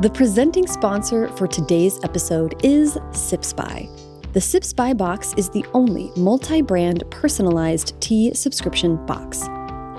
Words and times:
The 0.00 0.10
presenting 0.10 0.68
sponsor 0.68 1.26
for 1.26 1.48
today's 1.48 1.98
episode 2.04 2.64
is 2.64 2.96
Sips 3.10 3.52
By. 3.52 3.88
The 4.32 4.40
Sips 4.40 4.72
By 4.72 4.92
box 4.92 5.34
is 5.36 5.48
the 5.48 5.66
only 5.74 6.12
multi 6.14 6.62
brand 6.62 7.02
personalized 7.10 8.00
tea 8.00 8.32
subscription 8.32 9.04
box. 9.06 9.48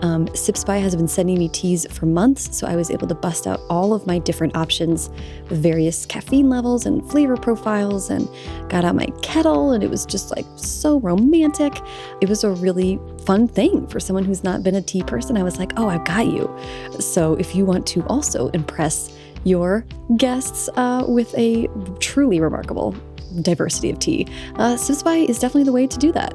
Um, 0.01 0.33
Sips 0.35 0.63
By 0.63 0.77
has 0.77 0.95
been 0.95 1.07
sending 1.07 1.37
me 1.37 1.49
teas 1.49 1.85
for 1.91 2.05
months, 2.05 2.57
so 2.57 2.67
I 2.67 2.75
was 2.75 2.89
able 2.89 3.07
to 3.07 3.15
bust 3.15 3.47
out 3.47 3.59
all 3.69 3.93
of 3.93 4.07
my 4.07 4.19
different 4.19 4.55
options 4.55 5.09
with 5.49 5.61
various 5.61 6.05
caffeine 6.05 6.49
levels 6.49 6.85
and 6.85 7.07
flavor 7.09 7.37
profiles, 7.37 8.09
and 8.09 8.27
got 8.69 8.85
out 8.85 8.95
my 8.95 9.07
kettle, 9.21 9.71
and 9.71 9.83
it 9.83 9.89
was 9.89 10.05
just 10.05 10.35
like 10.35 10.45
so 10.55 10.99
romantic. 10.99 11.79
It 12.21 12.29
was 12.29 12.43
a 12.43 12.51
really 12.51 12.99
fun 13.25 13.47
thing 13.47 13.87
for 13.87 13.99
someone 13.99 14.23
who's 14.23 14.43
not 14.43 14.63
been 14.63 14.75
a 14.75 14.81
tea 14.81 15.03
person. 15.03 15.37
I 15.37 15.43
was 15.43 15.59
like, 15.59 15.73
oh, 15.77 15.87
I've 15.87 16.05
got 16.05 16.27
you. 16.27 16.53
So 16.99 17.35
if 17.35 17.55
you 17.55 17.65
want 17.65 17.85
to 17.87 18.03
also 18.07 18.49
impress 18.49 19.15
your 19.43 19.85
guests 20.17 20.69
uh, 20.75 21.05
with 21.07 21.33
a 21.37 21.67
truly 21.99 22.39
remarkable 22.39 22.95
diversity 23.41 23.89
of 23.89 23.99
tea, 23.99 24.27
uh, 24.55 24.77
Sips 24.77 25.03
By 25.03 25.17
is 25.17 25.39
definitely 25.39 25.63
the 25.63 25.71
way 25.71 25.87
to 25.87 25.97
do 25.97 26.11
that. 26.11 26.33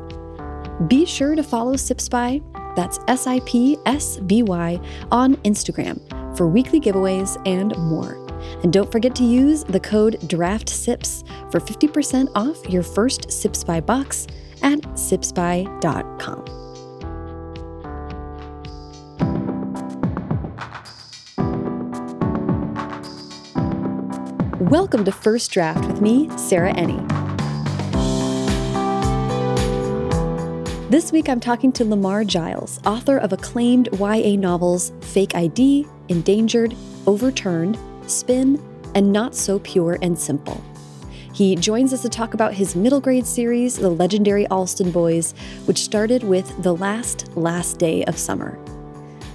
Be 0.88 1.04
sure 1.06 1.34
to 1.34 1.42
follow 1.42 1.76
Sips 1.76 2.08
By, 2.08 2.40
that's 2.76 2.98
S 3.08 3.26
I 3.26 3.40
P 3.40 3.76
S 3.86 4.18
B 4.18 4.42
Y, 4.42 4.80
on 5.10 5.36
Instagram 5.38 6.00
for 6.36 6.48
weekly 6.48 6.80
giveaways 6.80 7.40
and 7.46 7.76
more. 7.78 8.20
And 8.62 8.72
don't 8.72 8.90
forget 8.90 9.14
to 9.16 9.24
use 9.24 9.64
the 9.64 9.80
code 9.80 10.18
DRAFTSIPS 10.22 11.50
for 11.50 11.60
50% 11.60 12.30
off 12.34 12.68
your 12.68 12.82
first 12.82 13.30
Sips 13.30 13.64
By 13.64 13.80
box 13.80 14.26
at 14.62 14.80
sipsby.com. 14.80 16.63
Welcome 24.70 25.04
to 25.04 25.12
First 25.12 25.50
Draft 25.50 25.84
with 25.84 26.00
me, 26.00 26.26
Sarah 26.38 26.72
Enni. 26.72 26.98
This 30.90 31.12
week 31.12 31.28
I'm 31.28 31.38
talking 31.38 31.70
to 31.72 31.84
Lamar 31.84 32.24
Giles, 32.24 32.80
author 32.86 33.18
of 33.18 33.34
acclaimed 33.34 33.90
YA 33.92 34.36
novels 34.36 34.90
Fake 35.02 35.34
ID, 35.34 35.86
Endangered, 36.08 36.74
Overturned, 37.06 37.78
Spin, 38.06 38.58
and 38.94 39.12
Not 39.12 39.34
So 39.34 39.58
Pure 39.58 39.98
and 40.00 40.18
Simple. 40.18 40.64
He 41.34 41.56
joins 41.56 41.92
us 41.92 42.00
to 42.00 42.08
talk 42.08 42.32
about 42.32 42.54
his 42.54 42.74
middle 42.74 43.02
grade 43.02 43.26
series, 43.26 43.76
The 43.76 43.90
Legendary 43.90 44.46
Alston 44.46 44.90
Boys, 44.90 45.34
which 45.66 45.78
started 45.78 46.24
with 46.24 46.62
The 46.62 46.74
Last, 46.74 47.36
Last 47.36 47.78
Day 47.78 48.02
of 48.04 48.16
Summer. 48.16 48.58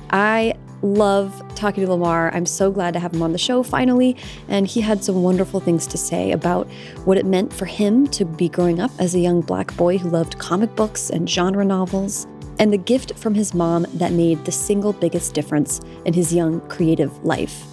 I 0.09 0.55
love 0.81 1.41
talking 1.55 1.83
to 1.85 1.91
Lamar. 1.91 2.33
I'm 2.33 2.45
so 2.45 2.71
glad 2.71 2.93
to 2.93 2.99
have 2.99 3.13
him 3.13 3.21
on 3.21 3.31
the 3.31 3.37
show 3.37 3.63
finally. 3.63 4.15
And 4.47 4.67
he 4.67 4.81
had 4.81 5.03
some 5.03 5.23
wonderful 5.23 5.59
things 5.59 5.85
to 5.87 5.97
say 5.97 6.31
about 6.31 6.67
what 7.05 7.17
it 7.17 7.25
meant 7.25 7.53
for 7.53 7.65
him 7.65 8.07
to 8.07 8.25
be 8.25 8.49
growing 8.49 8.79
up 8.79 8.91
as 8.99 9.15
a 9.15 9.19
young 9.19 9.41
black 9.41 9.75
boy 9.75 9.97
who 9.97 10.09
loved 10.09 10.37
comic 10.39 10.75
books 10.75 11.09
and 11.09 11.29
genre 11.29 11.65
novels, 11.65 12.27
and 12.59 12.73
the 12.73 12.77
gift 12.77 13.17
from 13.17 13.33
his 13.33 13.53
mom 13.53 13.85
that 13.93 14.11
made 14.11 14.43
the 14.45 14.51
single 14.51 14.93
biggest 14.93 15.33
difference 15.33 15.79
in 16.05 16.13
his 16.13 16.33
young 16.33 16.59
creative 16.67 17.23
life. 17.23 17.65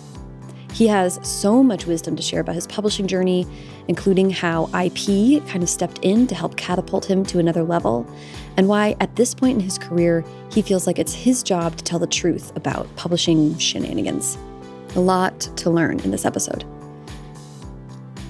He 0.76 0.88
has 0.88 1.18
so 1.22 1.62
much 1.62 1.86
wisdom 1.86 2.16
to 2.16 2.22
share 2.22 2.40
about 2.40 2.54
his 2.54 2.66
publishing 2.66 3.06
journey, 3.06 3.46
including 3.88 4.28
how 4.28 4.64
IP 4.78 5.42
kind 5.46 5.62
of 5.62 5.70
stepped 5.70 6.00
in 6.02 6.26
to 6.26 6.34
help 6.34 6.58
catapult 6.58 7.06
him 7.06 7.24
to 7.24 7.38
another 7.38 7.62
level, 7.62 8.06
and 8.58 8.68
why 8.68 8.94
at 9.00 9.16
this 9.16 9.34
point 9.34 9.54
in 9.54 9.64
his 9.64 9.78
career, 9.78 10.22
he 10.52 10.60
feels 10.60 10.86
like 10.86 10.98
it's 10.98 11.14
his 11.14 11.42
job 11.42 11.76
to 11.76 11.82
tell 11.82 11.98
the 11.98 12.06
truth 12.06 12.54
about 12.56 12.94
publishing 12.94 13.56
shenanigans. 13.56 14.36
A 14.96 15.00
lot 15.00 15.40
to 15.56 15.70
learn 15.70 15.98
in 16.00 16.10
this 16.10 16.26
episode. 16.26 16.62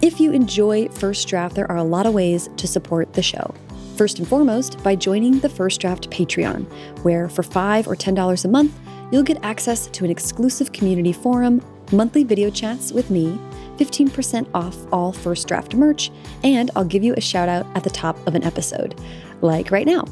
If 0.01 0.21
you 0.21 0.31
enjoy 0.31 0.87
First 0.91 1.27
Draft, 1.27 1.57
there 1.57 1.69
are 1.69 1.79
a 1.79 1.83
lot 1.83 2.07
of 2.07 2.15
ways 2.15 2.49
to 2.59 2.69
support 2.69 3.13
the 3.15 3.25
show. 3.25 3.53
First 3.97 4.21
and 4.21 4.29
foremost, 4.29 4.81
by 4.85 4.95
joining 4.95 5.41
the 5.41 5.49
First 5.49 5.81
Draft 5.81 6.11
Patreon, 6.11 6.65
where 7.03 7.29
for 7.29 7.43
5 7.43 7.89
or 7.89 7.97
$10 7.97 8.45
a 8.45 8.49
month, 8.49 8.73
you'll 9.11 9.25
get 9.25 9.43
access 9.43 9.89
to 9.89 10.05
an 10.05 10.13
exclusive 10.13 10.71
community 10.71 11.13
forum 11.13 11.61
monthly 11.93 12.25
video 12.25 12.51
chats 12.51 12.93
with 12.93 13.11
me, 13.11 13.39
15% 13.77 14.49
off 14.55 14.77
all 14.93 15.13
first 15.13 15.49
draft 15.49 15.75
merch, 15.75 16.11
and 16.43 16.71
I'll 16.75 16.85
give 16.85 17.05
you 17.05 17.15
a 17.15 17.21
shout 17.21 17.49
out 17.49 17.67
at 17.75 17.85
the 17.85 17.91
top 17.91 18.25
of 18.27 18.35
an 18.35 18.45
episode, 18.45 18.99
like 19.43 19.71
right 19.71 19.87
now. 19.87 20.05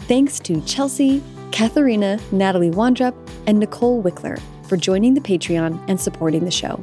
Thanks 0.00 0.38
to 0.40 0.60
Chelsea, 0.62 1.22
Katharina, 1.52 2.18
Natalie 2.32 2.70
Wandrup, 2.70 3.14
and 3.46 3.58
Nicole 3.58 4.02
Wickler 4.02 4.40
for 4.68 4.76
joining 4.76 5.14
the 5.14 5.20
Patreon 5.20 5.82
and 5.88 6.00
supporting 6.00 6.44
the 6.44 6.50
show. 6.50 6.82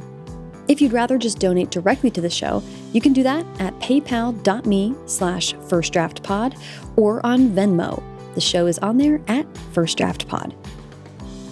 If 0.68 0.80
you'd 0.80 0.92
rather 0.92 1.18
just 1.18 1.38
donate 1.38 1.70
directly 1.70 2.10
to 2.12 2.20
the 2.20 2.30
show, 2.30 2.62
you 2.92 3.00
can 3.00 3.12
do 3.12 3.22
that 3.24 3.44
at 3.60 3.78
paypal.me 3.80 4.94
slash 5.06 5.54
firstdraftpod 5.54 6.58
or 6.96 7.24
on 7.26 7.50
Venmo. 7.50 8.02
The 8.34 8.40
show 8.40 8.66
is 8.66 8.78
on 8.78 8.96
there 8.96 9.20
at 9.28 9.46
First 9.72 9.98
Draft 9.98 10.26
Pod. 10.28 10.54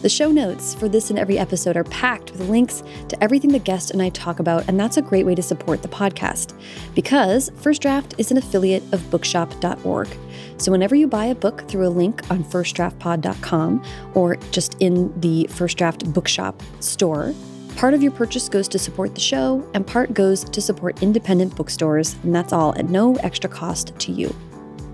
The 0.03 0.09
show 0.09 0.31
notes 0.31 0.75
for 0.75 0.89
this 0.89 1.11
and 1.11 1.19
every 1.19 1.39
episode 1.39 1.77
are 1.77 1.85
packed 1.85 2.33
with 2.33 2.49
links 2.49 2.83
to 3.09 3.23
everything 3.23 3.53
the 3.53 3.59
guest 3.59 3.91
and 3.91 4.01
I 4.01 4.09
talk 4.09 4.41
about, 4.41 4.67
and 4.67 4.81
that's 4.81 4.97
a 4.97 5.03
great 5.03 5.27
way 5.27 5.35
to 5.35 5.43
support 5.43 5.83
the 5.83 5.89
podcast 5.89 6.59
because 6.95 7.51
First 7.57 7.83
Draft 7.83 8.15
is 8.17 8.31
an 8.31 8.39
affiliate 8.39 8.83
of 8.95 9.11
bookshop.org. 9.11 10.09
So 10.57 10.73
whenever 10.73 10.95
you 10.95 11.07
buy 11.07 11.27
a 11.27 11.35
book 11.35 11.69
through 11.69 11.87
a 11.87 11.91
link 11.91 12.31
on 12.31 12.45
firstdraftpod.com 12.45 13.85
or 14.15 14.37
just 14.53 14.75
in 14.81 15.21
the 15.21 15.47
First 15.51 15.77
Draft 15.77 16.11
Bookshop 16.15 16.63
store, 16.81 17.35
part 17.77 17.93
of 17.93 18.03
your 18.03 18.13
purchase 18.13 18.49
goes 18.49 18.69
to 18.69 18.79
support 18.79 19.15
the 19.15 19.21
show 19.21 19.69
and 19.75 19.87
part 19.87 20.15
goes 20.15 20.45
to 20.45 20.63
support 20.63 21.03
independent 21.03 21.55
bookstores, 21.57 22.17
and 22.23 22.35
that's 22.35 22.55
all 22.55 22.75
at 22.79 22.89
no 22.89 23.17
extra 23.17 23.51
cost 23.51 23.99
to 23.99 24.13
you. 24.13 24.35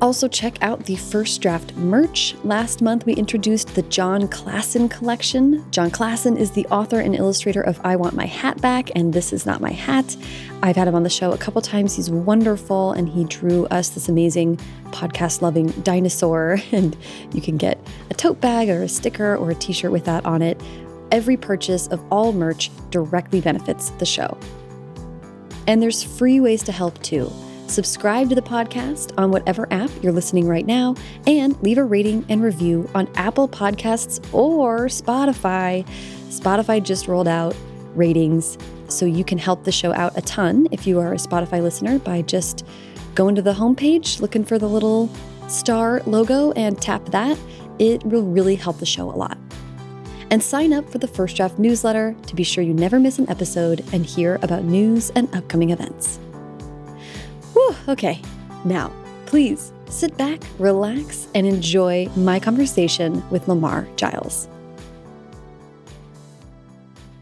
Also, 0.02 0.28
check 0.28 0.62
out 0.62 0.84
the 0.84 0.96
First 0.96 1.40
Draft 1.40 1.74
merch. 1.76 2.36
Last 2.44 2.82
month, 2.82 3.06
we 3.06 3.14
introduced 3.14 3.74
the 3.74 3.80
Jon 3.82 4.28
Klassen 4.28 4.90
collection. 4.90 5.64
Jon 5.70 5.90
Klassen 5.90 6.36
is 6.36 6.50
the 6.50 6.66
author 6.66 7.00
and 7.00 7.16
illustrator 7.16 7.62
of 7.62 7.80
I 7.82 7.96
Want 7.96 8.14
My 8.14 8.26
Hat 8.26 8.60
Back 8.60 8.90
and 8.94 9.14
This 9.14 9.32
Is 9.32 9.46
Not 9.46 9.62
My 9.62 9.70
Hat. 9.72 10.14
I've 10.62 10.76
had 10.76 10.86
him 10.86 10.94
on 10.94 11.02
the 11.02 11.08
show 11.08 11.32
a 11.32 11.38
couple 11.38 11.62
times. 11.62 11.96
He's 11.96 12.10
wonderful, 12.10 12.92
and 12.92 13.08
he 13.08 13.24
drew 13.24 13.64
us 13.68 13.88
this 13.88 14.10
amazing 14.10 14.58
podcast 14.90 15.40
loving 15.40 15.68
dinosaur. 15.82 16.58
And 16.72 16.94
you 17.32 17.40
can 17.40 17.56
get 17.56 17.78
a 18.10 18.14
tote 18.14 18.38
bag 18.38 18.68
or 18.68 18.82
a 18.82 18.88
sticker 18.88 19.34
or 19.34 19.50
a 19.50 19.54
t 19.54 19.72
shirt 19.72 19.92
with 19.92 20.04
that 20.04 20.26
on 20.26 20.42
it. 20.42 20.60
Every 21.10 21.38
purchase 21.38 21.86
of 21.86 22.02
all 22.12 22.34
merch 22.34 22.70
directly 22.90 23.40
benefits 23.40 23.90
the 23.90 24.04
show. 24.04 24.36
And 25.66 25.80
there's 25.80 26.02
free 26.02 26.38
ways 26.38 26.62
to 26.64 26.72
help 26.72 27.02
too 27.02 27.32
subscribe 27.66 28.28
to 28.28 28.34
the 28.34 28.42
podcast 28.42 29.12
on 29.18 29.30
whatever 29.30 29.66
app 29.72 29.90
you're 30.02 30.12
listening 30.12 30.46
right 30.46 30.66
now, 30.66 30.94
and 31.26 31.60
leave 31.62 31.78
a 31.78 31.84
rating 31.84 32.24
and 32.28 32.42
review 32.42 32.88
on 32.94 33.08
Apple 33.14 33.48
Podcasts 33.48 34.20
or 34.32 34.86
Spotify. 34.86 35.86
Spotify 36.28 36.82
just 36.82 37.08
rolled 37.08 37.28
out 37.28 37.54
ratings, 37.94 38.58
so 38.88 39.06
you 39.06 39.24
can 39.24 39.38
help 39.38 39.64
the 39.64 39.72
show 39.72 39.92
out 39.94 40.16
a 40.16 40.22
ton 40.22 40.68
if 40.70 40.86
you 40.86 41.00
are 41.00 41.12
a 41.12 41.16
Spotify 41.16 41.62
listener 41.62 41.98
by 41.98 42.22
just 42.22 42.64
going 43.14 43.34
to 43.34 43.42
the 43.42 43.54
homepage, 43.54 44.20
looking 44.20 44.44
for 44.44 44.58
the 44.58 44.68
little 44.68 45.10
star 45.48 46.02
logo, 46.06 46.52
and 46.52 46.80
tap 46.80 47.04
that. 47.06 47.38
It 47.78 48.04
will 48.04 48.22
really 48.22 48.54
help 48.54 48.78
the 48.78 48.86
show 48.86 49.10
a 49.10 49.16
lot. 49.16 49.38
And 50.30 50.42
sign 50.42 50.72
up 50.72 50.90
for 50.90 50.98
the 50.98 51.06
First 51.06 51.36
Draft 51.36 51.58
newsletter 51.58 52.16
to 52.26 52.34
be 52.34 52.42
sure 52.42 52.64
you 52.64 52.74
never 52.74 52.98
miss 52.98 53.18
an 53.18 53.30
episode 53.30 53.84
and 53.92 54.04
hear 54.04 54.40
about 54.42 54.64
news 54.64 55.10
and 55.10 55.32
upcoming 55.34 55.70
events. 55.70 56.18
Whew, 57.56 57.74
okay, 57.88 58.20
now, 58.66 58.92
please 59.24 59.72
sit 59.88 60.14
back, 60.18 60.42
relax, 60.58 61.26
and 61.34 61.46
enjoy 61.46 62.06
my 62.14 62.38
conversation 62.38 63.26
with 63.30 63.48
Lamar 63.48 63.88
Giles. 63.96 64.46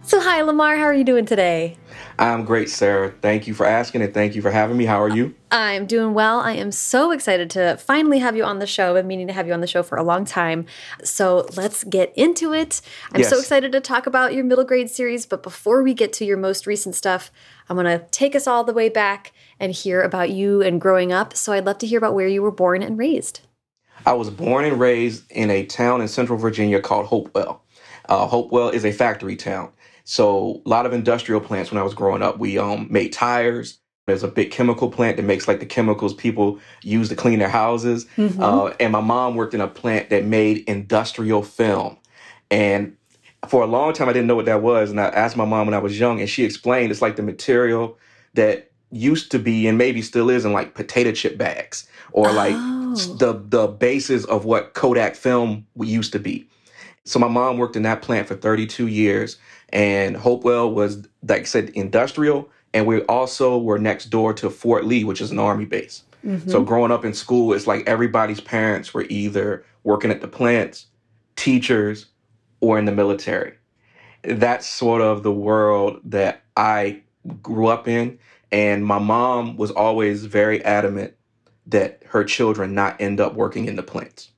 So, 0.02 0.20
hi, 0.20 0.42
Lamar. 0.42 0.76
How 0.76 0.82
are 0.86 0.94
you 0.94 1.04
doing 1.04 1.24
today? 1.24 1.76
I'm 2.18 2.44
great, 2.44 2.68
Sarah. 2.68 3.14
Thank 3.22 3.46
you 3.46 3.54
for 3.54 3.64
asking 3.64 4.02
and 4.02 4.12
thank 4.12 4.34
you 4.34 4.42
for 4.42 4.50
having 4.50 4.76
me. 4.76 4.84
How 4.86 5.00
are 5.00 5.08
you? 5.08 5.34
I'm 5.50 5.86
doing 5.86 6.14
well. 6.14 6.40
I 6.40 6.52
am 6.52 6.72
so 6.72 7.12
excited 7.12 7.48
to 7.50 7.76
finally 7.76 8.18
have 8.18 8.36
you 8.36 8.44
on 8.44 8.58
the 8.58 8.66
show. 8.66 8.90
I've 8.90 9.02
been 9.02 9.06
meaning 9.06 9.28
to 9.28 9.32
have 9.32 9.46
you 9.46 9.52
on 9.52 9.60
the 9.60 9.66
show 9.66 9.82
for 9.82 9.96
a 9.96 10.02
long 10.02 10.24
time. 10.24 10.66
So 11.04 11.46
let's 11.56 11.84
get 11.84 12.12
into 12.16 12.52
it. 12.52 12.80
I'm 13.12 13.20
yes. 13.20 13.30
so 13.30 13.38
excited 13.38 13.70
to 13.72 13.80
talk 13.80 14.06
about 14.06 14.34
your 14.34 14.44
middle 14.44 14.64
grade 14.64 14.90
series. 14.90 15.26
But 15.26 15.42
before 15.44 15.82
we 15.82 15.94
get 15.94 16.12
to 16.14 16.24
your 16.24 16.36
most 16.36 16.66
recent 16.66 16.96
stuff, 16.96 17.30
I'm 17.68 17.76
going 17.76 17.98
to 17.98 18.04
take 18.10 18.34
us 18.34 18.46
all 18.46 18.64
the 18.64 18.72
way 18.72 18.88
back 18.88 19.32
and 19.58 19.72
hear 19.72 20.02
about 20.02 20.30
you 20.30 20.62
and 20.62 20.80
growing 20.80 21.12
up. 21.12 21.36
So 21.36 21.52
I'd 21.52 21.64
love 21.64 21.78
to 21.78 21.86
hear 21.86 21.98
about 21.98 22.14
where 22.14 22.28
you 22.28 22.42
were 22.42 22.50
born 22.50 22.82
and 22.82 22.98
raised. 22.98 23.40
I 24.06 24.12
was 24.12 24.30
born 24.30 24.64
and 24.64 24.78
raised 24.78 25.30
in 25.30 25.50
a 25.50 25.64
town 25.64 26.00
in 26.00 26.08
central 26.08 26.38
Virginia 26.38 26.80
called 26.80 27.06
Hopewell. 27.06 27.62
Uh, 28.08 28.26
Hopewell 28.26 28.68
is 28.68 28.84
a 28.84 28.92
factory 28.92 29.36
town. 29.36 29.70
So 30.04 30.62
a 30.64 30.68
lot 30.68 30.84
of 30.84 30.92
industrial 30.92 31.40
plants 31.40 31.70
when 31.70 31.80
I 31.80 31.84
was 31.84 31.94
growing 31.94 32.22
up. 32.22 32.38
We 32.38 32.58
um, 32.58 32.86
made 32.90 33.12
tires. 33.12 33.78
There's 34.06 34.22
a 34.22 34.28
big 34.28 34.50
chemical 34.50 34.90
plant 34.90 35.16
that 35.16 35.22
makes 35.22 35.48
like 35.48 35.60
the 35.60 35.66
chemicals 35.66 36.12
people 36.12 36.58
use 36.82 37.08
to 37.08 37.16
clean 37.16 37.38
their 37.38 37.48
houses. 37.48 38.04
Mm-hmm. 38.18 38.42
Uh, 38.42 38.66
and 38.78 38.92
my 38.92 39.00
mom 39.00 39.34
worked 39.34 39.54
in 39.54 39.62
a 39.62 39.68
plant 39.68 40.10
that 40.10 40.26
made 40.26 40.58
industrial 40.68 41.42
film. 41.42 41.96
And 42.50 42.96
for 43.46 43.62
a 43.62 43.66
long 43.66 43.92
time, 43.92 44.08
I 44.08 44.12
didn't 44.12 44.26
know 44.26 44.36
what 44.36 44.46
that 44.46 44.62
was. 44.62 44.90
And 44.90 45.00
I 45.00 45.06
asked 45.06 45.36
my 45.36 45.44
mom 45.44 45.66
when 45.66 45.74
I 45.74 45.78
was 45.78 45.98
young, 45.98 46.20
and 46.20 46.28
she 46.28 46.44
explained 46.44 46.90
it's 46.90 47.02
like 47.02 47.16
the 47.16 47.22
material 47.22 47.98
that 48.34 48.70
used 48.90 49.30
to 49.32 49.38
be 49.38 49.66
and 49.66 49.76
maybe 49.76 50.02
still 50.02 50.30
is 50.30 50.44
in 50.44 50.52
like 50.52 50.74
potato 50.74 51.10
chip 51.10 51.36
bags 51.36 51.88
or 52.12 52.32
like 52.32 52.54
oh. 52.56 52.94
the 53.18 53.42
the 53.48 53.66
basis 53.66 54.24
of 54.26 54.44
what 54.44 54.74
Kodak 54.74 55.16
film 55.16 55.66
used 55.80 56.12
to 56.12 56.18
be. 56.18 56.48
So 57.04 57.18
my 57.18 57.28
mom 57.28 57.58
worked 57.58 57.76
in 57.76 57.82
that 57.82 58.02
plant 58.02 58.28
for 58.28 58.34
32 58.34 58.86
years 58.86 59.36
and 59.70 60.16
Hopewell 60.16 60.72
was, 60.72 61.06
like 61.26 61.40
I 61.40 61.44
said, 61.44 61.70
industrial. 61.70 62.48
And 62.72 62.86
we 62.86 63.02
also 63.02 63.58
were 63.58 63.78
next 63.78 64.06
door 64.06 64.32
to 64.34 64.48
Fort 64.48 64.84
Lee, 64.84 65.04
which 65.04 65.20
is 65.20 65.30
an 65.30 65.38
army 65.38 65.64
base. 65.64 66.02
Mm-hmm. 66.24 66.48
So 66.48 66.62
growing 66.62 66.90
up 66.90 67.04
in 67.04 67.12
school, 67.12 67.52
it's 67.52 67.66
like 67.66 67.86
everybody's 67.86 68.40
parents 68.40 68.94
were 68.94 69.04
either 69.10 69.64
working 69.82 70.10
at 70.10 70.22
the 70.22 70.28
plants, 70.28 70.86
teachers, 71.36 72.06
or 72.64 72.78
in 72.78 72.86
the 72.86 72.92
military. 72.92 73.52
That's 74.22 74.66
sort 74.66 75.02
of 75.02 75.22
the 75.22 75.32
world 75.32 76.00
that 76.04 76.42
I 76.56 77.02
grew 77.42 77.66
up 77.66 77.86
in. 77.86 78.18
And 78.50 78.86
my 78.86 78.98
mom 78.98 79.56
was 79.56 79.70
always 79.70 80.24
very 80.24 80.64
adamant 80.64 81.14
that 81.66 82.02
her 82.06 82.24
children 82.24 82.74
not 82.74 82.98
end 83.00 83.20
up 83.20 83.34
working 83.34 83.66
in 83.66 83.76
the 83.76 83.82
plants. 83.82 84.30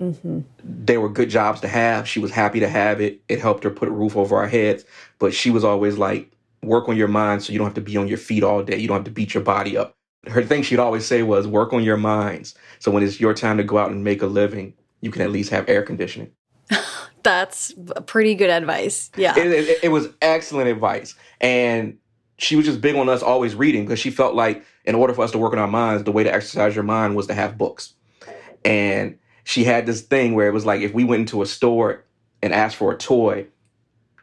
Mm-hmm. 0.00 0.40
They 0.62 0.98
were 0.98 1.08
good 1.08 1.30
jobs 1.30 1.60
to 1.62 1.68
have. 1.68 2.06
She 2.06 2.20
was 2.20 2.30
happy 2.30 2.60
to 2.60 2.68
have 2.68 3.00
it. 3.00 3.20
It 3.28 3.40
helped 3.40 3.64
her 3.64 3.70
put 3.70 3.88
a 3.88 3.92
roof 3.92 4.16
over 4.16 4.36
our 4.36 4.46
heads. 4.46 4.84
But 5.18 5.34
she 5.34 5.50
was 5.50 5.64
always 5.64 5.98
like, 5.98 6.30
work 6.62 6.88
on 6.88 6.96
your 6.96 7.08
mind 7.08 7.42
so 7.42 7.52
you 7.52 7.58
don't 7.58 7.66
have 7.66 7.74
to 7.74 7.80
be 7.80 7.96
on 7.96 8.06
your 8.06 8.18
feet 8.18 8.44
all 8.44 8.62
day. 8.62 8.78
You 8.78 8.86
don't 8.86 8.98
have 8.98 9.04
to 9.04 9.10
beat 9.10 9.34
your 9.34 9.42
body 9.42 9.76
up. 9.76 9.96
Her 10.28 10.44
thing 10.44 10.62
she'd 10.62 10.78
always 10.78 11.04
say 11.04 11.24
was, 11.24 11.48
work 11.48 11.72
on 11.72 11.82
your 11.82 11.96
minds. 11.96 12.54
So 12.78 12.92
when 12.92 13.02
it's 13.02 13.20
your 13.20 13.34
time 13.34 13.56
to 13.56 13.64
go 13.64 13.78
out 13.78 13.90
and 13.90 14.04
make 14.04 14.22
a 14.22 14.26
living, 14.26 14.74
you 15.00 15.10
can 15.10 15.22
at 15.22 15.30
least 15.32 15.50
have 15.50 15.68
air 15.68 15.82
conditioning. 15.82 16.30
That's 17.24 17.74
pretty 18.06 18.36
good 18.36 18.50
advice. 18.50 19.10
Yeah. 19.16 19.36
It, 19.36 19.46
it, 19.46 19.78
it 19.84 19.88
was 19.88 20.08
excellent 20.22 20.68
advice. 20.68 21.16
And 21.40 21.98
she 22.38 22.54
was 22.54 22.66
just 22.66 22.80
big 22.80 22.94
on 22.94 23.08
us 23.08 23.22
always 23.22 23.54
reading 23.54 23.84
because 23.84 23.98
she 23.98 24.10
felt 24.10 24.34
like 24.34 24.64
in 24.84 24.94
order 24.94 25.14
for 25.14 25.24
us 25.24 25.32
to 25.32 25.38
work 25.38 25.52
on 25.52 25.58
our 25.58 25.66
minds, 25.66 26.04
the 26.04 26.12
way 26.12 26.22
to 26.22 26.32
exercise 26.32 26.74
your 26.74 26.84
mind 26.84 27.16
was 27.16 27.26
to 27.26 27.34
have 27.34 27.58
books. 27.58 27.94
And 28.64 29.18
she 29.44 29.64
had 29.64 29.86
this 29.86 30.02
thing 30.02 30.34
where 30.34 30.46
it 30.46 30.52
was 30.52 30.64
like 30.64 30.80
if 30.80 30.92
we 30.94 31.04
went 31.04 31.20
into 31.20 31.42
a 31.42 31.46
store 31.46 32.04
and 32.42 32.52
asked 32.52 32.76
for 32.76 32.92
a 32.92 32.96
toy, 32.96 33.46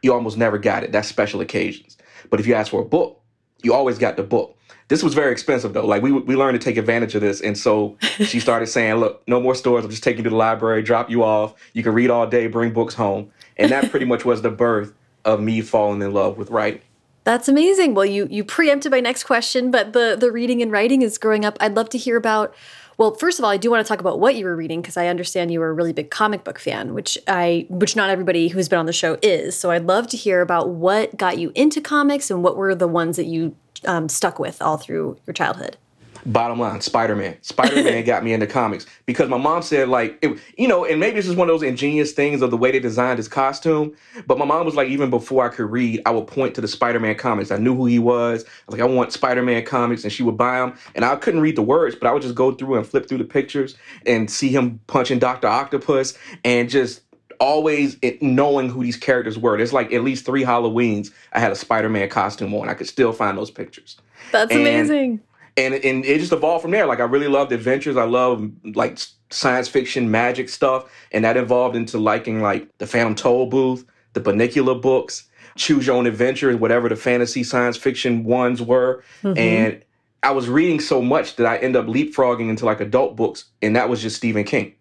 you 0.02 0.12
almost 0.12 0.36
never 0.36 0.58
got 0.58 0.82
it. 0.84 0.92
That's 0.92 1.08
special 1.08 1.40
occasions. 1.40 1.96
But 2.30 2.40
if 2.40 2.46
you 2.46 2.54
asked 2.54 2.70
for 2.70 2.80
a 2.80 2.84
book, 2.84 3.20
you 3.62 3.74
always 3.74 3.98
got 3.98 4.16
the 4.16 4.22
book. 4.22 4.56
This 4.92 5.02
was 5.02 5.14
very 5.14 5.32
expensive 5.32 5.72
though. 5.72 5.86
Like 5.86 6.02
we 6.02 6.12
we 6.12 6.36
learned 6.36 6.60
to 6.60 6.62
take 6.62 6.76
advantage 6.76 7.14
of 7.14 7.22
this, 7.22 7.40
and 7.40 7.56
so 7.56 7.96
she 8.02 8.38
started 8.38 8.66
saying, 8.66 8.96
"Look, 8.96 9.26
no 9.26 9.40
more 9.40 9.54
stores. 9.54 9.84
I'll 9.84 9.90
just 9.90 10.02
take 10.02 10.18
you 10.18 10.22
to 10.22 10.28
the 10.28 10.36
library, 10.36 10.82
drop 10.82 11.08
you 11.08 11.24
off. 11.24 11.54
You 11.72 11.82
can 11.82 11.94
read 11.94 12.10
all 12.10 12.26
day, 12.26 12.46
bring 12.46 12.74
books 12.74 12.92
home." 12.92 13.32
And 13.56 13.72
that 13.72 13.90
pretty 13.90 14.04
much 14.04 14.26
was 14.26 14.42
the 14.42 14.50
birth 14.50 14.92
of 15.24 15.40
me 15.40 15.62
falling 15.62 16.02
in 16.02 16.12
love 16.12 16.36
with 16.36 16.50
writing. 16.50 16.82
That's 17.24 17.48
amazing. 17.48 17.94
Well, 17.94 18.04
you 18.04 18.28
you 18.30 18.44
preempted 18.44 18.92
my 18.92 19.00
next 19.00 19.24
question, 19.24 19.70
but 19.70 19.94
the 19.94 20.14
the 20.20 20.30
reading 20.30 20.60
and 20.60 20.70
writing 20.70 21.00
is 21.00 21.16
growing 21.16 21.46
up. 21.46 21.56
I'd 21.58 21.74
love 21.74 21.88
to 21.88 21.96
hear 21.96 22.18
about 22.18 22.54
well, 22.98 23.14
first 23.14 23.38
of 23.38 23.44
all, 23.46 23.50
I 23.50 23.56
do 23.56 23.70
want 23.70 23.84
to 23.84 23.88
talk 23.88 24.00
about 24.00 24.20
what 24.20 24.34
you 24.34 24.44
were 24.44 24.54
reading 24.54 24.82
because 24.82 24.98
I 24.98 25.06
understand 25.06 25.50
you 25.50 25.60
were 25.60 25.70
a 25.70 25.72
really 25.72 25.94
big 25.94 26.10
comic 26.10 26.44
book 26.44 26.58
fan, 26.58 26.92
which 26.92 27.16
I 27.26 27.64
which 27.70 27.96
not 27.96 28.10
everybody 28.10 28.48
who's 28.48 28.68
been 28.68 28.78
on 28.78 28.86
the 28.86 28.92
show 28.92 29.18
is. 29.22 29.58
So 29.58 29.70
I'd 29.70 29.86
love 29.86 30.06
to 30.08 30.18
hear 30.18 30.42
about 30.42 30.68
what 30.68 31.16
got 31.16 31.38
you 31.38 31.50
into 31.54 31.80
comics 31.80 32.30
and 32.30 32.42
what 32.42 32.58
were 32.58 32.74
the 32.74 32.86
ones 32.86 33.16
that 33.16 33.26
you 33.26 33.56
um, 33.86 34.08
stuck 34.08 34.38
with 34.38 34.60
all 34.62 34.76
through 34.76 35.18
your 35.26 35.34
childhood. 35.34 35.76
Bottom 36.24 36.60
line, 36.60 36.80
Spider 36.80 37.16
Man. 37.16 37.36
Spider 37.42 37.82
Man 37.82 38.04
got 38.06 38.22
me 38.22 38.32
into 38.32 38.46
comics 38.46 38.86
because 39.06 39.28
my 39.28 39.38
mom 39.38 39.60
said, 39.62 39.88
like, 39.88 40.18
it, 40.22 40.38
you 40.56 40.68
know, 40.68 40.84
and 40.84 41.00
maybe 41.00 41.16
this 41.16 41.26
is 41.26 41.34
one 41.34 41.48
of 41.48 41.52
those 41.52 41.66
ingenious 41.66 42.12
things 42.12 42.42
of 42.42 42.52
the 42.52 42.56
way 42.56 42.70
they 42.70 42.78
designed 42.78 43.18
his 43.18 43.26
costume. 43.26 43.96
But 44.26 44.38
my 44.38 44.44
mom 44.44 44.64
was 44.64 44.76
like, 44.76 44.88
even 44.88 45.10
before 45.10 45.44
I 45.44 45.48
could 45.48 45.68
read, 45.68 46.00
I 46.06 46.12
would 46.12 46.28
point 46.28 46.54
to 46.54 46.60
the 46.60 46.68
Spider 46.68 47.00
Man 47.00 47.16
comics. 47.16 47.50
I 47.50 47.56
knew 47.56 47.74
who 47.74 47.86
he 47.86 47.98
was. 47.98 48.44
I 48.44 48.48
was 48.66 48.78
like, 48.78 48.88
I 48.88 48.92
want 48.92 49.12
Spider 49.12 49.42
Man 49.42 49.64
comics. 49.64 50.04
And 50.04 50.12
she 50.12 50.22
would 50.22 50.36
buy 50.36 50.58
them. 50.58 50.78
And 50.94 51.04
I 51.04 51.16
couldn't 51.16 51.40
read 51.40 51.56
the 51.56 51.62
words, 51.62 51.96
but 51.96 52.06
I 52.06 52.12
would 52.12 52.22
just 52.22 52.36
go 52.36 52.52
through 52.52 52.76
and 52.76 52.86
flip 52.86 53.08
through 53.08 53.18
the 53.18 53.24
pictures 53.24 53.76
and 54.06 54.30
see 54.30 54.48
him 54.48 54.78
punching 54.86 55.18
Dr. 55.18 55.48
Octopus 55.48 56.16
and 56.44 56.70
just 56.70 57.00
always 57.42 57.98
knowing 58.20 58.68
who 58.68 58.82
these 58.82 58.96
characters 58.96 59.36
were. 59.36 59.56
There's 59.56 59.72
like 59.72 59.92
at 59.92 60.02
least 60.02 60.24
three 60.24 60.44
Halloweens 60.44 61.10
I 61.32 61.40
had 61.40 61.52
a 61.52 61.56
Spider 61.56 61.88
Man 61.88 62.08
costume 62.08 62.54
on. 62.54 62.68
I 62.68 62.74
could 62.74 62.88
still 62.88 63.12
find 63.12 63.36
those 63.36 63.50
pictures. 63.50 63.98
That's 64.30 64.52
and, 64.52 64.60
amazing 64.60 65.20
and 65.56 65.74
and 65.74 66.04
it 66.04 66.18
just 66.18 66.32
evolved 66.32 66.62
from 66.62 66.70
there. 66.70 66.86
Like 66.86 67.00
I 67.00 67.04
really 67.04 67.28
loved 67.28 67.52
adventures. 67.52 67.96
I 67.96 68.04
love 68.04 68.50
like 68.74 68.98
science 69.30 69.68
fiction, 69.68 70.10
magic 70.10 70.48
stuff, 70.48 70.90
and 71.12 71.24
that 71.24 71.36
evolved 71.36 71.76
into 71.76 71.98
liking 71.98 72.40
like 72.40 72.68
the 72.78 72.86
Phantom 72.86 73.14
Tollbooth, 73.14 73.84
the 74.14 74.20
Bunnicula 74.20 74.80
books, 74.80 75.28
Choose 75.56 75.86
Your 75.86 75.96
Own 75.96 76.06
Adventure, 76.06 76.56
whatever 76.56 76.88
the 76.88 76.96
fantasy 76.96 77.42
science 77.44 77.76
fiction 77.76 78.24
ones 78.24 78.62
were, 78.62 79.02
mm-hmm. 79.22 79.38
and 79.38 79.84
I 80.22 80.30
was 80.30 80.48
reading 80.48 80.80
so 80.80 81.02
much 81.02 81.36
that 81.36 81.46
I 81.46 81.56
end 81.58 81.76
up 81.76 81.86
leapfrogging 81.86 82.48
into 82.48 82.64
like 82.64 82.80
adult 82.80 83.16
books, 83.16 83.46
and 83.60 83.76
that 83.76 83.88
was 83.88 84.00
just 84.00 84.16
Stephen 84.16 84.44
King. 84.44 84.74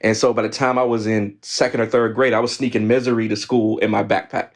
And 0.00 0.16
so 0.16 0.32
by 0.32 0.42
the 0.42 0.48
time 0.48 0.78
I 0.78 0.82
was 0.82 1.06
in 1.06 1.36
second 1.42 1.80
or 1.80 1.86
third 1.86 2.14
grade, 2.14 2.32
I 2.32 2.40
was 2.40 2.54
sneaking 2.54 2.86
misery 2.86 3.28
to 3.28 3.36
school 3.36 3.78
in 3.78 3.90
my 3.90 4.04
backpack, 4.04 4.50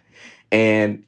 and 0.51 1.05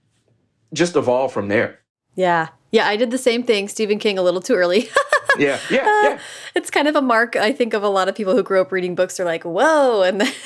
just 0.72 0.96
evolved 0.96 1.32
from 1.32 1.48
there. 1.48 1.80
Yeah. 2.14 2.48
Yeah, 2.70 2.88
I 2.88 2.96
did 2.96 3.12
the 3.12 3.18
same 3.18 3.44
thing. 3.44 3.68
Stephen 3.68 4.00
King 4.00 4.18
a 4.18 4.22
little 4.22 4.40
too 4.40 4.54
early. 4.54 4.88
yeah, 5.38 5.60
yeah, 5.70 5.78
uh, 5.78 6.08
yeah. 6.08 6.18
It's 6.56 6.70
kind 6.70 6.88
of 6.88 6.96
a 6.96 7.02
mark, 7.02 7.36
I 7.36 7.52
think, 7.52 7.72
of 7.72 7.84
a 7.84 7.88
lot 7.88 8.08
of 8.08 8.16
people 8.16 8.34
who 8.34 8.42
grew 8.42 8.60
up 8.60 8.72
reading 8.72 8.96
books 8.96 9.20
are 9.20 9.24
like, 9.24 9.44
whoa. 9.44 10.02
And 10.02 10.20
then 10.20 10.32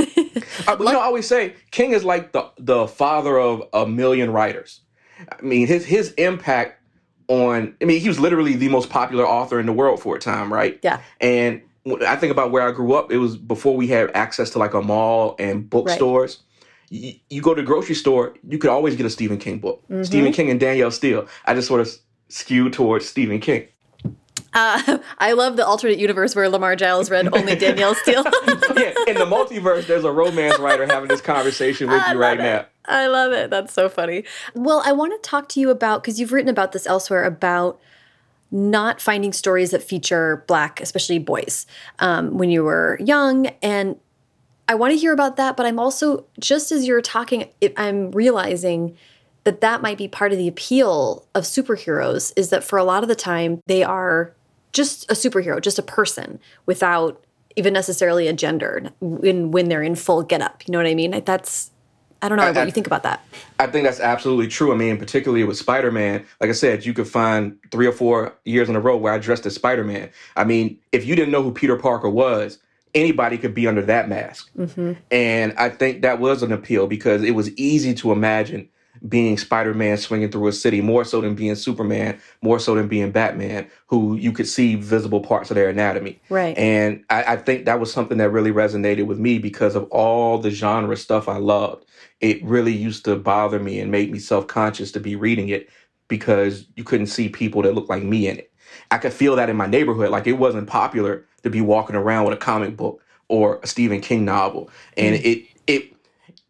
uh, 0.69 0.77
you 0.79 0.85
know, 0.85 1.01
I 1.01 1.05
always 1.05 1.27
say 1.27 1.55
King 1.71 1.93
is 1.93 2.05
like 2.05 2.33
the 2.33 2.51
the 2.59 2.87
father 2.87 3.39
of 3.39 3.63
a 3.73 3.87
million 3.87 4.31
writers. 4.31 4.81
I 5.21 5.41
mean, 5.41 5.67
his 5.67 5.87
his 5.87 6.13
impact 6.13 6.83
on 7.29 7.75
I 7.81 7.87
mean, 7.87 8.01
he 8.01 8.09
was 8.09 8.21
literally 8.21 8.55
the 8.57 8.69
most 8.69 8.91
popular 8.91 9.27
author 9.27 9.59
in 9.59 9.65
the 9.65 9.73
world 9.73 10.01
for 10.01 10.17
a 10.17 10.19
time, 10.19 10.53
right? 10.53 10.79
Yeah. 10.83 11.01
And 11.23 11.63
I 12.07 12.17
think 12.17 12.33
about 12.33 12.51
where 12.51 12.63
I 12.63 12.73
grew 12.73 12.95
up, 12.95 13.13
it 13.13 13.19
was 13.19 13.37
before 13.37 13.77
we 13.77 13.87
had 13.89 14.11
access 14.15 14.51
to 14.51 14.59
like 14.59 14.75
a 14.75 14.83
mall 14.83 15.37
and 15.39 15.69
bookstores. 15.69 16.39
Right 16.39 16.45
you, 16.91 17.15
you, 17.29 17.43
go 17.43 17.55
to 17.55 17.63
the 17.63 17.67
grocery 17.67 17.95
store, 17.95 18.35
you 18.47 18.59
could 18.59 18.71
always 18.71 18.97
get 18.97 19.07
a 19.07 19.11
Stephen 19.11 19.39
King 19.39 19.59
book. 19.59 19.83
Mm-hmm. 19.85 20.05
Stephen 20.05 20.33
King 20.33 20.51
and 20.51 20.59
Danielle 20.59 20.91
Steel. 20.91 21.27
I 21.45 21.55
just 21.55 21.69
sort 21.69 21.81
of 21.81 21.91
skewed 22.29 22.73
towards 22.73 23.07
Stephen 23.07 23.41
King. 23.41 23.69
Uh, 24.55 24.99
I 25.19 25.33
love 25.33 25.57
the 25.57 25.67
alternate 25.67 25.99
universe 25.99 26.35
where 26.35 26.49
Lamar 26.49 26.77
Giles 26.77 27.11
read 27.11 27.33
only 27.35 27.57
Danielle 27.57 27.95
Steel. 27.95 28.25
yeah, 28.77 28.95
in 29.07 29.17
the 29.17 29.27
multiverse, 29.27 29.87
there's 29.87 30.05
a 30.05 30.13
romance 30.13 30.59
writer 30.59 30.87
having 30.87 31.09
this 31.09 31.21
conversation 31.21 31.89
with 31.91 32.03
I 32.03 32.13
you 32.13 32.19
right 32.19 32.39
it. 32.39 32.43
now. 32.43 32.67
I 32.87 33.07
love 33.07 33.33
it. 33.33 33.51
That's 33.51 33.73
so 33.73 33.89
funny. 33.89 34.25
Well, 34.55 34.83
I 34.85 34.93
want 34.93 35.13
to 35.23 35.29
talk 35.29 35.49
to 35.51 35.61
you 35.61 35.69
about 35.71 36.03
because 36.03 36.19
you've 36.19 36.33
written 36.33 36.49
about 36.49 36.73
this 36.73 36.87
elsewhere 36.87 37.25
about 37.25 37.79
not 38.51 39.01
finding 39.01 39.33
stories 39.33 39.71
that 39.71 39.83
feature 39.83 40.45
black, 40.47 40.81
especially 40.81 41.19
boys, 41.19 41.67
um, 41.99 42.39
when 42.39 42.51
you 42.51 42.65
were 42.65 42.99
young. 43.01 43.47
And 43.63 43.97
I 44.69 44.75
want 44.75 44.93
to 44.93 44.99
hear 44.99 45.13
about 45.13 45.37
that, 45.37 45.57
but 45.57 45.67
I'm 45.67 45.79
also 45.79 46.25
just 46.41 46.73
as 46.73 46.87
you're 46.87 47.03
talking, 47.03 47.49
I'm 47.77 48.11
realizing 48.13 48.97
that 49.45 49.61
that 49.61 49.81
might 49.81 49.97
be 49.97 50.09
part 50.09 50.33
of 50.33 50.39
the 50.39 50.49
appeal 50.49 51.27
of 51.35 51.45
superheroes 51.45 52.33
is 52.37 52.51
that 52.51 52.65
for 52.65 52.79
a 52.79 52.85
lot 52.85 53.03
of 53.03 53.09
the 53.09 53.15
time 53.15 53.63
they 53.67 53.83
are 53.83 54.35
just 54.73 55.11
a 55.11 55.15
superhero, 55.15 55.61
just 55.61 55.79
a 55.79 55.83
person 55.83 56.39
without 56.67 57.25
even 57.57 57.73
necessarily 57.73 58.29
a 58.29 58.33
gender 58.33 58.91
when 59.01 59.51
when 59.51 59.69
they're 59.69 59.83
in 59.83 59.95
full 59.95 60.23
get 60.23 60.43
up. 60.43 60.63
You 60.67 60.73
know 60.73 60.79
what 60.79 60.87
I 60.87 60.95
mean? 60.95 61.23
That's 61.25 61.71
I 62.21 62.29
don't 62.29 62.37
know 62.37 62.45
I, 62.45 62.49
what 62.49 62.59
I, 62.59 62.65
you 62.65 62.73
think 62.73 62.87
about 62.87 63.05
that. 63.05 63.25
I 63.59 63.67
think 63.69 63.85
that's 63.85 64.01
absolutely 64.01 64.49
true. 64.49 64.73
I 64.73 64.77
mean, 64.77 64.97
particularly 64.97 65.45
with 65.45 65.57
Spider 65.57 65.93
Man, 65.93 66.25
like 66.41 66.51
I 66.51 66.55
said, 66.55 66.85
you 66.85 66.93
could 66.93 67.09
find 67.09 67.57
three 67.71 67.87
or 67.87 67.93
four 67.93 68.35
years 68.45 68.69
in 68.69 68.77
a 68.77 68.81
row 68.81 68.97
where 68.97 69.13
I 69.13 69.19
dressed 69.19 69.47
as 69.47 69.55
Spider 69.55 69.85
Man. 69.85 70.11
I 70.37 70.45
mean, 70.45 70.79
if 70.93 71.07
you 71.07 71.15
didn't 71.15 71.31
know 71.31 71.43
who 71.43 71.53
Peter 71.53 71.77
Parker 71.77 72.09
was, 72.09 72.59
anybody 72.95 73.39
could 73.39 73.55
be 73.55 73.67
under 73.67 73.83
that 73.83 74.09
mask. 74.09 74.51
Mm-hmm. 74.57 74.95
And 75.11 75.55
I 75.59 75.69
think 75.69 76.03
that 76.03 76.19
was 76.21 76.43
an 76.43 76.53
appeal 76.53 76.87
because 76.87 77.23
it 77.23 77.33
was 77.33 77.51
easy 77.57 77.95
to 77.95 78.13
imagine 78.13 78.69
being 79.07 79.39
Spider-Man 79.39 79.97
swinging 79.97 80.31
through 80.31 80.49
a 80.49 80.53
city, 80.53 80.81
more 80.81 81.05
so 81.05 81.21
than 81.21 81.37
being 81.37 81.55
Superman, 81.55 82.19
more 82.43 82.59
so 82.59 82.75
than 82.75 82.89
being 82.89 83.13
Batman, 83.13 83.71
who 83.87 84.17
you 84.17 84.33
could 84.33 84.49
see 84.49 84.75
visible 84.75 85.21
parts 85.21 85.51
of 85.51 85.55
their 85.55 85.69
anatomy. 85.69 86.19
Right. 86.29 86.59
And 86.59 87.05
I, 87.09 87.23
I 87.23 87.37
think 87.37 87.67
that 87.67 87.79
was 87.79 87.93
something 87.93 88.19
that 88.19 88.31
really 88.31 88.51
resonated 88.51 89.07
with 89.07 89.21
me 89.21 89.39
because 89.39 89.77
of 89.77 89.85
all 89.91 90.39
the 90.39 90.51
genre 90.51 90.97
stuff 90.97 91.29
I 91.29 91.37
loved. 91.37 91.85
It 92.21 92.43
really 92.45 92.73
used 92.73 93.05
to 93.05 93.17
bother 93.17 93.59
me 93.59 93.81
and 93.81 93.91
make 93.91 94.11
me 94.11 94.19
self-conscious 94.19 94.93
to 94.93 95.01
be 95.01 95.17
reading 95.17 95.49
it 95.49 95.69
because 96.09 96.67
you 96.75 96.85
couldn't 96.85 97.07
see 97.07 97.29
people 97.29 97.63
that 97.63 97.75
looked 97.75 97.91
like 97.91 98.03
me 98.03 98.29
in 98.29 98.39
it. 98.39 98.53
I 98.91 98.99
could 98.99 99.13
feel 99.13 99.37
that 99.37 99.51
in 99.51 99.57
my 99.57 99.67
neighborhood. 99.67 100.11
Like 100.11 100.27
it 100.27 100.33
wasn't 100.33 100.67
popular 100.67 101.27
to 101.43 101.51
be 101.51 101.61
walking 101.61 101.97
around 101.97 102.25
with 102.25 102.35
a 102.35 102.39
comic 102.39 102.77
book 102.77 103.03
or 103.29 103.61
a 103.63 103.67
Stephen 103.67 104.01
King 104.01 104.25
novel. 104.25 104.71
And 104.97 105.17
mm. 105.17 105.25
it 105.25 105.47
it 105.67 105.93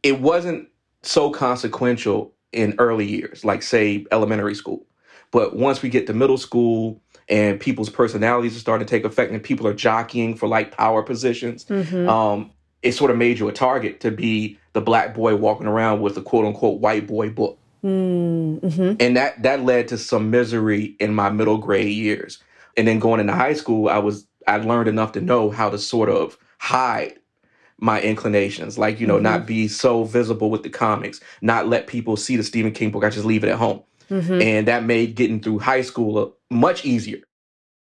it 0.03 0.21
wasn't 0.21 0.69
so 1.03 1.31
consequential 1.31 2.33
in 2.53 2.75
early 2.79 3.07
years, 3.07 3.45
like 3.45 3.63
say 3.63 4.07
elementary 4.11 4.55
school. 4.55 4.87
But 5.31 5.57
once 5.57 5.83
we 5.83 5.91
get 5.91 6.07
to 6.07 6.15
middle 6.15 6.39
school 6.39 7.03
and 7.29 7.61
people's 7.61 7.91
personalities 7.91 8.57
are 8.57 8.61
starting 8.61 8.87
to 8.87 8.91
take 8.91 9.05
effect 9.05 9.31
and 9.31 9.43
people 9.43 9.67
are 9.67 9.75
jockeying 9.75 10.35
for 10.35 10.49
like 10.49 10.75
power 10.77 11.03
positions, 11.03 11.67
mm-hmm. 11.67 12.09
um, 12.09 12.51
it 12.83 12.93
sort 12.93 13.11
of 13.11 13.19
made 13.19 13.39
you 13.39 13.49
a 13.49 13.53
target 13.53 14.01
to 14.01 14.11
be 14.11 14.59
the 14.79 14.85
black 14.85 15.13
boy 15.13 15.35
walking 15.35 15.67
around 15.67 16.01
with 16.01 16.17
a 16.17 16.23
quote 16.23 16.45
unquote 16.45 16.81
white 16.81 17.09
boy 17.09 17.31
book. 17.31 17.59
Mm-hmm. 17.85 18.95
And 19.01 19.17
that 19.17 19.43
that 19.43 19.65
led 19.65 19.89
to 19.89 19.99
some 19.99 20.31
misery 20.31 20.95
in 21.01 21.13
my 21.17 21.31
middle 21.31 21.59
grade 21.59 21.89
years. 21.89 22.39
And 22.77 22.87
then 22.87 23.01
going 23.01 23.19
into 23.19 23.33
high 23.33 23.55
school, 23.55 23.89
I 23.89 23.99
was 23.99 24.25
I 24.47 24.59
learned 24.59 24.89
enough 24.89 25.11
to 25.13 25.21
know 25.21 25.51
how 25.51 25.69
to 25.69 25.79
sort 25.79 26.09
of 26.09 26.39
hide 26.59 27.15
my 27.81 28.01
inclinations, 28.01 28.79
like, 28.79 29.01
you 29.01 29.07
know, 29.07 29.15
mm-hmm. 29.15 29.25
not 29.25 29.47
be 29.47 29.67
so 29.67 30.05
visible 30.05 30.49
with 30.49 30.63
the 30.63 30.71
comics, 30.71 31.21
not 31.43 31.67
let 31.67 31.89
people 31.89 32.17
see 32.17 32.37
the 32.37 32.45
Stephen 32.45 32.71
King 32.71 32.93
book. 32.93 33.03
I 33.03 33.11
just 33.11 33.27
leave 33.27 33.43
it 33.43 33.51
at 33.51 33.59
home. 33.59 33.83
Mm-hmm. 34.11 34.41
And 34.41 34.69
that 34.69 34.85
made 34.85 35.17
getting 35.17 35.41
through 35.41 35.59
high 35.59 35.83
school 35.83 36.19
uh, 36.19 36.55
much 36.55 36.85
easier. 36.85 37.19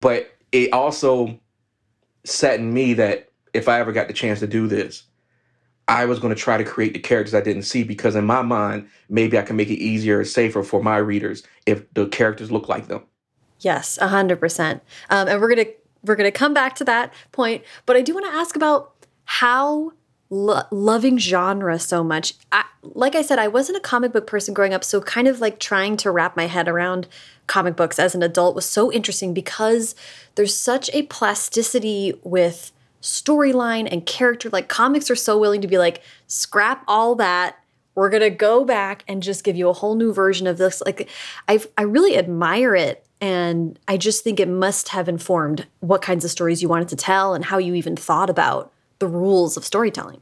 But 0.00 0.28
it 0.50 0.72
also 0.72 1.38
set 2.24 2.58
in 2.58 2.72
me 2.72 2.94
that 2.94 3.28
if 3.54 3.68
I 3.68 3.78
ever 3.78 3.92
got 3.92 4.08
the 4.08 4.14
chance 4.14 4.40
to 4.40 4.48
do 4.48 4.66
this, 4.66 5.04
I 5.90 6.04
was 6.04 6.20
going 6.20 6.32
to 6.32 6.40
try 6.40 6.56
to 6.56 6.62
create 6.62 6.92
the 6.92 7.00
characters 7.00 7.34
I 7.34 7.40
didn't 7.40 7.64
see 7.64 7.82
because 7.82 8.14
in 8.14 8.24
my 8.24 8.42
mind, 8.42 8.88
maybe 9.08 9.36
I 9.36 9.42
can 9.42 9.56
make 9.56 9.70
it 9.70 9.82
easier 9.82 10.20
or 10.20 10.24
safer 10.24 10.62
for 10.62 10.80
my 10.80 10.98
readers 10.98 11.42
if 11.66 11.92
the 11.94 12.06
characters 12.06 12.52
look 12.52 12.68
like 12.68 12.86
them. 12.86 13.02
Yes, 13.58 13.98
a 14.00 14.06
hundred 14.06 14.38
percent. 14.38 14.84
Um, 15.10 15.26
and 15.26 15.40
we're 15.40 15.48
gonna 15.48 15.66
we're 16.04 16.14
gonna 16.14 16.30
come 16.30 16.54
back 16.54 16.76
to 16.76 16.84
that 16.84 17.12
point, 17.32 17.64
but 17.86 17.96
I 17.96 18.02
do 18.02 18.14
want 18.14 18.24
to 18.26 18.32
ask 18.32 18.54
about 18.54 18.94
how 19.24 19.92
lo 20.30 20.62
loving 20.70 21.18
genre 21.18 21.76
so 21.80 22.04
much. 22.04 22.34
I, 22.52 22.64
like 22.82 23.16
I 23.16 23.22
said, 23.22 23.40
I 23.40 23.48
wasn't 23.48 23.78
a 23.78 23.80
comic 23.80 24.12
book 24.12 24.28
person 24.28 24.54
growing 24.54 24.72
up, 24.72 24.84
so 24.84 25.00
kind 25.00 25.26
of 25.26 25.40
like 25.40 25.58
trying 25.58 25.96
to 25.98 26.12
wrap 26.12 26.36
my 26.36 26.46
head 26.46 26.68
around 26.68 27.08
comic 27.48 27.74
books 27.74 27.98
as 27.98 28.14
an 28.14 28.22
adult 28.22 28.54
was 28.54 28.64
so 28.64 28.92
interesting 28.92 29.34
because 29.34 29.96
there's 30.36 30.56
such 30.56 30.88
a 30.92 31.02
plasticity 31.02 32.14
with 32.22 32.70
storyline 33.02 33.88
and 33.90 34.04
character. 34.06 34.50
Like 34.50 34.68
comics 34.68 35.10
are 35.10 35.16
so 35.16 35.38
willing 35.38 35.60
to 35.60 35.68
be 35.68 35.78
like, 35.78 36.02
scrap 36.26 36.84
all 36.86 37.14
that. 37.16 37.56
We're 37.94 38.10
gonna 38.10 38.30
go 38.30 38.64
back 38.64 39.04
and 39.08 39.22
just 39.22 39.44
give 39.44 39.56
you 39.56 39.68
a 39.68 39.72
whole 39.72 39.94
new 39.94 40.12
version 40.12 40.46
of 40.46 40.58
this. 40.58 40.82
Like, 40.84 41.08
I 41.48 41.60
I 41.76 41.82
really 41.82 42.16
admire 42.16 42.74
it 42.74 43.04
and 43.20 43.78
I 43.86 43.96
just 43.96 44.24
think 44.24 44.40
it 44.40 44.48
must 44.48 44.88
have 44.88 45.08
informed 45.08 45.66
what 45.80 46.02
kinds 46.02 46.24
of 46.24 46.30
stories 46.30 46.62
you 46.62 46.68
wanted 46.68 46.88
to 46.88 46.96
tell 46.96 47.34
and 47.34 47.44
how 47.44 47.58
you 47.58 47.74
even 47.74 47.96
thought 47.96 48.30
about 48.30 48.72
the 48.98 49.06
rules 49.06 49.56
of 49.56 49.64
storytelling. 49.64 50.20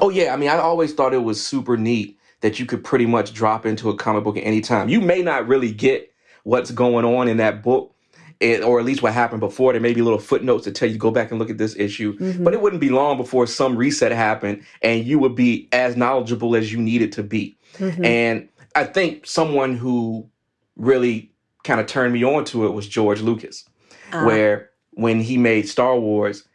Oh 0.00 0.10
yeah, 0.10 0.32
I 0.32 0.36
mean, 0.36 0.48
I 0.48 0.56
always 0.56 0.92
thought 0.92 1.14
it 1.14 1.22
was 1.22 1.44
super 1.44 1.76
neat 1.76 2.18
that 2.40 2.58
you 2.58 2.66
could 2.66 2.84
pretty 2.84 3.06
much 3.06 3.32
drop 3.32 3.64
into 3.64 3.88
a 3.88 3.96
comic 3.96 4.24
book 4.24 4.36
at 4.36 4.42
any 4.42 4.60
time. 4.60 4.88
You 4.88 5.00
may 5.00 5.22
not 5.22 5.48
really 5.48 5.72
get 5.72 6.12
what's 6.44 6.70
going 6.70 7.04
on 7.04 7.28
in 7.28 7.38
that 7.38 7.62
book, 7.62 7.94
it, 8.40 8.62
or 8.62 8.78
at 8.78 8.84
least 8.84 9.02
what 9.02 9.12
happened 9.12 9.40
before. 9.40 9.72
There 9.72 9.80
may 9.80 9.94
be 9.94 10.02
little 10.02 10.18
footnotes 10.18 10.64
to 10.64 10.72
tell 10.72 10.88
you 10.88 10.98
go 10.98 11.10
back 11.10 11.30
and 11.30 11.38
look 11.38 11.50
at 11.50 11.58
this 11.58 11.76
issue, 11.76 12.16
mm-hmm. 12.18 12.44
but 12.44 12.52
it 12.52 12.60
wouldn't 12.60 12.80
be 12.80 12.90
long 12.90 13.16
before 13.16 13.46
some 13.46 13.76
reset 13.76 14.12
happened, 14.12 14.64
and 14.82 15.04
you 15.04 15.18
would 15.18 15.34
be 15.34 15.68
as 15.72 15.96
knowledgeable 15.96 16.56
as 16.56 16.72
you 16.72 16.78
needed 16.78 17.12
to 17.12 17.22
be. 17.22 17.56
Mm-hmm. 17.78 18.04
And 18.04 18.48
I 18.74 18.84
think 18.84 19.26
someone 19.26 19.76
who 19.76 20.28
really 20.76 21.32
kind 21.64 21.80
of 21.80 21.86
turned 21.86 22.12
me 22.12 22.24
on 22.24 22.44
to 22.46 22.66
it 22.66 22.70
was 22.70 22.86
George 22.86 23.20
Lucas, 23.20 23.64
uh. 24.12 24.24
where 24.24 24.70
when 24.92 25.20
he 25.20 25.36
made 25.36 25.68
Star 25.68 25.98
Wars, 25.98 26.46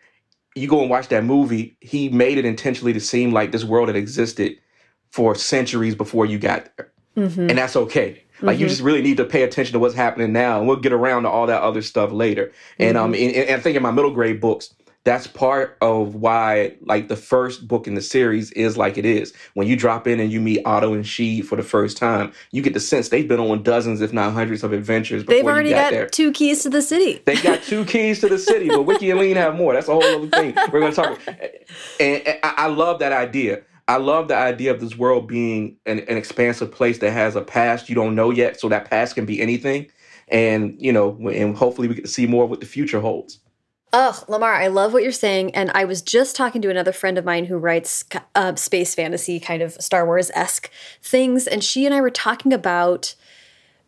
you 0.56 0.68
go 0.68 0.82
and 0.82 0.90
watch 0.90 1.08
that 1.10 1.24
movie, 1.24 1.78
he 1.82 2.10
made 2.10 2.38
it 2.38 2.46
intentionally 2.46 2.94
to 2.94 3.00
seem 3.00 3.32
like 3.32 3.52
this 3.52 3.64
world 3.64 3.88
had 3.88 3.96
existed 3.96 4.58
for 5.10 5.36
centuries 5.36 5.96
before 5.96 6.26
you 6.26 6.38
got 6.40 6.70
there. 6.76 6.92
Mm-hmm. 7.18 7.50
And 7.50 7.58
that's 7.58 7.76
okay. 7.76 8.24
Like 8.42 8.56
mm-hmm. 8.56 8.64
you 8.64 8.70
just 8.70 8.82
really 8.82 9.02
need 9.02 9.18
to 9.18 9.26
pay 9.26 9.44
attention 9.44 9.74
to 9.74 9.80
what's 9.80 9.96
happening 9.96 10.34
now, 10.34 10.60
and 10.60 10.68
we'll 10.68 10.78
get 10.78 10.94
around 10.94 11.24
to 11.24 11.30
all 11.30 11.48
that 11.48 11.62
other 11.62 11.82
stuff 11.82 12.12
later. 12.12 12.52
And 12.80 12.98
um, 12.98 13.14
mm-hmm. 13.14 13.24
and, 13.24 13.48
and 13.50 13.56
I 13.56 13.60
think 13.60 13.76
in 13.76 13.84
my 13.84 13.92
middle 13.92 14.12
grade 14.12 14.42
books, 14.42 14.74
that's 15.04 15.26
part 15.26 15.78
of 15.82 16.16
why 16.16 16.76
like 16.82 17.08
the 17.08 17.16
first 17.16 17.68
book 17.68 17.88
in 17.88 17.96
the 17.96 18.02
series 18.02 18.52
is 18.52 18.78
like 18.78 18.98
it 18.98 19.06
is 19.06 19.34
when 19.56 19.68
you 19.68 19.76
drop 19.76 20.08
in 20.08 20.20
and 20.20 20.32
you 20.32 20.40
meet 20.40 20.62
otto 20.66 20.94
and 20.94 21.04
Sheed 21.04 21.46
for 21.46 21.56
the 21.56 21.64
first 21.64 21.98
time 21.98 22.32
you 22.52 22.62
get 22.62 22.74
the 22.74 22.80
sense 22.80 23.10
they've 23.10 23.28
been 23.28 23.40
on 23.40 23.64
dozens 23.64 24.02
if 24.02 24.14
not 24.14 24.34
hundreds 24.34 24.64
of 24.64 24.74
adventures 24.74 25.26
they've 25.26 25.46
already 25.46 25.72
got, 25.72 25.86
got 25.86 25.92
there. 25.92 26.08
two 26.08 26.32
keys 26.32 26.64
to 26.64 26.70
the 26.70 26.82
city 26.82 27.22
they 27.26 27.36
got 27.38 27.64
two 27.64 27.84
keys 27.86 28.20
to 28.20 28.30
the 28.30 28.38
city 28.38 28.68
but 28.68 28.84
wiki 28.84 29.10
and 29.10 29.20
lean 29.20 29.36
have 29.36 29.56
more 29.56 29.74
that's 29.74 29.88
a 29.88 29.92
whole 29.92 30.04
other 30.04 30.28
thing 30.28 30.54
we're 30.72 30.80
going 30.80 30.94
to 30.94 31.02
talk 31.02 31.20
and, 32.00 32.28
and 32.28 32.40
I, 32.44 32.54
I 32.58 32.68
love 32.68 33.00
that 33.00 33.12
idea 33.12 33.64
I 33.92 33.98
love 33.98 34.30
the 34.30 34.38
idea 34.38 34.72
of 34.72 34.80
this 34.80 34.98
world 34.98 35.28
being 35.28 35.76
an, 35.86 36.00
an 36.00 36.16
expansive 36.16 36.72
place 36.72 37.00
that 37.00 37.12
has 37.12 37.36
a 37.36 37.42
past 37.42 37.90
you 37.90 37.96
don't 37.96 38.16
know 38.16 38.30
yet, 38.30 38.58
so 38.58 38.70
that 38.70 38.90
past 38.90 39.16
can 39.16 39.26
be 39.26 39.42
anything. 39.42 39.92
And, 40.30 40.82
you 40.82 40.94
know, 40.94 41.18
and 41.28 41.58
hopefully 41.58 41.90
we 41.90 41.96
get 41.96 42.06
to 42.06 42.12
see 42.12 42.26
more 42.26 42.46
of 42.46 42.50
what 42.50 42.62
the 42.62 42.66
future 42.66 43.02
holds. 43.02 43.40
Oh, 43.92 44.24
Lamar, 44.30 44.54
I 44.54 44.68
love 44.68 44.94
what 44.94 45.04
you're 45.04 45.12
saying. 45.12 45.54
And 45.54 45.72
I 45.72 45.84
was 45.84 46.02
just 46.02 46.38
talking 46.38 46.62
to 46.62 46.70
another 46.70 46.94
friend 46.94 47.18
of 47.18 47.26
mine 47.26 47.44
who 47.44 47.58
writes 47.58 48.06
uh, 48.34 48.56
space 48.56 48.96
fantasy, 48.96 49.42
kind 49.42 49.62
of 49.62 49.74
Star 49.74 50.06
Wars 50.06 50.32
esque 50.34 50.72
things. 51.02 51.46
And 51.46 51.62
she 51.62 51.86
and 51.86 51.94
I 51.94 52.00
were 52.00 52.10
talking 52.10 52.54
about 52.54 53.14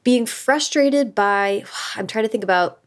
being 0.04 0.26
frustrated 0.26 1.16
by, 1.16 1.64
I'm 1.96 2.08
trying 2.08 2.26
to 2.26 2.30
think 2.30 2.44
about, 2.44 2.82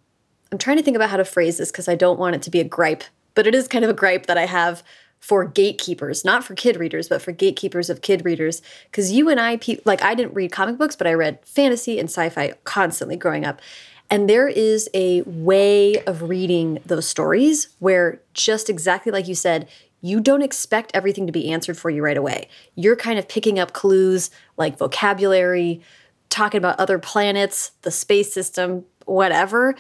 I'm 0.52 0.58
trying 0.58 0.76
to 0.76 0.82
think 0.82 0.96
about 0.96 1.08
how 1.08 1.16
to 1.16 1.25
phrase 1.25 1.56
this 1.56 1.73
because 1.73 1.88
I 1.88 1.94
don't 1.94 2.18
want 2.18 2.37
it 2.37 2.42
to 2.42 2.50
be 2.50 2.61
a 2.61 2.64
gripe, 2.64 3.04
but 3.35 3.46
it 3.46 3.54
is 3.54 3.68
kind 3.68 3.87
of 3.87 3.90
a 3.90 3.94
gripe 3.94 4.26
that 4.26 4.37
I 4.37 4.44
have 4.44 4.82
for 5.26 5.45
gatekeepers, 5.45 6.25
not 6.25 6.45
for 6.45 6.54
kid 6.54 6.76
readers, 6.76 7.09
but 7.09 7.21
for 7.21 7.33
gatekeepers 7.33 7.90
of 7.90 8.00
kid 8.00 8.25
readers. 8.25 8.62
Because 8.85 9.11
you 9.11 9.28
and 9.28 9.40
I, 9.40 9.59
like, 9.85 10.00
I 10.00 10.14
didn't 10.14 10.35
read 10.35 10.52
comic 10.52 10.78
books, 10.78 10.95
but 10.95 11.09
I 11.09 11.14
read 11.14 11.40
fantasy 11.45 11.99
and 11.99 12.09
sci 12.09 12.28
fi 12.28 12.52
constantly 12.62 13.16
growing 13.16 13.45
up. 13.45 13.61
And 14.09 14.30
there 14.30 14.47
is 14.47 14.88
a 14.95 15.23
way 15.23 16.00
of 16.04 16.23
reading 16.23 16.78
those 16.87 17.09
stories 17.09 17.71
where, 17.80 18.21
just 18.35 18.71
exactly 18.71 19.11
like 19.11 19.26
you 19.26 19.35
said, 19.35 19.68
you 20.00 20.21
don't 20.21 20.42
expect 20.42 20.92
everything 20.95 21.26
to 21.26 21.33
be 21.33 21.50
answered 21.50 21.76
for 21.76 21.90
you 21.90 22.04
right 22.04 22.16
away. 22.16 22.49
You're 22.76 22.95
kind 22.95 23.18
of 23.18 23.26
picking 23.26 23.59
up 23.59 23.73
clues 23.73 24.30
like 24.56 24.78
vocabulary, 24.78 25.83
talking 26.28 26.59
about 26.59 26.78
other 26.78 27.00
planets, 27.00 27.73
the 27.83 27.90
space 27.90 28.33
system, 28.33 28.85
whatever. 29.06 29.75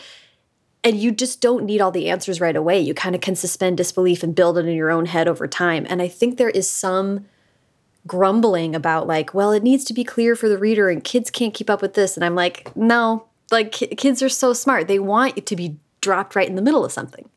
And 0.86 1.00
you 1.00 1.10
just 1.10 1.40
don't 1.40 1.64
need 1.64 1.80
all 1.80 1.90
the 1.90 2.08
answers 2.08 2.40
right 2.40 2.54
away. 2.54 2.78
You 2.78 2.94
kind 2.94 3.16
of 3.16 3.20
can 3.20 3.34
suspend 3.34 3.76
disbelief 3.76 4.22
and 4.22 4.36
build 4.36 4.56
it 4.56 4.66
in 4.66 4.76
your 4.76 4.92
own 4.92 5.06
head 5.06 5.26
over 5.26 5.48
time. 5.48 5.84
And 5.90 6.00
I 6.00 6.06
think 6.06 6.38
there 6.38 6.50
is 6.50 6.70
some 6.70 7.26
grumbling 8.06 8.72
about, 8.76 9.08
like, 9.08 9.34
well, 9.34 9.50
it 9.50 9.64
needs 9.64 9.82
to 9.86 9.92
be 9.92 10.04
clear 10.04 10.36
for 10.36 10.48
the 10.48 10.56
reader 10.56 10.88
and 10.88 11.02
kids 11.02 11.28
can't 11.28 11.52
keep 11.52 11.68
up 11.68 11.82
with 11.82 11.94
this. 11.94 12.16
And 12.16 12.24
I'm 12.24 12.36
like, 12.36 12.70
no, 12.76 13.26
like 13.50 13.72
kids 13.72 14.22
are 14.22 14.28
so 14.28 14.52
smart. 14.52 14.86
They 14.86 15.00
want 15.00 15.36
it 15.36 15.44
to 15.46 15.56
be 15.56 15.76
dropped 16.02 16.36
right 16.36 16.48
in 16.48 16.54
the 16.54 16.62
middle 16.62 16.84
of 16.84 16.92
something. 16.92 17.28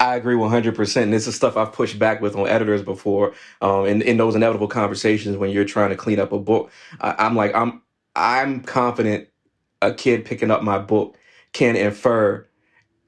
I 0.00 0.16
agree 0.16 0.34
100%. 0.34 1.02
And 1.02 1.12
this 1.12 1.26
is 1.26 1.34
stuff 1.34 1.58
I've 1.58 1.74
pushed 1.74 1.98
back 1.98 2.22
with 2.22 2.34
on 2.36 2.48
editors 2.48 2.80
before. 2.80 3.34
Um, 3.60 3.84
in, 3.84 4.00
in 4.00 4.16
those 4.16 4.34
inevitable 4.34 4.68
conversations 4.68 5.36
when 5.36 5.50
you're 5.50 5.66
trying 5.66 5.90
to 5.90 5.96
clean 5.96 6.18
up 6.18 6.32
a 6.32 6.38
book, 6.38 6.70
I, 7.02 7.16
I'm 7.18 7.36
like, 7.36 7.54
I'm, 7.54 7.82
I'm 8.16 8.62
confident 8.62 9.28
a 9.82 9.92
kid 9.92 10.24
picking 10.24 10.50
up 10.50 10.62
my 10.62 10.78
book 10.78 11.18
can 11.52 11.76
infer 11.76 12.46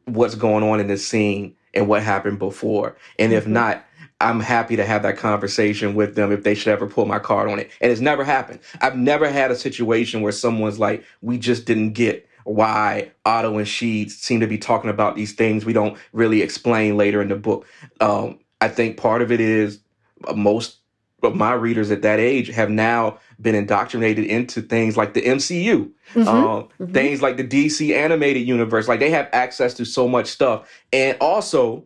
what's 0.07 0.35
going 0.35 0.65
on 0.65 0.81
in 0.81 0.87
this 0.87 1.07
scene 1.07 1.57
and 1.73 1.89
what 1.89 2.03
happened 2.03 2.39
before. 2.39 2.97
And 3.19 3.33
if 3.33 3.45
mm-hmm. 3.45 3.55
not, 3.55 3.85
I'm 4.21 4.41
happy 4.41 4.77
to 4.77 4.87
have 4.87 5.03
that 5.03 5.17
conversation 5.17 5.95
with 5.95 6.15
them 6.15 6.33
if 6.33 6.45
they 6.45 6.55
should 6.55 6.73
ever 6.73 6.87
pull 6.87 7.05
my 7.05 7.19
card 7.19 7.51
on 7.51 7.59
it. 7.59 7.71
And 7.81 7.91
it's 7.91 8.01
never 8.01 8.25
happened. 8.25 8.61
I've 8.81 8.97
never 8.97 9.29
had 9.29 9.51
a 9.51 9.57
situation 9.57 10.23
where 10.23 10.33
someone's 10.33 10.79
like, 10.79 11.05
we 11.21 11.37
just 11.37 11.67
didn't 11.67 11.93
get 11.93 12.29
why 12.45 13.11
Otto 13.25 13.59
and 13.59 13.67
Sheed 13.67 14.11
seem 14.11 14.41
to 14.41 14.47
be 14.47 14.59
talking 14.59 14.91
about 14.91 15.17
these 15.17 15.33
things 15.33 15.65
we 15.65 15.73
don't 15.73 15.99
really 16.13 16.43
explain 16.43 16.97
later 16.97 17.21
in 17.21 17.29
the 17.29 17.37
book. 17.37 17.67
Um, 18.01 18.39
I 18.61 18.69
think 18.69 18.97
part 18.97 19.23
of 19.23 19.33
it 19.33 19.41
is 19.41 19.81
uh, 20.27 20.35
most 20.35 20.79
of 21.23 21.35
my 21.35 21.55
readers 21.55 21.91
at 21.91 22.03
that 22.03 22.21
age 22.21 22.49
have 22.49 22.71
now 22.71 23.19
been 23.41 23.55
indoctrinated 23.55 24.25
into 24.27 24.63
things 24.63 24.97
like 24.97 25.15
the 25.15 25.23
MCU, 25.23 25.91
Mhm, 26.15 26.27
um, 26.27 26.69
mhm. 26.81 26.93
things 26.93 27.23
like 27.23 27.37
the 27.37 27.45
DC 27.45 27.95
animated 27.95 28.47
universe. 28.47 28.89
Like 28.89 29.01
they 29.01 29.11
have 29.11 29.29
access 29.33 29.75
to 29.75 29.85
so 29.85 30.09
much 30.09 30.27
stuff. 30.29 30.69
And 30.93 31.17
also, 31.21 31.85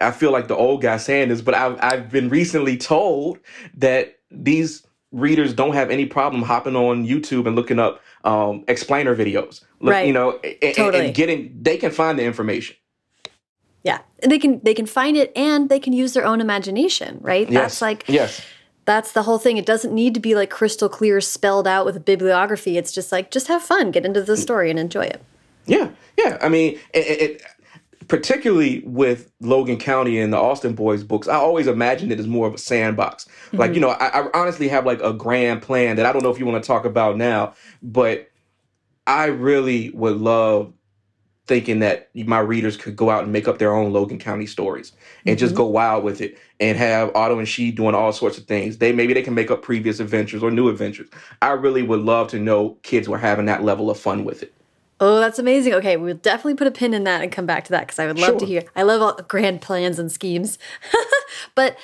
I 0.00 0.10
feel 0.10 0.30
like 0.32 0.48
the 0.48 0.56
old 0.56 0.82
guy 0.82 0.96
saying 0.96 1.28
this, 1.28 1.40
but 1.40 1.54
I've, 1.54 1.78
I've 1.80 2.10
been 2.10 2.28
recently 2.28 2.76
told 2.76 3.38
that 3.76 4.18
these 4.30 4.86
readers 5.12 5.52
don't 5.54 5.74
have 5.74 5.90
any 5.90 6.06
problem 6.06 6.42
hopping 6.42 6.74
on 6.74 7.06
YouTube 7.06 7.46
and 7.46 7.54
looking 7.54 7.78
up 7.78 8.00
um, 8.24 8.64
explainer 8.68 9.14
videos. 9.14 9.62
Look, 9.80 9.92
Right. 9.92 10.06
You 10.06 10.12
know, 10.12 10.38
and, 10.42 10.56
and- 10.62 10.74
Totally. 10.74 11.06
and 11.06 11.14
getting, 11.14 11.56
they 11.62 11.76
can 11.76 11.90
find 11.90 12.18
the 12.18 12.24
information. 12.24 12.76
Yeah, 13.84 13.98
and 14.22 14.32
they 14.32 14.38
can 14.38 14.60
they 14.64 14.72
can 14.72 14.86
find 14.86 15.14
it 15.14 15.30
and 15.36 15.68
they 15.68 15.78
can 15.78 15.92
use 15.92 16.14
their 16.14 16.24
own 16.24 16.40
imagination, 16.40 17.18
right? 17.20 17.46
Yes. 17.50 17.62
That's 17.62 17.82
like 17.82 18.04
Yes. 18.08 18.40
That's 18.84 19.12
the 19.12 19.22
whole 19.22 19.38
thing. 19.38 19.56
It 19.56 19.66
doesn't 19.66 19.94
need 19.94 20.14
to 20.14 20.20
be 20.20 20.34
like 20.34 20.50
crystal 20.50 20.88
clear 20.88 21.20
spelled 21.20 21.66
out 21.66 21.86
with 21.86 21.96
a 21.96 22.00
bibliography. 22.00 22.76
It's 22.76 22.92
just 22.92 23.10
like 23.12 23.30
just 23.30 23.48
have 23.48 23.62
fun, 23.62 23.90
get 23.90 24.04
into 24.04 24.22
the 24.22 24.36
story 24.36 24.70
and 24.70 24.78
enjoy 24.78 25.04
it. 25.04 25.22
Yeah, 25.66 25.90
yeah. 26.18 26.36
I 26.42 26.50
mean, 26.50 26.78
it, 26.92 26.98
it, 26.98 27.42
particularly 28.08 28.82
with 28.84 29.32
Logan 29.40 29.78
County 29.78 30.18
and 30.18 30.32
the 30.32 30.36
Alston 30.36 30.74
Boys 30.74 31.02
books, 31.02 31.28
I 31.28 31.36
always 31.36 31.66
imagined 31.66 32.12
it 32.12 32.20
as 32.20 32.26
more 32.26 32.46
of 32.46 32.54
a 32.54 32.58
sandbox. 32.58 33.26
Like, 33.52 33.70
mm-hmm. 33.70 33.74
you 33.74 33.80
know, 33.80 33.90
I, 33.90 34.20
I 34.20 34.28
honestly 34.34 34.68
have 34.68 34.84
like 34.84 35.00
a 35.00 35.14
grand 35.14 35.62
plan 35.62 35.96
that 35.96 36.04
I 36.04 36.12
don't 36.12 36.22
know 36.22 36.30
if 36.30 36.38
you 36.38 36.44
want 36.44 36.62
to 36.62 36.66
talk 36.66 36.84
about 36.84 37.16
now, 37.16 37.54
but 37.82 38.30
I 39.06 39.26
really 39.26 39.90
would 39.90 40.18
love 40.18 40.73
thinking 41.46 41.80
that 41.80 42.08
my 42.14 42.38
readers 42.38 42.76
could 42.76 42.96
go 42.96 43.10
out 43.10 43.22
and 43.22 43.32
make 43.32 43.46
up 43.46 43.58
their 43.58 43.74
own 43.74 43.92
Logan 43.92 44.18
County 44.18 44.46
stories 44.46 44.92
and 45.26 45.38
just 45.38 45.54
go 45.54 45.66
wild 45.66 46.02
with 46.02 46.20
it 46.20 46.38
and 46.58 46.78
have 46.78 47.14
Otto 47.14 47.38
and 47.38 47.46
Sheed 47.46 47.76
doing 47.76 47.94
all 47.94 48.12
sorts 48.12 48.38
of 48.38 48.44
things. 48.44 48.78
They 48.78 48.92
maybe 48.92 49.12
they 49.12 49.22
can 49.22 49.34
make 49.34 49.50
up 49.50 49.62
previous 49.62 50.00
adventures 50.00 50.42
or 50.42 50.50
new 50.50 50.68
adventures. 50.68 51.08
I 51.42 51.50
really 51.50 51.82
would 51.82 52.00
love 52.00 52.28
to 52.28 52.38
know 52.38 52.78
kids 52.82 53.08
were 53.08 53.18
having 53.18 53.46
that 53.46 53.62
level 53.62 53.90
of 53.90 53.98
fun 53.98 54.24
with 54.24 54.42
it. 54.42 54.54
Oh, 55.00 55.18
that's 55.18 55.38
amazing. 55.38 55.74
Okay, 55.74 55.96
we'll 55.96 56.14
definitely 56.14 56.54
put 56.54 56.66
a 56.66 56.70
pin 56.70 56.94
in 56.94 57.04
that 57.04 57.20
and 57.20 57.30
come 57.30 57.46
back 57.46 57.64
to 57.64 57.72
that 57.72 57.80
because 57.80 57.98
I 57.98 58.06
would 58.06 58.18
love 58.18 58.38
to 58.38 58.46
hear. 58.46 58.62
I 58.74 58.82
love 58.82 59.02
all 59.02 59.14
grand 59.28 59.60
plans 59.60 59.98
and 59.98 60.10
schemes, 60.10 60.58
but 61.54 61.76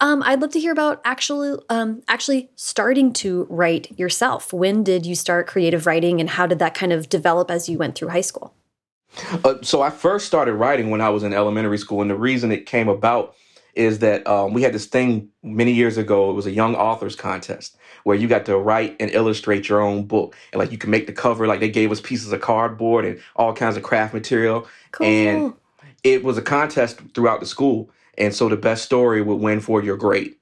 um, 0.00 0.22
I'd 0.24 0.42
love 0.42 0.50
to 0.50 0.60
hear 0.60 0.72
about 0.72 1.00
actually 1.04 1.58
um, 1.70 2.02
actually 2.08 2.50
starting 2.56 3.12
to 3.14 3.46
write 3.48 3.98
yourself. 3.98 4.52
When 4.52 4.82
did 4.82 5.06
you 5.06 5.14
start 5.14 5.46
creative 5.46 5.86
writing, 5.86 6.20
and 6.20 6.28
how 6.28 6.46
did 6.46 6.58
that 6.58 6.74
kind 6.74 6.92
of 6.92 7.08
develop 7.08 7.50
as 7.50 7.68
you 7.68 7.78
went 7.78 7.94
through 7.94 8.08
high 8.08 8.20
school? 8.20 8.52
Uh, 9.44 9.54
so 9.62 9.82
I 9.82 9.90
first 9.90 10.26
started 10.26 10.54
writing 10.54 10.90
when 10.90 11.00
I 11.00 11.08
was 11.10 11.22
in 11.22 11.32
elementary 11.32 11.78
school, 11.78 12.02
and 12.02 12.10
the 12.10 12.16
reason 12.16 12.52
it 12.52 12.66
came 12.66 12.88
about 12.88 13.34
is 13.74 13.98
that 13.98 14.26
um, 14.26 14.54
we 14.54 14.62
had 14.62 14.72
this 14.72 14.86
thing 14.86 15.28
many 15.42 15.72
years 15.72 15.98
ago. 15.98 16.30
It 16.30 16.34
was 16.34 16.46
a 16.46 16.50
young 16.50 16.74
authors 16.74 17.14
contest 17.14 17.76
where 18.04 18.16
you 18.16 18.26
got 18.28 18.46
to 18.46 18.56
write 18.56 18.96
and 19.00 19.10
illustrate 19.10 19.68
your 19.68 19.80
own 19.80 20.04
book, 20.06 20.34
and 20.52 20.58
like 20.58 20.72
you 20.72 20.78
can 20.78 20.90
make 20.90 21.06
the 21.06 21.12
cover. 21.12 21.46
Like 21.46 21.60
they 21.60 21.68
gave 21.70 21.92
us 21.92 22.00
pieces 22.00 22.32
of 22.32 22.40
cardboard 22.40 23.04
and 23.04 23.20
all 23.36 23.52
kinds 23.52 23.76
of 23.76 23.82
craft 23.82 24.14
material, 24.14 24.66
Cool. 24.92 25.06
and 25.06 25.54
it 26.04 26.24
was 26.24 26.38
a 26.38 26.42
contest 26.42 27.00
throughout 27.14 27.40
the 27.40 27.46
school. 27.46 27.90
And 28.18 28.34
so 28.34 28.48
the 28.48 28.56
best 28.56 28.84
story 28.84 29.20
would 29.20 29.36
win 29.36 29.60
for 29.60 29.82
your 29.82 29.96
grade. 29.98 30.34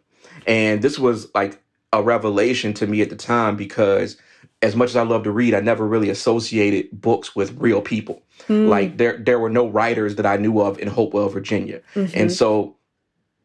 And 0.46 0.80
this 0.80 0.96
was 0.98 1.26
like 1.34 1.60
a 1.92 2.02
revelation 2.02 2.72
to 2.74 2.86
me 2.86 3.02
at 3.02 3.10
the 3.10 3.16
time 3.16 3.56
because 3.56 4.16
as 4.62 4.76
much 4.76 4.90
as 4.90 4.96
I 4.96 5.02
love 5.02 5.24
to 5.24 5.32
read, 5.32 5.54
I 5.54 5.60
never 5.60 5.86
really 5.86 6.08
associated 6.08 6.88
books 6.92 7.34
with 7.34 7.56
real 7.58 7.80
people. 7.80 8.22
Hmm. 8.46 8.66
Like 8.68 8.96
there 8.98 9.16
there 9.18 9.38
were 9.38 9.50
no 9.50 9.66
writers 9.68 10.16
that 10.16 10.26
I 10.26 10.36
knew 10.36 10.60
of 10.60 10.78
in 10.78 10.88
Hopewell, 10.88 11.28
Virginia. 11.28 11.80
Mhm. 11.94 12.10
And 12.14 12.32
so 12.32 12.76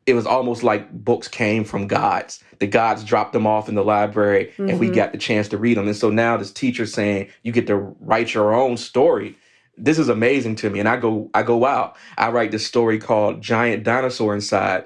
it 0.05 0.13
was 0.13 0.25
almost 0.25 0.63
like 0.63 0.91
books 0.91 1.27
came 1.27 1.63
from 1.63 1.87
gods. 1.87 2.43
The 2.59 2.67
gods 2.67 3.03
dropped 3.03 3.33
them 3.33 3.45
off 3.45 3.69
in 3.69 3.75
the 3.75 3.83
library 3.83 4.51
and 4.57 4.79
we 4.79 4.89
Mhm. 4.89 4.95
got 4.95 5.11
the 5.11 5.17
chance 5.19 5.47
to 5.49 5.57
read 5.57 5.77
them. 5.77 5.87
And 5.87 5.95
so 5.95 6.09
now 6.09 6.35
this 6.37 6.51
teacher 6.51 6.85
saying 6.85 7.27
you 7.43 7.51
get 7.51 7.67
to 7.67 7.95
write 8.01 8.33
your 8.33 8.53
own 8.53 8.75
story. 8.77 9.35
This 9.77 9.99
is 9.99 10.09
amazing 10.09 10.55
to 10.57 10.69
me. 10.69 10.79
And 10.79 10.89
I 10.89 10.97
go, 10.97 11.29
I 11.33 11.43
go, 11.43 11.55
wow. 11.57 11.93
I 12.17 12.31
write 12.31 12.51
this 12.51 12.65
story 12.65 12.97
called 12.97 13.41
Giant 13.41 13.83
Dinosaur 13.83 14.33
Inside, 14.33 14.85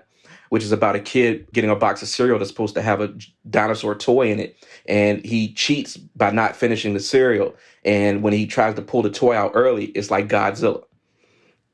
which 0.53 0.63
is 0.63 0.72
about 0.72 0.95
a 0.95 1.00
kid 1.00 1.48
getting 1.51 1.72
a 1.72 1.75
box 1.75 2.03
of 2.03 2.07
cereal 2.07 2.38
that's 2.38 2.51
supposed 2.51 2.75
to 2.75 2.81
have 2.83 3.01
a 3.01 3.12
dinosaur 3.50 3.95
toy 3.95 4.32
in 4.32 4.39
it. 4.39 4.56
And 4.86 5.25
he 5.25 5.51
cheats 5.51 5.97
by 5.97 6.30
not 6.30 6.56
finishing 6.56 6.93
the 6.93 6.99
cereal. 6.99 7.56
And 7.84 8.21
when 8.21 8.34
he 8.34 8.45
tries 8.45 8.75
to 8.75 8.84
pull 8.84 9.01
the 9.01 9.10
toy 9.10 9.36
out 9.36 9.54
early, 9.56 9.86
it's 9.86 10.12
like 10.12 10.28
Godzilla. 10.28 10.84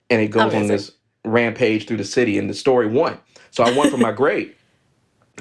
And 0.10 0.21
it 0.21 0.30
goes 0.30 0.54
on 0.54 0.67
this 0.67 0.93
rampage 1.25 1.89
through 1.89 1.97
the 1.97 2.06
city, 2.06 2.38
and 2.38 2.49
the 2.49 2.54
story 2.54 2.88
won. 2.88 3.19
So 3.51 3.65
I 3.65 3.75
won 3.75 3.91
for 3.91 3.97
my 3.97 4.12
grade. 4.13 4.56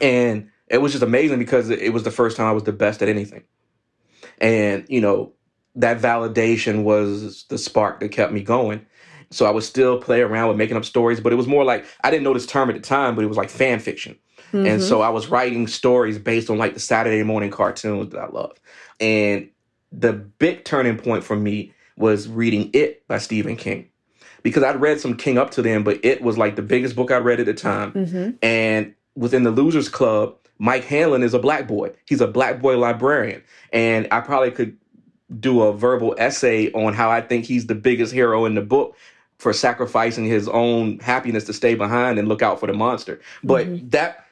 And 0.02 0.50
it 0.66 0.78
was 0.78 0.90
just 0.90 1.04
amazing 1.04 1.38
because 1.38 1.70
it 1.70 1.78
it 1.78 1.90
was 1.90 2.02
the 2.02 2.10
first 2.10 2.36
time 2.36 2.46
I 2.46 2.52
was 2.52 2.64
the 2.64 2.72
best 2.72 3.02
at 3.02 3.08
anything. 3.08 3.44
And, 4.40 4.84
you 4.88 5.00
know, 5.00 5.32
that 5.76 6.00
validation 6.00 6.82
was 6.82 7.44
the 7.44 7.56
spark 7.56 8.00
that 8.00 8.08
kept 8.08 8.32
me 8.32 8.42
going. 8.42 8.84
So 9.30 9.44
I 9.46 9.50
would 9.50 9.62
still 9.62 9.98
play 10.00 10.20
around 10.22 10.48
with 10.48 10.56
making 10.56 10.76
up 10.76 10.84
stories, 10.84 11.20
but 11.20 11.32
it 11.32 11.36
was 11.36 11.46
more 11.46 11.64
like 11.64 11.84
I 12.02 12.10
didn't 12.10 12.24
know 12.24 12.32
this 12.34 12.46
term 12.46 12.70
at 12.70 12.74
the 12.76 12.80
time, 12.82 13.14
but 13.14 13.24
it 13.24 13.28
was 13.28 13.36
like 13.36 13.50
fan 13.50 13.78
fiction. 13.78 14.16
And 14.52 14.80
Mhm. 14.80 14.82
so 14.82 15.02
I 15.02 15.10
was 15.10 15.28
writing 15.28 15.66
stories 15.66 16.18
based 16.18 16.48
on 16.48 16.56
like 16.56 16.72
the 16.74 16.80
Saturday 16.80 17.22
morning 17.22 17.50
cartoons 17.50 18.10
that 18.12 18.18
I 18.20 18.28
loved. 18.28 18.60
And 18.98 19.48
the 19.92 20.12
big 20.14 20.64
turning 20.64 20.96
point 20.96 21.22
for 21.24 21.36
me 21.36 21.72
was 21.98 22.28
reading 22.28 22.70
It 22.72 23.06
by 23.08 23.18
Stephen 23.18 23.56
King. 23.56 23.86
Because 24.42 24.62
I'd 24.62 24.80
read 24.80 25.00
some 25.00 25.16
King 25.16 25.36
up 25.36 25.50
to 25.52 25.62
then, 25.62 25.82
but 25.82 25.98
it 26.02 26.22
was 26.22 26.38
like 26.38 26.56
the 26.56 26.62
biggest 26.62 26.96
book 26.96 27.10
I 27.10 27.18
read 27.18 27.40
at 27.40 27.46
the 27.46 27.52
time. 27.54 27.92
Mhm. 27.92 28.34
And 28.40 28.94
within 29.16 29.42
the 29.42 29.50
Losers 29.50 29.88
Club, 29.90 30.36
Mike 30.58 30.84
Hanlon 30.84 31.22
is 31.22 31.34
a 31.34 31.38
black 31.38 31.66
boy. 31.68 31.90
He's 32.06 32.20
a 32.22 32.26
black 32.26 32.62
boy 32.62 32.78
librarian. 32.78 33.42
And 33.72 34.08
I 34.10 34.20
probably 34.20 34.50
could 34.52 34.76
do 35.38 35.60
a 35.62 35.72
verbal 35.74 36.14
essay 36.18 36.70
on 36.72 36.94
how 36.94 37.10
I 37.10 37.20
think 37.20 37.44
he's 37.44 37.66
the 37.66 37.74
biggest 37.74 38.12
hero 38.14 38.46
in 38.46 38.54
the 38.54 38.62
book 38.62 38.96
for 39.38 39.52
sacrificing 39.52 40.24
his 40.24 40.48
own 40.48 40.98
happiness 40.98 41.44
to 41.44 41.52
stay 41.52 41.74
behind 41.74 42.18
and 42.18 42.28
look 42.28 42.42
out 42.42 42.58
for 42.58 42.66
the 42.66 42.72
monster. 42.72 43.20
But 43.44 43.66
mm-hmm. 43.66 43.88
that 43.90 44.26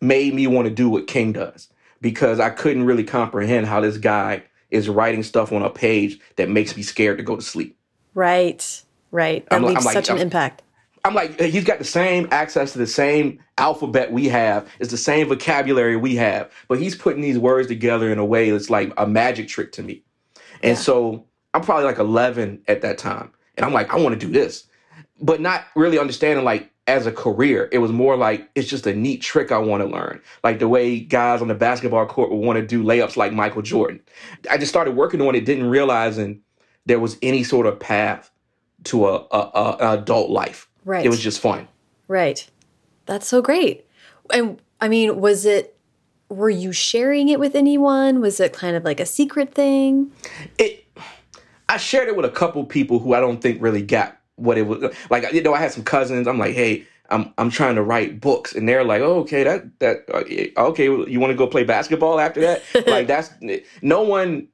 made 0.00 0.34
me 0.34 0.46
want 0.46 0.66
to 0.68 0.74
do 0.74 0.88
what 0.88 1.06
King 1.06 1.32
does 1.32 1.68
because 2.00 2.40
I 2.40 2.50
couldn't 2.50 2.84
really 2.84 3.04
comprehend 3.04 3.66
how 3.66 3.80
this 3.80 3.98
guy 3.98 4.44
is 4.70 4.88
writing 4.88 5.22
stuff 5.22 5.52
on 5.52 5.62
a 5.62 5.70
page 5.70 6.18
that 6.36 6.48
makes 6.48 6.76
me 6.76 6.82
scared 6.82 7.18
to 7.18 7.24
go 7.24 7.36
to 7.36 7.42
sleep. 7.42 7.76
Right, 8.14 8.82
right. 9.10 9.48
That 9.50 9.56
I'm 9.56 9.62
leaves 9.64 9.80
I'm 9.80 9.84
like- 9.84 9.94
such 9.94 10.08
an 10.08 10.16
I'm- 10.16 10.22
impact. 10.22 10.62
I'm 11.04 11.14
like, 11.14 11.40
uh, 11.40 11.44
he's 11.44 11.64
got 11.64 11.78
the 11.78 11.84
same 11.84 12.26
access 12.32 12.72
to 12.72 12.78
the 12.78 12.86
same 12.86 13.38
alphabet 13.56 14.12
we 14.12 14.26
have. 14.28 14.68
It's 14.80 14.90
the 14.90 14.96
same 14.98 15.28
vocabulary 15.28 15.96
we 15.96 16.16
have, 16.16 16.50
but 16.66 16.80
he's 16.80 16.96
putting 16.96 17.22
these 17.22 17.38
words 17.38 17.68
together 17.68 18.10
in 18.10 18.18
a 18.18 18.24
way 18.24 18.50
that's 18.50 18.68
like 18.68 18.92
a 18.96 19.06
magic 19.06 19.46
trick 19.48 19.72
to 19.72 19.82
me. 19.82 20.02
And 20.62 20.76
Yeah. 20.76 20.82
so 20.82 21.24
I'm 21.54 21.62
probably 21.62 21.84
like 21.84 21.98
11 21.98 22.62
at 22.66 22.82
that 22.82 22.98
time, 22.98 23.30
and 23.58 23.66
I'm 23.66 23.72
like, 23.74 23.92
I 23.92 23.96
want 23.96 24.18
to 24.18 24.26
do 24.26 24.32
this, 24.32 24.64
but 25.20 25.40
not 25.40 25.64
really 25.76 25.98
understanding 25.98 26.44
like 26.44 26.70
as 26.86 27.06
a 27.06 27.12
career. 27.12 27.68
It 27.70 27.78
was 27.78 27.92
more 27.92 28.16
like 28.16 28.48
it's 28.54 28.68
just 28.68 28.86
a 28.86 28.94
neat 28.94 29.20
trick 29.20 29.52
I 29.52 29.58
want 29.58 29.82
to 29.82 29.88
learn, 29.88 30.22
like 30.42 30.58
the 30.60 30.68
way 30.68 31.00
guys 31.00 31.42
on 31.42 31.48
the 31.48 31.54
basketball 31.54 32.06
court 32.06 32.30
would 32.30 32.38
want 32.38 32.58
to 32.58 32.66
do 32.66 32.82
layups 32.82 33.16
like 33.16 33.32
Michael 33.32 33.62
Jordan. 33.62 34.00
I 34.50 34.56
just 34.56 34.70
started 34.70 34.96
working 34.96 35.20
on 35.20 35.34
it, 35.34 35.44
didn't 35.44 35.68
realizing 35.68 36.40
there 36.86 37.00
was 37.00 37.18
any 37.20 37.44
sort 37.44 37.66
of 37.66 37.78
path 37.78 38.30
to 38.84 39.08
a, 39.08 39.16
a, 39.30 39.50
a 39.54 39.76
an 39.80 39.98
adult 39.98 40.30
life. 40.30 40.68
Right. 40.84 41.04
It 41.04 41.08
was 41.10 41.20
just 41.20 41.40
fun. 41.40 41.68
Right. 42.06 42.48
That's 43.04 43.26
so 43.26 43.42
great. 43.42 43.86
And 44.32 44.62
I 44.80 44.88
mean, 44.88 45.20
was 45.20 45.44
it, 45.44 45.76
were 46.30 46.48
you 46.48 46.72
sharing 46.72 47.28
it 47.28 47.40
with 47.40 47.54
anyone? 47.54 48.20
Was 48.20 48.38
it 48.38 48.52
kind 48.52 48.76
of 48.76 48.84
like 48.84 49.00
a 49.00 49.06
secret 49.06 49.52
thing? 49.52 50.12
It. 50.58 50.86
I 51.68 51.76
shared 51.76 52.08
it 52.08 52.16
with 52.16 52.24
a 52.24 52.30
couple 52.30 52.64
people 52.64 52.98
who 52.98 53.14
I 53.14 53.20
don't 53.20 53.40
think 53.42 53.60
really 53.62 53.82
got 53.82 54.16
what 54.36 54.56
it 54.58 54.66
was 54.66 54.82
like. 55.10 55.30
You 55.32 55.42
know, 55.42 55.54
I 55.54 55.58
had 55.58 55.72
some 55.72 55.84
cousins. 55.84 56.26
I'm 56.26 56.38
like, 56.38 56.54
hey, 56.54 56.86
I'm 57.10 57.32
I'm 57.38 57.50
trying 57.50 57.74
to 57.76 57.82
write 57.82 58.20
books, 58.20 58.54
and 58.54 58.68
they're 58.68 58.84
like, 58.84 59.02
oh, 59.02 59.20
okay, 59.20 59.44
that 59.44 59.78
that 59.80 60.04
uh, 60.12 60.68
okay. 60.70 60.84
You 60.84 61.20
want 61.20 61.30
to 61.30 61.36
go 61.36 61.46
play 61.46 61.64
basketball 61.64 62.20
after 62.20 62.40
that? 62.40 62.62
like 62.86 63.06
that's 63.06 63.30
no 63.82 64.02
one 64.02 64.48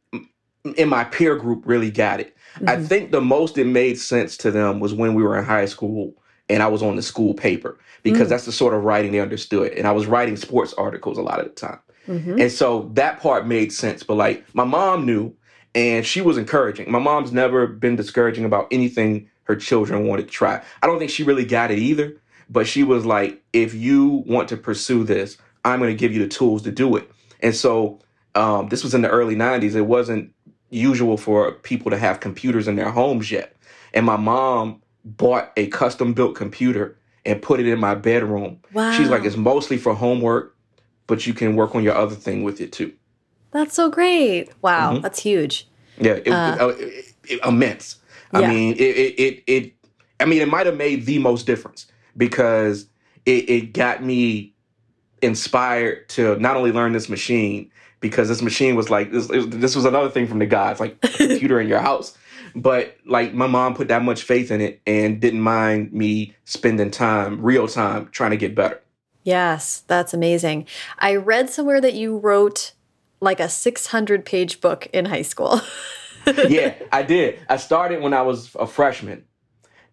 in 0.77 0.89
my 0.89 1.05
peer 1.05 1.37
group 1.37 1.63
really 1.67 1.91
got 1.91 2.21
it. 2.21 2.35
I 2.67 2.77
Mhm. 2.77 2.87
think 2.87 3.11
the 3.11 3.21
most 3.21 3.59
it 3.59 3.67
made 3.67 3.99
sense 3.99 4.37
to 4.39 4.51
them 4.51 4.81
was 4.81 4.95
when 4.95 5.15
we 5.15 5.23
were 5.23 5.37
in 5.37 5.45
high 5.45 5.67
school 5.67 6.15
and 6.49 6.63
I 6.63 6.69
was 6.69 6.83
on 6.83 6.97
the 6.97 7.03
school 7.03 7.35
paper 7.35 7.79
because 8.03 8.27
Mm. 8.29 8.31
that's 8.31 8.45
the 8.47 8.53
sort 8.53 8.73
of 8.75 8.85
writing 8.85 9.13
they 9.13 9.21
understood. 9.21 9.73
And 9.73 9.87
I 9.87 9.93
was 9.93 10.07
writing 10.07 10.37
sports 10.37 10.73
articles 10.75 11.19
a 11.19 11.23
lot 11.23 11.39
of 11.41 11.47
the 11.47 11.53
time. 11.53 11.79
Mhm. 12.09 12.41
And 12.41 12.51
so 12.53 12.91
that 12.95 13.21
part 13.21 13.47
made 13.47 13.73
sense. 13.73 14.03
But 14.05 14.15
like 14.17 14.45
my 14.55 14.65
mom 14.65 15.05
knew 15.05 15.35
and 15.75 16.07
she 16.07 16.21
was 16.21 16.39
encouraging. 16.39 16.91
My 16.91 16.99
mom's 16.99 17.33
never 17.33 17.67
been 17.67 17.97
discouraging 17.97 18.45
about 18.45 18.69
anything 18.71 19.29
her 19.45 19.57
children 19.57 20.07
wanted 20.07 20.27
to 20.27 20.33
try. 20.33 20.63
I 20.83 20.87
don't 20.87 20.99
think 20.99 21.11
she 21.11 21.23
really 21.23 21.45
got 21.45 21.71
it 21.71 21.79
either. 21.79 22.17
But 22.51 22.67
she 22.67 22.83
was 22.83 23.07
like, 23.07 23.43
if 23.55 23.73
you 23.75 24.23
want 24.27 24.51
to 24.51 24.57
pursue 24.59 25.03
this, 25.03 25.39
I'm 25.65 25.79
going 25.81 25.91
to 25.91 25.97
give 25.99 26.13
you 26.13 26.23
the 26.23 26.29
tools 26.29 26.63
to 26.63 26.71
do 26.71 26.95
it. 26.97 27.11
And 27.41 27.55
so 27.55 28.01
um, 28.35 28.69
this 28.69 28.85
was 28.85 28.95
in 28.95 29.01
the 29.01 29.09
early 29.09 29.35
90s. 29.35 29.75
It 29.75 29.83
wasn't 29.83 30.33
usual 30.69 31.17
for 31.17 31.53
people 31.53 31.91
to 31.91 31.97
have 31.99 32.21
computers 32.21 32.69
in 32.69 32.77
their 32.77 32.91
homes 32.91 33.31
yet. 33.31 33.57
And 33.95 34.05
my 34.05 34.17
mom 34.17 34.83
bought 35.05 35.53
a 35.57 35.69
custom 35.69 36.13
built 36.13 36.35
computer 36.35 36.99
and 37.25 37.41
put 37.41 37.61
it 37.61 37.67
in 37.67 37.79
my 37.79 37.95
bedroom. 37.95 38.61
Wow. 38.75 38.93
She's 38.93 39.09
like, 39.09 39.25
it's 39.25 39.37
mostly 39.37 39.79
for 39.79 39.95
homework. 39.95 40.55
but 41.07 41.27
you 41.27 41.35
can 41.35 41.57
work 41.57 41.75
on 41.75 41.83
your 41.83 41.95
other 41.95 42.15
thing 42.15 42.43
with 42.45 42.61
it 42.61 42.73
too. 42.73 42.93
That's 43.55 43.73
so 43.73 43.89
great. 43.89 44.51
Wow, 44.63 44.95
mm-hmm. 44.95 45.03
that's 45.03 45.21
huge. 45.21 45.69
Yeah, 45.97 46.15
it, 46.15 46.29
uh, 46.29 46.73
it, 46.77 47.15
it, 47.29 47.41
immense. 47.47 48.01
Yeah. 48.33 48.41
I 48.41 48.49
mean, 48.49 48.75
it, 48.75 48.81
it, 48.81 49.45
it, 49.47 49.73
I 50.19 50.25
mean, 50.25 50.43
it 50.43 50.49
might 50.49 50.67
have 50.67 50.77
made 50.77 51.07
the 51.07 51.21
most 51.21 51.47
difference 51.47 51.87
because 52.17 52.89
it, 53.25 53.49
it 53.49 53.73
got 53.73 54.03
me 54.03 54.53
inspired 55.23 56.09
to 56.11 56.37
not 56.41 56.57
only 56.57 56.73
learn 56.73 56.93
this 56.93 57.09
machine 57.09 57.71
because 58.01 58.29
this 58.29 58.43
machine 58.43 58.75
was 58.75 58.91
like 58.91 59.13
this, 59.13 59.29
this 59.29 59.77
was 59.77 59.85
another 59.85 60.11
thing 60.11 60.27
from 60.27 60.41
the 60.41 60.47
gods, 60.47 60.81
like 60.81 60.99
a 61.05 61.09
computer 61.17 61.61
in 61.61 61.69
your 61.69 61.81
house. 61.81 62.19
But 62.57 62.97
like 63.07 63.35
my 63.35 63.47
mom 63.47 63.75
put 63.75 63.87
that 63.87 64.03
much 64.03 64.25
faith 64.25 64.51
in 64.51 64.61
it 64.61 64.83
and 64.85 65.21
didn't 65.21 65.41
mind 65.41 65.93
me 65.93 66.35
spending 66.45 66.91
time, 66.91 67.41
real 67.41 67.69
time, 67.69 68.09
trying 68.11 68.33
to 68.33 68.37
get 68.37 68.57
better. 68.57 68.81
Yes, 69.23 69.85
that's 69.87 70.13
amazing. 70.13 70.67
I 70.99 71.15
read 71.15 71.51
somewhere 71.51 71.81
that 71.81 71.95
you 71.95 72.19
wrote 72.19 72.73
like 73.25 73.41
a 73.41 73.49
600 73.49 74.25
page 74.25 74.61
book 74.61 74.87
in 74.93 75.07
high 75.07 75.23
school. 75.23 75.61
yeah, 76.49 76.75
I 76.93 77.03
did. 77.03 77.41
I 77.49 77.57
started 77.57 78.03
when 78.03 78.15
I 78.15 78.23
was 78.23 78.55
a 78.55 78.67
freshman. 78.67 79.25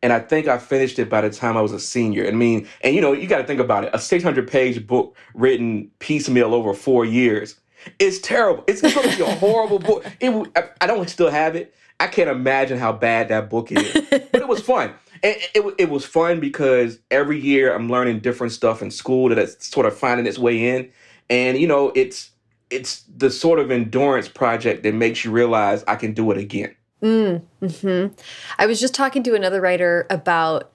And 0.04 0.12
I 0.12 0.20
think 0.20 0.48
I 0.48 0.58
finished 0.58 0.98
it 0.98 1.10
by 1.10 1.22
the 1.22 1.30
time 1.30 1.56
I 1.56 1.62
was 1.62 1.74
a 1.74 1.80
senior. 1.80 2.28
I 2.28 2.32
mean, 2.32 2.68
and 2.82 2.96
you 2.96 3.02
know, 3.02 3.14
you 3.14 3.28
got 3.28 3.38
to 3.38 3.44
think 3.44 3.60
about 3.60 3.84
it. 3.84 3.92
A 3.94 4.00
600 4.00 4.48
page 4.48 4.86
book 4.88 5.16
written 5.36 5.92
piecemeal 6.00 6.56
over 6.56 6.74
four 6.74 7.06
years. 7.06 7.56
It's 8.00 8.20
terrible. 8.20 8.64
It's 8.68 8.82
going 8.82 8.94
to 8.94 9.18
be 9.18 9.24
a 9.24 9.36
horrible 9.36 9.80
book. 9.80 10.06
It, 10.20 10.52
I, 10.56 10.70
I 10.82 10.88
don't 10.88 11.08
still 11.10 11.30
have 11.30 11.56
it. 11.56 11.74
I 12.00 12.08
can't 12.08 12.30
imagine 12.30 12.80
how 12.80 12.94
bad 12.94 13.30
that 13.30 13.50
book 13.50 13.72
is. 13.72 13.94
but 14.10 14.42
it 14.42 14.48
was 14.48 14.62
fun. 14.62 14.94
And 15.24 15.36
it, 15.36 15.50
it, 15.54 15.76
it 15.78 15.90
was 15.90 16.04
fun 16.04 16.40
because 16.40 16.98
every 17.12 17.40
year 17.40 17.74
I'm 17.74 17.90
learning 17.90 18.22
different 18.22 18.54
stuff 18.54 18.82
in 18.82 18.90
school 18.90 19.30
that's 19.30 19.70
sort 19.70 19.86
of 19.86 19.96
finding 19.96 20.26
its 20.26 20.40
way 20.40 20.76
in. 20.76 20.92
And, 21.30 21.60
you 21.60 21.68
know, 21.68 21.92
it's 21.96 22.31
it's 22.72 23.04
the 23.18 23.30
sort 23.30 23.60
of 23.60 23.70
endurance 23.70 24.28
project 24.28 24.84
that 24.84 24.94
makes 24.94 25.24
you 25.24 25.32
realize 25.32 25.84
I 25.88 25.96
can 25.96 26.14
do 26.14 26.32
it 26.32 26.38
again. 26.38 26.76
Mm, 27.02 27.42
hmm 27.82 28.08
I 28.60 28.66
was 28.68 28.80
just 28.80 28.94
talking 28.94 29.24
to 29.24 29.34
another 29.34 29.60
writer 29.60 30.06
about 30.10 30.72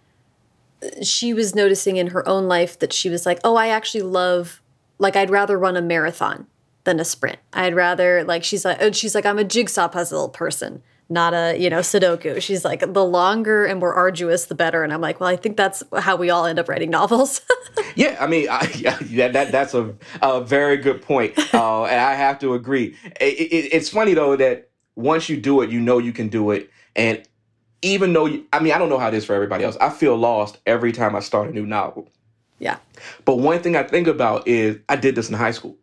she 1.02 1.32
was 1.32 1.54
noticing 1.54 1.96
in 1.96 2.08
her 2.08 2.26
own 2.28 2.48
life 2.48 2.78
that 2.78 2.92
she 2.92 3.08
was 3.08 3.24
like, 3.26 3.38
oh, 3.44 3.56
I 3.56 3.68
actually 3.68 4.02
love, 4.02 4.60
like, 4.98 5.16
I'd 5.16 5.30
rather 5.30 5.58
run 5.58 5.76
a 5.76 5.82
marathon 5.82 6.46
than 6.84 7.00
a 7.00 7.04
sprint. 7.04 7.38
I'd 7.52 7.74
rather, 7.74 8.24
like, 8.24 8.44
she's 8.44 8.64
like, 8.64 8.80
and 8.80 8.94
she's 8.94 9.14
like, 9.14 9.26
I'm 9.26 9.38
a 9.38 9.44
jigsaw 9.44 9.88
puzzle 9.88 10.28
person, 10.28 10.82
not 11.08 11.34
a, 11.34 11.56
you 11.56 11.70
know, 11.70 11.78
Sudoku. 11.78 12.40
She's 12.42 12.64
like, 12.64 12.80
the 12.80 13.04
longer 13.04 13.64
and 13.64 13.78
more 13.78 13.94
arduous, 13.94 14.46
the 14.46 14.54
better. 14.54 14.82
And 14.82 14.92
I'm 14.92 15.00
like, 15.00 15.20
well, 15.20 15.28
I 15.28 15.36
think 15.36 15.56
that's 15.56 15.82
how 15.98 16.16
we 16.16 16.30
all 16.30 16.46
end 16.46 16.58
up 16.58 16.68
writing 16.68 16.90
novels. 16.90 17.40
yeah, 17.94 18.16
I 18.18 18.26
mean, 18.26 18.48
I, 18.50 18.70
yeah, 19.08 19.28
that, 19.28 19.52
that's 19.52 19.74
a, 19.74 19.94
a 20.20 20.40
very 20.42 20.76
good 20.78 21.02
point. 21.02 21.38
Uh, 21.54 21.84
and 21.84 22.00
I 22.00 22.14
have 22.14 22.38
to 22.40 22.54
agree. 22.54 22.96
It, 23.20 23.24
it, 23.24 23.68
it's 23.72 23.88
funny, 23.88 24.14
though, 24.14 24.36
that 24.36 24.70
once 24.96 25.28
you 25.28 25.36
do 25.36 25.60
it, 25.60 25.70
you 25.70 25.80
know 25.80 25.98
you 25.98 26.12
can 26.12 26.28
do 26.28 26.50
it. 26.50 26.70
And 26.96 27.22
even 27.82 28.12
though, 28.12 28.26
you, 28.26 28.44
I 28.52 28.58
mean, 28.58 28.72
I 28.72 28.78
don't 28.78 28.88
know 28.88 28.98
how 28.98 29.08
it 29.08 29.14
is 29.14 29.24
for 29.24 29.34
everybody 29.34 29.62
else. 29.64 29.76
I 29.80 29.90
feel 29.90 30.16
lost 30.16 30.58
every 30.66 30.90
time 30.90 31.14
I 31.14 31.20
start 31.20 31.48
a 31.48 31.52
new 31.52 31.66
novel. 31.66 32.08
Yeah. 32.58 32.78
But 33.24 33.36
one 33.36 33.60
thing 33.60 33.76
I 33.76 33.82
think 33.82 34.08
about 34.08 34.48
is 34.48 34.78
I 34.88 34.96
did 34.96 35.14
this 35.14 35.28
in 35.28 35.34
high 35.34 35.50
school. 35.50 35.76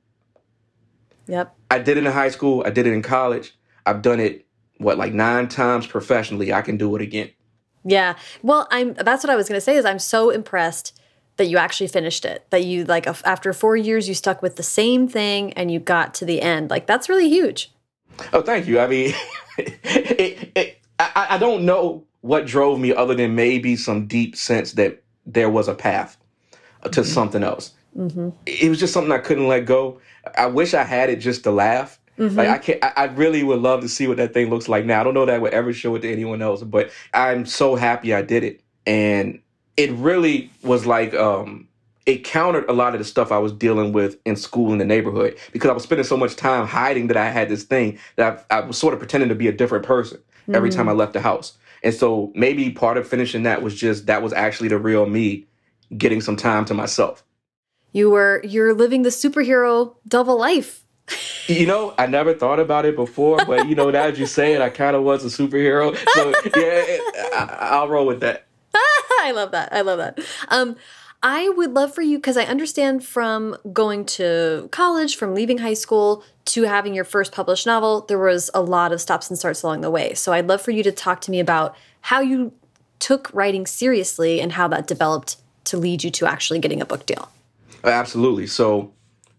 Yep. 1.28 1.56
I 1.72 1.80
did 1.80 1.98
it 1.98 2.06
in 2.06 2.12
high 2.12 2.30
school. 2.30 2.64
I 2.66 2.72
did 2.72 2.88
it 2.88 2.94
in 2.94 3.02
college. 3.02 3.56
I've 3.86 4.02
done 4.02 4.20
it, 4.20 4.43
what, 4.84 4.98
like 4.98 5.14
nine 5.14 5.48
times 5.48 5.88
professionally. 5.88 6.54
I 6.54 6.62
can 6.62 6.78
do 6.78 6.96
it 6.96 7.02
again. 7.02 7.30
Yeah. 7.86 8.16
Well, 8.42 8.68
I'm, 8.72 8.94
that's 8.94 9.24
what 9.24 9.30
I 9.30 9.36
was 9.36 9.50
going 9.50 9.58
to 9.58 9.62
say 9.62 9.76
is 9.76 9.86
I'm 9.86 10.00
so 10.00 10.30
impressed 10.30 10.98
that 11.38 11.46
you 11.46 11.58
actually 11.58 11.88
finished 11.88 12.26
it 12.26 12.46
that 12.52 12.64
you 12.64 12.86
like 12.86 13.08
after 13.08 13.54
four 13.54 13.76
years 13.76 14.08
you 14.08 14.14
stuck 14.14 14.44
with 14.44 14.56
the 14.56 14.64
same 14.64 15.08
thing 15.08 15.52
and 15.54 15.72
you 15.72 15.80
got 15.80 16.14
to 16.14 16.26
the 16.26 16.40
end 16.40 16.70
like 16.70 16.86
that's 16.86 17.10
really 17.10 17.28
huge 17.28 17.74
Oh, 18.32 18.42
thank 18.42 18.68
you. 18.68 18.80
I 18.80 18.88
mean, 18.88 19.14
it, 19.58 20.52
it, 20.56 20.78
I, 21.00 21.28
I 21.32 21.38
don't 21.38 21.66
know 21.66 22.04
what 22.22 22.46
drove 22.46 22.80
me 22.80 22.94
other 22.94 23.16
than 23.16 23.36
maybe 23.36 23.76
some 23.76 24.08
deep 24.08 24.36
sense 24.36 24.74
that 24.74 25.02
there 25.26 25.50
was 25.50 25.68
a 25.68 25.76
path 25.76 26.18
to 26.84 26.90
mm-hmm. 26.90 27.04
something 27.04 27.44
else. 27.44 27.74
Mm-hmm. 27.98 28.30
It 28.46 28.70
was 28.70 28.80
just 28.80 28.94
something 28.94 29.12
I 29.12 29.20
couldn't 29.20 29.48
let 29.48 29.66
go. 29.66 30.00
I 30.38 30.48
wish 30.48 30.74
I 30.74 30.84
had 30.84 31.10
it 31.10 31.18
just 31.18 31.44
to 31.44 31.52
laugh. 31.52 32.00
Mm-hmm. 32.18 32.38
Like 32.38 32.48
I 32.48 32.58
can't. 32.58 32.84
I, 32.84 32.94
I 32.96 33.04
really 33.06 33.44
would 33.44 33.60
love 33.60 33.82
to 33.82 33.90
see 33.90 34.08
what 34.08 34.18
that 34.18 34.34
thing 34.34 34.50
looks 34.50 34.68
like 34.68 34.86
now. 34.86 35.02
I 35.02 35.04
don't 35.04 35.14
know 35.14 35.26
that 35.26 35.36
I 35.36 35.40
would 35.40 35.54
ever 35.54 35.74
show 35.74 35.96
it 35.96 36.02
to 36.02 36.12
anyone 36.12 36.42
else, 36.42 36.62
but 36.62 36.92
I'm 37.14 37.46
so 37.46 37.76
happy 37.76 38.14
I 38.14 38.22
did 38.22 38.44
it, 38.44 38.62
and 38.86 39.40
it 39.78 39.92
really 39.94 40.52
was 40.62 40.86
like 40.86 41.14
um, 41.16 41.68
it 42.06 42.24
countered 42.24 42.70
a 42.70 42.74
lot 42.74 42.94
of 42.94 43.00
the 43.00 43.06
stuff 43.06 43.32
I 43.32 43.38
was 43.38 43.52
dealing 43.52 43.94
with 43.94 44.18
in 44.26 44.36
school 44.36 44.72
in 44.72 44.78
the 44.78 44.86
neighborhood 44.86 45.38
because 45.52 45.70
I 45.70 45.74
was 45.74 45.84
spending 45.84 46.06
so 46.06 46.18
much 46.18 46.36
time 46.36 46.68
hiding 46.68 47.08
that 47.08 47.18
I 47.18 47.30
had 47.30 47.50
this 47.50 47.64
thing 47.64 47.98
that 48.18 48.46
I, 48.52 48.58
I 48.58 48.60
was 48.62 48.78
sort 48.78 48.94
of 48.94 49.00
pretending 49.00 49.30
to 49.30 49.36
be 49.36 49.48
a 49.48 49.54
different 49.54 49.86
person 49.86 50.18
mm-hmm. 50.18 50.56
every 50.56 50.70
time 50.70 50.88
I 50.88 50.92
mm-hmm. 50.92 51.00
left 51.00 51.14
the 51.14 51.22
house. 51.22 51.58
And 51.82 51.94
so 51.94 52.32
maybe 52.36 52.70
part 52.72 52.98
of 52.98 53.08
finishing 53.08 53.44
that 53.44 53.62
was 53.62 53.76
just 53.76 54.06
that 54.08 54.22
was 54.22 54.34
actually 54.34 54.70
the 54.70 54.78
real 54.78 55.06
me 55.06 55.46
getting 55.98 56.22
some 56.22 56.36
time 56.36 56.66
to 56.66 56.74
myself. 56.74 57.24
You 57.92 58.10
were 58.10 58.42
you're 58.44 58.74
living 58.74 59.04
the 59.04 59.10
superhero 59.10 59.96
double 60.08 60.38
life. 60.38 60.83
You 61.48 61.66
know, 61.66 61.94
I 61.98 62.08
never 62.08 62.34
thought 62.34 62.60
about 62.60 62.86
it 62.86 62.96
before, 62.96 63.44
but 63.46 63.68
you 63.68 63.76
know, 63.76 63.90
now 63.90 64.06
that 64.08 64.18
you 64.18 64.26
say 64.26 64.54
it, 64.54 64.62
I 64.62 64.70
kind 64.70 64.96
of 64.96 65.04
was 65.04 65.24
a 65.26 65.28
superhero. 65.28 65.96
So 66.14 66.34
yeah, 66.56 67.58
I, 67.60 67.82
will 67.82 67.90
roll 67.90 68.06
with 68.08 68.22
that. 68.22 68.46
I 68.76 69.32
love 69.34 69.52
that. 69.52 69.74
I 69.74 69.82
love 69.82 69.98
that. 69.98 70.20
Um, 70.50 70.76
I 71.22 71.48
would 71.50 71.74
love 71.74 71.94
for 71.96 72.02
you 72.02 72.18
because 72.18 72.36
I 72.36 72.44
understand 72.44 73.06
from 73.06 73.56
going 73.72 74.06
to 74.06 74.68
college, 74.72 75.16
from 75.16 75.34
leaving 75.34 75.60
high 75.60 75.74
school 75.74 76.24
to 76.46 76.64
having 76.64 76.94
your 76.94 77.06
first 77.06 77.32
published 77.32 77.66
novel, 77.66 78.02
there 78.02 78.20
was 78.20 78.52
a 78.54 78.62
lot 78.62 78.92
of 78.92 79.00
stops 79.00 79.30
and 79.30 79.40
starts 79.40 79.64
along 79.64 79.82
the 79.82 79.90
way. 79.90 80.14
So 80.16 80.34
I'd 80.34 80.48
love 80.48 80.62
for 80.62 80.72
you 80.72 80.84
to 80.84 80.92
talk 80.92 81.22
to 81.22 81.32
me 81.32 81.40
about 81.40 81.76
how 82.02 82.20
you 82.20 82.52
took 83.00 83.34
writing 83.34 83.66
seriously 83.66 84.42
and 84.42 84.52
how 84.52 84.68
that 84.68 84.86
developed 84.86 85.38
to 85.66 85.78
lead 85.78 86.04
you 86.04 86.12
to 86.12 86.26
actually 86.26 86.60
getting 86.60 86.82
a 86.82 86.86
book 86.86 87.06
deal. 87.06 87.32
Absolutely. 87.86 88.48
So 88.48 88.92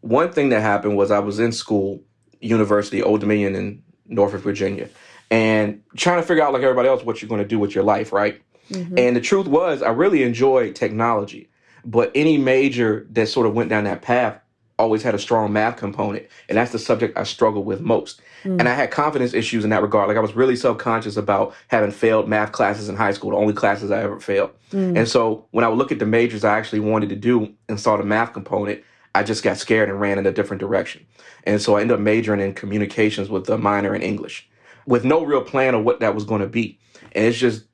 one 0.04 0.30
thing 0.30 0.50
that 0.50 0.60
happened 0.60 0.98
was 0.98 1.10
I 1.10 1.20
was 1.20 1.38
in 1.38 1.50
school, 1.50 2.02
University, 2.40 3.02
Old 3.02 3.20
Dominion 3.20 3.54
in 3.54 3.82
Norfolk, 4.06 4.42
Virginia, 4.42 4.90
and 5.30 5.82
trying 5.96 6.20
to 6.20 6.26
figure 6.26 6.42
out 6.42 6.52
like 6.52 6.62
everybody 6.62 6.88
else 6.88 7.02
what 7.02 7.22
you're 7.22 7.28
going 7.30 7.40
to 7.40 7.48
do 7.48 7.58
with 7.58 7.74
your 7.74 7.84
life, 7.84 8.12
right? 8.12 8.40
Mm 8.70 8.82
-hmm. 8.82 8.98
And 8.98 9.16
the 9.16 9.22
truth 9.22 9.48
was 9.48 9.80
I 9.80 9.88
really 9.88 10.22
enjoyed 10.22 10.74
technology. 10.74 11.48
But 11.84 12.10
any 12.14 12.38
major 12.38 13.06
that 13.14 13.28
sort 13.28 13.46
of 13.46 13.54
went 13.54 13.70
down 13.70 13.84
that 13.84 14.02
path 14.02 14.40
always 14.76 15.02
had 15.02 15.14
a 15.14 15.18
strong 15.18 15.52
math 15.52 15.76
component. 15.76 16.26
And 16.48 16.58
that's 16.58 16.72
the 16.72 16.78
subject 16.78 17.18
I 17.18 17.24
struggled 17.24 17.66
with 17.66 17.80
most. 17.80 18.20
Mm. 18.44 18.58
And 18.58 18.68
I 18.68 18.74
had 18.74 18.90
confidence 18.90 19.36
issues 19.36 19.64
in 19.64 19.70
that 19.70 19.82
regard. 19.82 20.08
Like 20.08 20.18
I 20.18 20.20
was 20.20 20.36
really 20.36 20.56
self 20.56 20.78
conscious 20.78 21.16
about 21.16 21.54
having 21.68 21.92
failed 21.92 22.28
math 22.28 22.52
classes 22.52 22.88
in 22.88 22.96
high 22.96 23.14
school, 23.14 23.30
the 23.30 23.36
only 23.36 23.54
classes 23.54 23.90
I 23.90 24.02
ever 24.02 24.20
failed. 24.20 24.50
Mm. 24.72 24.98
And 24.98 25.08
so 25.08 25.46
when 25.50 25.64
I 25.64 25.68
would 25.68 25.78
look 25.78 25.92
at 25.92 25.98
the 25.98 26.06
majors 26.06 26.44
I 26.44 26.58
actually 26.58 26.80
wanted 26.80 27.08
to 27.10 27.16
do 27.16 27.52
and 27.68 27.78
saw 27.78 27.96
the 27.96 28.04
math 28.04 28.32
component, 28.32 28.82
I 29.14 29.22
just 29.22 29.42
got 29.42 29.56
scared 29.56 29.88
and 29.88 30.00
ran 30.00 30.18
in 30.18 30.26
a 30.26 30.32
different 30.32 30.60
direction. 30.60 31.06
And 31.44 31.60
so 31.60 31.76
I 31.76 31.82
ended 31.82 31.94
up 31.94 32.00
majoring 32.00 32.40
in 32.40 32.54
communications 32.54 33.28
with 33.28 33.48
a 33.48 33.58
minor 33.58 33.94
in 33.94 34.02
English 34.02 34.48
with 34.86 35.04
no 35.04 35.24
real 35.24 35.42
plan 35.42 35.74
of 35.74 35.84
what 35.84 36.00
that 36.00 36.14
was 36.14 36.24
going 36.24 36.40
to 36.40 36.48
be. 36.48 36.78
And 37.12 37.24
it's 37.24 37.38
just 37.38 37.64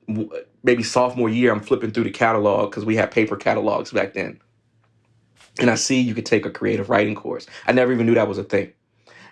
maybe 0.63 0.83
sophomore 0.83 1.29
year, 1.29 1.51
I'm 1.51 1.59
flipping 1.59 1.91
through 1.91 2.05
the 2.05 2.11
catalog 2.11 2.69
because 2.69 2.85
we 2.85 2.95
had 2.95 3.11
paper 3.11 3.35
catalogs 3.35 3.91
back 3.91 4.13
then. 4.13 4.39
And 5.59 5.69
I 5.69 5.75
see 5.75 5.99
you 5.99 6.13
could 6.13 6.25
take 6.25 6.45
a 6.45 6.51
creative 6.51 6.89
writing 6.89 7.15
course. 7.15 7.47
I 7.67 7.71
never 7.71 7.91
even 7.91 8.05
knew 8.05 8.15
that 8.15 8.27
was 8.27 8.37
a 8.37 8.43
thing. 8.43 8.71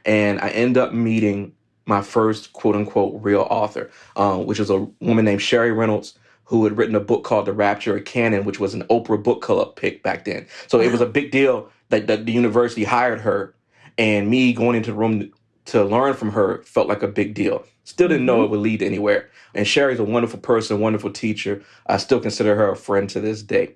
And 0.06 0.40
I 0.42 0.50
end 0.50 0.78
up 0.78 0.94
meeting 0.94 1.54
my 1.86 2.02
first 2.02 2.54
quote 2.54 2.76
unquote 2.76 3.22
real 3.24 3.48
author, 3.50 3.90
um, 4.16 4.46
which 4.46 4.60
was 4.60 4.70
a 4.70 4.80
woman 5.00 5.26
named 5.26 5.42
Sheri 5.42 5.76
Reynolds, 5.76 6.18
who 6.46 6.64
had 6.64 6.78
written 6.78 6.96
a 6.96 7.00
book 7.00 7.24
called 7.24 7.46
The 7.46 7.54
Rapture 7.54 7.96
of 7.96 8.06
Canaan, 8.06 8.44
which 8.44 8.60
was 8.60 8.74
an 8.74 8.84
Oprah 8.90 9.22
book 9.22 9.42
club 9.42 9.76
pick 9.76 10.04
back 10.04 10.26
then. 10.26 10.48
So 10.68 10.80
it 10.80 10.92
was 10.92 11.02
a 11.02 11.06
big 11.06 11.32
deal 11.32 11.70
that, 11.90 12.08
that 12.08 12.26
the 12.26 12.32
university 12.32 12.84
hired 12.84 13.22
her. 13.22 13.56
And 13.98 14.30
me 14.30 14.54
going 14.54 14.78
into 14.78 14.92
the 14.92 14.98
room 14.98 15.32
to 15.66 15.84
learn 15.84 16.14
from 16.14 16.32
her 16.32 16.64
felt 16.64 16.88
like 16.88 17.04
a 17.04 17.08
big 17.08 17.34
deal. 17.34 17.66
Still 17.84 18.08
didn't 18.08 18.26
know 18.26 18.38
mm-hmm. 18.38 18.46
it 18.46 18.50
would 18.52 18.60
lead 18.62 18.82
anywhere. 18.82 19.30
And 19.54 19.68
Sheri's 19.68 20.00
a 20.00 20.04
wonderful 20.04 20.40
person, 20.40 20.80
wonderful 20.80 21.12
teacher. 21.12 21.64
I 21.88 21.98
still 21.98 22.20
consider 22.20 22.56
her 22.56 22.72
a 22.72 22.76
friend 22.76 23.10
to 23.10 23.20
this 23.20 23.44
day. 23.44 23.76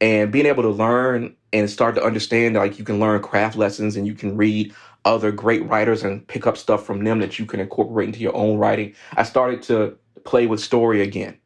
And 0.00 0.30
being 0.30 0.46
able 0.46 0.62
to 0.62 0.70
learn 0.70 1.34
and 1.52 1.70
start 1.70 1.94
to 1.94 2.04
understand 2.04 2.56
like 2.56 2.78
you 2.78 2.84
can 2.84 3.00
learn 3.00 3.22
craft 3.22 3.56
lessons 3.56 3.96
and 3.96 4.06
you 4.06 4.14
can 4.14 4.36
read 4.36 4.74
other 5.04 5.30
great 5.30 5.66
writers 5.68 6.02
and 6.02 6.26
pick 6.26 6.46
up 6.46 6.56
stuff 6.56 6.84
from 6.84 7.04
them 7.04 7.20
that 7.20 7.38
you 7.38 7.46
can 7.46 7.60
incorporate 7.60 8.08
into 8.08 8.20
your 8.20 8.34
own 8.34 8.58
writing. 8.58 8.94
I 9.16 9.22
started 9.22 9.62
to 9.64 9.96
play 10.24 10.46
with 10.46 10.60
story 10.60 11.00
again. 11.02 11.38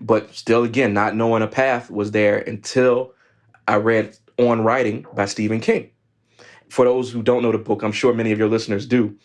But 0.00 0.34
still 0.34 0.64
again, 0.64 0.94
not 0.94 1.16
knowing 1.16 1.42
a 1.42 1.48
path 1.48 1.90
was 1.90 2.12
there 2.12 2.38
until 2.38 3.12
I 3.68 3.76
read 3.76 4.16
On 4.38 4.62
Writing 4.62 5.06
by 5.14 5.26
Stephen 5.26 5.60
King. 5.60 5.90
For 6.68 6.84
those 6.84 7.10
who 7.10 7.22
don't 7.22 7.42
know 7.42 7.52
the 7.52 7.58
book, 7.58 7.82
I'm 7.82 7.92
sure 7.92 8.14
many 8.14 8.32
of 8.32 8.38
your 8.38 8.48
listeners 8.48 8.86
do 8.86 9.16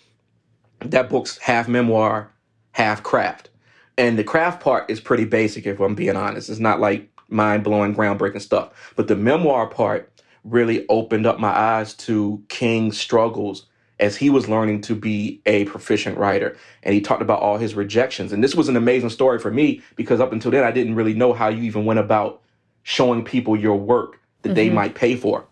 that 0.82 1.10
book's 1.10 1.38
half 1.38 1.67
memoir, 1.67 2.32
half 2.72 3.04
craft. 3.04 3.50
And 3.98 4.17
the 4.17 4.24
craft 4.24 4.62
part 4.62 4.89
is 4.89 5.00
pretty 5.00 5.26
basic, 5.26 5.65
if 5.65 5.80
I'm 5.80 5.96
being 5.96 6.15
honest. 6.15 6.50
It's 6.50 6.60
not 6.60 6.80
like 6.80 7.10
mind 7.30 7.63
blowing, 7.63 7.96
groundbreaking 7.96 8.41
stuff. 8.41 8.93
But 8.96 9.08
the 9.08 9.15
memoir 9.15 9.67
part 9.67 10.12
really 10.43 10.86
opened 10.88 11.26
up 11.26 11.39
my 11.39 11.50
eyes 11.50 11.93
to 11.93 12.43
King's 12.48 13.00
struggles 13.00 13.65
as 14.00 14.15
he 14.15 14.30
was 14.30 14.48
learning 14.48 14.82
to 14.82 14.96
be 14.96 15.41
a 15.46 15.65
proficient 15.65 16.17
writer. 16.17 16.56
And 16.84 16.93
he 16.93 17.02
talked 17.02 17.24
about 17.24 17.41
all 17.41 17.58
his 17.58 17.74
rejections. 17.74 18.32
And 18.32 18.43
this 18.43 18.56
was 18.56 18.70
an 18.70 18.78
amazing 18.78 19.10
story 19.10 19.39
for 19.39 19.50
me 19.50 19.82
because 19.96 20.20
up 20.20 20.32
until 20.32 20.52
then, 20.52 20.63
I 20.63 20.72
didn't 20.72 20.96
really 20.96 21.15
know 21.15 21.34
how 21.34 21.48
you 21.48 21.63
even 21.63 21.86
went 21.86 22.00
about 22.00 22.41
showing 22.84 23.24
people 23.24 23.58
your 23.58 23.76
work 23.76 24.22
that 24.48 24.56
they 24.56 24.70
might 24.70 24.96
pay 24.96 25.16
for. 25.16 25.46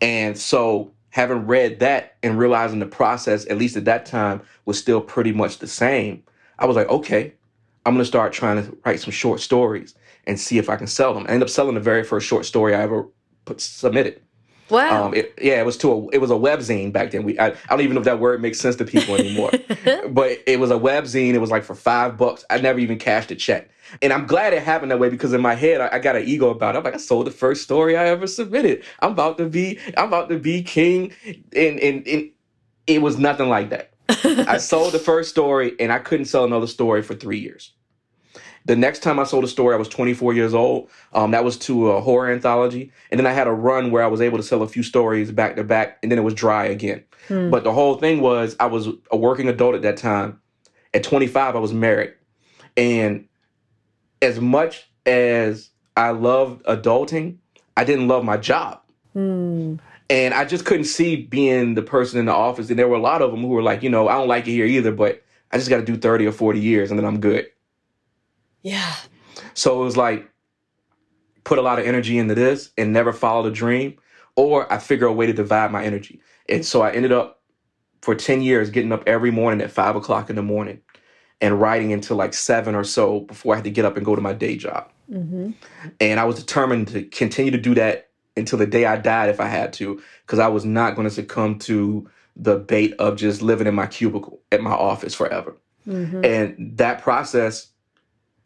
And 0.00 0.36
so, 0.36 0.92
having 1.10 1.46
read 1.46 1.80
that 1.80 2.16
and 2.22 2.38
realizing 2.38 2.78
the 2.78 2.86
process, 2.86 3.46
at 3.48 3.56
least 3.56 3.76
at 3.76 3.86
that 3.86 4.04
time, 4.04 4.42
was 4.66 4.78
still 4.78 5.00
pretty 5.00 5.32
much 5.32 5.58
the 5.58 5.66
same, 5.66 6.22
I 6.58 6.66
was 6.66 6.76
like, 6.76 6.88
okay, 6.88 7.32
I'm 7.86 7.94
gonna 7.94 8.04
start 8.04 8.32
trying 8.32 8.62
to 8.62 8.76
write 8.84 9.00
some 9.00 9.12
short 9.12 9.40
stories 9.40 9.94
and 10.26 10.38
see 10.38 10.58
if 10.58 10.68
I 10.68 10.76
can 10.76 10.86
sell 10.86 11.14
them. 11.14 11.24
I 11.26 11.30
ended 11.30 11.44
up 11.44 11.50
selling 11.50 11.74
the 11.74 11.80
very 11.80 12.02
first 12.02 12.26
short 12.26 12.44
story 12.44 12.74
I 12.74 12.82
ever 12.82 13.06
put 13.44 13.60
submitted. 13.60 14.20
Wow. 14.68 15.06
Um, 15.06 15.14
it, 15.14 15.32
yeah, 15.40 15.60
it 15.60 15.66
was 15.66 15.76
to 15.78 15.92
a 15.92 16.08
it 16.08 16.18
was 16.18 16.30
a 16.30 16.34
webzine 16.34 16.92
back 16.92 17.12
then. 17.12 17.22
We 17.22 17.38
I, 17.38 17.48
I 17.48 17.54
don't 17.70 17.82
even 17.82 17.94
know 17.94 18.00
if 18.00 18.06
that 18.06 18.18
word 18.18 18.42
makes 18.42 18.58
sense 18.58 18.76
to 18.76 18.84
people 18.84 19.14
anymore, 19.14 19.52
but 20.10 20.38
it 20.46 20.58
was 20.58 20.70
a 20.70 20.74
webzine. 20.74 21.34
It 21.34 21.38
was 21.38 21.50
like 21.50 21.62
for 21.62 21.74
five 21.74 22.16
bucks. 22.16 22.44
I 22.50 22.58
never 22.58 22.80
even 22.80 22.98
cashed 22.98 23.30
a 23.30 23.36
check, 23.36 23.70
and 24.02 24.12
I'm 24.12 24.26
glad 24.26 24.52
it 24.52 24.62
happened 24.62 24.90
that 24.90 24.98
way 24.98 25.08
because 25.08 25.32
in 25.32 25.40
my 25.40 25.54
head 25.54 25.80
I, 25.80 25.90
I 25.92 25.98
got 25.98 26.16
an 26.16 26.24
ego 26.24 26.50
about 26.50 26.74
it. 26.74 26.78
I'm 26.78 26.84
like, 26.84 26.94
I 26.94 26.98
sold 26.98 27.26
the 27.26 27.30
first 27.30 27.62
story 27.62 27.96
I 27.96 28.06
ever 28.06 28.26
submitted. 28.26 28.84
I'm 29.00 29.12
about 29.12 29.38
to 29.38 29.48
be 29.48 29.78
I'm 29.96 30.08
about 30.08 30.28
to 30.28 30.38
be 30.38 30.62
king, 30.62 31.12
and 31.24 31.80
and, 31.80 32.06
and 32.06 32.30
it 32.86 33.02
was 33.02 33.18
nothing 33.18 33.48
like 33.48 33.70
that. 33.70 33.92
I 34.48 34.58
sold 34.58 34.92
the 34.92 34.98
first 34.98 35.30
story, 35.30 35.74
and 35.80 35.92
I 35.92 35.98
couldn't 35.98 36.26
sell 36.26 36.44
another 36.44 36.66
story 36.66 37.02
for 37.02 37.14
three 37.14 37.38
years. 37.38 37.72
The 38.66 38.74
next 38.74 39.00
time 39.00 39.20
I 39.20 39.24
sold 39.24 39.44
a 39.44 39.48
story, 39.48 39.74
I 39.74 39.78
was 39.78 39.88
24 39.88 40.34
years 40.34 40.52
old. 40.52 40.90
Um, 41.12 41.30
that 41.30 41.44
was 41.44 41.56
to 41.58 41.92
a 41.92 42.00
horror 42.00 42.32
anthology. 42.32 42.92
And 43.12 43.18
then 43.18 43.26
I 43.26 43.32
had 43.32 43.46
a 43.46 43.52
run 43.52 43.92
where 43.92 44.02
I 44.02 44.08
was 44.08 44.20
able 44.20 44.38
to 44.38 44.42
sell 44.42 44.60
a 44.62 44.68
few 44.68 44.82
stories 44.82 45.30
back 45.30 45.54
to 45.56 45.62
back, 45.64 45.98
and 46.02 46.10
then 46.10 46.18
it 46.18 46.22
was 46.22 46.34
dry 46.34 46.64
again. 46.66 47.04
But 47.50 47.62
the 47.62 47.72
whole 47.72 47.94
thing 47.94 48.20
was 48.20 48.56
I 48.58 48.66
was 48.66 48.88
a 49.12 49.16
working 49.16 49.48
adult 49.48 49.76
at 49.76 49.82
that 49.82 49.96
time. 49.96 50.40
At 50.92 51.04
25, 51.04 51.54
I 51.54 51.58
was 51.58 51.72
married. 51.72 52.14
And 52.76 53.28
as 54.22 54.40
much 54.40 54.88
as 55.04 55.70
I 55.96 56.10
loved 56.10 56.64
adulting, 56.64 57.36
I 57.76 57.84
didn't 57.84 58.08
love 58.08 58.24
my 58.24 58.36
job. 58.36 58.80
Hmm. 59.12 59.76
And 60.08 60.34
I 60.34 60.44
just 60.44 60.64
couldn't 60.64 60.84
see 60.84 61.16
being 61.16 61.74
the 61.74 61.82
person 61.82 62.18
in 62.18 62.26
the 62.26 62.32
office. 62.32 62.70
And 62.70 62.78
there 62.78 62.88
were 62.88 62.96
a 62.96 63.00
lot 63.00 63.22
of 63.22 63.32
them 63.32 63.40
who 63.40 63.48
were 63.48 63.62
like, 63.62 63.82
you 63.82 63.90
know, 63.90 64.08
I 64.08 64.14
don't 64.14 64.28
like 64.28 64.46
it 64.46 64.52
here 64.52 64.66
either, 64.66 64.92
but 64.92 65.24
I 65.50 65.58
just 65.58 65.68
got 65.68 65.78
to 65.78 65.84
do 65.84 65.96
30 65.96 66.26
or 66.26 66.32
40 66.32 66.60
years 66.60 66.90
and 66.90 66.98
then 66.98 67.06
I'm 67.06 67.20
good. 67.20 67.46
Yeah. 68.62 68.94
So 69.54 69.80
it 69.80 69.84
was 69.84 69.96
like 69.96 70.30
put 71.44 71.58
a 71.58 71.62
lot 71.62 71.78
of 71.78 71.86
energy 71.86 72.18
into 72.18 72.34
this 72.34 72.70
and 72.76 72.92
never 72.92 73.12
follow 73.12 73.46
a 73.46 73.50
dream, 73.50 73.96
or 74.34 74.70
I 74.72 74.78
figure 74.78 75.06
a 75.06 75.12
way 75.12 75.26
to 75.26 75.32
divide 75.32 75.70
my 75.70 75.84
energy. 75.84 76.20
And 76.48 76.64
so 76.64 76.82
I 76.82 76.90
ended 76.90 77.12
up 77.12 77.40
for 78.02 78.14
10 78.14 78.42
years 78.42 78.70
getting 78.70 78.92
up 78.92 79.04
every 79.06 79.30
morning 79.30 79.60
at 79.60 79.70
five 79.70 79.96
o'clock 79.96 80.28
in 80.28 80.36
the 80.36 80.42
morning 80.42 80.80
and 81.40 81.60
writing 81.60 81.92
until 81.92 82.16
like 82.16 82.34
seven 82.34 82.74
or 82.74 82.84
so 82.84 83.20
before 83.20 83.54
I 83.54 83.58
had 83.58 83.64
to 83.64 83.70
get 83.70 83.84
up 83.84 83.96
and 83.96 84.06
go 84.06 84.16
to 84.16 84.22
my 84.22 84.32
day 84.32 84.56
job. 84.56 84.90
Mm-hmm. 85.10 85.50
And 86.00 86.20
I 86.20 86.24
was 86.24 86.36
determined 86.36 86.88
to 86.88 87.02
continue 87.04 87.50
to 87.50 87.58
do 87.58 87.74
that 87.74 88.10
until 88.36 88.58
the 88.58 88.66
day 88.66 88.84
I 88.84 88.96
died 88.96 89.28
if 89.28 89.40
I 89.40 89.46
had 89.46 89.72
to, 89.74 90.00
because 90.24 90.38
I 90.38 90.48
was 90.48 90.64
not 90.64 90.94
going 90.94 91.06
to 91.06 91.14
succumb 91.14 91.58
to 91.60 92.08
the 92.36 92.56
bait 92.58 92.94
of 92.98 93.16
just 93.16 93.40
living 93.42 93.66
in 93.66 93.74
my 93.74 93.86
cubicle 93.86 94.40
at 94.52 94.60
my 94.60 94.72
office 94.72 95.14
forever. 95.14 95.56
Mm-hmm. 95.86 96.24
And 96.24 96.78
that 96.78 97.02
process 97.02 97.68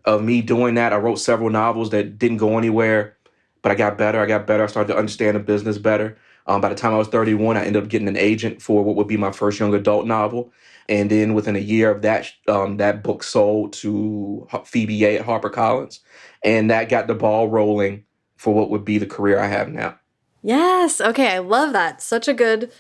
of 0.04 0.22
me 0.22 0.42
doing 0.42 0.74
that, 0.74 0.92
I 0.92 0.96
wrote 0.96 1.18
several 1.18 1.50
novels 1.50 1.90
that 1.90 2.18
didn't 2.18 2.36
go 2.36 2.56
anywhere, 2.58 3.16
but 3.62 3.72
I 3.72 3.74
got 3.74 3.98
better. 3.98 4.20
I 4.20 4.26
got 4.26 4.46
better. 4.46 4.62
I 4.62 4.66
started 4.66 4.92
to 4.92 4.98
understand 4.98 5.36
the 5.36 5.40
business 5.40 5.78
better. 5.78 6.18
Um, 6.46 6.60
by 6.60 6.68
the 6.68 6.74
time 6.74 6.92
I 6.92 6.98
was 6.98 7.08
31, 7.08 7.56
I 7.56 7.64
ended 7.64 7.82
up 7.82 7.88
getting 7.88 8.08
an 8.08 8.16
agent 8.16 8.62
for 8.62 8.82
what 8.82 8.96
would 8.96 9.08
be 9.08 9.16
my 9.16 9.32
first 9.32 9.60
young 9.60 9.74
adult 9.74 10.06
novel. 10.06 10.52
And 10.88 11.10
then 11.10 11.34
within 11.34 11.54
a 11.54 11.60
year 11.60 11.90
of 11.90 12.02
that, 12.02 12.32
um, 12.48 12.78
that 12.78 13.04
book 13.04 13.22
sold 13.22 13.72
to 13.74 14.48
Phoebe 14.64 14.94
Yeh 14.94 15.18
at 15.18 15.26
HarperCollins. 15.26 16.00
And 16.42 16.70
that 16.70 16.88
got 16.88 17.06
the 17.06 17.14
ball 17.14 17.48
rolling 17.48 18.04
for 18.36 18.54
what 18.54 18.70
would 18.70 18.84
be 18.84 18.98
the 18.98 19.06
career 19.06 19.38
I 19.38 19.46
have 19.46 19.68
now. 19.68 19.98
Yes. 20.42 21.00
Okay. 21.00 21.28
I 21.28 21.38
love 21.38 21.72
that. 21.74 22.02
Such 22.02 22.26
a 22.26 22.34
good 22.34 22.72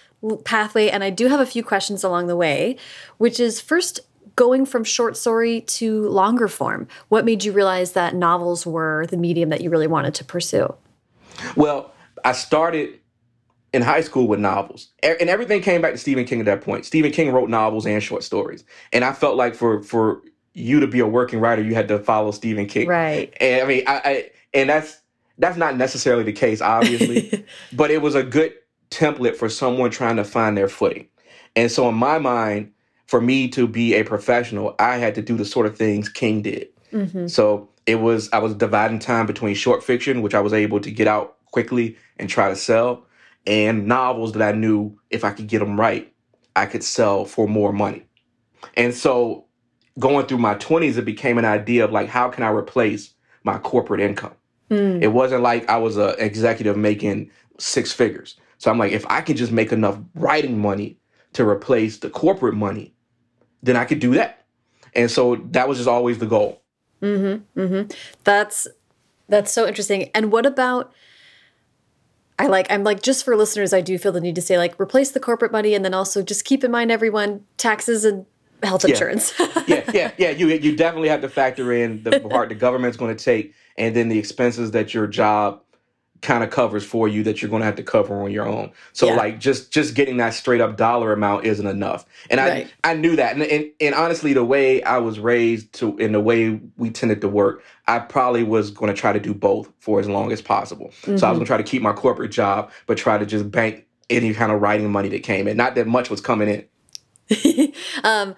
pathway. 0.44 0.88
And 0.88 1.04
I 1.04 1.10
do 1.10 1.28
have 1.28 1.40
a 1.40 1.46
few 1.46 1.62
questions 1.62 2.02
along 2.02 2.26
the 2.26 2.36
way, 2.36 2.76
which 3.18 3.38
is 3.38 3.60
first 3.60 4.00
going 4.36 4.64
from 4.64 4.84
short 4.84 5.16
story 5.16 5.60
to 5.60 6.08
longer 6.08 6.48
form. 6.48 6.88
What 7.08 7.24
made 7.24 7.44
you 7.44 7.52
realize 7.52 7.92
that 7.92 8.14
novels 8.14 8.66
were 8.66 9.06
the 9.10 9.16
medium 9.16 9.50
that 9.50 9.60
you 9.60 9.70
really 9.70 9.86
wanted 9.86 10.14
to 10.14 10.24
pursue? 10.24 10.74
Well, 11.56 11.92
I 12.24 12.32
started 12.32 13.00
in 13.72 13.82
high 13.82 14.00
school 14.00 14.26
with 14.26 14.40
novels, 14.40 14.88
E- 15.04 15.14
and 15.20 15.30
everything 15.30 15.62
came 15.62 15.80
back 15.80 15.92
to 15.92 15.98
Stephen 15.98 16.24
King 16.24 16.40
at 16.40 16.46
that 16.46 16.60
point. 16.60 16.84
Stephen 16.84 17.12
King 17.12 17.32
wrote 17.32 17.48
novels 17.48 17.86
and 17.86 18.02
short 18.02 18.22
stories, 18.22 18.64
and 18.92 19.04
I 19.04 19.12
felt 19.12 19.36
like 19.36 19.54
for 19.54 19.82
for 19.82 20.22
you 20.54 20.80
to 20.80 20.86
be 20.86 21.00
a 21.00 21.06
working 21.06 21.40
writer, 21.40 21.62
you 21.62 21.74
had 21.74 21.88
to 21.88 21.98
follow 21.98 22.30
Stephen 22.32 22.66
King. 22.66 22.88
Right. 22.88 23.32
And 23.40 23.62
I 23.62 23.66
mean, 23.66 23.84
I, 23.86 24.00
I 24.04 24.30
and 24.52 24.70
that's 24.70 25.00
that's 25.38 25.56
not 25.56 25.76
necessarily 25.76 26.22
the 26.22 26.32
case, 26.32 26.60
obviously, 26.60 27.46
but 27.72 27.90
it 27.90 28.02
was 28.02 28.14
a 28.14 28.22
good 28.22 28.52
template 28.90 29.36
for 29.36 29.48
someone 29.48 29.90
trying 29.90 30.16
to 30.16 30.24
find 30.24 30.56
their 30.56 30.68
footing. 30.68 31.08
And 31.56 31.70
so, 31.70 31.88
in 31.88 31.94
my 31.94 32.18
mind, 32.18 32.72
for 33.06 33.20
me 33.20 33.48
to 33.48 33.66
be 33.66 33.94
a 33.94 34.04
professional, 34.04 34.74
I 34.78 34.98
had 34.98 35.14
to 35.16 35.22
do 35.22 35.36
the 35.36 35.44
sort 35.44 35.66
of 35.66 35.76
things 35.76 36.08
King 36.08 36.42
did. 36.42 36.68
Mm-hmm. 36.92 37.26
So 37.26 37.68
it 37.86 37.96
was 37.96 38.28
I 38.32 38.38
was 38.38 38.54
dividing 38.54 39.00
time 39.00 39.26
between 39.26 39.54
short 39.54 39.82
fiction, 39.82 40.22
which 40.22 40.34
I 40.34 40.40
was 40.40 40.52
able 40.52 40.80
to 40.80 40.90
get 40.90 41.08
out 41.08 41.36
quickly 41.46 41.96
and 42.18 42.28
try 42.28 42.48
to 42.48 42.56
sell, 42.56 43.04
and 43.46 43.86
novels 43.86 44.32
that 44.32 44.42
I 44.42 44.56
knew 44.56 44.98
if 45.10 45.24
I 45.24 45.30
could 45.30 45.46
get 45.46 45.60
them 45.60 45.78
right, 45.78 46.12
I 46.56 46.66
could 46.66 46.84
sell 46.84 47.24
for 47.24 47.48
more 47.48 47.72
money. 47.72 48.06
And 48.74 48.94
so 48.94 49.46
going 49.98 50.26
through 50.26 50.38
my 50.38 50.54
20s, 50.56 50.96
it 50.96 51.04
became 51.04 51.38
an 51.38 51.44
idea 51.44 51.84
of 51.84 51.92
like, 51.92 52.08
how 52.08 52.28
can 52.28 52.42
I 52.42 52.50
replace 52.50 53.14
my 53.44 53.58
corporate 53.58 54.00
income? 54.00 54.34
Mm. 54.70 55.02
It 55.02 55.08
wasn't 55.08 55.42
like 55.42 55.68
I 55.68 55.78
was 55.78 55.96
an 55.96 56.14
executive 56.18 56.76
making 56.76 57.30
six 57.58 57.92
figures. 57.92 58.38
So 58.58 58.70
I'm 58.70 58.78
like, 58.78 58.92
if 58.92 59.06
I 59.08 59.20
can 59.20 59.36
just 59.36 59.52
make 59.52 59.72
enough 59.72 59.98
writing 60.14 60.58
money 60.58 60.98
to 61.32 61.48
replace 61.48 61.98
the 61.98 62.10
corporate 62.10 62.54
money, 62.54 62.94
then 63.62 63.76
I 63.76 63.84
could 63.84 64.00
do 64.00 64.14
that. 64.14 64.44
And 64.94 65.10
so 65.10 65.36
that 65.50 65.68
was 65.68 65.78
just 65.78 65.88
always 65.88 66.18
the 66.18 66.26
goal. 66.26 66.62
Mm-hmm. 67.02 67.60
Mm-hmm. 67.60 67.90
That's 68.24 68.68
that's 69.28 69.52
so 69.52 69.66
interesting. 69.66 70.10
And 70.14 70.32
what 70.32 70.44
about 70.44 70.92
I 72.40 72.46
like 72.46 72.66
I'm 72.70 72.84
like 72.84 73.02
just 73.02 73.24
for 73.24 73.36
listeners, 73.36 73.72
I 73.72 73.80
do 73.80 73.98
feel 73.98 74.12
the 74.12 74.20
need 74.20 74.34
to 74.36 74.42
say 74.42 74.56
like 74.58 74.78
replace 74.80 75.10
the 75.10 75.20
corporate 75.20 75.52
money 75.52 75.74
and 75.74 75.84
then 75.84 75.94
also 75.94 76.22
just 76.22 76.44
keep 76.44 76.64
in 76.64 76.70
mind 76.70 76.90
everyone 76.90 77.44
taxes 77.58 78.04
and 78.04 78.24
health 78.62 78.84
Yeah. 78.84 78.90
insurance. 78.94 79.32
yeah, 79.66 79.90
yeah, 79.92 80.10
yeah. 80.18 80.30
You 80.30 80.48
you 80.48 80.76
definitely 80.76 81.08
have 81.08 81.20
to 81.22 81.28
factor 81.28 81.72
in 81.72 82.02
the 82.02 82.20
part 82.20 82.48
the 82.48 82.54
government's 82.54 82.96
going 82.96 83.16
to 83.16 83.24
take, 83.24 83.54
and 83.76 83.94
then 83.94 84.08
the 84.08 84.18
expenses 84.18 84.70
that 84.72 84.92
your 84.94 85.06
job 85.06 85.60
kind 86.22 86.44
of 86.44 86.50
covers 86.50 86.84
for 86.84 87.08
you 87.08 87.22
that 87.22 87.40
you're 87.40 87.48
going 87.48 87.60
to 87.60 87.66
have 87.66 87.76
to 87.76 87.82
cover 87.82 88.22
on 88.22 88.30
your 88.30 88.46
own. 88.46 88.70
So 88.92 89.06
Yeah. 89.06 89.16
like 89.16 89.40
just 89.40 89.70
just 89.72 89.94
getting 89.94 90.18
that 90.18 90.34
straight 90.34 90.60
up 90.60 90.76
dollar 90.76 91.12
amount 91.12 91.44
isn't 91.46 91.66
enough. 91.66 92.04
And 92.28 92.38
Right. 92.40 92.70
I 92.84 92.90
I 92.90 92.94
knew 92.94 93.16
that. 93.16 93.34
And, 93.34 93.42
and 93.42 93.70
and 93.80 93.94
honestly 93.94 94.32
the 94.32 94.44
way 94.44 94.82
I 94.82 94.98
was 94.98 95.18
raised 95.18 95.72
to 95.74 95.96
in 95.98 96.12
the 96.12 96.20
way 96.20 96.60
we 96.76 96.90
tended 96.90 97.20
to 97.22 97.28
work, 97.28 97.62
I 97.88 97.98
probably 98.00 98.42
was 98.42 98.70
going 98.70 98.94
to 98.94 99.00
try 99.00 99.12
to 99.12 99.20
do 99.20 99.32
both 99.34 99.72
for 99.78 99.98
as 100.00 100.08
long 100.08 100.30
as 100.32 100.42
possible. 100.42 100.90
So 101.04 101.10
I 101.10 101.14
was 101.14 101.20
Mhm. 101.20 101.20
going 101.20 101.38
to 101.40 101.44
try 101.46 101.56
to 101.56 101.62
keep 101.62 101.82
my 101.82 101.92
corporate 101.92 102.30
job 102.32 102.70
but 102.86 102.98
try 102.98 103.16
to 103.18 103.24
just 103.26 103.50
bank 103.50 103.86
any 104.10 104.34
kind 104.34 104.52
of 104.52 104.60
writing 104.60 104.90
money 104.90 105.08
that 105.10 105.22
came 105.22 105.46
in. 105.48 105.56
Not 105.56 105.74
that 105.76 105.86
much 105.86 106.10
was 106.10 106.20
coming 106.20 106.48
in. 106.48 107.72
um, 108.04 108.34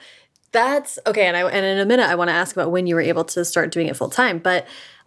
that's 0.52 0.98
okay. 1.06 1.26
And 1.26 1.36
I 1.36 1.40
and 1.48 1.64
in 1.64 1.78
a 1.78 1.86
minute, 1.86 2.06
I 2.08 2.14
want 2.14 2.28
to 2.28 2.34
ask 2.34 2.54
about 2.54 2.70
when 2.70 2.86
you 2.86 2.94
were 2.94 3.00
able 3.00 3.24
to 3.24 3.44
start 3.44 3.72
doing 3.72 3.86
it 3.88 3.96
full 3.96 4.10
time, 4.10 4.38
but 4.38 4.66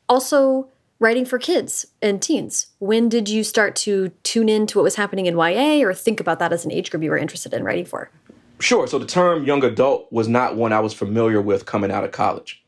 also 0.09 0.67
writing 0.99 1.25
for 1.25 1.37
kids 1.37 1.85
and 2.01 2.21
teens. 2.21 2.67
When 2.79 3.09
did 3.09 3.27
you 3.29 3.43
start 3.43 3.75
to 3.77 4.09
tune 4.23 4.49
in 4.49 4.67
to 4.67 4.77
what 4.77 4.83
was 4.83 4.95
happening 4.95 5.25
in 5.25 5.37
YA, 5.37 5.85
or 5.85 5.93
think 5.93 6.19
about 6.19 6.39
that 6.39 6.53
as 6.53 6.65
an 6.65 6.71
age 6.71 6.91
group 6.91 7.03
you 7.03 7.09
were 7.09 7.17
interested 7.17 7.53
in 7.53 7.63
writing 7.63 7.85
for? 7.85 8.09
Sure. 8.59 8.87
So 8.87 8.97
the 8.97 9.05
term 9.05 9.43
young 9.43 9.63
adult 9.63 10.11
was 10.11 10.27
not 10.27 10.55
one 10.55 10.71
I 10.71 10.79
was 10.79 10.93
familiar 10.93 11.41
with 11.41 11.65
coming 11.65 11.91
out 11.91 12.03
of 12.03 12.11
college. 12.11 12.63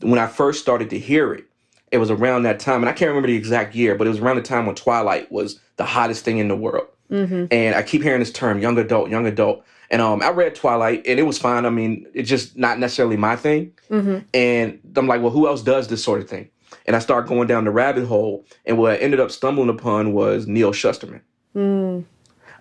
When 0.00 0.18
I 0.18 0.26
first 0.26 0.60
started 0.60 0.90
to 0.90 0.98
hear 0.98 1.34
it, 1.34 1.44
it 1.90 1.98
was 1.98 2.10
around 2.10 2.44
that 2.44 2.58
time, 2.58 2.80
and 2.80 2.88
I 2.88 2.92
can't 2.92 3.08
remember 3.08 3.28
the 3.28 3.36
exact 3.36 3.74
year, 3.74 3.94
but 3.94 4.06
it 4.06 4.10
was 4.10 4.20
around 4.20 4.36
the 4.36 4.42
time 4.42 4.66
when 4.66 4.74
Twilight 4.74 5.30
was 5.30 5.60
the 5.76 5.84
hottest 5.84 6.24
thing 6.24 6.38
in 6.38 6.48
the 6.48 6.56
world. 6.56 6.86
Mm-hmm. 7.10 7.46
And 7.50 7.74
I 7.74 7.82
keep 7.82 8.02
hearing 8.02 8.20
this 8.20 8.32
term, 8.32 8.60
young 8.60 8.78
adult, 8.78 9.10
young 9.10 9.26
adult. 9.26 9.64
And 9.90 10.00
um, 10.00 10.22
I 10.22 10.30
read 10.30 10.54
Twilight, 10.54 11.06
and 11.06 11.20
it 11.20 11.24
was 11.24 11.38
fine. 11.38 11.66
I 11.66 11.70
mean, 11.70 12.06
it's 12.14 12.30
just 12.30 12.56
not 12.56 12.78
necessarily 12.78 13.18
my 13.18 13.36
thing. 13.36 13.72
Mm-hmm. 13.90 14.18
And 14.32 14.80
I'm 14.96 15.06
like, 15.06 15.20
well, 15.20 15.30
who 15.30 15.46
else 15.46 15.62
does 15.62 15.88
this 15.88 16.02
sort 16.02 16.22
of 16.22 16.30
thing? 16.30 16.48
And 16.86 16.96
I 16.96 16.98
started 16.98 17.28
going 17.28 17.48
down 17.48 17.64
the 17.64 17.70
rabbit 17.70 18.06
hole, 18.06 18.44
and 18.66 18.78
what 18.78 18.92
I 18.92 18.96
ended 18.96 19.20
up 19.20 19.30
stumbling 19.30 19.68
upon 19.68 20.12
was 20.12 20.46
Neal 20.46 20.72
Shusterman. 20.72 21.20
Mm. 21.54 22.04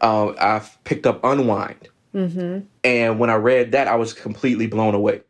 Uh, 0.01 0.29
I 0.39 0.61
picked 0.83 1.05
up 1.07 1.23
Unwind. 1.23 1.89
Mm-hmm. 2.13 2.65
And 2.83 3.19
when 3.19 3.29
I 3.29 3.35
read 3.35 3.71
that, 3.71 3.87
I 3.87 3.95
was 3.95 4.13
completely 4.13 4.67
blown 4.67 4.93
away. 4.93 5.21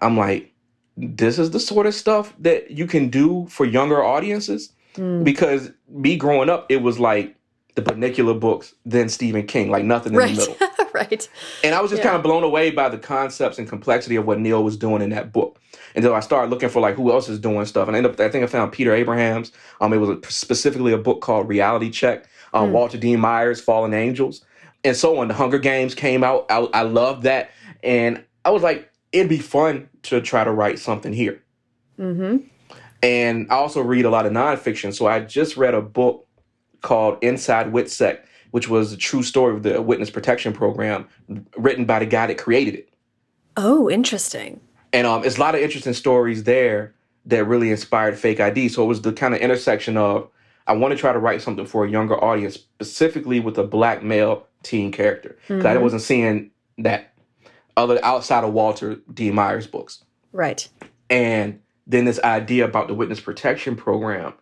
I'm 0.00 0.16
like, 0.16 0.52
this 0.96 1.38
is 1.38 1.50
the 1.50 1.60
sort 1.60 1.86
of 1.86 1.94
stuff 1.94 2.34
that 2.38 2.70
you 2.70 2.86
can 2.86 3.08
do 3.08 3.46
for 3.48 3.64
younger 3.64 4.04
audiences. 4.04 4.72
Mm. 4.94 5.24
Because 5.24 5.70
me 5.88 6.16
growing 6.16 6.48
up, 6.48 6.66
it 6.68 6.82
was 6.82 7.00
like 7.00 7.34
the 7.74 7.82
Bunnicula 7.82 8.38
books, 8.38 8.74
then 8.84 9.08
Stephen 9.08 9.46
King, 9.46 9.70
like 9.70 9.84
nothing 9.84 10.12
in 10.12 10.18
right. 10.18 10.36
the 10.36 10.40
middle. 10.40 10.63
right. 11.10 11.28
And 11.64 11.74
I 11.74 11.80
was 11.80 11.90
just 11.90 12.02
Yeah. 12.02 12.10
kind 12.10 12.16
of 12.16 12.22
blown 12.22 12.44
away 12.44 12.70
by 12.70 12.88
the 12.88 12.98
concepts 12.98 13.58
and 13.58 13.68
complexity 13.68 14.16
of 14.16 14.26
what 14.26 14.38
Neal 14.38 14.62
was 14.62 14.76
doing 14.76 15.02
in 15.02 15.10
that 15.10 15.32
book. 15.32 15.58
Until 15.96 16.14
I 16.14 16.20
started 16.20 16.50
looking 16.50 16.68
for 16.68 16.80
like 16.80 16.94
who 16.96 17.10
else 17.12 17.28
is 17.28 17.38
doing 17.38 17.64
stuff, 17.66 17.86
and 17.88 17.96
I 17.96 17.98
ended 17.98 18.12
up 18.12 18.20
I 18.20 18.28
think 18.28 18.44
I 18.44 18.46
found 18.46 18.72
Peter 18.72 18.92
Abrahams. 18.94 19.52
Um, 19.80 19.92
it 19.92 19.98
was 19.98 20.10
a, 20.10 20.18
specifically 20.30 20.92
a 20.92 20.98
book 20.98 21.20
called 21.20 21.48
Reality 21.48 21.90
Check. 21.90 22.26
Uh, 22.52 22.66
Hmm. 22.66 22.72
Walter 22.72 22.96
Dean 22.98 23.18
Myers, 23.20 23.60
Fallen 23.60 23.92
Angels, 23.92 24.44
and 24.84 24.96
so 24.96 25.18
on. 25.18 25.26
The 25.28 25.34
Hunger 25.34 25.58
Games 25.58 25.94
came 25.94 26.22
out. 26.22 26.46
I, 26.48 26.58
I 26.72 26.82
loved 26.82 27.24
that, 27.24 27.50
and 27.82 28.22
I 28.44 28.50
was 28.50 28.62
like, 28.62 28.88
it'd 29.12 29.28
be 29.28 29.38
fun 29.38 29.88
to 30.04 30.20
try 30.20 30.44
to 30.44 30.52
write 30.52 30.78
something 30.78 31.12
here. 31.12 31.42
Mm-hmm. 31.98 32.46
And 33.02 33.46
I 33.50 33.54
also 33.56 33.80
read 33.82 34.04
a 34.04 34.10
lot 34.10 34.24
of 34.26 34.32
nonfiction. 34.32 34.94
So 34.94 35.06
I 35.06 35.20
just 35.20 35.56
read 35.56 35.74
a 35.74 35.82
book 35.82 36.26
called 36.80 37.18
Inside 37.22 37.72
WITSEC, 37.72 38.20
which 38.54 38.68
was 38.68 38.92
a 38.92 38.96
true 38.96 39.24
story 39.24 39.52
of 39.52 39.64
the 39.64 39.82
Witness 39.82 40.10
Protection 40.10 40.52
Program, 40.52 41.08
written 41.56 41.86
by 41.86 41.98
the 41.98 42.06
guy 42.06 42.28
that 42.28 42.38
created 42.38 42.76
it. 42.76 42.88
Oh, 43.56 43.90
interesting. 43.90 44.60
And 44.92 45.08
um, 45.08 45.24
it's 45.24 45.38
a 45.38 45.40
lot 45.40 45.56
of 45.56 45.60
interesting 45.60 45.92
stories 45.92 46.44
there 46.44 46.94
that 47.26 47.44
really 47.46 47.72
inspired 47.72 48.16
Fake 48.16 48.38
ID. 48.38 48.68
So 48.68 48.84
it 48.84 48.86
was 48.86 49.02
the 49.02 49.12
kind 49.12 49.34
of 49.34 49.40
intersection 49.40 49.96
of 49.96 50.28
I 50.68 50.72
want 50.74 50.92
to 50.92 50.96
try 50.96 51.12
to 51.12 51.18
write 51.18 51.42
something 51.42 51.66
for 51.66 51.84
a 51.84 51.90
younger 51.90 52.14
audience, 52.22 52.54
specifically 52.54 53.40
with 53.40 53.58
a 53.58 53.64
black 53.64 54.04
male 54.04 54.46
teen 54.62 54.92
character. 54.92 55.36
Because 55.48 55.64
I 55.66 55.74
Mhm. 55.74 55.82
wasn't 55.82 56.02
seeing 56.02 56.52
that 56.78 57.12
other 57.76 57.98
outside 58.04 58.44
of 58.44 58.52
Walter 58.52 58.98
D. 59.12 59.32
Myers 59.32 59.66
books. 59.66 60.04
Right. 60.30 60.68
And 61.10 61.58
then 61.88 62.04
this 62.04 62.20
idea 62.20 62.64
about 62.66 62.86
the 62.86 62.94
witness 62.94 63.18
protection 63.18 63.74
program, 63.74 64.34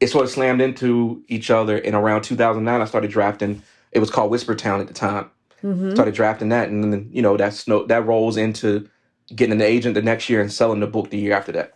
it 0.00 0.08
sort 0.08 0.24
of 0.24 0.30
slammed 0.30 0.60
into 0.60 1.22
each 1.28 1.50
other. 1.50 1.78
And 1.78 1.94
around 1.94 2.22
2009, 2.22 2.80
I 2.80 2.84
started 2.84 3.10
drafting. 3.10 3.62
It 3.92 3.98
was 3.98 4.10
called 4.10 4.30
Whisper 4.30 4.54
Town 4.54 4.80
at 4.80 4.88
the 4.88 4.94
time. 4.94 5.30
Mm-hmm. 5.62 5.92
Started 5.92 6.14
drafting 6.14 6.50
that, 6.50 6.68
and 6.68 6.92
then 6.92 7.08
you 7.10 7.22
know 7.22 7.36
that's 7.36 7.66
no 7.66 7.84
that 7.86 8.04
rolls 8.04 8.36
into 8.36 8.88
getting 9.34 9.54
an 9.54 9.62
agent 9.62 9.94
the 9.94 10.02
next 10.02 10.28
year 10.28 10.40
and 10.40 10.52
selling 10.52 10.80
the 10.80 10.86
book 10.86 11.10
the 11.10 11.18
year 11.18 11.34
after 11.34 11.50
that. 11.52 11.74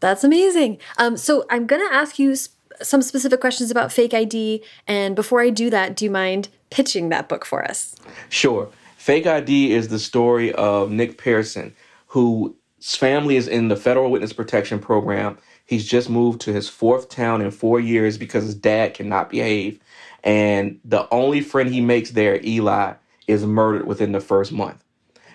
That's 0.00 0.24
amazing. 0.24 0.78
Um, 0.98 1.16
so 1.16 1.44
I'm 1.48 1.66
going 1.66 1.86
to 1.88 1.94
ask 1.94 2.18
you 2.18 2.34
sp- 2.36 2.58
some 2.82 3.00
specific 3.00 3.40
questions 3.40 3.70
about 3.70 3.92
fake 3.92 4.12
ID. 4.12 4.64
And 4.86 5.14
before 5.14 5.40
I 5.40 5.50
do 5.50 5.70
that, 5.70 5.96
do 5.96 6.04
you 6.04 6.10
mind 6.10 6.48
pitching 6.70 7.08
that 7.10 7.28
book 7.28 7.44
for 7.44 7.64
us? 7.64 7.94
Sure. 8.28 8.68
Fake 8.96 9.26
ID 9.26 9.72
is 9.72 9.88
the 9.88 9.98
story 9.98 10.52
of 10.52 10.90
Nick 10.90 11.18
Pearson, 11.18 11.74
whose 12.06 12.52
family 12.80 13.36
is 13.36 13.48
in 13.48 13.68
the 13.68 13.76
Federal 13.76 14.10
Witness 14.10 14.32
Protection 14.32 14.78
Program. 14.78 15.38
He's 15.66 15.86
just 15.86 16.10
moved 16.10 16.40
to 16.42 16.52
his 16.52 16.68
fourth 16.68 17.08
town 17.08 17.40
in 17.40 17.50
four 17.50 17.80
years 17.80 18.18
because 18.18 18.44
his 18.44 18.54
dad 18.54 18.94
cannot 18.94 19.30
behave. 19.30 19.80
And 20.24 20.80
the 20.84 21.08
only 21.12 21.40
friend 21.40 21.72
he 21.72 21.80
makes 21.80 22.10
there, 22.10 22.40
Eli, 22.44 22.94
is 23.26 23.46
murdered 23.46 23.86
within 23.86 24.12
the 24.12 24.20
first 24.20 24.52
month. 24.52 24.82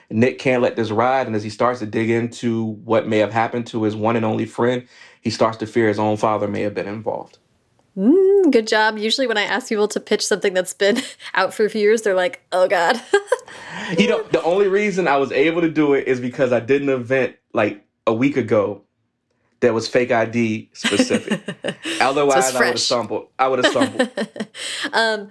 Nick 0.09 0.39
can't 0.39 0.61
let 0.61 0.75
this 0.77 0.89
ride, 0.89 1.27
and 1.27 1.35
as 1.35 1.43
he 1.43 1.49
starts 1.49 1.79
to 1.79 1.85
dig 1.85 2.09
into 2.09 2.63
what 2.85 3.07
may 3.07 3.17
have 3.17 3.33
happened 3.33 3.67
to 3.67 3.83
his 3.83 3.95
one 3.95 4.15
and 4.15 4.23
only 4.23 4.45
friend, 4.45 4.87
he 5.21 5.29
starts 5.29 5.57
to 5.57 5.67
fear 5.67 5.89
his 5.89 5.99
own 5.99 6.15
father 6.15 6.47
may 6.47 6.61
have 6.61 6.73
been 6.73 6.87
involved. 6.87 7.39
Mm, 7.97 8.51
good 8.51 8.67
job. 8.67 8.97
Usually, 8.97 9.27
when 9.27 9.37
I 9.37 9.43
ask 9.43 9.67
people 9.67 9.87
to 9.89 9.99
pitch 9.99 10.25
something 10.25 10.53
that's 10.53 10.73
been 10.73 11.01
out 11.33 11.53
for 11.53 11.65
a 11.65 11.69
few 11.69 11.81
years, 11.81 12.03
they're 12.03 12.15
like, 12.15 12.41
oh, 12.51 12.67
God. 12.67 13.01
You 13.97 14.09
know, 14.09 14.23
the 14.23 14.43
only 14.43 14.67
reason 14.67 15.07
I 15.07 15.15
was 15.17 15.31
able 15.31 15.61
to 15.61 15.69
do 15.69 15.93
it 15.93 16.07
is 16.07 16.19
because 16.19 16.51
I 16.51 16.59
did 16.59 16.81
an 16.81 16.89
event 16.89 17.37
like 17.53 17.85
a 18.05 18.13
week 18.13 18.35
ago 18.35 18.81
that 19.59 19.73
was 19.73 19.87
fake 19.87 20.11
ID 20.11 20.69
specific. 20.73 21.41
Otherwise, 22.01 22.55
I 22.55 22.59
would 22.59 22.67
have 22.67 22.79
stumbled. 22.79 23.27
I 23.39 23.47
would 23.47 23.63
have 23.63 23.71
stumbled. 23.71 24.09
um, 24.93 25.29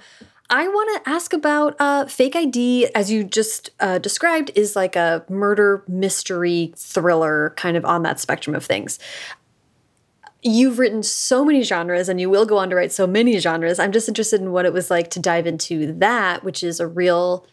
I 0.48 0.68
want 0.68 1.04
to 1.04 1.10
ask 1.10 1.32
about 1.32 1.74
uh, 1.80 2.06
fake 2.06 2.36
ID, 2.36 2.88
as 2.94 3.10
you 3.10 3.24
just 3.24 3.70
uh, 3.80 3.98
described, 3.98 4.50
is 4.54 4.76
like 4.76 4.94
a 4.94 5.24
murder 5.28 5.82
mystery 5.88 6.72
thriller, 6.76 7.52
kind 7.56 7.76
of 7.76 7.84
on 7.84 8.02
that 8.02 8.20
spectrum 8.20 8.54
of 8.54 8.64
things. 8.64 8.98
You've 10.42 10.78
written 10.78 11.02
so 11.02 11.44
many 11.44 11.62
genres, 11.62 12.08
and 12.08 12.20
you 12.20 12.30
will 12.30 12.46
go 12.46 12.58
on 12.58 12.70
to 12.70 12.76
write 12.76 12.92
so 12.92 13.06
many 13.06 13.38
genres. 13.38 13.80
I'm 13.80 13.90
just 13.90 14.06
interested 14.06 14.40
in 14.40 14.52
what 14.52 14.66
it 14.66 14.72
was 14.72 14.90
like 14.90 15.10
to 15.10 15.20
dive 15.20 15.46
into 15.46 15.92
that, 15.94 16.44
which 16.44 16.62
is 16.62 16.78
a 16.78 16.86
real, 16.86 17.44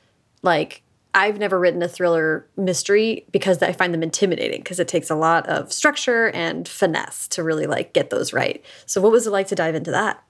like, 0.43 0.82
I've 1.15 1.37
never 1.37 1.59
written 1.59 1.81
a 1.83 1.87
thriller 1.87 2.47
mystery 2.57 3.25
because 3.31 3.61
I 3.61 3.71
find 3.71 3.93
them 3.93 4.03
intimidating 4.03 4.61
because 4.61 4.79
it 4.79 4.87
takes 4.87 5.09
a 5.09 5.15
lot 5.15 5.47
of 5.47 5.71
structure 5.71 6.29
and 6.29 6.67
finesse 6.67 7.27
to 7.29 7.43
really 7.43 7.67
like 7.67 7.93
get 7.93 8.09
those 8.09 8.33
right. 8.33 8.63
So, 8.85 8.99
what 9.01 9.11
was 9.11 9.27
it 9.27 9.31
like 9.31 9.47
to 9.47 9.55
dive 9.55 9.75
into 9.75 9.91
that? 9.91 10.23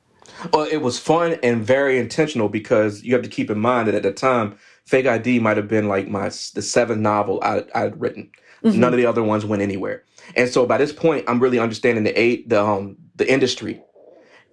well, 0.52 0.68
it 0.70 0.78
was 0.78 1.00
fun 1.00 1.38
and 1.44 1.66
very 1.66 1.98
intentional 1.98 2.50
because 2.50 3.04
you 3.04 3.14
have 3.14 3.24
to 3.24 3.30
keep 3.30 3.50
in 3.50 3.60
mind 3.60 3.88
that 3.88 3.96
at 3.96 4.04
the 4.04 4.12
time, 4.12 4.58
Fake 4.86 5.06
ID 5.06 5.40
might 5.40 5.58
have 5.58 5.68
been 5.68 5.88
like 5.88 6.08
my 6.08 6.26
the 6.26 6.62
seventh 6.62 7.00
novel 7.00 7.40
I, 7.42 7.64
I'd 7.74 8.00
written. 8.00 8.30
None 8.64 8.94
of 8.94 8.98
the 8.98 9.06
other 9.06 9.24
ones 9.24 9.46
went 9.46 9.62
anywhere. 9.62 10.04
And 10.38 10.50
so 10.50 10.66
by 10.66 10.78
this 10.78 10.94
point, 10.94 11.26
I'm 11.28 11.42
really 11.42 11.60
understanding 11.60 12.06
the 12.06 12.20
eight 12.20 12.50
the 12.50 12.64
um 12.64 12.98
the 13.16 13.32
industry. 13.32 13.82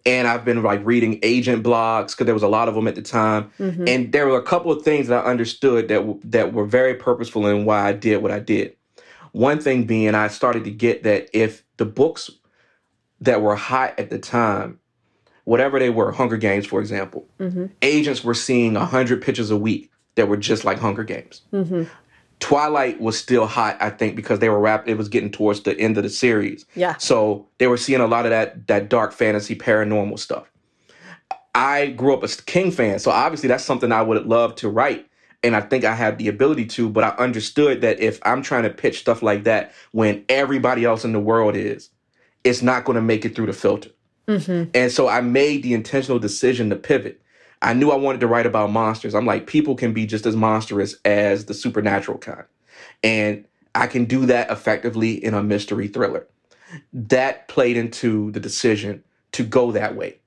And 0.06 0.26
I've 0.26 0.44
been 0.44 0.62
like 0.62 0.80
reading 0.84 1.18
agent 1.22 1.62
blogs 1.62 2.08
because 2.12 2.24
there 2.26 2.34
was 2.34 2.42
a 2.42 2.48
lot 2.48 2.68
of 2.68 2.74
them 2.74 2.88
at 2.88 2.94
the 2.94 3.02
time. 3.02 3.50
Mhm. 3.58 3.88
And 3.88 4.12
there 4.12 4.26
were 4.26 4.38
a 4.38 4.42
couple 4.42 4.72
of 4.72 4.82
things 4.82 5.08
that 5.08 5.24
I 5.24 5.28
understood 5.30 5.88
that 5.88 5.96
w- 5.96 6.20
that 6.24 6.52
were 6.52 6.64
very 6.64 6.94
purposeful 6.94 7.46
in 7.46 7.64
why 7.64 7.86
I 7.88 7.92
did 7.92 8.22
what 8.22 8.30
I 8.30 8.38
did. 8.38 8.74
One 9.32 9.60
thing 9.60 9.84
being, 9.84 10.14
I 10.14 10.28
started 10.28 10.64
to 10.64 10.70
get 10.70 11.02
that 11.04 11.28
if 11.32 11.62
the 11.76 11.84
books 11.84 12.30
that 13.20 13.42
were 13.42 13.54
hot 13.54 13.94
at 13.98 14.10
the 14.10 14.18
time, 14.18 14.78
whatever 15.44 15.78
they 15.78 15.90
were, 15.90 16.12
Hunger 16.12 16.36
Games, 16.36 16.66
for 16.66 16.80
example, 16.80 17.26
hmm 17.38 17.66
agents 17.82 18.24
were 18.24 18.34
seeing 18.34 18.74
hundred 18.74 19.22
pictures 19.22 19.50
a 19.50 19.56
week 19.56 19.90
that 20.16 20.28
were 20.28 20.36
just 20.36 20.64
like 20.64 20.78
Hunger 20.78 21.04
Games. 21.04 21.42
hmm 21.50 21.84
Twilight 22.40 23.00
was 23.00 23.18
still 23.18 23.46
hot, 23.46 23.76
I 23.80 23.90
think, 23.90 24.16
because 24.16 24.38
they 24.38 24.48
were 24.48 24.58
wrapped. 24.58 24.88
It 24.88 24.96
was 24.98 25.08
getting 25.08 25.30
towards 25.30 25.60
the 25.62 25.78
end 25.78 25.96
of 25.98 26.02
the 26.02 26.10
series, 26.10 26.64
Yeah. 26.74 26.96
so 26.96 27.46
they 27.58 27.66
were 27.66 27.76
seeing 27.76 28.00
a 28.00 28.06
lot 28.06 28.24
of 28.26 28.30
that 28.30 28.66
that 28.66 28.88
dark 28.88 29.12
fantasy, 29.12 29.54
paranormal 29.54 30.18
stuff. 30.18 30.50
I 31.54 31.88
grew 31.88 32.14
up 32.14 32.22
a 32.22 32.28
King 32.28 32.70
fan, 32.70 32.98
so 32.98 33.10
obviously 33.10 33.48
that's 33.48 33.64
something 33.64 33.92
I 33.92 34.02
would 34.02 34.24
love 34.26 34.54
to 34.56 34.68
write, 34.68 35.06
and 35.42 35.54
I 35.56 35.60
think 35.60 35.84
I 35.84 35.94
have 35.94 36.16
the 36.18 36.28
ability 36.28 36.66
to. 36.66 36.88
But 36.88 37.04
I 37.04 37.08
understood 37.22 37.80
that 37.82 38.00
if 38.00 38.20
I'm 38.24 38.42
trying 38.42 38.62
to 38.62 38.70
pitch 38.70 39.00
stuff 39.00 39.22
like 39.22 39.44
that 39.44 39.72
when 39.92 40.24
everybody 40.28 40.84
else 40.84 41.04
in 41.04 41.12
the 41.12 41.20
world 41.20 41.56
is, 41.56 41.90
it's 42.44 42.62
not 42.62 42.84
going 42.84 42.96
to 42.96 43.02
make 43.02 43.24
it 43.24 43.34
through 43.34 43.46
the 43.46 43.52
filter. 43.52 43.90
hmm 44.28 44.64
And 44.74 44.90
so 44.92 45.08
I 45.08 45.20
made 45.20 45.62
the 45.62 45.74
intentional 45.74 46.18
decision 46.18 46.70
to 46.70 46.76
pivot. 46.76 47.19
I 47.62 47.74
knew 47.74 47.90
I 47.90 47.96
wanted 47.96 48.20
to 48.20 48.26
write 48.26 48.46
about 48.46 48.70
monsters. 48.70 49.14
I'm 49.14 49.26
like, 49.26 49.46
people 49.46 49.74
can 49.74 49.92
be 49.92 50.06
just 50.06 50.26
as 50.26 50.34
monstrous 50.34 50.94
as 51.04 51.44
the 51.44 51.54
supernatural 51.54 52.18
kind. 52.18 52.44
And 53.02 53.44
I 53.74 53.86
can 53.86 54.04
do 54.04 54.26
that 54.26 54.50
effectively 54.50 55.22
in 55.22 55.34
a 55.34 55.42
mystery 55.42 55.88
thriller. 55.88 56.26
That 56.92 57.48
played 57.48 57.76
into 57.76 58.30
the 58.30 58.40
decision 58.40 59.04
to 59.32 59.44
go 59.44 59.72
that 59.72 59.96
way. 59.96 60.18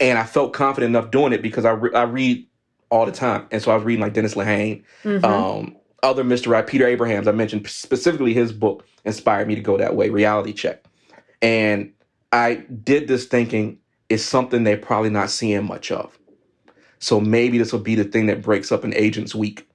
And 0.00 0.18
I 0.18 0.24
felt 0.24 0.52
confident 0.52 0.90
enough 0.90 1.10
doing 1.10 1.32
it 1.32 1.42
because 1.42 1.64
I, 1.64 1.72
re- 1.72 1.94
I 1.94 2.02
read 2.02 2.46
all 2.90 3.04
the 3.04 3.12
time. 3.12 3.46
And 3.50 3.62
so 3.62 3.70
I 3.70 3.74
was 3.74 3.84
reading 3.84 4.02
like 4.02 4.14
Dennis 4.14 4.34
Lehane, 4.34 4.84
hmm 5.02 5.24
um, 5.24 5.76
other 6.02 6.22
Mr. 6.22 6.46
Right, 6.46 6.66
Peter 6.66 6.86
Abrahams. 6.86 7.26
I 7.26 7.32
mentioned 7.32 7.66
specifically 7.68 8.32
his 8.32 8.52
book 8.52 8.86
inspired 9.04 9.48
me 9.48 9.56
to 9.56 9.60
go 9.60 9.76
that 9.76 9.96
way, 9.96 10.10
Reality 10.10 10.52
Check. 10.52 10.84
And 11.42 11.92
I 12.32 12.54
did 12.84 13.08
this 13.08 13.26
thinking 13.26 13.78
it's 14.08 14.22
something 14.22 14.64
they're 14.64 14.76
probably 14.76 15.10
not 15.10 15.30
seeing 15.30 15.64
much 15.64 15.90
of. 15.90 16.17
So 16.98 17.20
maybe 17.20 17.58
this 17.58 17.72
will 17.72 17.80
be 17.80 17.94
the 17.94 18.04
thing 18.04 18.26
that 18.26 18.42
breaks 18.42 18.72
up 18.72 18.84
an 18.84 18.94
agent's 18.94 19.34
week 19.34 19.68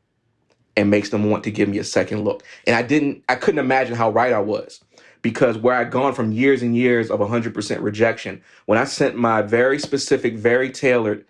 and 0.75 0.89
makes 0.89 1.09
them 1.09 1.29
want 1.29 1.43
to 1.43 1.51
give 1.51 1.69
me 1.69 1.77
a 1.77 1.83
second 1.83 2.23
look. 2.23 2.43
And 2.65 2.75
I 2.75 2.81
didn't, 2.81 3.23
I 3.29 3.36
couldn't 3.36 3.59
imagine 3.59 3.95
how 3.95 4.09
right 4.09 4.33
I 4.33 4.39
was 4.39 4.83
because 5.21 5.57
where 5.57 5.75
I'd 5.75 5.91
gone 5.91 6.13
from 6.13 6.31
years 6.31 6.62
and 6.62 6.75
years 6.75 7.09
of 7.09 7.19
100% 7.19 7.81
rejection, 7.81 8.41
when 8.65 8.77
I 8.77 8.83
sent 8.83 9.15
my 9.15 9.41
very 9.41 9.79
specific, 9.79 10.36
very 10.36 10.69
tailored 10.69 11.25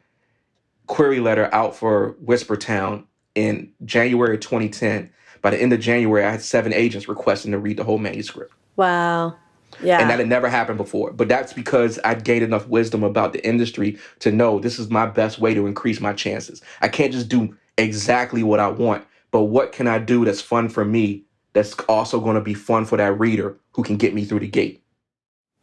query 0.87 1.19
letter 1.19 1.49
out 1.53 1.75
for 1.75 2.15
Whisper 2.19 2.55
Town 2.55 3.05
in 3.35 3.71
January 3.85 4.37
2010, 4.37 5.09
by 5.41 5.49
the 5.51 5.61
end 5.61 5.73
of 5.73 5.79
January, 5.79 6.25
I 6.25 6.31
had 6.31 6.41
seven 6.41 6.73
agents 6.73 7.07
requesting 7.07 7.51
to 7.51 7.59
read 7.59 7.77
the 7.77 7.83
whole 7.83 7.97
manuscript. 7.97 8.53
Wow. 8.77 9.35
Yeah. 9.81 9.99
And 9.99 10.09
that 10.09 10.19
had 10.19 10.27
never 10.27 10.49
happened 10.49 10.77
before. 10.77 11.11
But 11.11 11.27
that's 11.27 11.53
because 11.53 11.99
I'd 12.03 12.23
gained 12.23 12.43
enough 12.43 12.67
wisdom 12.67 13.03
about 13.03 13.33
the 13.33 13.45
industry 13.45 13.97
to 14.19 14.31
know 14.31 14.59
this 14.59 14.79
is 14.79 14.89
my 14.89 15.05
best 15.05 15.39
way 15.39 15.53
to 15.53 15.67
increase 15.67 15.99
my 15.99 16.13
chances. 16.13 16.61
I 16.81 16.87
can't 16.87 17.11
just 17.11 17.29
do 17.29 17.55
exactly 17.77 18.43
what 18.43 18.59
I 18.59 18.67
want, 18.67 19.05
but 19.31 19.43
what 19.43 19.71
can 19.71 19.87
I 19.87 19.99
do 19.99 20.25
that's 20.25 20.41
fun 20.41 20.69
for 20.69 20.85
me 20.85 21.23
that's 21.53 21.73
also 21.87 22.19
going 22.19 22.35
to 22.35 22.41
be 22.41 22.53
fun 22.53 22.85
for 22.85 22.97
that 22.97 23.19
reader 23.19 23.57
who 23.73 23.83
can 23.83 23.97
get 23.97 24.13
me 24.13 24.25
through 24.25 24.39
the 24.39 24.47
gate? 24.47 24.83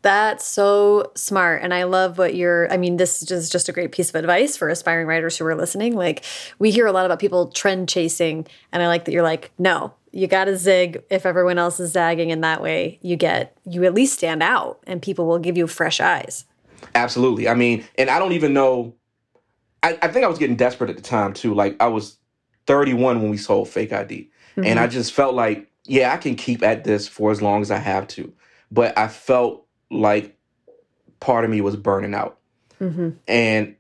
That's 0.03 0.47
so 0.47 1.13
smart. 1.15 1.63
And 1.63 1.75
I 1.75 1.83
love 1.83 2.17
what 2.17 2.35
you're, 2.35 2.73
I 2.73 2.79
mean, 2.79 2.97
this 2.97 3.31
is 3.31 3.51
just 3.51 3.69
a 3.69 3.73
great 3.73 3.93
piece 3.93 4.09
of 4.09 4.15
advice 4.15 4.57
for 4.57 4.71
aspiring 4.71 5.07
writers 5.07 5.37
who 5.37 5.45
are 5.45 5.55
listening. 5.55 5.95
Like, 5.95 6.25
we 6.59 6.71
hear 6.71 6.87
a 6.87 6.93
lot 6.93 7.05
about 7.05 7.19
people 7.19 7.49
trend 7.49 7.89
chasing, 7.89 8.47
and 8.73 8.83
I 8.83 8.87
like 8.87 9.05
that 9.05 9.13
you're 9.13 9.23
like, 9.23 9.51
no, 9.59 9.93
you 10.13 10.27
got 10.27 10.45
to 10.47 10.57
zig 10.57 11.03
if 11.11 11.25
everyone 11.27 11.59
else 11.59 11.79
is 11.81 11.93
zagging. 11.93 12.33
And 12.33 12.43
that 12.45 12.63
way 12.63 12.99
you 13.03 13.17
get, 13.17 13.57
you 13.65 13.85
at 13.85 13.95
least 13.95 14.15
stand 14.15 14.43
out 14.43 14.81
and 14.87 15.01
people 15.01 15.27
will 15.27 15.39
give 15.39 15.57
you 15.57 15.67
fresh 15.67 16.01
eyes. 16.01 16.45
Absolutely. 16.95 17.49
I 17.49 17.55
mean, 17.55 17.85
and 17.97 18.11
I 18.11 18.19
don't 18.19 18.33
even 18.33 18.53
know 18.53 18.95
I, 19.83 19.99
I 20.03 20.09
think 20.09 20.25
I 20.25 20.29
was 20.29 20.39
getting 20.39 20.57
desperate 20.57 20.91
at 20.91 20.97
the 20.97 21.03
time 21.03 21.33
too. 21.33 21.55
Like 21.55 21.77
I 21.81 21.87
was 21.87 22.19
31 22.67 23.23
when 23.23 23.31
we 23.31 23.37
sold 23.37 23.69
Fake 23.69 23.93
ID, 23.93 24.31
Mm-hmm. 24.57 24.67
and 24.67 24.81
I 24.81 24.89
just 24.89 25.13
felt 25.13 25.35
like, 25.37 25.71
yeah, 25.85 26.13
I 26.13 26.17
can 26.17 26.35
keep 26.35 26.63
at 26.65 26.83
this 26.83 27.07
for 27.07 27.31
as 27.31 27.41
long 27.41 27.63
as 27.63 27.71
I 27.71 27.79
have 27.79 28.09
to. 28.09 28.33
But 28.73 28.99
I 28.99 29.07
felt 29.07 29.65
like 29.93 30.37
part 31.21 31.45
of 31.45 31.51
me 31.51 31.61
was 31.61 31.77
burning 31.77 32.15
out, 32.15 32.39
hmm 32.79 33.11
and 33.29 33.77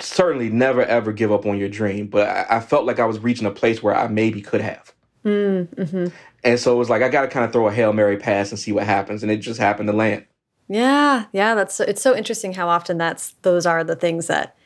certainly 0.00 0.50
never 0.50 0.82
ever 0.82 1.12
give 1.12 1.30
up 1.30 1.46
on 1.46 1.56
your 1.56 1.68
dream. 1.68 2.08
But 2.08 2.28
I, 2.28 2.56
I 2.56 2.60
felt 2.60 2.84
like 2.84 2.98
I 2.98 3.06
was 3.06 3.20
reaching 3.20 3.46
a 3.46 3.50
place 3.52 3.82
where 3.82 3.94
I 3.96 4.08
maybe 4.08 4.42
could 4.42 4.60
have. 4.60 4.92
Mm-hmm. 5.24 6.06
And 6.44 6.60
so 6.60 6.74
it 6.74 6.78
was 6.78 6.90
like 6.90 7.02
I 7.02 7.08
got 7.08 7.22
to 7.22 7.28
kind 7.28 7.44
of 7.44 7.52
throw 7.52 7.68
a 7.68 7.72
hail 7.72 7.92
mary 7.92 8.16
pass 8.16 8.50
and 8.50 8.58
see 8.58 8.72
what 8.72 8.84
happens, 8.84 9.22
and 9.22 9.30
it 9.30 9.38
just 9.38 9.60
happened 9.60 9.88
to 9.88 9.92
land. 9.92 10.26
Yeah, 10.68 11.26
yeah, 11.32 11.54
that's 11.54 11.74
so, 11.74 11.84
it's 11.84 12.02
so 12.02 12.16
interesting 12.16 12.54
how 12.54 12.68
often 12.68 12.98
that's 12.98 13.34
those 13.42 13.66
are 13.66 13.84
the 13.84 13.96
things 13.96 14.26
that 14.28 14.56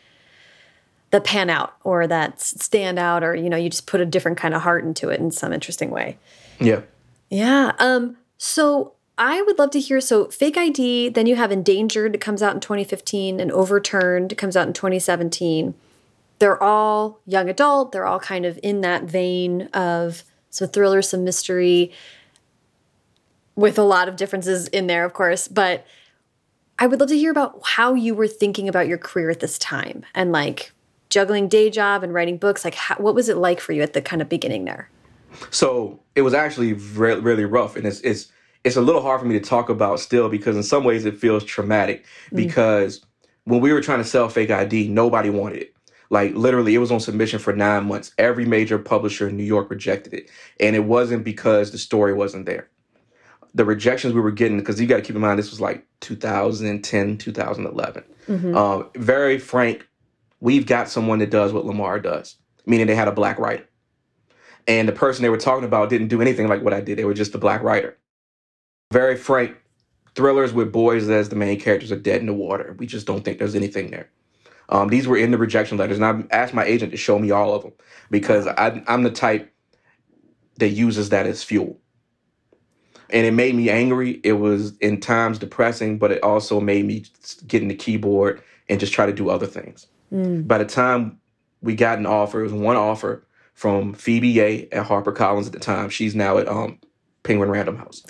that 1.11 1.25
pan 1.25 1.51
out 1.51 1.75
or 1.85 2.07
that 2.07 2.41
stand 2.41 2.99
out 2.99 3.23
or 3.23 3.35
you 3.35 3.49
know 3.49 3.57
you 3.57 3.71
just 3.71 3.87
put 3.87 4.01
a 4.01 4.07
different 4.07 4.39
kind 4.39 4.55
of 4.55 4.63
heart 4.63 4.85
into 4.85 5.09
it 5.09 5.21
in 5.21 5.31
some 5.31 5.53
interesting 5.53 5.91
way. 5.91 6.19
Yeah. 6.61 6.83
Yeah. 7.31 7.73
Um 7.79 8.17
so 8.39 8.93
I 9.19 9.41
would 9.43 9.59
love 9.59 9.71
to 9.71 9.81
hear 9.81 10.01
so 10.01 10.27
fake 10.27 10.57
ID 10.57 11.11
then 11.11 11.27
you 11.27 11.37
have 11.37 11.53
endangered 11.53 12.15
it 12.15 12.21
comes 12.21 12.43
out 12.43 12.55
in 12.55 12.61
2015 12.61 13.41
and 13.41 13.53
overturned 13.53 14.33
it 14.33 14.37
comes 14.37 14.57
out 14.57 14.67
in 14.67 14.73
2017. 14.73 15.75
They're 16.39 16.63
all 16.63 17.21
young 17.25 17.49
adult, 17.49 17.93
they're 17.93 18.07
all 18.07 18.21
kind 18.21 18.45
of 18.45 18.59
in 18.63 18.81
that 18.83 19.05
vein 19.05 19.63
of 19.73 20.25
some 20.57 20.69
thriller, 20.69 21.03
some 21.03 21.25
mystery 21.25 21.93
with 23.55 23.79
a 23.79 23.83
lot 23.83 24.09
of 24.09 24.17
differences 24.17 24.69
in 24.69 24.87
there 24.87 25.05
of 25.05 25.13
course, 25.13 25.49
but 25.49 25.87
I 26.79 26.87
would 26.87 27.01
love 27.01 27.09
to 27.09 27.19
hear 27.19 27.31
about 27.31 27.61
how 27.65 27.95
you 27.95 28.15
were 28.15 28.29
thinking 28.29 28.69
about 28.69 28.87
your 28.87 28.99
career 28.99 29.31
at 29.31 29.41
this 29.41 29.59
time 29.59 30.05
and 30.15 30.31
like 30.31 30.73
juggling 31.09 31.49
day 31.49 31.71
job 31.71 32.03
and 32.03 32.13
writing 32.13 32.37
books. 32.37 32.65
Like, 32.65 32.75
how, 32.75 32.97
what 32.97 33.15
was 33.15 33.29
it 33.29 33.37
like 33.37 33.61
for 33.61 33.73
you 33.73 33.83
at 33.83 33.93
the 33.95 34.03
kind 34.03 34.21
of 34.21 34.29
beginning 34.29 34.65
there? 34.65 34.91
So 35.51 36.01
it 36.15 36.23
was 36.23 36.35
actually 36.35 36.75
re- 36.75 37.19
really 37.19 37.45
rough, 37.45 37.77
and 37.77 37.87
it's 37.87 38.01
it's 38.01 38.31
it's 38.65 38.77
a 38.77 38.81
little 38.81 39.03
hard 39.03 39.21
for 39.21 39.27
me 39.27 39.39
to 39.39 39.45
talk 39.45 39.69
about 39.69 40.01
still 40.01 40.29
because 40.29 40.57
in 40.57 40.63
some 40.63 40.85
ways 40.85 41.05
it 41.05 41.17
feels 41.17 41.45
traumatic. 41.45 42.05
Mm. 42.33 42.37
Because 42.37 43.05
when 43.45 43.61
we 43.61 43.73
were 43.73 43.81
trying 43.81 43.99
to 43.99 44.05
sell 44.05 44.29
fake 44.29 44.51
ID, 44.51 44.89
nobody 44.89 45.31
wanted 45.31 45.63
it. 45.63 45.76
Like 46.11 46.35
literally, 46.35 46.75
it 46.75 46.79
was 46.79 46.93
on 46.93 47.01
submission 47.01 47.39
for 47.39 47.53
nine 47.53 47.87
months. 47.87 48.13
Every 48.19 48.45
major 48.45 48.79
publisher 48.79 49.29
in 49.29 49.37
New 49.37 49.45
York 49.45 49.71
rejected 49.71 50.15
it, 50.15 50.31
and 50.61 50.77
it 50.77 50.85
wasn't 50.85 51.25
because 51.25 51.73
the 51.73 51.79
story 51.79 52.13
wasn't 52.13 52.47
there. 52.47 52.69
The 53.55 53.65
rejections 53.65 54.13
we 54.13 54.21
were 54.21 54.31
getting, 54.31 54.59
because 54.59 54.81
you 54.81 54.87
got 54.87 54.97
to 54.97 55.03
keep 55.03 55.17
in 55.17 55.23
mind 55.23 55.39
this 55.39 55.51
was 55.51 55.61
like 55.61 55.87
2010, 56.01 57.19
2011. 57.19 58.05
Um, 58.57 58.91
very 58.97 59.39
frank, 59.39 59.89
we've 60.41 60.67
got 60.67 60.89
someone 60.91 61.19
that 61.21 61.31
does 61.31 61.53
what 61.53 61.65
Lamar 61.65 61.99
does, 61.99 62.37
meaning 62.67 62.87
they 62.87 62.95
had 62.95 63.09
a 63.09 63.13
black 63.13 63.39
writer 63.39 63.67
and 64.67 64.89
the 64.89 64.93
person 64.93 65.23
they 65.23 65.29
were 65.29 65.37
talking 65.37 65.65
about 65.65 65.91
didn't 65.91 66.09
do 66.09 66.21
anything 66.21 66.49
like 66.49 66.63
what 66.63 66.75
I 66.75 66.81
did. 66.81 66.99
They 66.99 67.05
were 67.05 67.15
just 67.15 67.35
a 67.35 67.39
black 67.39 67.63
writer. 67.63 67.97
Very 68.93 69.17
frank 69.17 69.57
thrillers 70.15 70.53
with 70.53 70.73
boys 70.73 71.09
as 71.09 71.29
the 71.29 71.37
main 71.37 71.61
characters 71.61 71.93
are 71.93 71.99
dead 71.99 72.21
in 72.21 72.27
the 72.27 72.33
water. 72.33 72.75
We 72.79 72.87
just 72.87 73.07
don't 73.07 73.25
think 73.25 73.39
there's 73.39 73.55
anything 73.55 73.91
there. 73.91 74.11
Um, 74.69 74.89
these 74.89 75.07
were 75.07 75.17
in 75.17 75.31
the 75.31 75.39
rejection 75.39 75.79
letters, 75.79 75.99
and 75.99 76.05
I 76.05 76.35
asked 76.35 76.55
my 76.55 76.65
agent 76.65 76.91
to 76.93 76.97
show 76.97 77.19
me 77.19 77.31
all 77.31 77.55
of 77.55 77.63
them 77.63 77.73
because 78.11 78.47
I, 78.47 78.83
I'm 78.89 79.03
the 79.03 79.11
type 79.11 79.53
that 80.59 80.69
uses 80.71 81.11
that 81.11 81.27
as 81.27 81.43
fuel. 81.43 81.79
And 83.11 83.25
it 83.25 83.33
made 83.33 83.55
me 83.55 83.71
angry. 83.71 84.21
It 84.25 84.33
was 84.33 84.77
in 84.79 85.01
times 85.01 85.39
depressing, 85.39 85.99
but 85.99 86.11
it 86.11 86.23
also 86.25 86.61
made 86.61 86.85
me 86.85 87.05
get 87.47 87.63
in 87.63 87.69
the 87.69 87.75
keyboard 87.75 88.43
and 88.69 88.81
just 88.81 88.93
try 88.93 89.07
to 89.07 89.13
do 89.13 89.31
other 89.31 89.47
things. 89.47 89.87
By 90.49 90.59
the 90.59 90.65
time 90.65 91.21
we 91.63 91.77
got 91.77 91.99
an 91.99 92.07
offer, 92.07 92.41
it 92.41 92.45
was 92.45 92.53
one 92.53 92.77
offer 92.77 93.25
from 93.55 93.95
Phoebe 93.95 94.29
Yeh 94.29 94.67
at 94.73 94.87
HarperCollins 94.87 95.47
at 95.47 95.53
the 95.53 95.61
time. 95.61 95.89
She's 95.89 96.15
now 96.17 96.39
at 96.39 96.49
um, 96.49 96.81
Penguin 97.23 97.49
Random 97.51 97.77
House. 97.77 98.03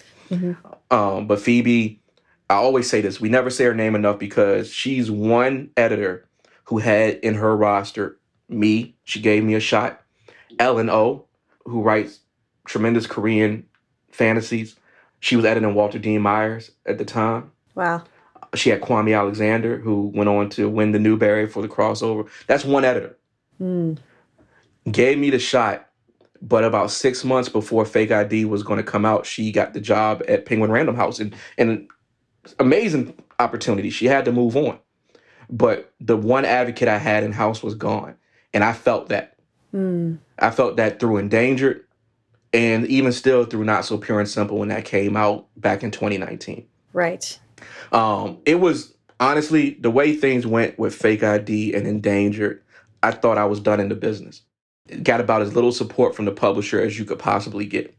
Um, 0.91 1.27
but 1.27 1.41
Phoebe, 1.41 2.01
I 2.49 2.55
always 2.55 2.89
say 2.89 3.01
this: 3.01 3.21
we 3.21 3.29
never 3.29 3.51
say 3.51 3.65
her 3.65 3.75
name 3.75 3.95
enough 3.95 4.19
because 4.19 4.73
she's 4.73 5.11
one 5.11 5.71
editor 5.77 6.26
who 6.67 6.79
had 6.79 7.15
in 7.17 7.35
her 7.35 7.57
roster 7.57 8.19
me. 8.49 8.97
She 9.05 9.21
gave 9.21 9.45
me 9.45 9.55
a 9.55 9.61
shot. 9.61 10.01
Ellen 10.59 10.91
O, 10.91 11.27
who 11.65 11.83
writes 11.83 12.21
tremendous 12.67 13.07
Korean 13.07 13.67
fantasies. 14.11 14.77
She 15.21 15.37
was 15.37 15.45
editing 15.45 15.75
Walter 15.75 15.99
Dean 15.99 16.23
Myers 16.23 16.71
at 16.87 16.99
the 16.99 17.05
time. 17.05 17.51
Wow. 17.75 18.03
She 18.55 18.71
had 18.71 18.81
Kwame 18.81 19.17
Alexander, 19.17 19.79
who 19.79 20.13
went 20.15 20.29
on 20.29 20.49
to 20.51 20.69
win 20.69 20.93
the 20.93 20.99
Newbery 20.99 21.47
for 21.49 21.63
the 21.63 21.69
crossover. 21.69 22.29
That's 22.47 22.65
one 22.65 22.85
editor 22.85 23.17
Mm. 23.61 23.97
gave 24.91 25.19
me 25.19 25.31
the 25.31 25.39
shot, 25.39 25.89
but 26.43 26.63
about 26.63 26.91
six 26.91 27.25
months 27.25 27.49
before 27.49 27.85
Fake 27.87 28.11
ID 28.11 28.45
was 28.45 28.63
going 28.63 28.77
to 28.77 28.83
come 28.83 29.05
out, 29.07 29.25
she 29.25 29.51
got 29.51 29.73
the 29.73 29.81
job 29.81 30.23
at 30.29 30.45
Penguin 30.47 30.71
Random 30.71 30.95
House, 30.95 31.19
and 31.19 31.35
and 31.57 31.89
amazing 32.59 33.15
opportunity. 33.39 33.89
She 33.91 34.07
had 34.07 34.25
to 34.27 34.33
move 34.33 34.57
on, 34.57 34.79
but 35.51 35.93
the 36.01 36.17
one 36.17 36.45
advocate 36.45 36.89
I 36.89 36.99
had 36.99 37.25
in 37.25 37.33
house 37.33 37.63
was 37.63 37.75
gone, 37.75 38.17
and 38.53 38.65
I 38.65 38.73
felt 38.73 39.09
that. 39.09 39.37
Mm. 39.75 40.19
I 40.39 40.51
felt 40.51 40.77
that 40.77 41.01
through 41.01 41.19
Endangered, 41.19 41.85
and 42.53 42.87
even 42.87 43.13
still 43.13 43.45
through 43.45 43.65
Not 43.65 43.85
So 43.85 43.99
Pure 43.99 44.21
and 44.21 44.29
Simple 44.29 44.59
when 44.59 44.69
that 44.69 44.85
came 44.85 45.17
out 45.17 45.47
back 45.57 45.83
in 45.83 45.91
2019. 45.91 46.67
Right. 46.93 47.39
Um, 47.93 48.39
it 48.45 48.57
was 48.57 48.95
honestly 49.21 49.77
the 49.81 49.91
way 49.91 50.15
things 50.15 50.47
went 50.47 50.79
with 50.79 50.95
Fake 50.95 51.23
ID 51.23 51.75
and 51.75 51.87
Endangered. 51.87 52.63
I 53.03 53.13
thought 53.13 53.39
I 53.39 53.45
was 53.45 53.61
done 53.61 53.81
in 53.81 53.89
the 53.89 53.95
business. 53.95 54.43
Got 55.03 55.21
about 55.21 55.43
as 55.43 55.55
little 55.55 55.73
support 55.73 56.15
from 56.15 56.25
the 56.25 56.33
publisher 56.33 56.81
as 56.81 56.99
you 56.99 57.05
could 57.05 57.19
possibly 57.19 57.67
get. 57.67 57.95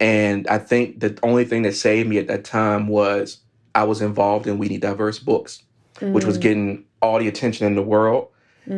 And 0.00 0.46
I 0.48 0.58
think 0.58 1.00
the 1.00 1.18
only 1.22 1.44
thing 1.44 1.62
that 1.62 1.74
saved 1.74 2.08
me 2.08 2.18
at 2.18 2.28
that 2.28 2.44
time 2.44 2.88
was 2.88 3.38
I 3.74 3.84
was 3.84 4.02
involved 4.02 4.46
in 4.46 4.58
We 4.58 4.68
Need 4.68 4.80
Diverse 4.80 5.18
Books, 5.18 5.62
which 6.10 6.24
was 6.24 6.38
getting 6.38 6.84
all 7.00 7.18
the 7.18 7.28
attention 7.28 7.66
in 7.66 7.74
the 7.74 7.82
world, 7.82 8.28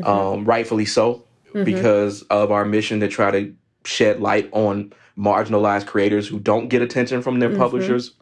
um, 0.04 0.44
rightfully 0.44 0.84
so, 0.84 1.24
because 1.52 2.22
of 2.22 2.50
our 2.50 2.64
mission 2.64 3.00
to 3.00 3.08
try 3.08 3.30
to 3.30 3.54
shed 3.84 4.20
light 4.20 4.48
on 4.52 4.92
marginalized 5.16 5.86
creators 5.86 6.26
who 6.26 6.38
don't 6.40 6.68
get 6.68 6.82
attention 6.82 7.22
from 7.22 7.38
their 7.38 7.56
publishers. 7.56 8.12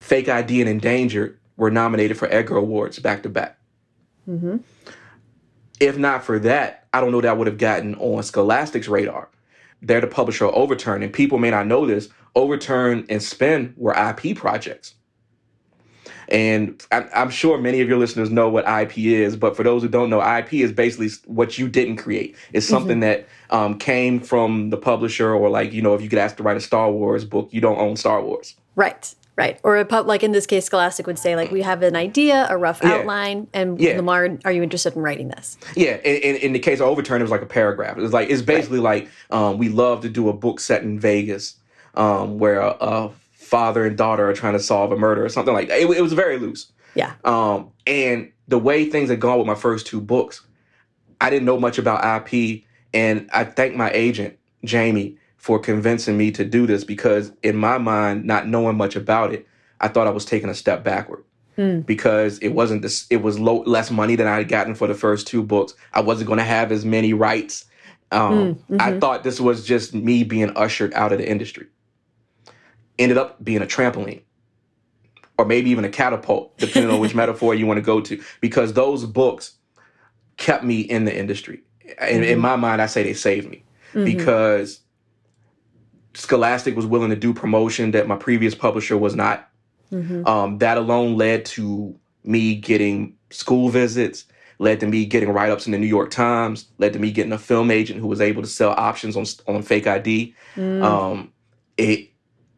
Fake 0.00 0.28
ID 0.28 0.60
and 0.60 0.68
Endangered 0.68 1.38
were 1.56 1.70
nominated 1.70 2.18
for 2.18 2.28
Edgar 2.32 2.56
Awards 2.56 2.98
back 2.98 3.22
to 3.22 3.28
back. 3.28 3.58
Mm-hmm. 4.28 4.58
If 5.80 5.98
not 5.98 6.24
for 6.24 6.38
that, 6.40 6.86
I 6.92 7.00
don't 7.00 7.12
know 7.12 7.20
that 7.20 7.28
I 7.28 7.32
would 7.32 7.46
have 7.46 7.58
gotten 7.58 7.94
on 7.96 8.22
Scholastic's 8.22 8.88
radar. 8.88 9.28
They're 9.82 10.00
the 10.00 10.06
publisher 10.06 10.46
of 10.46 10.54
Overturn, 10.54 11.02
and 11.02 11.12
people 11.12 11.38
may 11.38 11.50
not 11.50 11.66
know 11.66 11.86
this. 11.86 12.08
Overturn 12.34 13.06
and 13.08 13.22
Spin 13.22 13.74
were 13.76 13.94
IP 13.94 14.36
projects. 14.36 14.94
And 16.28 16.84
I'm 16.90 17.30
sure 17.30 17.58
many 17.58 17.80
of 17.80 17.88
your 17.88 17.98
listeners 17.98 18.30
know 18.30 18.48
what 18.48 18.66
IP 18.68 18.98
is, 18.98 19.36
but 19.36 19.56
for 19.56 19.62
those 19.62 19.82
who 19.82 19.88
don't 19.88 20.10
know, 20.10 20.20
IP 20.20 20.54
is 20.54 20.72
basically 20.72 21.10
what 21.26 21.58
you 21.58 21.68
didn't 21.68 21.96
create. 21.96 22.36
It's 22.52 22.66
something 22.66 23.00
that 23.00 23.28
um, 23.50 23.78
came 23.78 24.20
from 24.20 24.70
the 24.70 24.76
publisher, 24.76 25.32
or 25.32 25.48
like, 25.48 25.72
you 25.72 25.82
know, 25.82 25.94
if 25.94 26.02
you 26.02 26.08
get 26.08 26.18
asked 26.18 26.38
to 26.38 26.42
write 26.42 26.56
a 26.56 26.60
Star 26.60 26.90
Wars 26.90 27.24
book, 27.24 27.48
you 27.52 27.60
don't 27.60 27.78
own 27.78 27.96
Star 27.96 28.22
Wars. 28.22 28.54
Right. 28.74 29.14
Right. 29.36 29.60
Or 29.62 29.76
a 29.76 29.84
pub, 29.84 30.06
like 30.06 30.22
in 30.22 30.32
this 30.32 30.46
case, 30.46 30.64
Scholastic 30.64 31.06
would 31.06 31.18
say, 31.18 31.36
like, 31.36 31.50
we 31.50 31.60
have 31.60 31.82
an 31.82 31.94
idea, 31.94 32.46
a 32.48 32.56
rough 32.56 32.80
Yeah. 32.82 32.94
outline, 32.94 33.48
and 33.52 33.78
Yeah. 33.78 33.96
Lamar, 33.98 34.38
are 34.46 34.52
you 34.52 34.62
interested 34.62 34.96
in 34.96 35.02
writing 35.02 35.28
this? 35.28 35.58
Yeah, 35.76 35.96
in, 35.98 36.16
in, 36.22 36.36
in 36.36 36.52
the 36.54 36.58
case 36.58 36.80
of 36.80 36.86
Overturn, 36.86 37.20
it 37.20 37.24
was 37.24 37.30
like 37.30 37.42
a 37.42 37.46
paragraph. 37.46 37.98
It 37.98 38.00
was 38.00 38.14
like 38.14 38.30
it's 38.30 38.40
basically 38.40 38.78
like 38.80 39.08
um, 39.30 39.58
we 39.58 39.68
love 39.68 40.00
to 40.00 40.08
do 40.08 40.30
a 40.30 40.32
book 40.32 40.58
set 40.58 40.82
in 40.82 40.98
Vegas 40.98 41.56
um, 41.96 42.38
where 42.38 42.60
a, 42.60 42.76
a 42.80 43.10
father 43.46 43.86
and 43.86 43.96
daughter 43.96 44.28
are 44.28 44.34
trying 44.34 44.54
to 44.54 44.60
solve 44.60 44.92
a 44.92 44.96
murder 44.96 45.24
or 45.24 45.28
something 45.28 45.54
like 45.54 45.68
that. 45.68 45.78
It, 45.78 45.88
it 45.90 46.02
was 46.02 46.12
very 46.12 46.38
loose. 46.38 46.72
Yeah. 46.94 47.14
Um, 47.24 47.70
and 47.86 48.32
the 48.48 48.58
way 48.58 48.86
things 48.86 49.10
had 49.10 49.20
gone 49.20 49.38
with 49.38 49.46
my 49.46 49.54
first 49.54 49.86
two 49.86 50.00
books, 50.00 50.46
I 51.20 51.30
didn't 51.30 51.46
know 51.46 51.58
much 51.58 51.78
about 51.78 52.32
IP, 52.32 52.64
and 52.92 53.28
I 53.32 53.44
thank 53.44 53.76
my 53.76 53.90
agent 53.90 54.38
Jamie 54.64 55.16
for 55.36 55.58
convincing 55.58 56.16
me 56.16 56.30
to 56.32 56.44
do 56.44 56.66
this 56.66 56.84
because 56.84 57.32
in 57.42 57.56
my 57.56 57.78
mind, 57.78 58.24
not 58.24 58.48
knowing 58.48 58.76
much 58.76 58.96
about 58.96 59.32
it, 59.32 59.46
I 59.80 59.88
thought 59.88 60.06
I 60.06 60.10
was 60.10 60.24
taking 60.24 60.48
a 60.48 60.54
step 60.54 60.82
backward 60.82 61.22
because 61.86 62.38
it 62.40 62.48
wasn't 62.48 62.82
this. 62.82 63.06
It 63.08 63.22
was 63.22 63.38
low, 63.38 63.62
less 63.62 63.90
money 63.90 64.16
than 64.16 64.26
I 64.26 64.36
had 64.36 64.48
gotten 64.48 64.74
for 64.74 64.86
the 64.86 64.94
first 64.94 65.26
two 65.26 65.42
books. 65.42 65.74
I 65.92 66.00
wasn't 66.00 66.26
going 66.26 66.38
to 66.38 66.44
have 66.44 66.70
as 66.72 66.84
many 66.84 67.12
rights. 67.12 67.64
Um, 68.12 68.58
I 68.78 68.98
thought 68.98 69.24
this 69.24 69.40
was 69.40 69.64
just 69.66 69.94
me 69.94 70.22
being 70.22 70.54
ushered 70.56 70.92
out 70.94 71.12
of 71.12 71.18
the 71.18 71.28
industry. 71.28 71.66
Ended 72.98 73.18
up 73.18 73.42
being 73.44 73.62
a 73.62 73.66
trampoline 73.66 74.22
or 75.38 75.44
maybe 75.44 75.70
even 75.70 75.84
a 75.84 75.88
catapult, 75.88 76.56
depending 76.58 76.90
on 76.90 77.00
which 77.00 77.14
metaphor 77.14 77.54
you 77.54 77.66
want 77.66 77.78
to 77.78 77.82
go 77.82 78.00
to, 78.00 78.22
because 78.40 78.72
those 78.72 79.04
books 79.04 79.56
kept 80.36 80.64
me 80.64 80.80
in 80.80 81.04
the 81.04 81.16
industry. 81.16 81.62
In, 82.00 82.24
in 82.24 82.38
my 82.38 82.56
mind, 82.56 82.82
I 82.82 82.86
say 82.86 83.02
they 83.02 83.14
saved 83.14 83.48
me 83.48 83.64
because 83.92 84.80
Scholastic 86.14 86.74
was 86.76 86.86
willing 86.86 87.10
to 87.10 87.16
do 87.16 87.32
promotion 87.32 87.92
that 87.92 88.08
my 88.08 88.16
previous 88.16 88.54
publisher 88.54 88.96
was 88.96 89.14
not. 89.14 89.48
Um, 90.26 90.58
that 90.58 90.78
alone 90.78 91.16
led 91.16 91.44
to 91.46 91.98
me 92.24 92.56
getting 92.56 93.14
school 93.30 93.68
visits. 93.68 94.24
led 94.58 94.80
to 94.80 94.86
me 94.86 95.04
getting 95.04 95.30
write 95.30 95.50
ups 95.50 95.66
in 95.66 95.72
the 95.72 95.78
New 95.78 95.86
York 95.86 96.10
Times, 96.10 96.66
led 96.78 96.92
to 96.94 96.98
me 96.98 97.10
getting 97.12 97.32
a 97.32 97.38
film 97.38 97.70
agent 97.70 98.00
who 98.00 98.06
was 98.06 98.20
able 98.20 98.42
to 98.42 98.48
sell 98.48 98.70
options 98.70 99.16
on, 99.16 99.26
on 99.46 99.62
fake 99.62 99.86
ID. 99.86 100.34
Mm. 100.56 100.82
Um, 100.82 101.32
it 101.76 102.10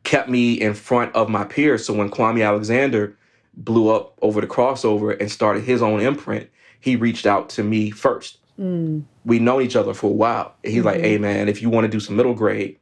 kept 0.09 0.31
me 0.31 0.55
in 0.55 0.73
front 0.73 1.15
of 1.15 1.29
my 1.29 1.45
peers. 1.45 1.85
So 1.85 1.93
when 1.93 2.11
Kwame 2.11 2.45
Alexander 2.45 3.15
blew 3.53 3.91
up 3.95 4.19
over 4.23 4.41
the 4.41 4.47
crossover 4.47 5.15
and 5.21 5.31
started 5.31 5.65
his 5.65 5.83
own 5.83 6.01
imprint, 6.01 6.49
he 6.81 6.97
reached 6.97 7.27
out 7.27 7.51
to 7.51 7.63
me 7.63 7.91
first. 7.91 8.39
Mm. 8.59 9.05
We 9.27 9.39
known 9.39 9.61
each 9.61 9.77
other 9.77 9.93
for 9.93 10.07
a 10.07 10.15
while. 10.15 10.55
He's 10.63 10.77
mm-hmm. 10.77 10.87
like, 10.87 11.01
hey 11.01 11.19
man, 11.19 11.51
if 11.51 11.61
you 11.61 11.69
want 11.69 11.85
to 11.85 11.91
do 11.91 12.01
some 12.01 12.17
middle 12.17 12.33
grade, 12.33 12.79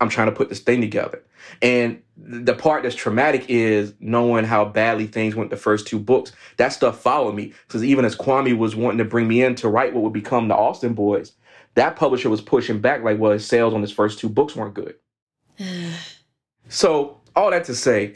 I'm 0.00 0.08
trying 0.08 0.28
to 0.28 0.32
put 0.32 0.50
this 0.50 0.60
thing 0.60 0.80
together. 0.80 1.24
And 1.60 2.00
the 2.16 2.54
part 2.54 2.84
that's 2.84 2.94
traumatic 2.94 3.46
is 3.48 3.94
knowing 3.98 4.44
how 4.44 4.64
badly 4.64 5.08
things 5.08 5.34
went 5.34 5.50
the 5.50 5.56
first 5.56 5.88
two 5.88 5.98
books. 5.98 6.30
That 6.58 6.68
stuff 6.68 7.00
followed 7.00 7.34
me. 7.34 7.52
Because 7.66 7.82
even 7.82 8.04
as 8.04 8.14
Kwame 8.14 8.56
was 8.56 8.76
wanting 8.76 8.98
to 8.98 9.04
bring 9.04 9.26
me 9.26 9.42
in 9.42 9.56
to 9.56 9.68
write 9.68 9.94
what 9.94 10.04
would 10.04 10.12
become 10.12 10.46
the 10.46 10.54
Alston 10.54 10.94
Boys, 10.94 11.32
that 11.74 11.96
publisher 11.96 12.30
was 12.30 12.40
pushing 12.40 12.80
back 12.80 13.02
like, 13.02 13.18
well, 13.18 13.32
his 13.32 13.46
sales 13.46 13.74
on 13.74 13.80
his 13.80 13.90
first 13.90 14.20
two 14.20 14.28
books 14.28 14.54
weren't 14.54 14.74
good. 14.74 14.94
So 16.72 17.20
all 17.36 17.50
that 17.50 17.64
to 17.64 17.74
say, 17.74 18.14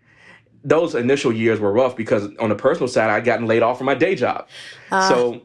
those 0.64 0.94
initial 0.94 1.32
years 1.32 1.58
were 1.58 1.72
rough 1.72 1.96
because 1.96 2.28
on 2.36 2.50
the 2.50 2.54
personal 2.54 2.88
side, 2.88 3.10
I'd 3.10 3.24
gotten 3.24 3.46
laid 3.46 3.62
off 3.62 3.78
from 3.78 3.86
my 3.86 3.94
day 3.94 4.14
job. 4.14 4.48
Uh. 4.90 5.08
So 5.08 5.42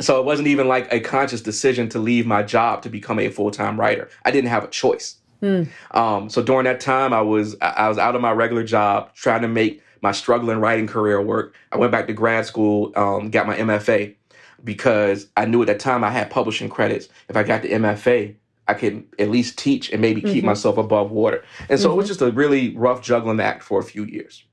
so 0.00 0.20
it 0.20 0.24
wasn't 0.24 0.46
even 0.46 0.68
like 0.68 0.92
a 0.92 1.00
conscious 1.00 1.40
decision 1.40 1.88
to 1.88 1.98
leave 1.98 2.24
my 2.26 2.42
job 2.42 2.82
to 2.82 2.88
become 2.88 3.18
a 3.18 3.30
full-time 3.30 3.80
writer. 3.80 4.08
I 4.24 4.30
didn't 4.30 4.50
have 4.50 4.62
a 4.62 4.68
choice. 4.68 5.16
Mm. 5.42 5.68
Um, 5.90 6.28
so 6.30 6.40
during 6.40 6.64
that 6.64 6.80
time, 6.80 7.12
I 7.12 7.20
was 7.20 7.56
I 7.60 7.88
was 7.88 7.98
out 7.98 8.14
of 8.14 8.20
my 8.20 8.32
regular 8.32 8.62
job, 8.62 9.14
trying 9.14 9.42
to 9.42 9.48
make 9.48 9.82
my 10.00 10.12
struggling 10.12 10.58
writing 10.58 10.86
career 10.86 11.20
work. 11.20 11.54
I 11.72 11.78
went 11.78 11.92
back 11.92 12.06
to 12.08 12.12
grad 12.12 12.46
school, 12.46 12.92
um, 12.96 13.30
got 13.30 13.46
my 13.46 13.56
MFA 13.56 14.14
because 14.62 15.28
I 15.36 15.46
knew 15.46 15.62
at 15.62 15.66
that 15.68 15.80
time 15.80 16.04
I 16.04 16.10
had 16.10 16.30
publishing 16.30 16.68
credits. 16.68 17.08
If 17.28 17.36
I 17.36 17.42
got 17.42 17.62
the 17.62 17.70
MFA, 17.70 18.34
I 18.68 18.74
could 18.74 19.04
at 19.18 19.30
least 19.30 19.58
teach 19.58 19.90
and 19.90 20.00
maybe 20.00 20.20
mm-hmm. 20.20 20.32
keep 20.32 20.44
myself 20.44 20.76
above 20.76 21.10
water. 21.10 21.42
And 21.68 21.80
so 21.80 21.88
mm-hmm. 21.88 21.94
it 21.94 21.96
was 21.96 22.04
mm-hmm. 22.04 22.08
just 22.08 22.22
a 22.22 22.30
really 22.30 22.76
rough 22.76 23.02
juggling 23.02 23.40
act 23.40 23.62
for 23.62 23.80
a 23.80 23.84
few 23.84 24.04
years. 24.04 24.44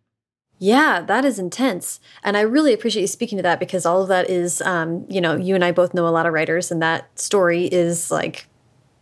Yeah, 0.58 1.02
that 1.02 1.26
is 1.26 1.38
intense. 1.38 2.00
And 2.24 2.38
I 2.38 2.42
really 2.42 2.74
appreciate 2.74 3.02
you 3.02 3.08
speaking 3.08 3.38
to 3.38 3.44
that 3.44 3.60
because 3.60 3.86
all 3.86 4.02
of 4.02 4.08
that 4.08 4.30
is, 4.30 4.62
um, 4.62 5.06
you 5.10 5.20
know, 5.20 5.36
you 5.36 5.54
and 5.54 5.66
I 5.66 5.72
both 5.72 5.94
know 5.94 6.08
a 6.08 6.10
lot 6.10 6.26
of 6.26 6.34
writers, 6.34 6.72
and 6.72 6.82
that 6.82 7.20
story 7.20 7.66
is 7.66 8.10
like 8.10 8.48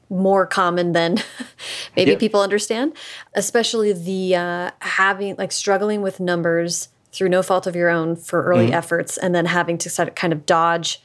more 0.09 0.47
common 0.47 0.93
than 0.93 1.17
maybe 1.95 2.11
yeah. 2.11 2.17
people 2.17 2.41
understand, 2.41 2.93
especially 3.35 3.93
the 3.93 4.35
uh, 4.35 4.71
having 4.79 5.35
like 5.35 5.51
struggling 5.51 6.01
with 6.01 6.19
numbers 6.19 6.89
through 7.11 7.29
no 7.29 7.43
fault 7.43 7.67
of 7.67 7.75
your 7.75 7.89
own 7.89 8.15
for 8.15 8.43
early 8.43 8.65
mm-hmm. 8.65 8.73
efforts 8.73 9.17
and 9.17 9.35
then 9.35 9.45
having 9.45 9.77
to 9.77 10.11
kind 10.15 10.33
of 10.33 10.47
dodge. 10.47 11.01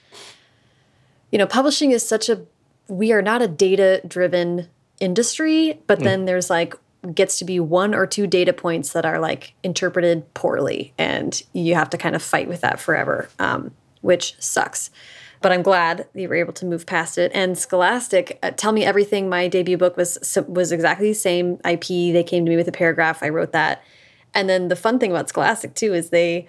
You 1.30 1.38
know, 1.38 1.46
publishing 1.46 1.90
is 1.90 2.06
such 2.06 2.30
a, 2.30 2.46
we 2.88 3.12
are 3.12 3.22
not 3.22 3.42
a 3.42 3.48
data 3.48 4.00
driven 4.06 4.68
industry, 5.00 5.80
but 5.86 6.00
mm. 6.00 6.04
then 6.04 6.24
there's 6.24 6.50
like 6.50 6.74
gets 7.14 7.38
to 7.38 7.44
be 7.44 7.60
one 7.60 7.94
or 7.94 8.06
two 8.06 8.26
data 8.26 8.52
points 8.52 8.92
that 8.92 9.06
are 9.06 9.20
like 9.20 9.54
interpreted 9.62 10.34
poorly 10.34 10.92
and 10.98 11.42
you 11.52 11.74
have 11.74 11.88
to 11.88 11.96
kind 11.96 12.16
of 12.16 12.22
fight 12.22 12.48
with 12.48 12.60
that 12.60 12.80
forever 12.80 13.28
um, 13.38 13.70
which 14.00 14.34
sucks. 14.38 14.90
But 15.40 15.52
i'm 15.52 15.62
glad 15.62 15.98
that 15.98 16.20
you 16.20 16.28
were 16.28 16.34
able 16.34 16.52
to 16.54 16.66
move 16.66 16.86
past 16.86 17.16
it. 17.16 17.30
And 17.32 17.56
scholastic 17.56 18.38
uh, 18.42 18.50
tell 18.50 18.72
me 18.72 18.84
everything. 18.84 19.28
My 19.28 19.46
debut 19.46 19.78
book 19.78 19.96
was 19.96 20.18
was 20.48 20.72
exactly 20.72 21.10
the 21.10 21.14
same 21.14 21.60
ip 21.64 21.86
they 21.86 22.24
came 22.24 22.44
to 22.44 22.50
me 22.50 22.56
with 22.56 22.66
a 22.66 22.72
paragraph. 22.72 23.22
I 23.22 23.28
wrote 23.28 23.52
that. 23.52 23.84
And 24.34 24.48
then 24.48 24.66
the 24.66 24.76
fun 24.76 24.98
thing 24.98 25.12
about 25.12 25.28
scholastic 25.28 25.74
too 25.74 25.94
is 25.94 26.10
they 26.10 26.48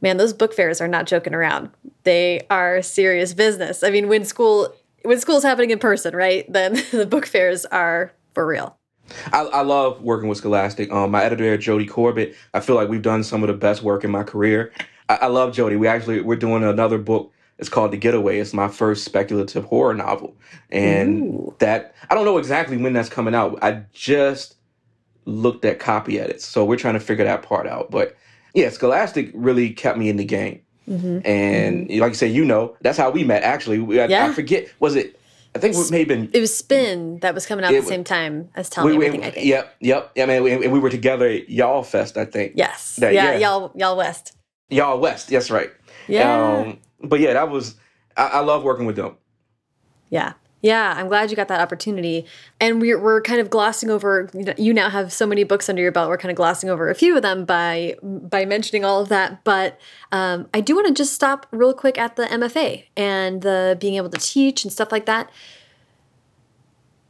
man 0.00 0.18
those 0.18 0.32
book 0.32 0.54
fairs 0.54 0.80
are 0.80 0.86
not 0.86 1.06
joking 1.06 1.34
around. 1.34 1.70
They 2.04 2.46
are 2.48 2.82
serious 2.82 3.34
business. 3.34 3.82
I 3.82 3.90
mean 3.90 4.06
when 4.06 4.24
school 4.24 4.72
when 5.04 5.18
school's 5.18 5.42
happening 5.42 5.70
in 5.70 5.78
person 5.78 6.14
right 6.14 6.50
then 6.52 6.74
the 6.90 7.06
book 7.06 7.26
fairs 7.26 7.64
are 7.66 8.12
for 8.34 8.46
real 8.46 8.78
I, 9.32 9.40
I, 9.40 9.62
love 9.62 10.00
working 10.00 10.28
with 10.28 10.38
Scholastic. 10.38 10.90
Um, 10.90 11.10
my 11.10 11.24
editor, 11.24 11.58
Jody 11.58 11.86
Corbett, 11.86 12.34
I 12.54 12.60
feel 12.60 12.76
like 12.76 12.88
we've 12.88 13.02
done 13.02 13.24
some 13.24 13.42
of 13.42 13.48
the 13.48 13.54
best 13.54 13.82
work 13.82 14.04
in 14.04 14.10
my 14.10 14.22
career. 14.22 14.72
I, 15.08 15.16
I 15.22 15.26
love 15.26 15.52
Jody. 15.52 15.76
We 15.76 15.86
actually 15.86 16.20
we're 16.20 16.36
doing 16.36 16.64
another 16.64 16.98
book. 16.98 17.32
It's 17.58 17.68
called 17.68 17.92
The 17.92 17.96
Getaway. 17.96 18.38
It's 18.38 18.54
my 18.54 18.68
first 18.68 19.04
speculative 19.04 19.64
horror 19.64 19.94
novel, 19.94 20.36
and 20.70 21.22
Ooh. 21.22 21.54
that 21.58 21.94
I 22.10 22.14
don't 22.14 22.24
know 22.24 22.38
exactly 22.38 22.76
when 22.76 22.92
that's 22.92 23.08
coming 23.08 23.34
out. 23.34 23.58
I 23.62 23.84
just 23.92 24.56
looked 25.24 25.64
at 25.64 25.78
copy 25.78 26.18
edits, 26.18 26.44
so 26.44 26.64
we're 26.64 26.76
trying 26.76 26.94
to 26.94 27.00
figure 27.00 27.24
that 27.24 27.42
part 27.42 27.66
out. 27.66 27.90
But 27.90 28.16
yeah, 28.54 28.70
Scholastic 28.70 29.30
really 29.34 29.70
kept 29.70 29.98
me 29.98 30.08
in 30.08 30.16
the 30.16 30.24
game. 30.24 30.62
Mm-hmm. 30.88 31.20
And 31.24 31.88
mm-hmm. 31.88 32.00
like 32.00 32.10
you 32.10 32.14
say, 32.14 32.28
you 32.28 32.44
know, 32.44 32.76
that's 32.80 32.98
how 32.98 33.10
we 33.10 33.24
met. 33.24 33.42
Actually, 33.42 34.00
I, 34.00 34.06
yeah. 34.06 34.26
I 34.26 34.32
forget 34.32 34.68
was 34.80 34.96
it 34.96 35.18
I 35.54 35.58
think 35.58 35.76
it 35.76 35.90
may 35.90 36.00
have 36.00 36.08
been. 36.08 36.30
It 36.32 36.40
was 36.40 36.54
Spin 36.56 37.18
that 37.18 37.34
was 37.34 37.44
coming 37.44 37.64
out 37.64 37.74
at 37.74 37.82
the 37.82 37.86
same 37.86 38.04
time 38.04 38.48
as 38.54 38.70
Tell 38.70 38.86
Me 38.86 38.94
Everything. 38.94 39.22
I 39.22 39.30
think. 39.30 39.46
Yep, 39.46 39.76
yep. 39.80 40.12
I 40.16 40.26
mean, 40.26 40.42
we, 40.42 40.66
we 40.66 40.78
were 40.78 40.88
together 40.88 41.28
at 41.28 41.50
Y'all 41.50 41.82
Fest. 41.82 42.16
I 42.16 42.24
think. 42.24 42.54
Yes. 42.56 42.96
That, 42.96 43.12
yeah, 43.12 43.32
yeah, 43.32 43.38
Y'all 43.38 43.72
Y'all 43.74 43.96
West. 43.96 44.34
Y'all 44.70 44.98
West. 44.98 45.28
That's 45.28 45.50
right. 45.50 45.70
Yeah. 46.08 46.60
Um, 46.60 46.78
but 47.02 47.20
yeah, 47.20 47.34
that 47.34 47.50
was. 47.50 47.74
I, 48.16 48.28
I 48.28 48.40
love 48.40 48.62
working 48.62 48.86
with 48.86 48.96
them. 48.96 49.16
Yeah. 50.08 50.32
Yeah, 50.62 50.94
I'm 50.96 51.08
glad 51.08 51.28
you 51.28 51.36
got 51.36 51.48
that 51.48 51.60
opportunity. 51.60 52.24
And 52.60 52.80
we're, 52.80 52.98
we're 52.98 53.20
kind 53.20 53.40
of 53.40 53.50
glossing 53.50 53.90
over, 53.90 54.30
you 54.56 54.72
now 54.72 54.88
have 54.90 55.12
so 55.12 55.26
many 55.26 55.42
books 55.42 55.68
under 55.68 55.82
your 55.82 55.90
belt. 55.90 56.08
We're 56.08 56.16
kind 56.16 56.30
of 56.30 56.36
glossing 56.36 56.70
over 56.70 56.88
a 56.88 56.94
few 56.94 57.16
of 57.16 57.22
them 57.22 57.44
by 57.44 57.96
by 58.02 58.44
mentioning 58.44 58.84
all 58.84 59.02
of 59.02 59.08
that. 59.08 59.42
But 59.42 59.78
um, 60.12 60.48
I 60.54 60.60
do 60.60 60.76
want 60.76 60.86
to 60.86 60.94
just 60.94 61.12
stop 61.12 61.48
real 61.50 61.74
quick 61.74 61.98
at 61.98 62.14
the 62.14 62.26
MFA 62.26 62.84
and 62.96 63.42
the 63.42 63.76
being 63.80 63.96
able 63.96 64.10
to 64.10 64.18
teach 64.18 64.62
and 64.62 64.72
stuff 64.72 64.92
like 64.92 65.06
that. 65.06 65.30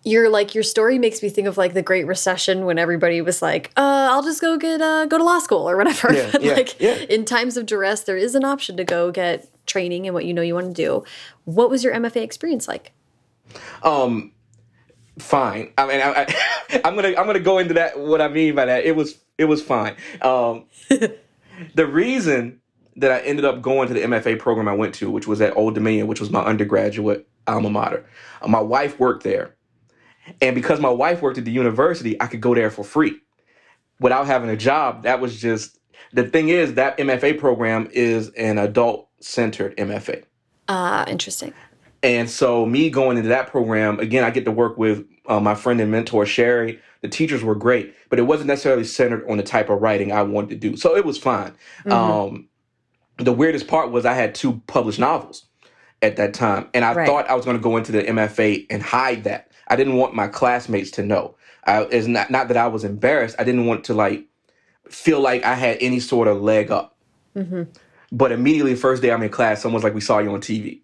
Your 0.03 0.31
like 0.31 0.55
your 0.55 0.65
story 0.65 0.99
makes 0.99 1.23
me 1.23 1.29
think 1.29 1.47
of 1.47 1.59
like 1.59 1.75
the 1.75 1.83
Great 1.83 2.07
Recession 2.07 2.65
when 2.65 2.79
everybody 2.79 3.21
was 3.21 3.43
like, 3.43 3.71
uh, 3.77 4.09
"I'll 4.11 4.23
just 4.23 4.41
go 4.41 4.57
get 4.57 4.81
uh, 4.81 5.05
go 5.07 5.19
to 5.19 5.25
law 5.25 5.39
school 5.39 5.69
or 5.69 5.77
whatever." 5.77 6.13
Yeah, 6.13 6.37
yeah, 6.41 6.53
like 6.55 6.81
yeah. 6.81 6.95
in 6.95 7.27
times 7.27 7.59
of 7.59 7.67
duress, 7.67 8.01
there 8.01 8.17
is 8.17 8.35
an 8.35 8.45
option 8.45 8.79
to 8.79 8.85
go 8.85 9.13
get 9.13 9.47
training 9.67 10.07
and 10.07 10.15
what 10.15 10.25
you 10.25 10.33
know 10.33 10.43
you 10.43 10.55
want 10.55 10.75
to 10.75 10.83
do. 10.83 11.05
What 11.45 11.69
was 11.71 11.85
your 11.85 11.95
MFA 11.95 12.23
experience 12.23 12.67
like? 12.67 12.93
Um, 13.83 14.33
fine. 15.19 15.73
I 15.79 15.87
mean, 15.87 16.01
I, 16.01 16.23
I, 16.23 16.81
am 16.89 16.95
gonna 16.95 17.09
I'm 17.09 17.27
gonna 17.27 17.41
go 17.41 17.59
into 17.59 17.75
that. 17.75 17.99
What 17.99 18.21
I 18.21 18.29
mean 18.29 18.55
by 18.55 18.67
that, 18.67 18.85
it 18.85 18.97
was 18.97 19.19
it 19.39 19.45
was 19.45 19.63
fine. 19.63 19.97
Um, 20.21 20.67
the 20.89 21.87
reason 21.87 22.61
that 22.97 23.11
I 23.11 23.21
ended 23.21 23.45
up 23.45 23.63
going 23.63 23.89
to 23.89 23.95
the 23.95 24.01
MFA 24.01 24.39
program 24.39 24.69
I 24.69 24.75
went 24.75 24.95
to, 24.97 25.11
which 25.11 25.27
was 25.27 25.41
at 25.41 25.57
Old 25.57 25.75
Dominion, 25.75 26.07
which 26.07 26.21
was 26.21 26.31
my 26.31 26.43
undergraduate 26.43 27.27
alma 27.47 27.71
mater. 27.71 28.07
Uh, 28.41 28.49
my 28.49 28.61
wife 28.61 28.99
worked 28.99 29.25
there, 29.25 29.57
and 30.41 30.55
because 30.55 30.81
my 30.81 30.91
wife 30.91 31.23
worked 31.23 31.39
at 31.39 31.45
the 31.45 31.53
university, 31.53 32.21
I 32.21 32.27
could 32.27 32.41
go 32.41 32.55
there 32.55 32.71
for 32.71 32.85
free 32.85 33.19
without 34.01 34.27
having 34.27 34.51
a 34.51 34.57
job. 34.57 35.05
That 35.05 35.21
was 35.21 35.41
just 35.41 35.79
the 36.13 36.25
thing. 36.25 36.49
Is 36.49 36.75
that 36.75 36.99
MFA 36.99 37.39
program 37.39 37.89
is 37.93 38.31
an 38.31 38.59
adult 38.59 39.09
centered 39.21 39.77
MFA. 39.77 40.25
Ah, 40.69 41.03
uh, 41.03 41.11
interesting. 41.11 41.53
And 42.03 42.29
so, 42.29 42.67
me 42.67 42.91
going 42.91 43.17
into 43.17 43.29
that 43.29 43.49
program, 43.49 44.01
again, 44.01 44.25
I 44.25 44.31
get 44.31 44.45
to 44.47 44.51
work 44.51 44.77
with 44.77 45.07
uh, 45.27 45.41
my 45.41 45.55
friend 45.55 45.81
and 45.81 45.91
mentor, 45.91 46.25
Sheri. 46.25 46.81
The 47.01 47.09
teachers 47.09 47.43
were 47.43 47.55
great, 47.55 47.95
but 48.09 48.19
it 48.19 48.23
wasn't 48.23 48.49
necessarily 48.49 48.85
centered 48.85 49.29
on 49.29 49.37
the 49.37 49.43
type 49.43 49.71
of 49.71 49.81
writing 49.81 50.13
I 50.13 50.23
wanted 50.23 50.51
to 50.51 50.57
do. 50.57 50.77
So, 50.77 50.97
it 50.97 51.05
was 51.05 51.19
fine. 51.19 51.53
Mm-hmm. 51.85 51.93
Um, 51.93 52.49
the 53.19 53.33
weirdest 53.33 53.69
part 53.69 53.91
was 53.91 54.05
I 54.05 54.15
had 54.15 54.35
two 54.35 54.61
published 54.67 54.99
novels 54.99 55.47
at 56.03 56.17
that 56.17 56.35
time. 56.35 56.69
And 56.75 56.85
I 56.85 56.93
right. 56.93 57.07
thought 57.07 57.31
I 57.31 57.35
was 57.35 57.45
going 57.45 57.57
to 57.57 57.63
go 57.63 57.77
into 57.77 57.93
the 57.93 58.03
MFA 58.03 58.67
and 58.69 58.83
hide 58.83 59.25
that. 59.25 59.53
I 59.69 59.77
didn't 59.77 59.97
want 59.97 60.15
my 60.15 60.27
classmates 60.27 60.91
to 60.93 61.03
know. 61.03 61.37
I, 61.65 61.83
it's 61.85 62.09
not, 62.09 62.31
not 62.31 62.49
that 62.49 62.57
I 62.57 62.67
was 62.67 62.85
embarrassed. 62.85 63.37
I 63.39 63.45
didn't 63.45 63.67
want 63.67 63.85
to 63.85 63.95
like 63.95 64.27
feel 64.89 65.21
like 65.21 65.45
I 65.45 65.55
had 65.55 65.79
any 65.81 66.01
sort 66.01 66.29
of 66.29 66.43
leg 66.43 66.71
up. 66.71 66.97
Mm-hmm. 67.37 67.63
But 68.11 68.33
immediately, 68.33 68.75
first 68.75 69.01
day 69.01 69.11
I'm 69.11 69.23
in 69.23 69.31
class, 69.31 69.63
someone's 69.63 69.85
like, 69.85 69.95
"We 69.95 70.03
saw 70.03 70.19
you 70.19 70.35
on 70.35 70.41
TV." 70.43 70.81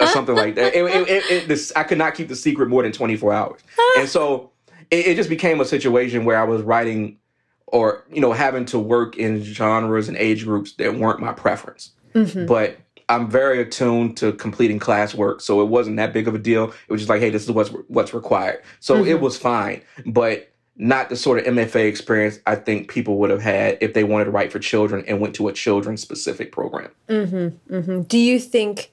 Or 0.00 0.06
something 0.08 0.34
like 0.34 0.54
that. 0.54 0.74
It, 0.74 0.84
it, 0.84 1.30
it, 1.30 1.48
this, 1.48 1.72
I 1.76 1.82
could 1.82 1.98
not 1.98 2.14
keep 2.14 2.28
the 2.28 2.36
secret 2.36 2.68
more 2.68 2.82
than 2.82 2.92
24 2.92 3.32
hours. 3.32 3.60
And 3.98 4.08
so 4.08 4.50
it, 4.90 5.14
just 5.14 5.28
became 5.28 5.60
a 5.60 5.64
situation 5.64 6.24
where 6.24 6.38
I 6.38 6.44
was 6.44 6.62
writing 6.62 7.18
or, 7.66 8.04
you 8.10 8.20
know, 8.20 8.32
having 8.32 8.64
to 8.66 8.78
work 8.78 9.16
in 9.16 9.42
genres 9.42 10.08
and 10.08 10.16
age 10.16 10.44
groups 10.44 10.72
that 10.74 10.96
weren't 10.96 11.20
my 11.20 11.32
preference. 11.32 11.92
Mm-hmm. 12.14 12.46
But 12.46 12.78
I'm 13.08 13.28
very 13.28 13.60
attuned 13.60 14.16
to 14.18 14.32
completing 14.32 14.78
classwork, 14.78 15.40
so 15.40 15.60
it 15.60 15.66
wasn't 15.66 15.96
that 15.96 16.12
big 16.12 16.28
of 16.28 16.34
a 16.34 16.38
deal. 16.38 16.64
It 16.64 16.92
was 16.92 17.00
just 17.00 17.08
like, 17.08 17.20
hey, 17.20 17.30
this 17.30 17.44
is 17.44 17.50
what's 17.50 17.70
what's 17.88 18.14
required. 18.14 18.62
So 18.78 18.96
mm-hmm. 18.96 19.08
it 19.08 19.20
was 19.20 19.36
fine, 19.36 19.82
but 20.06 20.52
not 20.76 21.10
the 21.10 21.16
sort 21.16 21.38
of 21.38 21.44
MFA 21.54 21.86
experience 21.86 22.38
I 22.46 22.54
think 22.54 22.88
people 22.88 23.18
would 23.18 23.30
have 23.30 23.42
had 23.42 23.78
if 23.80 23.92
they 23.92 24.02
wanted 24.02 24.24
to 24.24 24.30
write 24.30 24.50
for 24.50 24.58
children 24.58 25.04
and 25.06 25.20
went 25.20 25.34
to 25.36 25.48
a 25.48 25.52
children 25.52 25.96
specific 25.96 26.52
program. 26.52 26.90
Mm-hmm, 27.08 27.74
mm-hmm. 27.74 28.02
Do 28.02 28.16
you 28.16 28.40
think 28.40 28.90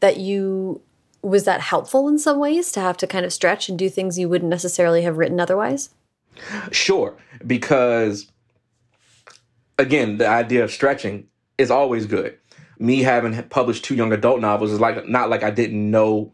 that 0.00 0.18
you 0.18 0.80
was 1.22 1.44
that 1.44 1.60
helpful 1.60 2.08
in 2.08 2.18
some 2.18 2.38
ways 2.38 2.70
to 2.72 2.80
have 2.80 2.96
to 2.96 3.06
kind 3.06 3.26
of 3.26 3.32
stretch 3.32 3.68
and 3.68 3.78
do 3.78 3.88
things 3.88 4.18
you 4.18 4.28
wouldn't 4.28 4.50
necessarily 4.50 5.02
have 5.02 5.18
written 5.18 5.40
otherwise? 5.40 5.90
Sure, 6.70 7.16
because 7.46 8.30
again, 9.78 10.18
the 10.18 10.28
idea 10.28 10.62
of 10.62 10.70
stretching 10.70 11.26
is 11.58 11.70
always 11.70 12.06
good. 12.06 12.38
me 12.78 13.02
having 13.02 13.42
published 13.48 13.84
two 13.84 13.94
young 13.94 14.12
adult 14.12 14.40
novels 14.40 14.72
is 14.72 14.80
like 14.80 15.08
not 15.08 15.28
like 15.28 15.42
I 15.42 15.50
didn't 15.50 15.90
know 15.90 16.32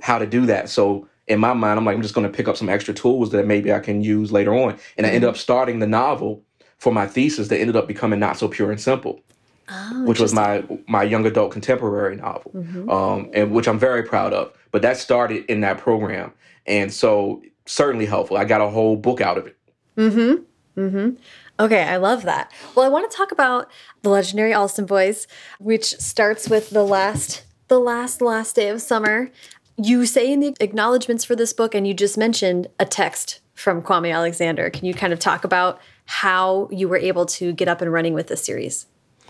how 0.00 0.18
to 0.18 0.26
do 0.26 0.46
that. 0.46 0.68
So 0.68 1.08
in 1.26 1.40
my 1.40 1.54
mind, 1.54 1.78
I'm 1.78 1.84
like, 1.84 1.96
I'm 1.96 2.02
just 2.02 2.14
going 2.14 2.30
to 2.30 2.36
pick 2.36 2.48
up 2.48 2.56
some 2.56 2.68
extra 2.68 2.94
tools 2.94 3.30
that 3.30 3.46
maybe 3.46 3.72
I 3.72 3.80
can 3.80 4.02
use 4.02 4.30
later 4.30 4.54
on. 4.54 4.78
And 4.96 5.06
I 5.06 5.10
ended 5.10 5.22
mm-hmm. 5.22 5.30
up 5.30 5.36
starting 5.36 5.78
the 5.78 5.86
novel 5.86 6.42
for 6.78 6.92
my 6.92 7.06
thesis 7.06 7.48
that 7.48 7.58
ended 7.58 7.76
up 7.76 7.88
becoming 7.88 8.20
Not 8.20 8.36
So 8.36 8.48
Pure 8.48 8.70
and 8.70 8.80
Simple, 8.80 9.20
Oh, 9.68 10.04
which 10.04 10.20
was 10.20 10.32
my 10.32 10.64
my 10.86 11.02
young 11.02 11.26
adult 11.26 11.50
contemporary 11.50 12.16
novel, 12.16 12.52
Mhm. 12.54 12.90
um, 12.90 13.30
and 13.34 13.50
which 13.50 13.66
I'm 13.66 13.78
very 13.78 14.02
proud 14.02 14.32
of. 14.32 14.52
But 14.70 14.82
that 14.82 14.96
started 14.96 15.44
in 15.46 15.60
that 15.62 15.78
program, 15.78 16.32
and 16.66 16.92
so 16.92 17.42
certainly 17.64 18.06
helpful. 18.06 18.36
I 18.36 18.44
got 18.44 18.60
a 18.60 18.68
whole 18.68 18.96
book 18.96 19.20
out 19.20 19.38
of 19.38 19.46
it. 19.46 19.56
Mm-hmm. 19.96 20.80
Mm-hmm. 20.80 21.10
Okay, 21.58 21.82
I 21.82 21.96
love 21.96 22.22
that. 22.24 22.52
Well, 22.74 22.84
I 22.84 22.88
want 22.88 23.10
to 23.10 23.16
talk 23.16 23.32
about 23.32 23.70
the 24.02 24.10
legendary 24.10 24.52
Alston 24.52 24.84
Boys, 24.86 25.26
which 25.58 25.96
starts 25.98 26.48
with 26.50 26.70
the 26.70 26.84
last, 26.84 27.44
the 27.68 27.80
last, 27.80 28.20
last 28.20 28.54
day 28.54 28.68
of 28.68 28.82
summer. 28.82 29.30
You 29.78 30.06
say 30.06 30.30
in 30.30 30.40
the 30.40 30.54
acknowledgments 30.60 31.24
for 31.24 31.34
this 31.34 31.52
book, 31.52 31.74
and 31.74 31.88
you 31.88 31.94
just 31.94 32.16
mentioned 32.18 32.68
a 32.78 32.84
text 32.84 33.40
from 33.54 33.80
Kwame 33.82 34.14
Alexander. 34.14 34.68
Can 34.70 34.84
you 34.84 34.92
kind 34.94 35.12
of 35.14 35.18
talk 35.18 35.44
about 35.44 35.80
how 36.04 36.68
you 36.70 36.88
were 36.88 36.98
able 36.98 37.24
to 37.26 37.52
get 37.52 37.68
up 37.68 37.80
and 37.80 37.90
running 37.92 38.12
with 38.14 38.26
this 38.28 38.44
series? 38.44 38.86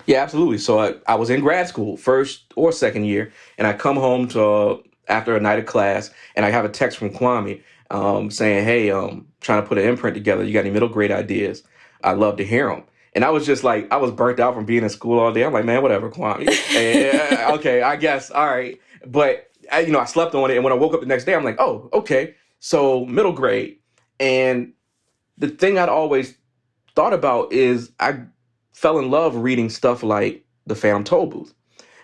Yeah, 0.07 0.23
absolutely. 0.23 0.59
So 0.59 0.79
I, 0.79 0.95
I 1.07 1.17
was 1.17 1.31
in 1.31 1.41
grad 1.41 1.69
school, 1.69 1.97
first 1.97 2.53
or 2.55 2.73
second 2.73 3.05
year, 3.05 3.33
and 3.59 3.67
I 3.67 3.73
come 3.73 3.97
home 3.97 4.29
to 4.29 4.43
uh, 4.43 4.79
after 5.09 5.37
a 5.37 5.41
night 5.41 5.59
of 5.59 5.67
class, 5.67 6.11
and 6.35 6.45
I 6.45 6.51
have 6.51 6.65
a 6.65 6.69
text 6.69 6.99
from 6.99 7.11
Kwame 7.11 7.63
um, 7.91 8.31
saying, 8.31 8.65
"Hey, 8.65 8.91
um, 8.91 9.27
trying 9.41 9.63
to 9.63 9.69
put 9.69 9.79
an 9.79 9.85
imprint 9.85 10.15
together. 10.15 10.45
You 10.45 10.53
got 10.53 10.61
any 10.61 10.71
middle 10.71 10.89
grade 10.89 11.13
ideas? 11.13 11.63
I'd 12.05 12.19
love 12.19 12.37
to 12.37 12.45
hear 12.45 12.69
them." 12.69 12.85
And 13.15 13.25
I 13.25 13.31
was 13.31 13.47
just 13.47 13.65
like, 13.65 13.91
I 13.91 13.97
was 13.97 14.11
burnt 14.11 14.41
out 14.41 14.55
from 14.55 14.67
being 14.67 14.83
in 14.83 14.91
school 14.91 15.19
all 15.19 15.33
day. 15.33 15.43
I'm 15.43 15.53
like, 15.55 15.65
man, 15.65 15.81
whatever, 15.81 16.11
Kwame. 16.11 16.47
And, 16.77 17.39
uh, 17.41 17.55
okay, 17.55 17.81
I 17.81 17.97
guess, 17.97 18.31
all 18.31 18.45
right. 18.47 18.79
But 19.07 19.51
I, 19.73 19.81
you 19.81 19.91
know, 19.91 20.01
I 20.01 20.05
slept 20.05 20.35
on 20.35 20.51
it, 20.51 20.57
and 20.57 20.63
when 20.65 20.73
I 20.73 20.77
woke 20.77 20.93
up 20.93 21.01
the 21.01 21.07
next 21.07 21.25
day, 21.25 21.35
I'm 21.35 21.43
like, 21.43 21.59
oh, 21.59 21.89
okay. 21.95 22.35
So 22.61 23.07
middle 23.07 23.33
grade, 23.33 23.79
and 24.21 24.75
the 25.39 25.49
thing 25.49 25.79
I'd 25.79 25.89
always 25.89 26.37
thought 26.95 27.15
about 27.15 27.53
is 27.53 27.91
I 28.01 28.21
fell 28.77 28.99
in 28.99 29.11
love 29.11 29.35
reading 29.37 29.71
stuff 29.71 30.03
like 30.03 30.45
The 30.67 30.75
Phantom 30.75 31.03
Tollbooth. 31.03 31.55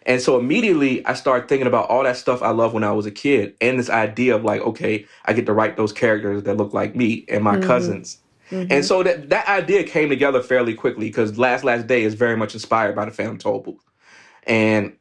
And 0.06 0.22
so 0.22 0.38
immediately 0.38 1.04
I 1.04 1.12
started 1.12 1.46
thinking 1.46 1.66
about 1.66 1.90
all 1.90 2.02
that 2.02 2.16
stuff 2.16 2.42
I 2.42 2.48
loved 2.48 2.72
when 2.72 2.82
I 2.82 2.92
was 2.92 3.04
a 3.04 3.10
kid 3.10 3.54
and 3.60 3.78
this 3.78 3.90
idea 3.90 4.34
of 4.34 4.42
like, 4.42 4.62
okay, 4.62 5.04
I 5.26 5.34
get 5.34 5.44
to 5.46 5.52
write 5.52 5.76
those 5.76 5.92
characters 5.92 6.44
that 6.44 6.56
look 6.56 6.72
like 6.72 6.96
me 6.96 7.26
and 7.28 7.44
my 7.44 7.56
Mhm. 7.56 7.62
cousins. 7.62 8.18
And 8.50 8.84
so 8.86 9.02
that, 9.02 9.28
that 9.28 9.46
idea 9.48 9.84
came 9.84 10.08
together 10.08 10.42
fairly 10.42 10.72
quickly 10.72 11.08
because 11.08 11.36
Last 11.36 11.62
Last 11.62 11.86
Day 11.86 12.04
is 12.04 12.14
very 12.14 12.38
much 12.38 12.54
inspired 12.54 12.96
by 12.96 13.04
The 13.04 13.10
Phantom 13.10 13.36
Tollbooth. 13.36 13.80
And 14.44 14.94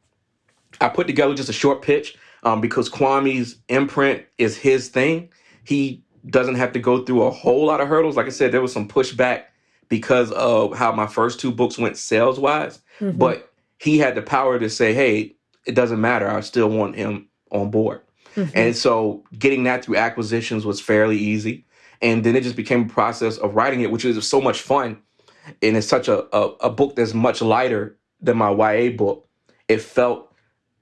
I 0.80 0.90
put 0.90 1.06
together 1.06 1.34
just 1.34 1.48
a 1.48 1.54
short 1.54 1.80
pitch 1.80 2.16
um, 2.42 2.60
because 2.60 2.90
Kwame's 2.90 3.56
imprint 3.68 4.24
is 4.36 4.58
his 4.58 4.88
thing. 4.88 5.30
He 5.64 6.02
doesn't 6.26 6.56
have 6.56 6.72
to 6.72 6.78
go 6.78 7.02
through 7.04 7.22
a 7.22 7.30
whole 7.30 7.64
lot 7.64 7.80
of 7.80 7.88
hurdles. 7.88 8.16
Like 8.16 8.26
I 8.26 8.30
said, 8.30 8.52
there 8.52 8.60
was 8.60 8.74
some 8.74 8.86
pushback 8.88 9.44
because 9.92 10.32
of 10.32 10.74
how 10.74 10.90
my 10.90 11.06
first 11.06 11.38
two 11.38 11.52
books 11.52 11.76
went 11.76 11.98
sales 11.98 12.40
wise, 12.40 12.80
Mhm. 12.98 13.18
but 13.18 13.52
he 13.78 13.98
had 13.98 14.14
the 14.14 14.22
power 14.22 14.58
to 14.58 14.70
say, 14.70 14.94
hey, 14.94 15.36
it 15.66 15.74
doesn't 15.74 16.00
matter. 16.00 16.26
I 16.30 16.40
still 16.40 16.70
want 16.70 16.96
him 16.96 17.28
on 17.50 17.70
board. 17.70 18.00
Mhm. 18.34 18.50
And 18.54 18.74
so 18.74 19.22
getting 19.38 19.64
that 19.64 19.84
through 19.84 19.96
acquisitions 19.96 20.64
was 20.64 20.80
fairly 20.80 21.18
easy. 21.18 21.66
And 22.00 22.24
then 22.24 22.34
it 22.36 22.42
just 22.42 22.56
became 22.56 22.84
a 22.84 22.88
process 22.88 23.36
of 23.36 23.54
writing 23.54 23.82
it, 23.82 23.90
which 23.90 24.06
is 24.06 24.26
so 24.26 24.40
much 24.40 24.62
fun. 24.62 24.96
And 25.60 25.76
it's 25.76 25.86
such 25.86 26.08
a, 26.08 26.24
a, 26.34 26.52
a 26.62 26.70
book 26.70 26.96
that's 26.96 27.12
much 27.12 27.42
lighter 27.42 27.98
than 28.22 28.38
my 28.38 28.50
YA 28.50 28.96
book. 28.96 29.28
It 29.68 29.82
felt 29.82 30.32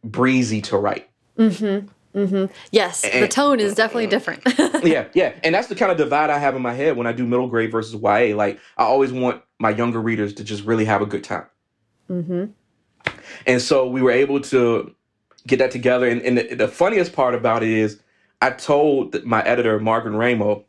breezy 0.05 0.61
to 0.63 0.77
write. 0.79 1.09
Mm-hmm. 1.37 1.89
Mm-hmm. 2.15 2.53
Yes, 2.73 3.03
the 3.03 3.29
tone 3.29 3.61
is 3.61 3.75
definitely 3.75 4.09
different. 4.09 4.43
yeah, 4.85 5.07
yeah. 5.15 5.33
And 5.45 5.55
that's 5.55 5.69
the 5.69 5.77
kind 5.77 5.93
of 5.93 5.99
divide 5.99 6.31
I 6.31 6.39
have 6.39 6.57
in 6.57 6.63
my 6.63 6.73
head 6.73 6.97
when 6.97 7.07
I 7.07 7.13
do 7.13 7.25
middle 7.25 7.47
grade 7.47 7.71
versus 7.71 7.95
YA. 8.01 8.35
Like 8.37 8.59
I 8.77 8.85
always 8.85 9.13
want 9.13 9.43
my 9.59 9.71
younger 9.71 10.01
readers 10.01 10.35
to 10.35 10.45
just 10.45 10.65
really 10.65 10.85
have 10.85 11.03
a 11.03 11.07
good 11.07 11.23
time. 11.23 11.47
mm-hmm. 12.11 12.45
And 13.47 13.63
so 13.63 13.89
we 13.89 14.03
were 14.03 14.11
able 14.11 14.41
to 14.41 14.95
get 15.47 15.59
that 15.59 15.71
together. 15.71 16.09
And, 16.09 16.21
and 16.23 16.39
the, 16.39 16.55
the 16.55 16.69
funniest 16.69 17.13
part 17.13 17.35
about 17.35 17.63
it 17.63 17.71
is 17.71 18.01
I 18.43 18.51
told 18.51 19.23
my 19.25 19.43
editor, 19.43 19.79
Margaret 19.79 20.13
Raymo, 20.13 20.65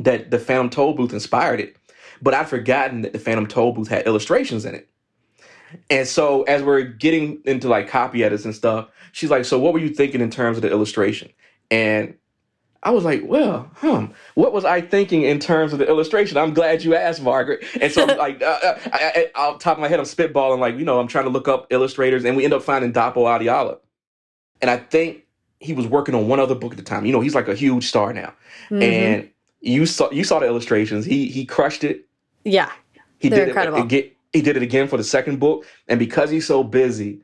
that 0.00 0.30
the 0.30 0.38
Phantom 0.38 0.70
Tollbooth 0.70 1.12
inspired 1.12 1.60
it. 1.60 1.76
But 2.20 2.34
I'd 2.34 2.48
forgotten 2.48 3.02
that 3.02 3.12
the 3.12 3.18
Phantom 3.18 3.46
Tollbooth 3.46 3.88
had 3.88 4.06
illustrations 4.06 4.64
in 4.64 4.74
it. 4.74 4.88
And 5.90 6.06
so 6.06 6.42
as 6.44 6.62
we're 6.62 6.82
getting 6.82 7.40
into 7.44 7.68
like 7.68 7.88
copy 7.88 8.22
edits 8.22 8.44
and 8.44 8.54
stuff, 8.54 8.88
she's 9.14 9.30
like, 9.30 9.44
So 9.44 9.58
what 9.58 9.72
were 9.72 9.78
you 9.78 9.88
thinking 9.88 10.20
in 10.20 10.30
terms 10.30 10.58
of 10.58 10.62
the 10.62 10.70
illustration? 10.70 11.30
And 11.70 12.14
I 12.82 12.90
was 12.90 13.02
like, 13.04 13.22
well, 13.24 13.70
hmm, 13.76 14.06
what 14.34 14.52
was 14.52 14.66
I 14.66 14.82
thinking 14.82 15.22
in 15.22 15.38
terms 15.38 15.72
of 15.72 15.78
the 15.78 15.88
illustration? 15.88 16.36
I'm 16.36 16.52
glad 16.52 16.84
you 16.84 16.94
asked, 16.94 17.22
Margaret. 17.22 17.64
And 17.80 17.90
so, 17.90 18.02
I'm 18.06 18.18
like, 18.18 18.42
uh, 18.42 18.58
uh, 18.62 18.78
I, 18.92 19.30
I, 19.34 19.40
off 19.40 19.58
the 19.58 19.64
top 19.64 19.78
of 19.78 19.80
my 19.80 19.88
head, 19.88 19.98
I'm 19.98 20.04
spitballing, 20.04 20.58
like, 20.58 20.76
you 20.76 20.84
know, 20.84 21.00
I'm 21.00 21.08
trying 21.08 21.24
to 21.24 21.30
look 21.30 21.48
up 21.48 21.66
illustrators, 21.70 22.26
and 22.26 22.36
we 22.36 22.44
end 22.44 22.52
up 22.52 22.62
finding 22.62 22.92
Dapo 22.92 23.16
Adeola. 23.24 23.78
And 24.60 24.70
I 24.70 24.76
think 24.76 25.24
he 25.60 25.72
was 25.72 25.86
working 25.86 26.14
on 26.14 26.28
one 26.28 26.40
other 26.40 26.54
book 26.54 26.72
at 26.72 26.76
the 26.76 26.84
time. 26.84 27.06
You 27.06 27.12
know, 27.12 27.20
he's 27.22 27.34
like 27.34 27.48
a 27.48 27.54
huge 27.54 27.86
star 27.86 28.12
now. 28.12 28.34
Mhm. 28.70 28.82
And 28.82 29.30
you 29.62 29.86
saw 29.86 30.10
you 30.10 30.22
saw 30.24 30.40
the 30.40 30.46
illustrations. 30.46 31.06
He 31.06 31.28
he 31.28 31.46
crushed 31.46 31.84
it. 31.84 32.04
yeah. 32.44 32.70
He 33.18 33.30
They're 33.30 33.38
did 33.46 33.48
incredible. 33.48 33.78
it 33.78 33.84
again. 33.84 34.10
He 34.34 34.42
did 34.42 34.58
it 34.58 34.62
again 34.62 34.88
for 34.88 34.98
the 34.98 35.04
second 35.04 35.40
book, 35.40 35.64
and 35.88 35.98
because 35.98 36.28
he's 36.28 36.46
so 36.46 36.62
busy, 36.62 37.22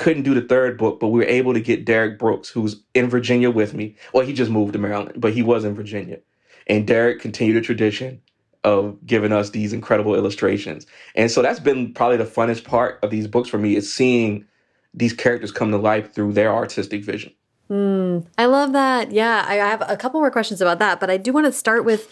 couldn't 0.00 0.22
do 0.22 0.34
the 0.34 0.40
third 0.40 0.78
book. 0.78 0.98
But 0.98 1.08
we 1.08 1.20
were 1.20 1.26
able 1.26 1.52
to 1.52 1.60
get 1.60 1.84
Derek 1.84 2.18
Brooks, 2.18 2.48
who's 2.48 2.82
in 2.94 3.08
Virginia 3.08 3.50
with 3.50 3.74
me. 3.74 3.94
Well, 4.12 4.26
he 4.26 4.32
just 4.32 4.50
moved 4.50 4.72
to 4.72 4.78
Maryland, 4.78 5.20
but 5.20 5.32
he 5.32 5.42
was 5.42 5.64
in 5.64 5.74
Virginia, 5.74 6.18
and 6.66 6.86
Derek 6.86 7.20
continued 7.20 7.56
the 7.56 7.60
tradition 7.60 8.20
of 8.64 8.98
giving 9.06 9.32
us 9.32 9.50
these 9.50 9.72
incredible 9.72 10.14
illustrations. 10.14 10.86
And 11.14 11.30
so 11.30 11.40
that's 11.40 11.60
been 11.60 11.94
probably 11.94 12.18
the 12.18 12.24
funnest 12.24 12.64
part 12.64 12.98
of 13.02 13.10
these 13.10 13.26
books 13.26 13.48
for 13.48 13.58
me 13.58 13.76
is 13.76 13.90
seeing 13.92 14.44
these 14.92 15.14
characters 15.14 15.50
come 15.52 15.70
to 15.70 15.78
life 15.78 16.12
through 16.12 16.32
their 16.32 16.52
artistic 16.52 17.04
vision. 17.04 17.32
Mm, 17.70 18.26
I 18.36 18.46
love 18.46 18.72
that. 18.72 19.12
Yeah, 19.12 19.44
I 19.46 19.60
I 19.60 19.68
have 19.68 19.82
a 19.86 19.96
couple 19.96 20.20
more 20.20 20.30
questions 20.30 20.60
about 20.60 20.78
that, 20.80 20.98
but 20.98 21.10
I 21.10 21.18
do 21.18 21.32
want 21.32 21.46
to 21.46 21.52
start 21.52 21.84
with 21.84 22.10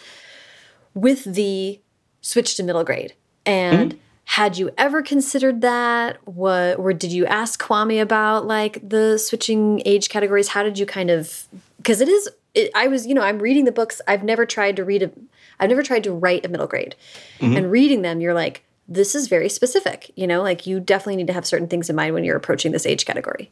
with 0.93 1.23
the 1.25 1.81
switch 2.21 2.55
to 2.55 2.63
middle 2.63 2.83
grade. 2.83 3.13
And 3.45 3.99
had 4.29 4.59
you 4.59 4.69
ever 4.77 5.01
considered 5.01 5.61
that? 5.61 6.19
What 6.27 6.77
or 6.77 6.93
did 6.93 7.11
you 7.11 7.25
ask 7.25 7.59
Kwame 7.59 7.99
about 7.99 8.45
like 8.45 8.77
the 8.87 9.17
switching 9.17 9.81
age 9.85 10.07
categories? 10.09 10.49
How 10.49 10.61
did 10.61 10.77
you 10.77 10.85
kind 10.85 11.09
of 11.09 11.47
because 11.77 11.99
it 11.99 12.07
is 12.07 12.29
it, 12.53 12.69
I 12.75 12.89
was, 12.89 13.07
you 13.07 13.15
know, 13.15 13.23
I'm 13.23 13.39
reading 13.39 13.65
the 13.65 13.71
books. 13.71 14.01
I've 14.07 14.23
never 14.23 14.45
tried 14.45 14.75
to 14.75 14.85
read 14.85 15.01
a 15.01 15.11
I've 15.59 15.69
never 15.69 15.81
tried 15.81 16.03
to 16.03 16.11
write 16.11 16.45
a 16.45 16.47
middle 16.47 16.67
grade. 16.67 16.95
And 17.41 17.71
reading 17.71 18.03
them, 18.03 18.21
you're 18.21 18.35
like 18.35 18.63
this 18.87 19.15
is 19.15 19.27
very 19.27 19.49
specific, 19.49 20.11
you 20.15 20.27
know, 20.27 20.43
like 20.43 20.67
you 20.67 20.79
definitely 20.79 21.15
need 21.15 21.27
to 21.27 21.33
have 21.33 21.47
certain 21.47 21.67
things 21.67 21.89
in 21.89 21.95
mind 21.95 22.13
when 22.13 22.23
you're 22.23 22.37
approaching 22.37 22.71
this 22.71 22.85
age 22.85 23.07
category. 23.07 23.49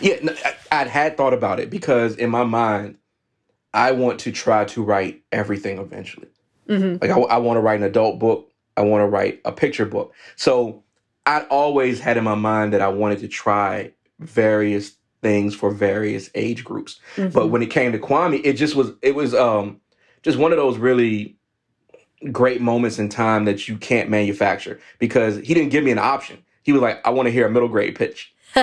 Yeah, 0.00 0.18
no, 0.22 0.34
I, 0.44 0.54
I'd 0.70 0.86
had 0.86 1.16
thought 1.16 1.34
about 1.34 1.58
it 1.58 1.68
because 1.68 2.14
in 2.14 2.30
my 2.30 2.44
mind, 2.44 2.98
I 3.72 3.90
want 3.90 4.20
to 4.20 4.30
try 4.30 4.66
to 4.66 4.84
write 4.84 5.22
everything 5.32 5.78
eventually. 5.78 6.28
Mhm. 6.68 7.02
Like 7.02 7.10
I, 7.10 7.18
I 7.18 7.38
want 7.38 7.56
to 7.56 7.60
write 7.60 7.80
an 7.80 7.86
adult 7.86 8.20
book. 8.20 8.52
I 8.76 8.82
want 8.82 9.02
to 9.02 9.06
write 9.06 9.40
a 9.44 9.52
picture 9.52 9.86
book. 9.86 10.12
So 10.36 10.82
I'd 11.26 11.46
always 11.48 12.00
had 12.00 12.16
in 12.16 12.24
my 12.24 12.34
mind 12.34 12.72
that 12.72 12.80
I 12.80 12.88
wanted 12.88 13.20
to 13.20 13.28
try 13.28 13.92
various 14.18 14.92
things 15.22 15.54
for 15.54 15.70
various 15.70 16.30
age 16.34 16.64
groups. 16.64 17.00
But 17.32 17.48
when 17.48 17.62
it 17.62 17.70
came 17.70 17.92
to 17.92 17.98
Kwame, 17.98 18.40
it 18.44 18.54
just 18.54 18.74
was 18.74 18.92
it 19.02 19.14
was 19.14 19.34
um 19.34 19.80
just 20.22 20.38
one 20.38 20.52
of 20.52 20.58
those 20.58 20.78
really 20.78 21.36
great 22.32 22.60
moments 22.60 22.98
in 22.98 23.08
time 23.08 23.44
that 23.44 23.68
you 23.68 23.76
can't 23.76 24.08
manufacture 24.08 24.80
because 24.98 25.36
he 25.36 25.54
didn't 25.54 25.70
give 25.70 25.84
me 25.84 25.90
an 25.90 25.98
option. 25.98 26.42
He 26.62 26.72
was 26.72 26.80
like, 26.80 27.06
I 27.06 27.10
want 27.10 27.26
to 27.26 27.32
hear 27.32 27.46
a 27.46 27.50
middle 27.50 27.68
grade 27.68 27.94
pitch 27.96 28.34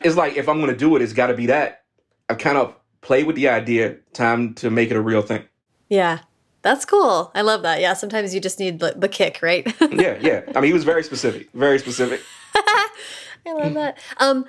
it's 0.00 0.16
like 0.16 0.36
if 0.36 0.48
I'm 0.48 0.60
gonna 0.60 0.76
do 0.76 0.94
it, 0.96 1.02
it's 1.02 1.12
got 1.12 1.26
to 1.28 1.34
be 1.34 1.46
that. 1.46 1.84
I've 2.28 2.38
kind 2.38 2.56
of 2.56 2.74
played 3.00 3.26
with 3.26 3.36
the 3.36 3.48
idea. 3.48 3.96
Time 4.12 4.54
to 4.54 4.70
make 4.70 4.90
it 4.90 4.96
a 4.96 5.00
real 5.00 5.22
thing. 5.22 5.44
Yeah. 5.88 6.20
That's 6.64 6.84
cool. 6.84 7.30
I 7.34 7.42
love 7.42 7.62
that. 7.62 7.80
Yeah, 7.80 7.92
sometimes 7.92 8.34
you 8.34 8.40
just 8.40 8.58
need 8.58 8.80
the, 8.80 8.94
the 8.96 9.08
kick, 9.08 9.38
right? 9.42 9.64
Yeah, 9.92 10.18
yeah. 10.20 10.42
I 10.56 10.60
mean, 10.60 10.64
he 10.70 10.72
was 10.72 10.82
very 10.82 11.04
specific. 11.04 11.48
Very 11.52 11.78
specific. 11.78 12.20
I 12.56 12.88
love 13.46 13.74
that. 13.74 13.98
Um 14.16 14.46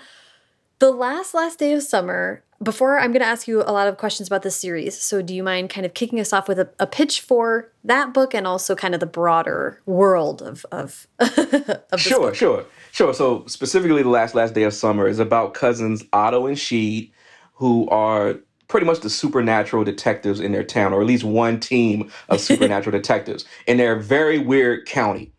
the 0.79 0.91
last 0.91 1.33
last 1.33 1.59
day 1.59 1.73
of 1.73 1.83
summer, 1.83 2.43
before 2.61 2.99
I'm 2.99 3.11
going 3.11 3.21
to 3.21 3.27
ask 3.27 3.47
you 3.47 3.61
a 3.61 3.71
lot 3.71 3.87
of 3.87 3.97
questions 3.97 4.27
about 4.27 4.41
this 4.43 4.55
series. 4.55 4.99
So 4.99 5.21
do 5.21 5.33
you 5.33 5.41
mind 5.43 5.69
kind 5.69 5.85
of 5.85 5.93
kicking 5.93 6.19
us 6.19 6.33
off 6.33 6.47
with 6.49 6.59
a, 6.59 6.69
a 6.79 6.87
pitch 6.87 7.21
for 7.21 7.71
that 7.85 8.13
book 8.13 8.33
and 8.33 8.45
also 8.47 8.75
kind 8.75 8.93
of 8.93 8.99
the 8.99 9.05
broader 9.05 9.81
world 9.85 10.41
of 10.41 10.65
of, 10.71 11.07
of 11.19 11.99
Sure, 11.99 12.19
book? 12.27 12.35
sure, 12.35 12.65
sure. 12.91 13.13
So 13.13 13.45
specifically, 13.47 14.03
the 14.03 14.09
last 14.09 14.35
last 14.35 14.53
day 14.53 14.63
of 14.63 14.73
summer 14.73 15.07
is 15.07 15.19
about 15.19 15.53
cousins 15.53 16.03
Otto 16.13 16.45
and 16.47 16.57
Sheed, 16.57 17.11
who 17.53 17.87
are 17.89 18.35
pretty 18.75 18.87
much 18.87 18.99
the 18.99 19.09
supernatural 19.09 19.85
detectives 19.85 20.41
in 20.41 20.51
their 20.51 20.61
town, 20.61 20.91
or 20.91 20.99
at 20.99 21.07
least 21.07 21.23
one 21.23 21.61
team 21.61 22.11
of 22.27 22.41
supernatural 22.41 22.91
detectives 22.91 23.45
in 23.67 23.77
their 23.77 23.95
very 23.95 24.37
weird 24.37 24.85
county. 24.85 25.31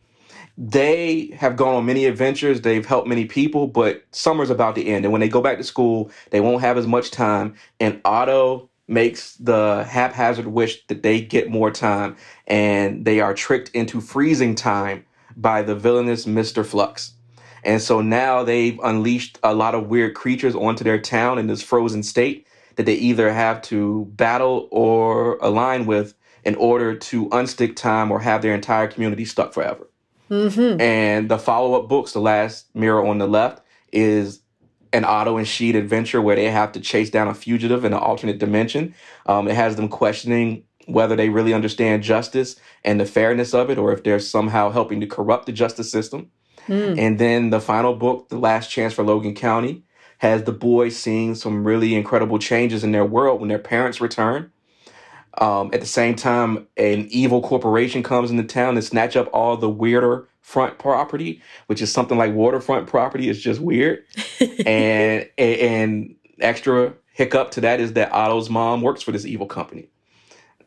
they 0.56 1.30
have 1.38 1.54
gone 1.54 1.74
on 1.74 1.84
many 1.84 2.06
adventures. 2.06 2.62
They've 2.62 2.86
helped 2.86 3.06
many 3.06 3.26
people, 3.26 3.66
but 3.66 4.02
summer's 4.10 4.48
about 4.48 4.74
to 4.76 4.82
end. 4.86 5.04
And 5.04 5.12
when 5.12 5.20
they 5.20 5.28
go 5.28 5.42
back 5.42 5.58
to 5.58 5.64
school, 5.64 6.10
they 6.30 6.40
won't 6.40 6.62
have 6.62 6.78
as 6.78 6.86
much 6.86 7.10
time. 7.10 7.56
And 7.78 8.00
Otto 8.06 8.70
makes 8.88 9.34
the 9.34 9.84
haphazard 9.86 10.46
wish 10.46 10.86
that 10.86 11.02
they 11.02 11.20
get 11.20 11.50
more 11.50 11.70
time. 11.70 12.16
And 12.46 13.04
they 13.04 13.20
are 13.20 13.34
tricked 13.34 13.68
into 13.74 14.00
freezing 14.00 14.54
time 14.54 15.04
by 15.36 15.60
the 15.60 15.74
villainous 15.74 16.24
Mr. 16.24 16.64
Flux. 16.64 17.12
And 17.64 17.82
so 17.82 18.00
now 18.00 18.44
they've 18.44 18.80
unleashed 18.82 19.38
a 19.42 19.54
lot 19.54 19.74
of 19.74 19.88
weird 19.88 20.14
creatures 20.14 20.54
onto 20.54 20.84
their 20.84 20.98
town 20.98 21.38
in 21.38 21.48
this 21.48 21.62
frozen 21.62 22.02
state 22.02 22.45
that 22.76 22.86
they 22.86 22.94
either 22.94 23.32
have 23.32 23.60
to 23.62 24.06
battle 24.12 24.68
or 24.70 25.38
align 25.38 25.86
with 25.86 26.14
in 26.44 26.54
order 26.54 26.94
to 26.94 27.28
unstick 27.30 27.74
time 27.74 28.10
or 28.10 28.20
have 28.20 28.40
their 28.42 28.54
entire 28.54 28.86
community 28.86 29.24
stuck 29.24 29.52
forever. 29.52 29.88
Mm-hmm. 30.30 30.80
And 30.80 31.28
the 31.28 31.38
follow 31.38 31.80
up 31.80 31.88
books, 31.88 32.12
The 32.12 32.20
Last 32.20 32.74
Mirror 32.74 33.06
on 33.06 33.18
the 33.18 33.26
Left, 33.26 33.62
is 33.92 34.40
an 34.92 35.04
Otto 35.04 35.36
and 35.36 35.46
Sheed 35.46 35.74
adventure 35.74 36.22
where 36.22 36.36
they 36.36 36.50
have 36.50 36.72
to 36.72 36.80
chase 36.80 37.10
down 37.10 37.28
a 37.28 37.34
fugitive 37.34 37.84
in 37.84 37.92
an 37.92 37.98
alternate 37.98 38.38
dimension. 38.38 38.94
Um, 39.26 39.48
it 39.48 39.54
has 39.54 39.76
them 39.76 39.88
questioning 39.88 40.64
whether 40.86 41.16
they 41.16 41.28
really 41.28 41.52
understand 41.52 42.02
justice 42.02 42.56
and 42.84 43.00
the 43.00 43.06
fairness 43.06 43.52
of 43.52 43.70
it, 43.70 43.78
or 43.78 43.92
if 43.92 44.04
they're 44.04 44.20
somehow 44.20 44.70
helping 44.70 45.00
to 45.00 45.06
corrupt 45.06 45.46
the 45.46 45.52
justice 45.52 45.90
system. 45.90 46.30
Mm. 46.68 46.98
And 46.98 47.18
then 47.18 47.50
the 47.50 47.60
final 47.60 47.94
book, 47.94 48.28
The 48.28 48.38
Last 48.38 48.70
Chance 48.70 48.94
for 48.94 49.04
Logan 49.04 49.34
County, 49.34 49.82
has 50.18 50.44
the 50.44 50.52
boys 50.52 50.96
seeing 50.96 51.34
some 51.34 51.64
really 51.64 51.94
incredible 51.94 52.38
changes 52.38 52.82
in 52.84 52.92
their 52.92 53.04
world 53.04 53.40
when 53.40 53.48
their 53.48 53.58
parents 53.58 54.00
return. 54.00 54.50
Um, 55.38 55.70
at 55.74 55.80
the 55.80 55.86
same 55.86 56.14
time, 56.14 56.66
an 56.76 57.08
evil 57.10 57.42
corporation 57.42 58.02
comes 58.02 58.30
into 58.30 58.44
town 58.44 58.76
and 58.76 58.84
snatch 58.84 59.16
up 59.16 59.28
all 59.32 59.56
the 59.56 59.68
weirder 59.68 60.28
front 60.40 60.78
property, 60.78 61.42
which 61.66 61.82
is 61.82 61.92
something 61.92 62.16
like 62.16 62.32
waterfront 62.32 62.86
property. 62.86 63.28
It's 63.28 63.40
just 63.40 63.60
weird. 63.60 64.04
and 64.66 65.28
and 65.36 66.14
extra 66.40 66.94
hiccup 67.12 67.50
to 67.50 67.60
that 67.62 67.80
is 67.80 67.94
that 67.94 68.12
Otto's 68.12 68.48
mom 68.48 68.80
works 68.80 69.02
for 69.02 69.12
this 69.12 69.26
evil 69.26 69.46
company. 69.46 69.88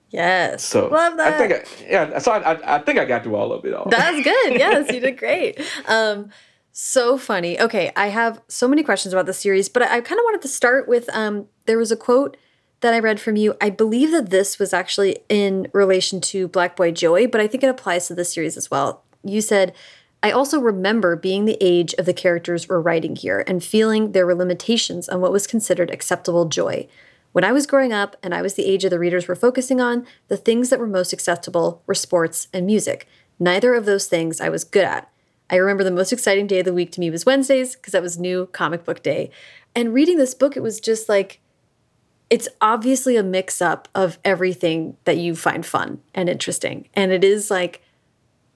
Yes. 0.10 0.66
So 0.66 0.88
love 0.88 1.18
that. 1.18 1.34
I 1.34 1.38
think 1.38 1.54
I, 1.54 1.88
yeah. 1.88 2.20
So 2.20 2.32
I, 2.32 2.54
I, 2.54 2.76
I 2.76 2.80
think 2.80 3.00
I 3.00 3.06
got 3.06 3.24
through 3.24 3.36
all 3.36 3.54
of 3.54 3.64
it 3.66 3.74
all. 3.74 3.88
That's 3.90 4.24
good. 4.24 4.54
Yes, 4.54 4.92
you 4.92 5.00
did 5.00 5.18
great. 5.20 5.60
Um, 5.88 6.32
so 6.72 7.18
funny. 7.18 7.60
Okay, 7.60 7.92
I 7.96 8.08
have 8.08 8.42
so 8.48 8.68
many 8.68 8.84
questions 8.84 9.14
about 9.14 9.26
the 9.26 9.34
series, 9.34 9.70
but 9.70 9.84
I, 9.84 9.98
I 9.98 10.02
kind 10.02 10.20
of 10.20 10.24
wanted 10.26 10.42
to 10.44 10.48
start 10.48 10.88
with 10.88 11.10
um, 11.14 11.48
there 11.66 11.78
was 11.78 11.92
a 11.92 11.98
quote 11.98 12.38
that 12.82 12.94
I 12.94 13.00
read 13.00 13.20
from 13.20 13.36
you. 13.36 13.56
I 13.60 13.70
believe 13.70 14.12
that 14.12 14.30
this 14.30 14.60
was 14.60 14.74
actually 14.74 15.18
in 15.28 15.68
relation 15.74 16.22
to 16.22 16.48
Black 16.48 16.76
Boy 16.76 16.92
Joy, 16.92 17.28
but 17.28 17.42
I 17.42 17.48
think 17.48 17.64
it 17.64 17.70
applies 17.70 18.08
to 18.08 18.16
this 18.16 18.34
series 18.34 18.56
as 18.56 18.72
well. 18.72 19.04
You 19.24 19.42
said, 19.42 19.74
I 20.22 20.32
also 20.32 20.60
remember 20.60 21.16
being 21.16 21.46
the 21.46 21.58
age 21.62 21.94
of 21.96 22.06
the 22.06 22.14
characters 22.14 22.68
we're 22.68 22.80
writing 22.80 23.16
here 23.16 23.44
and 23.48 23.64
feeling 23.64 24.12
there 24.12 24.26
were 24.26 24.36
limitations 24.36 25.08
on 25.08 25.22
what 25.22 25.32
was 25.32 25.48
considered 25.48 25.92
acceptable 25.92 26.46
joy. 26.46 26.88
When 27.32 27.44
I 27.44 27.52
was 27.52 27.68
growing 27.68 27.94
up 27.94 28.16
and 28.24 28.34
I 28.34 28.42
was 28.42 28.56
the 28.56 28.66
age 28.66 28.84
of 28.84 28.92
the 28.92 29.00
readers 29.00 29.28
we're 29.28 29.36
focusing 29.36 29.80
on, 29.80 30.06
the 30.28 30.38
things 30.38 30.70
that 30.70 30.80
were 30.80 30.88
most 30.88 31.14
acceptable 31.14 31.84
were 31.86 31.94
sports 31.94 32.48
and 32.54 32.66
music. 32.66 33.08
Neither 33.40 33.76
of 33.76 33.86
those 33.86 34.08
things 34.08 34.42
I 34.42 34.50
was 34.50 34.64
good 34.64 34.84
at. 34.84 35.10
I 35.50 35.56
remember 35.56 35.84
the 35.84 35.92
most 35.92 36.14
exciting 36.14 36.48
day 36.48 36.60
of 36.60 36.66
the 36.66 36.74
week 36.74 36.92
to 36.94 37.00
me 37.00 37.10
was 37.10 37.26
Wednesdays 37.26 37.76
because 37.76 37.94
that 37.94 38.02
was 38.02 38.20
new 38.20 38.48
comic 38.48 38.84
book 38.86 39.02
day. 39.02 39.32
And 39.76 39.94
reading 39.94 40.18
this 40.18 40.34
book, 40.34 40.56
it 40.56 40.64
was 40.64 40.80
just 40.80 41.10
like, 41.10 41.40
it's 42.30 42.48
obviously 42.62 43.18
a 43.18 43.24
mix 43.24 43.62
up 43.62 43.88
of 43.96 44.20
everything 44.24 44.96
that 45.06 45.18
you 45.18 45.36
find 45.36 45.66
fun 45.66 46.02
and 46.14 46.30
interesting. 46.30 46.88
And 46.94 47.12
it 47.12 47.24
is 47.24 47.50
like 47.50 47.82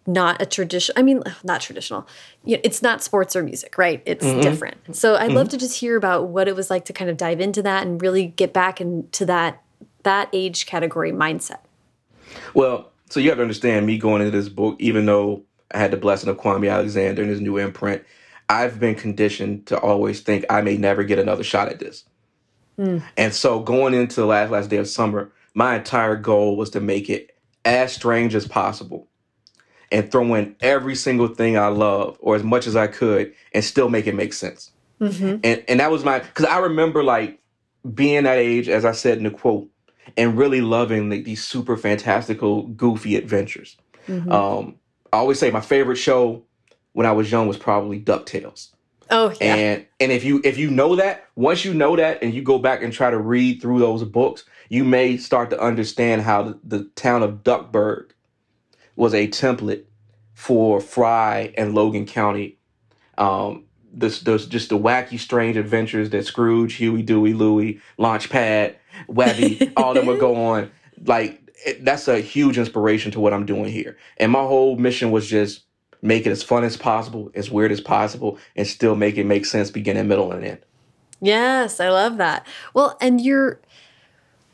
not 0.05 0.41
a 0.41 0.45
tradition. 0.45 0.93
I 0.97 1.01
mean, 1.01 1.23
not 1.43 1.61
traditional. 1.61 2.07
You 2.43 2.57
know, 2.57 2.61
it's 2.63 2.81
not 2.83 3.01
sports 3.01 3.35
or 3.35 3.41
music, 3.41 3.77
right? 3.77 4.03
It's 4.05 4.25
Mhm. 4.25 4.41
different. 4.41 4.95
So 4.95 5.15
I'd 5.15 5.31
Mhm. 5.31 5.35
love 5.35 5.49
to 5.49 5.57
just 5.57 5.79
hear 5.79 5.95
about 5.95 6.27
what 6.27 6.47
it 6.47 6.55
was 6.55 6.69
like 6.69 6.85
to 6.85 6.93
kind 6.93 7.09
of 7.09 7.17
dive 7.17 7.39
into 7.39 7.61
that 7.63 7.87
and 7.87 8.01
really 8.01 8.27
get 8.27 8.53
back 8.53 8.79
into 8.81 9.25
that 9.25 9.59
that 10.03 10.27
age 10.33 10.65
category 10.65 11.13
mindset. 11.13 11.59
Well, 12.53 12.91
so 13.09 13.21
you 13.21 13.29
have 13.29 13.37
to 13.37 13.41
understand 13.41 13.85
me 13.85 13.97
going 13.97 14.21
into 14.21 14.37
this 14.37 14.49
book, 14.49 14.75
even 14.79 15.05
though 15.05 15.43
I 15.73 15.79
had 15.79 15.91
the 15.91 15.97
blessing 15.97 16.29
of 16.29 16.37
Kwame 16.37 16.71
Alexander 16.71 17.21
and 17.21 17.31
his 17.31 17.41
new 17.41 17.57
imprint, 17.57 18.03
I've 18.49 18.79
been 18.79 18.95
conditioned 18.95 19.67
to 19.67 19.79
always 19.79 20.21
think 20.21 20.45
I 20.49 20.61
may 20.61 20.77
never 20.77 21.03
get 21.03 21.19
another 21.19 21.43
shot 21.43 21.69
at 21.69 21.79
this. 21.79 22.03
Mm. 22.77 23.03
And 23.17 23.33
so 23.33 23.59
going 23.59 23.93
into 23.93 24.21
the 24.21 24.25
last 24.25 24.51
last 24.51 24.69
day 24.69 24.77
of 24.77 24.87
summer, 24.87 25.31
my 25.53 25.75
entire 25.75 26.15
goal 26.15 26.57
was 26.57 26.69
to 26.71 26.79
make 26.79 27.09
it 27.09 27.37
as 27.65 27.93
strange 27.93 28.35
as 28.35 28.47
possible 28.47 29.07
and 29.91 30.11
throw 30.11 30.33
in 30.33 30.55
every 30.59 30.95
single 30.95 31.27
thing 31.27 31.57
I 31.57 31.67
love 31.67 32.17
or 32.19 32.35
as 32.35 32.43
much 32.43 32.67
as 32.67 32.75
I 32.75 32.87
could 32.87 33.33
and 33.53 33.63
still 33.63 33.89
make 33.89 34.07
it 34.07 34.15
make 34.15 34.33
sense. 34.33 34.71
Mm-hmm. 34.99 35.39
And 35.43 35.63
and 35.67 35.79
that 35.79 35.91
was 35.91 36.03
my 36.03 36.19
because 36.19 36.45
I 36.45 36.59
remember 36.59 37.03
like 37.03 37.39
being 37.93 38.23
that 38.23 38.37
age, 38.37 38.69
as 38.69 38.85
I 38.85 38.91
said 38.91 39.17
in 39.17 39.23
the 39.23 39.31
quote, 39.31 39.69
and 40.17 40.37
really 40.37 40.61
loving 40.61 41.09
like, 41.09 41.25
these 41.25 41.43
super 41.43 41.77
fantastical, 41.77 42.63
goofy 42.63 43.15
adventures. 43.15 43.77
Mm-hmm. 44.07 44.31
Um, 44.31 44.75
I 45.13 45.17
always 45.17 45.39
say 45.39 45.51
my 45.51 45.61
favorite 45.61 45.97
show 45.97 46.43
when 46.93 47.05
I 47.05 47.11
was 47.11 47.31
young 47.31 47.47
was 47.47 47.57
probably 47.57 47.99
DuckTales. 47.99 48.69
oh 49.11 49.31
yeah. 49.39 49.55
And 49.55 49.85
and 49.99 50.11
if 50.11 50.23
you 50.23 50.41
if 50.43 50.57
you 50.57 50.71
know 50.71 50.95
that, 50.95 51.27
once 51.35 51.63
you 51.63 51.73
know 51.73 51.95
that 51.95 52.23
and 52.23 52.33
you 52.33 52.41
go 52.41 52.57
back 52.57 52.81
and 52.81 52.91
try 52.91 53.11
to 53.11 53.19
read 53.19 53.61
through 53.61 53.77
those 53.77 54.03
books, 54.03 54.43
you 54.69 54.83
may 54.83 55.17
start 55.17 55.51
to 55.51 55.59
understand 55.61 56.23
how 56.23 56.41
the, 56.41 56.59
the 56.63 56.83
town 56.95 57.21
of 57.21 57.43
Duckburg 57.43 58.09
was 58.95 59.13
a 59.13 59.27
template 59.27 59.83
for 60.33 60.81
Fry 60.81 61.53
and 61.57 61.75
Logan 61.75 62.07
County. 62.07 62.57
Um, 63.19 63.65
this, 63.93 64.21
this 64.21 64.47
just 64.47 64.69
the 64.69 64.79
wacky, 64.79 65.19
strange 65.19 65.57
adventures 65.57 66.09
that 66.09 66.25
Scrooge, 66.25 66.73
Huey, 66.73 67.03
Dewey, 67.03 67.33
Louie, 67.33 67.79
Launchpad, 67.99 68.75
Webby, 69.07 69.71
all 69.77 69.91
of 69.91 69.95
them 69.95 70.07
would 70.07 70.19
go 70.19 70.35
on. 70.47 70.71
Like 71.05 71.42
it, 71.65 71.85
that's 71.85 72.07
a 72.07 72.19
huge 72.19 72.57
inspiration 72.57 73.11
to 73.11 73.19
what 73.19 73.33
I'm 73.33 73.45
doing 73.45 73.71
here. 73.71 73.97
And 74.17 74.31
my 74.31 74.41
whole 74.41 74.77
mission 74.77 75.11
was 75.11 75.27
just 75.27 75.63
make 76.01 76.25
it 76.25 76.31
as 76.31 76.43
fun 76.43 76.63
as 76.63 76.77
possible, 76.77 77.31
as 77.33 77.49
weird 77.49 77.71
as 77.71 77.81
possible, 77.81 78.37
and 78.55 78.67
still 78.67 78.95
make 78.95 79.17
it 79.17 79.23
make 79.23 79.45
sense, 79.45 79.71
beginning, 79.71 80.07
middle, 80.07 80.31
and 80.31 80.43
end. 80.43 80.59
Yes, 81.21 81.79
I 81.79 81.89
love 81.89 82.17
that. 82.17 82.45
Well, 82.73 82.97
and 82.99 83.21
you're 83.21 83.59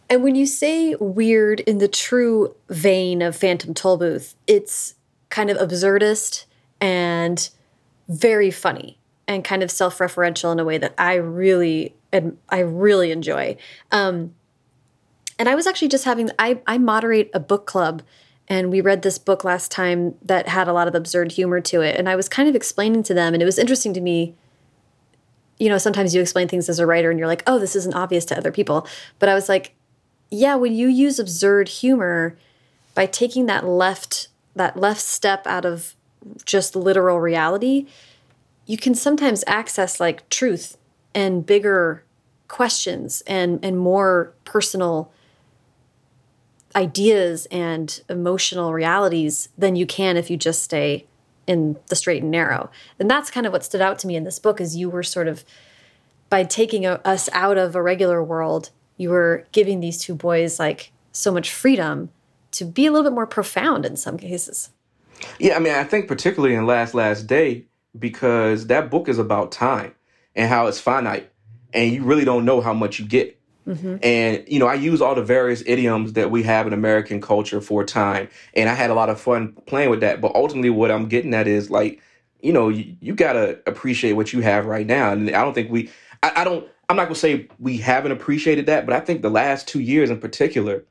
and 0.10 0.24
when 0.24 0.36
you 0.36 0.46
say 0.46 0.96
weird 0.96 1.60
in 1.62 1.78
the 1.78 1.88
true 1.88 2.56
vein 2.70 3.22
of 3.22 3.36
Phantom 3.36 3.74
Tollbooth, 3.74 4.34
it's 4.48 4.96
kind 5.30 5.52
of 5.52 5.58
absurdist 5.58 6.46
and 6.82 7.50
very 8.08 8.50
funny 8.50 8.98
and 9.28 9.44
kind 9.44 9.62
of 9.62 9.70
self-referential 9.70 10.52
in 10.52 10.60
a 10.60 10.66
way 10.66 10.80
that 10.80 10.96
I 10.98 11.16
really 11.16 11.94
and 12.12 12.38
I 12.50 12.60
really 12.60 13.12
enjoy. 13.12 13.58
Um, 13.92 14.34
and 15.40 15.48
I 15.48 15.56
was 15.56 15.66
actually 15.66 15.88
just 15.88 16.04
having 16.04 16.30
I 16.38 16.62
I 16.68 16.78
moderate 16.78 17.32
a 17.34 17.40
book 17.40 17.66
club 17.66 18.04
and 18.50 18.70
we 18.70 18.82
read 18.82 19.02
this 19.02 19.18
book 19.18 19.44
last 19.44 19.72
time 19.72 20.16
that 20.22 20.50
had 20.50 20.68
a 20.68 20.74
lot 20.74 20.88
of 20.88 20.96
absurd 20.96 21.32
humor 21.32 21.62
to 21.62 21.82
it. 21.82 21.96
And 21.96 22.10
I 22.10 22.16
was 22.16 22.28
kind 22.28 22.50
of 22.50 22.56
explaining 22.56 23.04
to 23.04 23.14
them 23.14 23.34
and 23.34 23.42
it 23.42 23.46
was 23.46 23.58
interesting 23.58 23.94
to 23.94 24.02
me 24.02 24.36
you 25.58 25.70
know 25.70 25.78
sometimes 25.78 26.14
you 26.14 26.22
explain 26.22 26.48
things 26.48 26.70
as 26.70 26.80
a 26.80 26.86
writer 26.86 27.10
and 27.10 27.18
you're 27.18 27.28
like 27.28 27.44
oh 27.48 27.58
this 27.58 27.76
isn't 27.76 27.96
obvious 27.96 28.26
to 28.26 28.38
other 28.38 28.52
people. 28.52 28.86
But 29.18 29.30
I 29.30 29.34
was 29.34 29.48
like 29.48 29.74
yeah 30.30 30.56
when 30.56 30.74
you 30.74 30.88
use 30.90 31.18
absurd 31.18 31.70
humor 31.70 32.38
by 32.94 33.06
taking 33.06 33.46
that 33.46 33.66
left 33.66 34.28
that 34.56 34.76
left 34.76 35.02
step 35.02 35.48
out 35.48 35.66
of 35.66 35.96
just 36.44 36.76
literal 36.76 37.22
reality 37.22 37.88
you 38.66 38.78
can 38.78 38.94
sometimes 38.94 39.42
access 39.48 40.02
like 40.02 40.28
truth 40.30 40.78
and 41.16 41.46
bigger 41.46 42.04
questions 42.50 43.24
and 43.26 43.64
and 43.64 43.80
more 43.80 44.34
personal 44.44 45.12
ideas 46.76 47.48
and 47.52 48.02
emotional 48.10 48.74
realities 48.74 49.50
than 49.58 49.76
you 49.76 49.86
can 49.86 50.18
if 50.18 50.30
you 50.30 50.38
just 50.38 50.64
stay 50.64 51.06
in 51.48 51.78
the 51.88 51.96
straight 51.96 52.22
and 52.22 52.32
narrow. 52.32 52.70
And 53.00 53.10
that's 53.10 53.32
kind 53.32 53.48
of 53.48 53.54
what 53.54 53.64
stood 53.64 53.82
out 53.82 53.98
to 54.00 54.08
me 54.08 54.16
in 54.16 54.24
this 54.24 54.38
book 54.38 54.62
is 54.62 54.76
you 54.76 54.90
were 54.90 55.04
sort 55.04 55.28
of 55.28 55.44
by 56.30 56.44
taking 56.44 56.86
a, 56.86 57.02
us 57.04 57.28
out 57.34 57.58
of 57.58 57.76
a 57.76 57.82
regular 57.82 58.24
world, 58.24 58.70
you 58.98 59.10
were 59.10 59.48
giving 59.52 59.80
these 59.80 59.98
two 60.00 60.14
boys 60.14 60.60
like 60.60 60.92
so 61.12 61.32
much 61.32 61.52
freedom 61.52 62.10
to 62.52 62.66
be 62.66 62.86
a 62.86 62.92
little 62.92 63.10
bit 63.10 63.16
more 63.16 63.28
profound 63.28 63.86
in 63.86 63.98
some 63.98 64.18
cases. 64.18 64.70
Yeah, 65.40 65.56
I 65.56 65.60
mean, 65.60 65.74
I 65.74 65.84
think 65.84 66.08
particularly 66.08 66.56
in 66.56 66.66
Last 66.66 66.94
Last 66.94 67.28
Day 67.28 67.66
because 67.98 68.68
that 68.68 68.92
book 68.92 69.10
is 69.10 69.18
about 69.18 69.52
time 69.52 69.96
and 70.36 70.50
how 70.50 70.68
it's 70.68 70.80
finite, 70.80 71.32
and 71.74 71.92
you 71.92 72.04
really 72.04 72.26
don't 72.26 72.46
know 72.46 72.62
how 72.62 72.74
much 72.74 73.00
you 73.00 73.06
get. 73.06 73.39
Mm-hmm. 73.68 73.98
And 74.02 74.44
you 74.48 74.60
know, 74.60 74.68
I 74.68 74.76
use 74.76 75.02
all 75.02 75.16
the 75.16 75.24
various 75.24 75.62
idioms 75.66 76.14
that 76.14 76.32
we 76.32 76.44
have 76.44 76.66
in 76.66 76.74
American 76.74 77.22
culture 77.22 77.62
for 77.62 77.84
time, 77.84 78.30
and 78.54 78.70
I 78.70 78.74
had 78.74 78.90
a 78.90 78.94
lot 78.94 79.10
of 79.10 79.20
fun 79.20 79.54
playing 79.68 79.90
with 79.90 80.00
that. 80.02 80.22
But 80.22 80.34
ultimately, 80.36 80.70
what 80.70 80.92
I'm 80.92 81.08
getting 81.08 81.34
at 81.34 81.48
is 81.48 81.70
like, 81.70 82.02
you 82.42 82.54
know, 82.54 82.70
you, 82.70 82.96
you 83.00 83.14
gotta 83.14 83.60
appreciate 83.68 84.14
what 84.14 84.34
you 84.34 84.42
have 84.42 84.66
right 84.66 84.88
now, 84.88 85.12
and 85.12 85.30
I 85.30 85.44
don't 85.44 85.54
think 85.54 85.70
we, 85.70 85.92
I, 86.24 86.32
I 86.38 86.44
don't, 86.44 86.68
I'm 86.90 86.96
not 86.96 87.06
gonna 87.06 87.16
say 87.16 87.48
we 87.60 87.78
haven't 87.78 88.12
appreciated 88.12 88.66
that, 88.68 88.86
but 88.86 88.96
I 88.96 89.02
think 89.02 89.22
the 89.22 89.30
last 89.30 89.68
two 89.68 89.82
years 89.82 90.10
in 90.10 90.20
particular, 90.20 90.86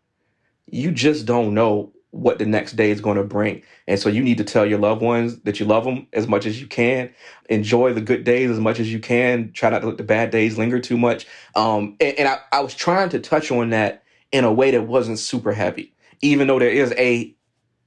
you 0.71 0.93
just 0.93 1.27
don't 1.27 1.55
know 1.55 1.93
what 2.11 2.39
the 2.39 2.47
next 2.47 2.73
day 2.73 2.91
is 2.91 3.01
going 3.01 3.17
to 3.17 3.25
bring. 3.25 3.63
And 3.87 4.01
so 4.01 4.09
you 4.09 4.23
need 4.23 4.39
to 4.39 4.45
tell 4.45 4.65
your 4.65 4.79
loved 4.79 5.03
ones 5.03 5.39
that 5.41 5.61
you 5.61 5.67
love 5.67 5.85
them 5.85 6.07
as 6.13 6.27
much 6.27 6.47
as 6.47 6.61
you 6.61 6.67
can. 6.67 7.13
Enjoy 7.51 7.93
the 7.93 8.01
good 8.01 8.25
days 8.25 8.51
as 8.51 8.59
much 8.59 8.81
as 8.81 8.91
you 8.91 8.99
can. 8.99 9.53
Try 9.53 9.71
not 9.71 9.81
to 9.81 9.89
let 9.89 9.99
the 9.99 10.05
bad 10.05 10.31
days 10.31 10.57
linger 10.57 10.81
too 10.81 10.97
much. 10.97 11.27
Um, 11.55 11.97
and, 12.01 12.19
and 12.19 12.29
I, 12.29 12.39
I 12.53 12.61
was 12.61 12.75
trying 12.75 13.11
to 13.11 13.21
touch 13.21 13.51
on 13.51 13.71
that 13.71 14.03
in 14.33 14.45
a 14.45 14.53
way 14.53 14.71
that 14.71 14.87
wasn't 14.87 15.19
super 15.19 15.53
heavy, 15.53 15.93
even 16.23 16.49
though 16.49 16.59
there 16.59 16.71
is 16.71 16.93
a 16.97 17.35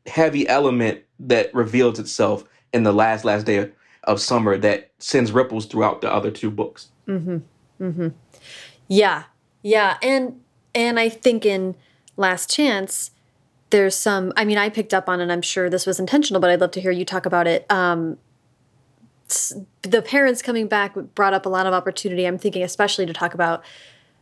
heavy 0.06 0.48
element 0.48 1.02
that 1.20 1.54
reveals 1.54 2.00
itself 2.00 2.44
in 2.74 2.84
the 2.84 2.92
last 2.94 3.26
last 3.26 3.46
day 3.46 3.58
of, 3.58 3.72
of 4.06 4.20
summer 4.22 4.58
that 4.58 4.92
sends 5.00 5.32
ripples 5.32 5.66
throughout 5.66 6.02
the 6.02 6.12
other 6.12 6.32
two 6.32 6.50
books. 6.50 6.90
Mm-hmm. 7.08 7.38
Mm-hmm. 7.84 8.08
Yeah, 8.88 9.24
yeah, 9.62 9.98
and 10.02 10.42
and 10.74 11.00
I 11.00 11.10
think 11.10 11.46
in 11.46 11.76
Last 12.18 12.50
Chance, 12.50 13.12
there's 13.72 13.96
some. 13.96 14.32
I 14.38 14.46
mean, 14.46 14.58
I 14.58 14.70
picked 14.70 14.94
up 14.94 15.10
on, 15.10 15.20
and 15.20 15.32
I'm 15.32 15.42
sure 15.42 15.70
this 15.70 15.86
was 15.86 16.00
intentional, 16.00 16.40
but 16.40 16.50
I'd 16.50 16.62
love 16.62 16.72
to 16.72 16.82
hear 16.82 16.92
you 16.92 17.06
talk 17.06 17.26
about 17.26 17.48
it. 17.48 17.66
Um, 17.70 18.18
the 19.82 20.02
parents 20.02 20.42
coming 20.42 20.68
back 20.68 20.94
brought 21.16 21.34
up 21.34 21.46
a 21.46 21.50
lot 21.50 21.66
of 21.66 21.74
opportunity. 21.74 22.26
I'm 22.26 22.38
thinking, 22.38 22.64
especially 22.64 23.06
to 23.06 23.14
talk 23.14 23.34
about 23.34 23.64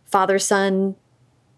father 0.05 0.39
son 0.39 0.95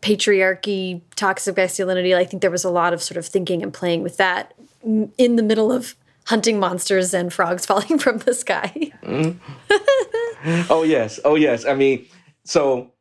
patriarchy, 0.01 1.01
toxic 1.15 1.55
masculinity. 1.55 2.13
I 2.15 2.25
think 2.25 2.41
there 2.41 2.51
was 2.51 2.63
a 2.63 2.69
lot 2.69 2.93
of 2.93 3.01
sort 3.01 3.17
of 3.17 3.25
thinking 3.25 3.61
and 3.63 3.73
playing 3.73 4.03
with 4.03 4.17
that 4.17 4.53
in 4.83 5.35
the 5.35 5.43
middle 5.43 5.71
of 5.71 5.95
hunting 6.25 6.59
monsters 6.59 7.13
and 7.13 7.31
frogs 7.31 7.65
falling 7.67 7.99
from 7.99 8.17
the 8.19 8.33
sky. 8.33 8.91
mm. 9.03 9.37
oh 10.69 10.83
yes, 10.83 11.19
oh 11.23 11.35
yes. 11.35 11.65
I 11.65 11.75
mean, 11.75 12.05
so 12.43 12.91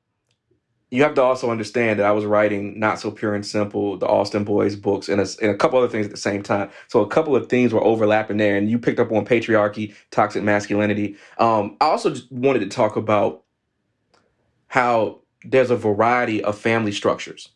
you 0.91 1.03
have 1.05 1.15
to 1.15 1.23
also 1.23 1.51
understand 1.51 2.01
that 2.01 2.07
I 2.07 2.11
was 2.11 2.25
writing 2.25 2.79
Not 2.79 2.99
So 2.99 3.11
Pure 3.11 3.35
and 3.35 3.47
Simple, 3.47 3.97
the 3.97 4.07
Alston 4.07 4.45
Boys 4.45 4.75
books, 4.75 5.09
and 5.09 5.21
a, 5.21 5.27
and 5.41 5.51
a 5.51 5.57
couple 5.57 5.79
other 5.79 5.89
things 5.89 6.07
at 6.07 6.11
the 6.11 6.19
same 6.19 6.43
time. 6.43 6.71
So 6.89 7.01
a 7.01 7.07
couple 7.07 7.37
of 7.37 7.49
themes 7.49 7.73
were 7.73 7.83
overlapping 7.83 8.39
there, 8.39 8.57
and 8.57 8.69
you 8.69 8.79
picked 8.79 8.99
up 8.99 9.13
on 9.13 9.25
patriarchy, 9.25 9.95
toxic 10.11 10.43
masculinity. 10.43 11.17
Um, 11.39 11.77
I 11.81 11.87
also 11.87 12.11
just 12.11 12.31
wanted 12.33 12.61
to 12.61 12.69
talk 12.69 12.97
about 12.97 13.45
how 14.67 15.21
there's 15.45 15.71
a 15.71 15.77
variety 15.77 16.43
of 16.43 16.59
family 16.59 16.93
structures 16.93 17.51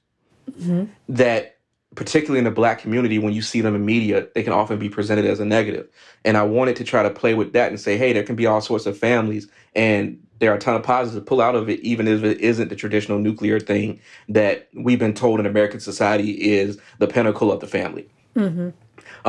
mm-hmm. 0.50 0.84
that 1.08 1.53
particularly 1.94 2.38
in 2.38 2.44
the 2.44 2.50
black 2.50 2.78
community 2.78 3.18
when 3.18 3.32
you 3.32 3.42
see 3.42 3.60
them 3.60 3.74
in 3.74 3.84
media 3.84 4.26
they 4.34 4.42
can 4.42 4.52
often 4.52 4.78
be 4.78 4.88
presented 4.88 5.24
as 5.24 5.40
a 5.40 5.44
negative. 5.44 5.88
and 6.24 6.36
i 6.36 6.42
wanted 6.42 6.76
to 6.76 6.84
try 6.84 7.02
to 7.02 7.10
play 7.10 7.34
with 7.34 7.52
that 7.52 7.68
and 7.68 7.80
say 7.80 7.96
hey 7.96 8.12
there 8.12 8.22
can 8.22 8.36
be 8.36 8.46
all 8.46 8.60
sorts 8.60 8.86
of 8.86 8.96
families 8.96 9.48
and 9.74 10.20
there 10.40 10.50
are 10.52 10.56
a 10.56 10.60
ton 10.60 10.74
of 10.74 10.82
positives 10.82 11.16
to 11.16 11.24
pull 11.24 11.40
out 11.40 11.54
of 11.54 11.68
it 11.68 11.80
even 11.80 12.08
if 12.08 12.22
it 12.24 12.40
isn't 12.40 12.68
the 12.68 12.76
traditional 12.76 13.18
nuclear 13.18 13.60
thing 13.60 14.00
that 14.28 14.68
we've 14.74 14.98
been 14.98 15.14
told 15.14 15.40
in 15.40 15.46
american 15.46 15.80
society 15.80 16.32
is 16.32 16.78
the 16.98 17.06
pinnacle 17.06 17.52
of 17.52 17.60
the 17.60 17.66
family 17.66 18.08
mm-hmm. 18.34 18.70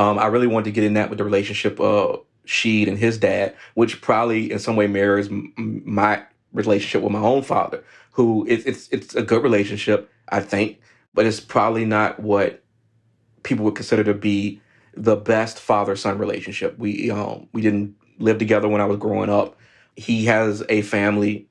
um, 0.00 0.18
i 0.18 0.26
really 0.26 0.46
wanted 0.46 0.64
to 0.64 0.72
get 0.72 0.84
in 0.84 0.94
that 0.94 1.08
with 1.08 1.18
the 1.18 1.24
relationship 1.24 1.78
of 1.80 2.22
Sheed 2.46 2.88
and 2.88 2.96
his 2.96 3.18
dad, 3.18 3.54
which 3.74 4.00
probably 4.00 4.50
in 4.50 4.58
some 4.58 4.76
way 4.76 4.86
mirrors 4.86 5.28
m- 5.28 5.52
my 5.84 6.22
relationship 6.52 7.02
with 7.02 7.12
my 7.12 7.20
own 7.20 7.42
father, 7.42 7.84
who 8.12 8.46
it's 8.48 8.64
it's 8.64 8.88
it's 8.90 9.14
a 9.14 9.22
good 9.22 9.42
relationship, 9.42 10.10
I 10.28 10.40
think, 10.40 10.80
but 11.16 11.26
it's 11.26 11.40
probably 11.40 11.84
not 11.84 12.20
what 12.20 12.62
people 13.42 13.64
would 13.64 13.74
consider 13.74 14.04
to 14.04 14.14
be 14.14 14.60
the 14.94 15.16
best 15.16 15.58
father 15.58 15.96
son 15.96 16.18
relationship. 16.18 16.78
We 16.78 17.10
um 17.10 17.48
we 17.52 17.60
didn't 17.60 17.96
live 18.18 18.38
together 18.38 18.68
when 18.68 18.80
I 18.80 18.84
was 18.84 18.98
growing 18.98 19.28
up. 19.28 19.56
He 19.96 20.26
has 20.26 20.62
a 20.68 20.82
family. 20.82 21.48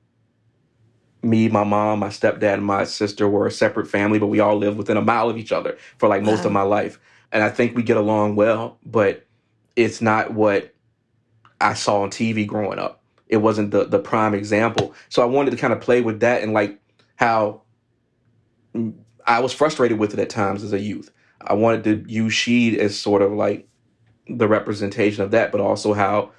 Me, 1.22 1.48
my 1.48 1.64
mom, 1.64 1.98
my 1.98 2.08
stepdad, 2.08 2.54
and 2.54 2.64
my 2.64 2.84
sister 2.84 3.28
were 3.28 3.46
a 3.46 3.50
separate 3.50 3.88
family, 3.88 4.18
but 4.18 4.28
we 4.28 4.38
all 4.40 4.56
lived 4.56 4.78
within 4.78 4.96
a 4.96 5.02
mile 5.02 5.28
of 5.28 5.36
each 5.36 5.50
other 5.50 5.76
for 5.98 6.08
like 6.08 6.22
most 6.22 6.44
of 6.44 6.52
my 6.52 6.62
life. 6.62 7.00
And 7.32 7.42
I 7.42 7.50
think 7.50 7.76
we 7.76 7.82
get 7.82 7.96
along 7.96 8.36
well, 8.36 8.78
but 8.86 9.26
it's 9.74 10.00
not 10.00 10.34
what 10.34 10.72
I 11.60 11.74
saw 11.74 12.02
on 12.02 12.10
TV 12.10 12.46
growing 12.46 12.78
up 12.78 13.02
it 13.28 13.38
wasn't 13.38 13.70
the 13.70 13.84
the 13.84 13.98
prime 13.98 14.34
example. 14.34 14.94
So 15.08 15.22
I 15.22 15.26
wanted 15.26 15.50
to 15.50 15.56
kind 15.56 15.72
of 15.72 15.80
play 15.80 16.00
with 16.00 16.20
that 16.20 16.42
and 16.42 16.52
like 16.52 16.78
how 17.16 17.62
I 19.26 19.40
was 19.40 19.52
frustrated 19.52 19.98
with 19.98 20.12
it 20.14 20.20
at 20.20 20.30
times 20.30 20.62
as 20.62 20.72
a 20.72 20.80
youth. 20.80 21.10
I 21.40 21.54
wanted 21.54 21.84
to 21.84 22.12
use 22.12 22.32
Sheed 22.32 22.78
as 22.78 22.98
sort 22.98 23.22
of 23.22 23.32
like 23.32 23.68
the 24.28 24.48
representation 24.48 25.22
of 25.22 25.30
that, 25.32 25.52
but 25.52 25.60
also 25.60 25.92
how 25.92 26.32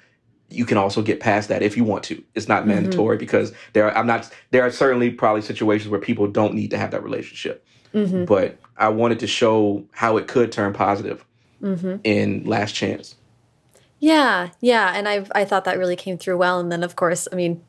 you 0.50 0.64
can 0.64 0.78
also 0.78 1.02
get 1.02 1.20
past 1.20 1.48
that 1.48 1.62
if 1.62 1.76
you 1.76 1.84
want 1.84 2.04
to. 2.04 2.22
It's 2.34 2.48
not 2.48 2.60
mm-hmm. 2.60 2.70
mandatory 2.70 3.16
mm-hmm. 3.16 3.20
because 3.20 3.52
there 3.74 3.86
are, 3.86 3.96
I'm 3.96 4.06
not 4.06 4.30
there 4.50 4.62
are 4.62 4.70
certainly 4.70 5.10
probably 5.10 5.42
situations 5.42 5.90
where 5.90 6.00
people 6.00 6.26
don't 6.26 6.54
need 6.54 6.70
to 6.70 6.78
have 6.78 6.90
that 6.92 7.02
relationship. 7.02 7.64
Mm-hmm. 7.94 8.24
But 8.24 8.58
I 8.76 8.88
wanted 8.88 9.20
to 9.20 9.26
show 9.26 9.84
how 9.92 10.16
it 10.16 10.28
could 10.28 10.52
turn 10.52 10.72
positive 10.72 11.24
mm-hmm. 11.62 11.96
in 12.04 12.44
Last 12.44 12.74
Chance. 12.74 13.16
Yeah, 13.98 14.50
yeah, 14.60 14.92
and 14.94 15.08
I 15.08 15.26
I 15.34 15.44
thought 15.44 15.64
that 15.64 15.78
really 15.78 15.96
came 15.96 16.18
through 16.18 16.38
well. 16.38 16.60
And 16.60 16.70
then 16.70 16.82
of 16.82 16.96
course, 16.96 17.28
I 17.32 17.36
mean, 17.36 17.62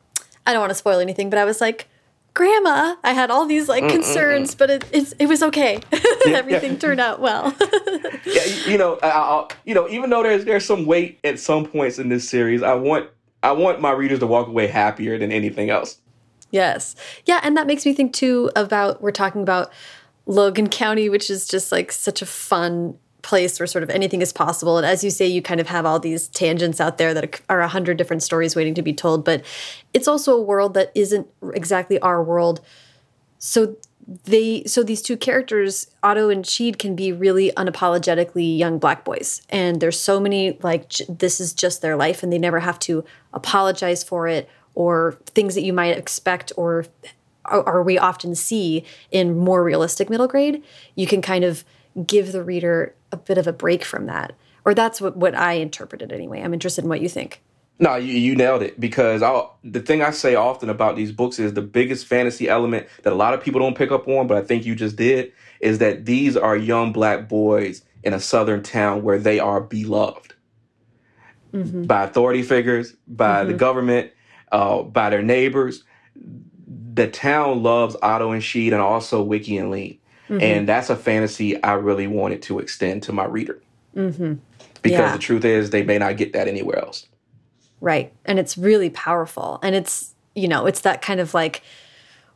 I 0.46 0.52
don't 0.52 0.60
want 0.60 0.70
to 0.70 0.76
spoil 0.76 1.00
anything, 1.00 1.30
but 1.30 1.38
I 1.38 1.44
was 1.44 1.60
like, 1.60 1.88
Grandma, 2.34 2.96
I 3.02 3.12
had 3.12 3.30
all 3.30 3.46
these 3.46 3.68
like 3.68 3.84
mm, 3.84 3.88
mm, 3.88 3.92
concerns, 3.92 4.54
mm. 4.54 4.58
but 4.58 4.70
it 4.70 4.84
it, 4.92 5.12
it 5.18 5.26
was 5.26 5.42
okay. 5.42 5.80
Everything 6.26 6.72
yeah. 6.72 6.78
turned 6.78 7.00
out 7.00 7.20
well. 7.20 7.54
yeah, 8.24 8.44
you 8.66 8.78
know, 8.78 8.98
I, 9.02 9.48
you 9.64 9.74
know, 9.74 9.88
even 9.88 10.10
though 10.10 10.22
there's 10.22 10.44
there's 10.44 10.64
some 10.64 10.86
weight 10.86 11.18
at 11.24 11.38
some 11.38 11.66
points 11.66 11.98
in 11.98 12.08
this 12.08 12.28
series, 12.28 12.62
I 12.62 12.74
want 12.74 13.10
I 13.42 13.52
want 13.52 13.80
my 13.80 13.90
readers 13.90 14.20
to 14.20 14.26
walk 14.26 14.46
away 14.46 14.68
happier 14.68 15.18
than 15.18 15.32
anything 15.32 15.70
else. 15.70 15.98
Yes, 16.50 16.96
yeah, 17.26 17.40
and 17.42 17.56
that 17.56 17.66
makes 17.66 17.84
me 17.84 17.94
think 17.94 18.12
too 18.12 18.50
about 18.54 19.02
we're 19.02 19.12
talking 19.12 19.42
about 19.42 19.72
Logan 20.26 20.68
County, 20.68 21.08
which 21.08 21.30
is 21.30 21.48
just 21.48 21.72
like 21.72 21.90
such 21.90 22.22
a 22.22 22.26
fun 22.26 22.96
place 23.22 23.58
where 23.58 23.66
sort 23.66 23.82
of 23.82 23.90
anything 23.90 24.22
is 24.22 24.32
possible. 24.32 24.76
And 24.76 24.86
as 24.86 25.04
you 25.04 25.10
say, 25.10 25.26
you 25.26 25.42
kind 25.42 25.60
of 25.60 25.68
have 25.68 25.86
all 25.86 25.98
these 25.98 26.28
tangents 26.28 26.80
out 26.80 26.98
there 26.98 27.14
that 27.14 27.40
are 27.48 27.60
a 27.60 27.68
hundred 27.68 27.96
different 27.96 28.22
stories 28.22 28.56
waiting 28.56 28.74
to 28.74 28.82
be 28.82 28.92
told. 28.92 29.24
But 29.24 29.44
it's 29.94 30.08
also 30.08 30.36
a 30.36 30.42
world 30.42 30.74
that 30.74 30.92
isn't 30.94 31.26
exactly 31.54 31.98
our 32.00 32.22
world. 32.22 32.60
So 33.38 33.76
they 34.24 34.64
so 34.64 34.82
these 34.82 35.02
two 35.02 35.16
characters 35.16 35.88
otto 36.02 36.30
and 36.30 36.44
sheed 36.44 36.78
can 36.78 36.96
be 36.96 37.12
really 37.12 37.52
unapologetically 37.52 38.58
young 38.58 38.78
black 38.78 39.04
boys 39.04 39.40
and 39.50 39.80
there's 39.80 39.98
so 39.98 40.18
many 40.18 40.58
like 40.62 40.90
this 41.08 41.38
is 41.38 41.54
just 41.54 41.80
their 41.80 41.96
life 41.96 42.22
and 42.22 42.32
they 42.32 42.38
never 42.38 42.58
have 42.58 42.78
to 42.78 43.04
apologize 43.32 44.02
for 44.02 44.26
it 44.26 44.48
or 44.74 45.18
things 45.26 45.54
that 45.54 45.62
you 45.62 45.72
might 45.72 45.96
expect 45.96 46.52
or 46.56 46.86
or 47.50 47.82
we 47.82 47.98
often 47.98 48.34
see 48.34 48.84
in 49.12 49.36
more 49.36 49.62
realistic 49.62 50.10
middle 50.10 50.28
grade 50.28 50.62
you 50.96 51.06
can 51.06 51.22
kind 51.22 51.44
of 51.44 51.64
give 52.06 52.32
the 52.32 52.42
reader 52.42 52.94
a 53.12 53.16
bit 53.16 53.38
of 53.38 53.46
a 53.46 53.52
break 53.52 53.84
from 53.84 54.06
that. 54.06 54.34
Or 54.64 54.74
that's 54.74 55.00
what, 55.00 55.16
what 55.16 55.34
I 55.34 55.54
interpreted 55.54 56.12
anyway. 56.12 56.42
I'm 56.42 56.54
interested 56.54 56.84
in 56.84 56.90
what 56.90 57.00
you 57.00 57.08
think. 57.08 57.42
No, 57.78 57.96
you, 57.96 58.12
you 58.12 58.36
nailed 58.36 58.62
it 58.62 58.78
because 58.78 59.22
I'll, 59.22 59.58
the 59.64 59.80
thing 59.80 60.02
I 60.02 60.10
say 60.10 60.34
often 60.34 60.68
about 60.68 60.96
these 60.96 61.12
books 61.12 61.38
is 61.38 61.54
the 61.54 61.62
biggest 61.62 62.06
fantasy 62.06 62.46
element 62.46 62.86
that 63.02 63.12
a 63.12 63.16
lot 63.16 63.32
of 63.32 63.42
people 63.42 63.58
don't 63.58 63.76
pick 63.76 63.90
up 63.90 64.06
on, 64.06 64.26
but 64.26 64.36
I 64.36 64.42
think 64.42 64.66
you 64.66 64.74
just 64.74 64.96
did, 64.96 65.32
is 65.60 65.78
that 65.78 66.04
these 66.04 66.36
are 66.36 66.56
young 66.56 66.92
black 66.92 67.26
boys 67.26 67.82
in 68.02 68.12
a 68.12 68.20
southern 68.20 68.62
town 68.62 69.02
where 69.02 69.18
they 69.18 69.38
are 69.38 69.62
beloved 69.62 70.34
mm-hmm. 71.52 71.84
by 71.84 72.04
authority 72.04 72.42
figures, 72.42 72.94
by 73.08 73.40
mm-hmm. 73.40 73.52
the 73.52 73.56
government, 73.56 74.12
uh, 74.52 74.82
by 74.82 75.08
their 75.08 75.22
neighbors. 75.22 75.84
The 76.92 77.08
town 77.08 77.62
loves 77.62 77.96
Otto 78.02 78.32
and 78.32 78.42
Sheed 78.42 78.72
and 78.72 78.82
also 78.82 79.22
Wiki 79.22 79.56
and 79.56 79.70
Lean. 79.70 79.99
Mm-hmm. 80.30 80.42
And 80.42 80.68
that's 80.68 80.90
a 80.90 80.96
fantasy 80.96 81.60
I 81.62 81.72
really 81.72 82.06
wanted 82.06 82.40
to 82.42 82.60
extend 82.60 83.02
to 83.04 83.12
my 83.12 83.24
reader. 83.24 83.60
Mm-hmm. 83.96 84.34
Because 84.80 84.98
yeah. 84.98 85.12
the 85.12 85.18
truth 85.18 85.44
is, 85.44 85.70
they 85.70 85.82
may 85.82 85.98
not 85.98 86.16
get 86.16 86.32
that 86.32 86.46
anywhere 86.46 86.78
else. 86.78 87.06
Right. 87.80 88.12
And 88.24 88.38
it's 88.38 88.56
really 88.56 88.90
powerful. 88.90 89.58
And 89.62 89.74
it's, 89.74 90.14
you 90.34 90.46
know, 90.46 90.66
it's 90.66 90.82
that 90.82 91.02
kind 91.02 91.18
of 91.18 91.34
like, 91.34 91.62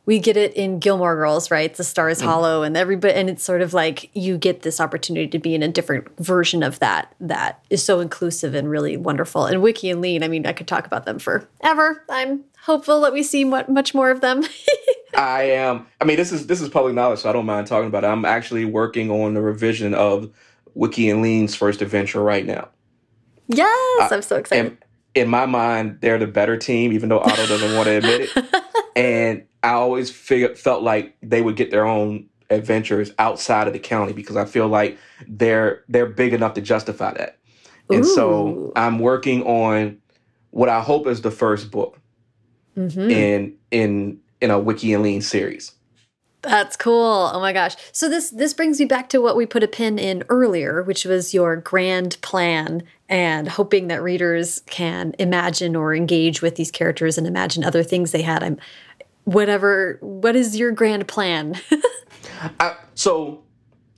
we 0.05 0.19
get 0.19 0.37
it 0.37 0.53
in 0.53 0.79
Gilmore 0.79 1.15
Girls, 1.15 1.49
right? 1.49 1.73
The 1.73 1.83
star 1.83 2.09
is 2.09 2.19
mm-hmm. 2.19 2.27
hollow, 2.27 2.63
and 2.63 2.77
everybody, 2.77 3.13
and 3.15 3.29
it's 3.29 3.43
sort 3.43 3.61
of 3.61 3.73
like 3.73 4.11
you 4.13 4.37
get 4.37 4.61
this 4.61 4.79
opportunity 4.79 5.27
to 5.27 5.39
be 5.39 5.55
in 5.55 5.63
a 5.63 5.67
different 5.67 6.07
version 6.19 6.61
of 6.61 6.77
that 6.79 7.15
that 7.19 7.63
is 7.69 7.83
so 7.83 8.01
inclusive 8.01 8.53
and 8.53 8.69
really 8.69 8.97
wonderful. 8.97 9.45
And 9.45 9.61
Wiki 9.63 9.89
and 9.89 10.01
Lean, 10.01 10.21
I 10.21 10.27
mean, 10.27 10.45
I 10.45 10.53
could 10.53 10.67
talk 10.67 10.85
about 10.85 11.05
them 11.05 11.17
forever. 11.17 12.03
I'm 12.09 12.43
hopeful 12.65 13.01
that 13.01 13.13
we 13.13 13.23
see 13.23 13.43
much 13.45 13.95
more 13.95 14.11
of 14.11 14.21
them. 14.21 14.43
I 15.15 15.43
am. 15.43 15.87
I 16.01 16.05
mean, 16.05 16.17
this 16.17 16.31
is 16.31 16.47
this 16.47 16.61
is 16.61 16.69
public 16.69 16.93
knowledge, 16.93 17.19
so 17.19 17.29
I 17.29 17.33
don't 17.33 17.45
mind 17.45 17.67
talking 17.67 17.87
about 17.87 18.03
it. 18.03 18.07
I'm 18.07 18.25
actually 18.25 18.65
working 18.65 19.09
on 19.09 19.33
the 19.33 19.41
revision 19.41 19.93
of 19.93 20.31
Wiki 20.73 21.09
and 21.09 21.21
Lean's 21.21 21.55
first 21.55 21.81
adventure 21.81 22.21
right 22.21 22.45
now. 22.45 22.69
Yes, 23.47 24.11
I, 24.11 24.15
am 24.15 24.21
so 24.21 24.37
excited. 24.37 24.77
in 25.13 25.29
my 25.29 25.45
mind, 25.45 25.99
they're 26.01 26.17
the 26.17 26.27
better 26.27 26.57
team, 26.57 26.91
even 26.93 27.09
though 27.09 27.19
Otto 27.19 27.45
doesn't 27.47 27.75
want 27.75 27.87
to 27.87 27.97
admit 27.97 28.29
it. 28.35 28.63
and 28.95 29.43
I 29.63 29.71
always 29.71 30.09
figured, 30.11 30.57
felt 30.57 30.83
like 30.83 31.15
they 31.21 31.41
would 31.41 31.55
get 31.55 31.71
their 31.71 31.85
own 31.85 32.27
adventures 32.49 33.11
outside 33.17 33.67
of 33.67 33.73
the 33.73 33.79
county 33.79 34.13
because 34.13 34.35
I 34.35 34.45
feel 34.45 34.67
like 34.67 34.97
they're 35.27 35.83
they're 35.87 36.05
big 36.05 36.33
enough 36.33 36.53
to 36.55 36.61
justify 36.61 37.13
that. 37.13 37.39
And 37.89 38.05
so 38.05 38.71
I'm 38.75 38.99
working 38.99 39.43
on 39.43 39.99
what 40.49 40.69
I 40.69 40.81
hope 40.81 41.05
is 41.07 41.21
the 41.21 41.31
first 41.31 41.69
book 41.69 41.99
mm-hmm. 42.77 43.09
in 43.09 43.55
in 43.71 44.19
in 44.41 44.51
a 44.51 44.59
Wiki 44.59 44.93
and 44.93 45.03
Lean 45.03 45.21
series. 45.21 45.71
That's 46.41 46.77
cool. 46.77 47.31
Oh 47.33 47.39
my 47.39 47.53
gosh. 47.53 47.75
So 47.91 48.07
this 48.07 48.29
this 48.29 48.53
brings 48.53 48.79
me 48.79 48.85
back 48.85 49.09
to 49.09 49.19
what 49.19 49.35
we 49.35 49.45
put 49.45 49.63
a 49.63 49.67
pin 49.67 49.97
in 49.97 50.23
earlier, 50.29 50.83
which 50.83 51.03
was 51.03 51.33
your 51.33 51.55
grand 51.55 52.21
plan 52.21 52.83
and 53.09 53.47
hoping 53.47 53.87
that 53.87 54.03
readers 54.03 54.61
can 54.67 55.15
imagine 55.17 55.75
or 55.75 55.95
engage 55.95 56.41
with 56.41 56.55
these 56.55 56.69
characters 56.69 57.17
and 57.17 57.25
imagine 57.25 57.63
other 57.63 57.83
things 57.83 58.11
they 58.11 58.21
had. 58.21 58.43
I'm 58.43 58.59
whatever 59.23 59.97
what 60.01 60.35
is 60.35 60.55
your 60.55 60.71
grand 60.71 61.07
plan? 61.07 61.59
I, 62.59 62.75
so 62.93 63.43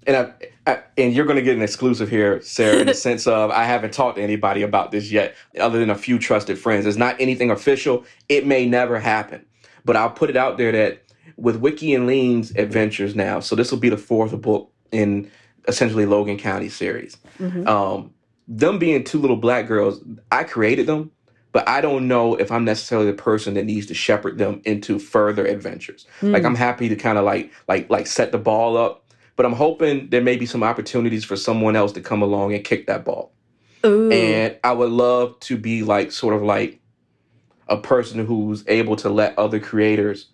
and 0.06 0.16
I, 0.16 0.72
I, 0.72 0.80
and 0.98 1.14
you're 1.14 1.26
going 1.26 1.36
to 1.36 1.42
get 1.42 1.58
an 1.58 1.62
exclusive 1.62 2.10
here, 2.10 2.42
Sarah, 2.42 2.80
in 2.80 2.88
the 2.88 2.94
sense 3.08 3.28
of 3.28 3.52
I 3.52 3.66
haven't 3.66 3.94
talked 3.94 4.16
to 4.16 4.24
anybody 4.24 4.62
about 4.62 4.92
this 4.92 5.12
yet, 5.12 5.36
other 5.60 5.80
than 5.80 5.90
a 5.90 5.96
few 5.96 6.18
trusted 6.18 6.58
friends. 6.58 6.86
It's 6.86 6.98
not 6.98 7.20
anything 7.20 7.52
official. 7.52 8.06
It 8.30 8.48
may 8.48 8.66
never 8.66 9.00
happen, 9.00 9.46
but 9.88 9.96
I'll 9.96 10.12
put 10.12 10.30
it 10.30 10.36
out 10.36 10.58
there 10.58 10.72
that 10.74 11.02
with 11.38 11.56
Wiki 11.56 11.96
and 11.96 12.06
Lean's 12.06 12.52
adventures 12.52 13.16
now, 13.16 13.40
so 13.40 13.56
this 13.56 13.72
will 13.72 13.80
be 13.80 13.90
the 13.90 13.98
fourth 13.98 14.40
book 14.42 14.72
in 14.92 15.32
essentially 15.68 16.06
Logan 16.06 16.38
County 16.38 16.70
series. 16.70 17.18
Mm-hmm. 17.40 17.68
Um, 17.68 18.14
them 18.48 18.78
being 18.80 19.04
two 19.04 19.20
little 19.20 19.38
black 19.38 19.68
girls, 19.68 20.04
I 20.32 20.44
created 20.44 20.88
them, 20.88 21.12
but 21.54 21.68
I 21.68 21.80
don't 21.82 22.08
know 22.08 22.36
if 22.36 22.52
I'm 22.52 22.66
necessarily 22.66 23.08
the 23.08 23.18
person 23.18 23.54
that 23.54 23.66
needs 23.66 23.86
to 23.88 23.94
shepherd 23.94 24.38
them 24.38 24.62
into 24.66 25.00
further 25.00 25.46
adventures. 25.46 26.06
Mm. 26.22 26.34
Like 26.34 26.44
I'm 26.44 26.56
happy 26.56 26.90
to 26.90 26.96
kind 26.96 27.18
of 27.18 27.24
like 27.24 27.52
like 27.68 27.90
like 27.90 28.08
set 28.08 28.32
the 28.32 28.38
ball 28.38 28.76
up, 28.76 29.06
but 29.38 29.46
I'm 29.46 29.54
hoping 29.54 30.10
there 30.10 30.22
may 30.22 30.36
be 30.36 30.46
some 30.46 30.64
opportunities 30.64 31.24
for 31.24 31.38
someone 31.38 31.78
else 31.78 31.94
to 31.94 32.02
come 32.02 32.22
along 32.22 32.54
and 32.54 32.64
kick 32.64 32.88
that 32.88 33.06
ball. 33.06 33.32
Ooh. 33.86 34.12
And 34.12 34.58
I 34.64 34.74
would 34.74 34.92
love 34.92 35.40
to 35.42 35.58
be 35.58 35.84
like 35.84 36.12
sort 36.12 36.36
of 36.36 36.42
like 36.42 36.82
a 37.70 37.78
person 37.78 38.26
who's 38.26 38.64
able 38.68 38.96
to 38.98 39.10
let 39.10 39.38
other 39.38 39.60
creators 39.60 40.28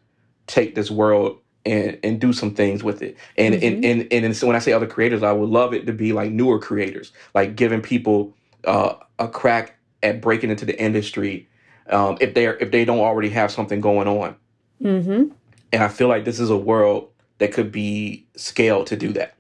take 0.47 0.75
this 0.75 0.91
world 0.91 1.39
and 1.65 1.97
and 2.03 2.19
do 2.19 2.33
some 2.33 2.53
things 2.53 2.83
with 2.83 3.01
it. 3.01 3.17
And 3.37 3.55
mm-hmm. 3.55 3.65
and, 3.65 3.85
and 3.85 4.07
and 4.11 4.25
and 4.25 4.37
so 4.37 4.47
when 4.47 4.55
I 4.55 4.59
say 4.59 4.73
other 4.73 4.87
creators, 4.87 5.23
I 5.23 5.31
would 5.31 5.49
love 5.49 5.73
it 5.73 5.85
to 5.85 5.93
be 5.93 6.13
like 6.13 6.31
newer 6.31 6.59
creators, 6.59 7.11
like 7.33 7.55
giving 7.55 7.81
people 7.81 8.33
uh, 8.65 8.95
a 9.19 9.27
crack 9.27 9.77
at 10.01 10.21
breaking 10.21 10.49
into 10.49 10.65
the 10.65 10.79
industry 10.79 11.47
um, 11.89 12.17
if 12.21 12.33
they're 12.33 12.57
if 12.57 12.71
they 12.71 12.85
don't 12.85 12.99
already 12.99 13.29
have 13.29 13.51
something 13.51 13.81
going 13.81 14.07
on. 14.07 14.35
Mm-hmm. 14.81 15.33
And 15.71 15.83
I 15.83 15.87
feel 15.87 16.07
like 16.07 16.25
this 16.25 16.39
is 16.39 16.49
a 16.49 16.57
world 16.57 17.09
that 17.39 17.51
could 17.51 17.71
be 17.71 18.25
scaled 18.35 18.87
to 18.87 18.95
do 18.95 19.11
that. 19.13 19.35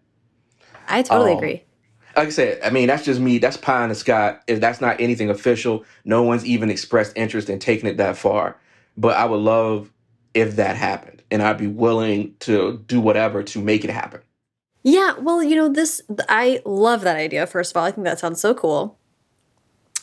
I 0.87 1.01
totally 1.01 1.31
um, 1.31 1.37
agree. 1.37 1.63
Like 2.15 2.27
I 2.27 2.31
said, 2.31 2.59
I 2.63 2.69
mean 2.69 2.87
that's 2.87 3.05
just 3.05 3.19
me. 3.19 3.37
That's 3.37 3.57
pie 3.57 3.83
in 3.83 3.89
the 3.89 3.95
sky. 3.95 4.37
If 4.47 4.59
that's 4.59 4.81
not 4.81 4.99
anything 4.99 5.29
official. 5.29 5.83
No 6.05 6.23
one's 6.23 6.45
even 6.45 6.69
expressed 6.69 7.13
interest 7.15 7.49
in 7.49 7.59
taking 7.59 7.89
it 7.89 7.97
that 7.97 8.17
far. 8.17 8.57
But 8.97 9.17
I 9.17 9.25
would 9.25 9.37
love 9.37 9.91
if 10.33 10.55
that 10.57 10.75
happened. 10.75 11.23
And 11.31 11.41
I'd 11.41 11.57
be 11.57 11.67
willing 11.67 12.35
to 12.41 12.83
do 12.87 12.99
whatever 12.99 13.41
to 13.43 13.59
make 13.59 13.83
it 13.83 13.89
happen. 13.89 14.21
Yeah, 14.83 15.13
well, 15.17 15.41
you 15.41 15.55
know, 15.55 15.69
this, 15.69 16.01
I 16.27 16.61
love 16.65 17.01
that 17.01 17.15
idea, 17.15 17.47
first 17.47 17.71
of 17.71 17.77
all. 17.77 17.85
I 17.85 17.91
think 17.91 18.05
that 18.05 18.19
sounds 18.19 18.41
so 18.41 18.53
cool. 18.53 18.97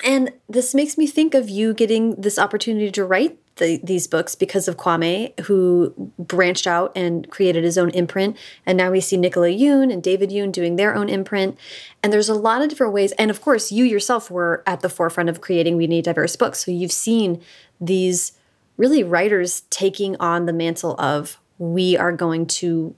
And 0.03 0.33
this 0.49 0.75
makes 0.75 0.97
me 0.97 1.07
think 1.07 1.35
of 1.35 1.51
you 1.51 1.75
getting 1.75 2.15
this 2.17 2.39
opportunity 2.39 2.91
to 2.93 3.05
write 3.05 3.39
the, 3.57 3.81
these 3.83 4.07
books 4.07 4.35
because 4.35 4.69
of 4.69 4.77
Kwame, 4.77 5.39
who 5.41 5.95
branched 6.19 6.67
out 6.67 6.93
and 6.97 7.29
created 7.31 7.63
his 7.63 7.77
own 7.77 7.91
imprint. 7.91 8.37
And 8.65 8.79
now 8.79 8.91
we 8.91 9.01
see 9.01 9.17
Nicola 9.17 9.49
Yoon 9.49 9.93
and 9.93 10.03
David 10.03 10.31
Yoon 10.31 10.51
doing 10.51 10.77
their 10.77 10.95
own 10.95 11.09
imprint. 11.09 11.59
And 12.03 12.13
there's 12.13 12.29
a 12.29 12.35
lot 12.35 12.63
of 12.63 12.69
different 12.69 12.93
ways. 12.93 13.13
And 13.13 13.31
of 13.31 13.41
course, 13.41 13.71
you 13.71 13.85
yourself 13.85 14.31
were 14.31 14.63
at 14.67 14.81
the 14.81 14.89
forefront 14.89 15.29
of 15.29 15.41
creating 15.41 15.77
We 15.77 15.87
Need 15.87 16.05
Diverse 16.05 16.37
Books. 16.37 16.65
So 16.65 16.71
you've 16.71 16.93
seen 16.93 17.43
these 17.81 18.33
really 18.77 19.03
writers 19.03 19.63
taking 19.71 20.17
on 20.17 20.47
the 20.47 20.53
mantle 20.53 20.99
of 20.99 21.39
we 21.59 21.97
are 21.99 22.13
going 22.13 22.47
to 22.47 22.95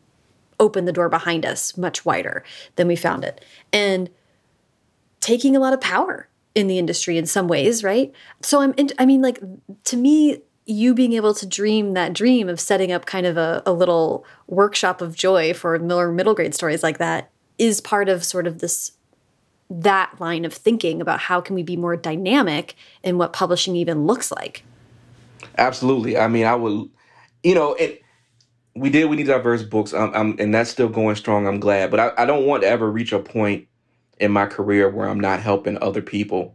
open 0.61 0.85
the 0.85 0.93
door 0.93 1.09
behind 1.09 1.45
us 1.45 1.77
much 1.77 2.05
wider 2.05 2.45
than 2.77 2.87
we 2.87 2.95
found 2.95 3.25
it 3.25 3.45
and 3.73 4.09
taking 5.19 5.57
a 5.57 5.59
lot 5.59 5.73
of 5.73 5.81
power 5.81 6.29
in 6.55 6.67
the 6.67 6.79
industry 6.79 7.19
in 7.19 7.27
some 7.27 7.49
ways 7.49 7.83
right 7.83 8.13
so 8.41 8.61
i'm 8.61 8.75
in, 8.77 8.91
i 8.99 9.07
mean 9.07 9.23
like 9.23 9.41
to 9.85 9.97
me 9.97 10.39
you 10.65 10.95
being 10.95 11.13
able 11.13 11.35
to 11.35 11.47
dream 11.47 11.95
that 11.95 12.13
dream 12.13 12.49
of 12.49 12.61
setting 12.61 12.93
up 12.93 13.05
kind 13.05 13.27
of 13.27 13.37
a, 13.37 13.63
a 13.67 13.73
little 13.73 14.25
workshop 14.47 15.01
of 15.01 15.17
joy 15.17 15.53
for 15.53 15.79
miller 15.79 16.13
middle 16.13 16.35
grade 16.35 16.55
stories 16.55 16.83
like 16.83 16.99
that 16.99 17.31
is 17.59 17.81
part 17.81 18.09
of 18.09 18.25
sort 18.25 18.47
of 18.47 18.59
this 18.59 18.93
that 19.71 20.13
line 20.21 20.45
of 20.45 20.53
thinking 20.53 21.01
about 21.01 21.19
how 21.19 21.41
can 21.41 21.55
we 21.55 21.63
be 21.63 21.77
more 21.77 21.97
dynamic 21.97 22.75
in 23.03 23.17
what 23.17 23.33
publishing 23.33 23.75
even 23.75 24.07
looks 24.07 24.31
like 24.31 24.63
Absolutely. 25.59 26.17
I 26.17 26.29
mean, 26.29 26.47
I 26.47 26.55
would, 26.55 26.89
you 27.43 27.55
know, 27.55 27.75
it. 27.75 28.01
We 28.75 28.89
did. 28.89 29.11
We 29.11 29.17
need 29.17 29.27
diverse 29.27 29.63
books, 29.63 29.93
um, 29.93 30.13
um, 30.15 30.37
and 30.39 30.55
that's 30.55 30.71
still 30.71 30.89
going 30.89 31.17
strong. 31.17 31.47
I'm 31.47 31.61
glad, 31.61 31.91
but 31.91 32.01
I, 32.01 32.13
I 32.23 32.25
don't 32.25 32.47
want 32.47 32.63
to 32.63 32.69
ever 32.69 32.91
reach 32.91 33.13
a 33.13 33.19
point 33.19 33.67
in 34.21 34.33
my 34.33 34.47
career 34.47 34.89
where 34.89 35.09
I'm 35.09 35.21
not 35.21 35.41
helping 35.41 35.79
other 35.83 36.03
people 36.03 36.55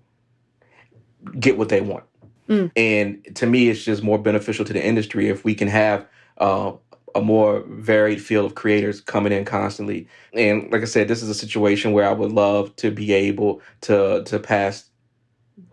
get 1.39 1.57
what 1.57 1.69
they 1.69 1.81
want. 1.81 2.03
Mm. 2.47 2.71
And 2.75 3.35
to 3.35 3.45
me, 3.45 3.69
it's 3.69 3.83
just 3.83 4.03
more 4.03 4.17
beneficial 4.17 4.65
to 4.65 4.73
the 4.73 4.83
industry 4.83 5.29
if 5.29 5.43
we 5.43 5.53
can 5.53 5.67
have 5.67 6.05
uh, 6.37 6.71
a 7.15 7.21
more 7.21 7.63
varied 7.67 8.21
field 8.21 8.45
of 8.45 8.55
creators 8.55 9.01
coming 9.01 9.33
in 9.33 9.43
constantly. 9.43 10.07
And 10.33 10.71
like 10.71 10.81
I 10.81 10.85
said, 10.85 11.07
this 11.07 11.21
is 11.21 11.29
a 11.29 11.33
situation 11.33 11.91
where 11.91 12.07
I 12.07 12.13
would 12.13 12.31
love 12.31 12.75
to 12.77 12.91
be 12.91 13.11
able 13.11 13.61
to 13.81 14.23
to 14.25 14.39
pass 14.39 14.89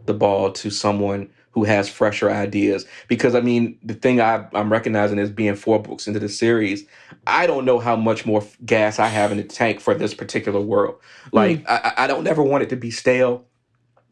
the 0.07 0.15
ball 0.15 0.51
to 0.53 0.71
someone 0.71 1.31
who 1.55 1.63
has 1.63 1.89
fresher 1.89 2.31
ideas. 2.31 2.85
Because 3.07 3.37
I 3.37 3.41
mean, 3.41 3.79
the 3.83 3.95
thing 3.95 4.21
I, 4.21 4.47
am 4.55 4.73
recognizing 4.73 5.19
is 5.19 5.31
being 5.31 5.55
four 5.55 5.81
books 5.81 6.09
into 6.09 6.19
the 6.19 6.29
series, 6.29 6.85
I 7.29 7.47
don't 7.47 7.65
know 7.65 7.79
how 7.79 7.95
much 7.95 8.27
more 8.27 8.45
gas 8.67 8.99
I 8.99 9.07
have 9.07 9.31
in 9.31 9.39
the 9.39 9.45
tank 9.45 9.81
for 9.81 9.95
this 9.95 10.15
particular 10.15 10.61
world. 10.61 10.97
Like, 11.31 11.61
mm. 11.61 11.67
I, 11.69 11.93
I 12.05 12.07
don't 12.09 12.27
ever 12.27 12.43
want 12.43 12.65
it 12.65 12.71
to 12.71 12.77
be 12.77 12.91
stale. 12.91 13.45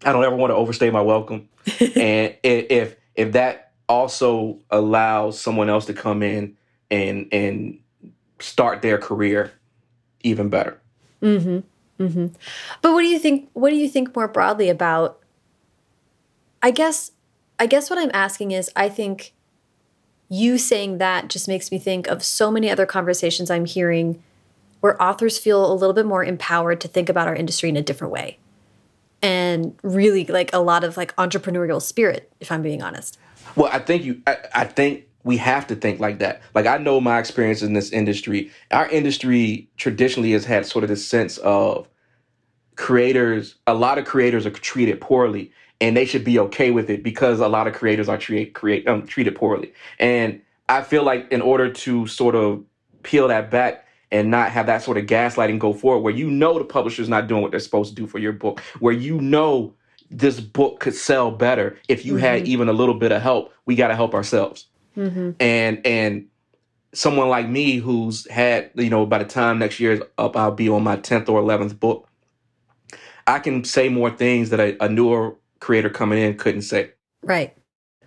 I 0.04 0.12
don't 0.12 0.24
ever 0.24 0.36
want 0.36 0.52
to 0.52 0.54
overstay 0.54 0.90
my 0.90 1.00
welcome. 1.00 1.48
and 1.80 2.36
if 2.44 2.94
if 3.16 3.32
that 3.32 3.72
also 3.88 4.60
allows 4.70 5.38
someone 5.38 5.68
else 5.68 5.86
to 5.86 5.94
come 5.94 6.22
in 6.22 6.56
and 6.92 7.26
and 7.32 7.80
start 8.38 8.82
their 8.82 8.98
career 8.98 9.52
even 10.22 10.48
better. 10.48 10.80
Mm-hmm. 11.20 12.04
Mm-hmm. 12.04 12.26
But 12.82 12.92
what 12.92 13.00
do 13.00 13.08
you 13.08 13.18
think? 13.18 13.50
What 13.52 13.70
do 13.70 13.76
you 13.76 13.88
think 13.88 14.14
more 14.14 14.28
broadly 14.28 14.68
about? 14.68 15.18
I 16.62 16.70
guess 16.70 17.10
I 17.62 17.66
guess 17.66 17.88
what 17.88 17.96
I'm 17.96 18.10
asking 18.12 18.50
is 18.50 18.72
I 18.74 18.88
think 18.88 19.34
you 20.28 20.58
saying 20.58 20.98
that 20.98 21.28
just 21.28 21.46
makes 21.46 21.70
me 21.70 21.78
think 21.78 22.08
of 22.08 22.24
so 22.24 22.50
many 22.50 22.68
other 22.68 22.86
conversations 22.86 23.52
I'm 23.52 23.66
hearing 23.66 24.20
where 24.80 25.00
authors 25.00 25.38
feel 25.38 25.72
a 25.72 25.72
little 25.72 25.94
bit 25.94 26.04
more 26.04 26.24
empowered 26.24 26.80
to 26.80 26.88
think 26.88 27.08
about 27.08 27.28
our 27.28 27.36
industry 27.36 27.68
in 27.68 27.76
a 27.76 27.82
different 27.82 28.12
way. 28.12 28.38
And 29.22 29.78
really 29.84 30.24
like 30.24 30.52
a 30.52 30.58
lot 30.58 30.82
of 30.82 30.96
like 30.96 31.14
entrepreneurial 31.14 31.80
spirit, 31.80 32.32
if 32.40 32.50
I'm 32.50 32.62
being 32.62 32.82
honest. 32.82 33.16
Well, 33.54 33.70
I 33.72 33.78
think 33.78 34.02
you 34.02 34.20
I, 34.26 34.38
I 34.52 34.64
think 34.64 35.06
we 35.22 35.36
have 35.36 35.68
to 35.68 35.76
think 35.76 36.00
like 36.00 36.18
that. 36.18 36.42
Like 36.56 36.66
I 36.66 36.78
know 36.78 37.00
my 37.00 37.20
experience 37.20 37.62
in 37.62 37.74
this 37.74 37.92
industry. 37.92 38.50
Our 38.72 38.88
industry 38.88 39.68
traditionally 39.76 40.32
has 40.32 40.44
had 40.44 40.66
sort 40.66 40.82
of 40.82 40.90
this 40.90 41.06
sense 41.06 41.38
of 41.38 41.88
creators, 42.74 43.54
a 43.68 43.74
lot 43.74 43.98
of 43.98 44.04
creators 44.04 44.46
are 44.46 44.50
treated 44.50 45.00
poorly 45.00 45.52
and 45.82 45.96
they 45.96 46.04
should 46.04 46.22
be 46.22 46.38
okay 46.38 46.70
with 46.70 46.88
it 46.88 47.02
because 47.02 47.40
a 47.40 47.48
lot 47.48 47.66
of 47.66 47.74
creators 47.74 48.08
are 48.08 48.16
treat, 48.16 48.54
create, 48.54 48.86
um, 48.86 49.04
treated 49.04 49.34
poorly. 49.34 49.72
And 49.98 50.40
I 50.68 50.82
feel 50.82 51.02
like 51.02 51.30
in 51.32 51.42
order 51.42 51.72
to 51.72 52.06
sort 52.06 52.36
of 52.36 52.62
peel 53.02 53.26
that 53.26 53.50
back 53.50 53.84
and 54.12 54.30
not 54.30 54.52
have 54.52 54.66
that 54.66 54.82
sort 54.82 54.96
of 54.96 55.06
gaslighting 55.06 55.58
go 55.58 55.72
forward, 55.72 56.02
where 56.02 56.14
you 56.14 56.30
know 56.30 56.56
the 56.56 56.64
publisher's 56.64 57.08
not 57.08 57.26
doing 57.26 57.42
what 57.42 57.50
they're 57.50 57.58
supposed 57.58 57.90
to 57.90 57.96
do 58.00 58.06
for 58.06 58.20
your 58.20 58.32
book, 58.32 58.60
where 58.78 58.94
you 58.94 59.20
know 59.20 59.74
this 60.08 60.38
book 60.38 60.78
could 60.78 60.94
sell 60.94 61.32
better 61.32 61.76
if 61.88 62.06
you 62.06 62.12
mm-hmm. 62.12 62.22
had 62.22 62.46
even 62.46 62.68
a 62.68 62.72
little 62.72 62.94
bit 62.94 63.10
of 63.10 63.20
help. 63.20 63.52
We 63.66 63.74
got 63.74 63.88
to 63.88 63.96
help 63.96 64.14
ourselves. 64.14 64.66
Mm-hmm. 64.96 65.30
And 65.40 65.84
and 65.84 66.26
someone 66.92 67.28
like 67.28 67.48
me 67.48 67.78
who's 67.78 68.30
had 68.30 68.70
you 68.76 68.90
know 68.90 69.04
by 69.04 69.18
the 69.18 69.24
time 69.24 69.58
next 69.58 69.80
year 69.80 69.94
is 69.94 70.02
up, 70.16 70.36
I'll 70.36 70.52
be 70.52 70.68
on 70.68 70.84
my 70.84 70.94
tenth 70.94 71.28
or 71.28 71.40
eleventh 71.40 71.80
book. 71.80 72.08
I 73.26 73.40
can 73.40 73.64
say 73.64 73.88
more 73.88 74.10
things 74.10 74.50
that 74.50 74.60
a, 74.60 74.84
a 74.84 74.88
newer 74.88 75.36
creator 75.62 75.88
coming 75.88 76.18
in 76.18 76.36
couldn't 76.36 76.62
say. 76.62 76.90
Right. 77.22 77.56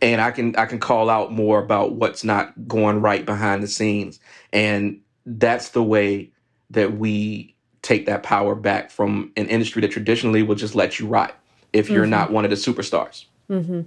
And 0.01 0.22
I 0.22 0.32
can 0.32 0.56
I 0.58 0.66
can 0.66 0.80
call 0.80 1.10
out 1.10 1.32
more 1.32 1.58
about 1.58 1.93
what's 1.93 2.24
not 2.24 2.68
going 2.68 3.01
right 3.01 3.26
behind 3.26 3.64
the 3.64 3.68
scenes. 3.68 4.20
And 4.51 4.99
that's 5.26 5.70
the 5.70 5.82
way 5.82 6.32
that 6.70 6.97
we 6.97 7.56
take 7.82 8.06
that 8.08 8.24
power 8.24 8.56
back 8.56 8.91
from 8.91 9.32
an 9.38 9.47
industry 9.47 9.82
that 9.82 9.91
traditionally 9.91 10.43
will 10.43 10.56
just 10.56 10.76
let 10.76 10.99
you 10.99 11.08
rot 11.08 11.39
if 11.72 11.89
you're 11.89 12.03
mm-hmm. 12.03 12.12
not 12.12 12.32
one 12.32 12.43
of 12.43 12.49
the 12.49 12.58
superstars. 12.58 13.26
Mm-hmm. 13.49 13.82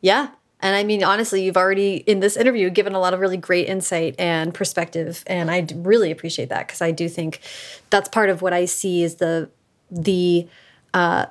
Yeah. 0.00 0.28
And 0.60 0.76
I 0.76 0.84
mean, 0.84 1.02
honestly, 1.02 1.42
you've 1.42 1.56
already 1.56 1.96
in 1.96 2.20
this 2.20 2.36
interview 2.36 2.70
given 2.70 2.94
a 2.94 3.00
lot 3.00 3.14
of 3.14 3.20
really 3.20 3.38
great 3.38 3.66
insight 3.66 4.14
and 4.18 4.54
perspective, 4.54 5.24
and 5.26 5.50
I 5.50 5.66
really 5.74 6.10
appreciate 6.10 6.50
that 6.50 6.66
because 6.66 6.82
I 6.82 6.90
do 6.90 7.08
think 7.08 7.40
that's 7.88 8.08
part 8.08 8.28
of 8.28 8.42
what 8.42 8.52
I 8.52 8.66
see 8.66 9.02
is 9.02 9.16
the 9.16 9.50
the 9.90 10.46
uh, 10.92 11.26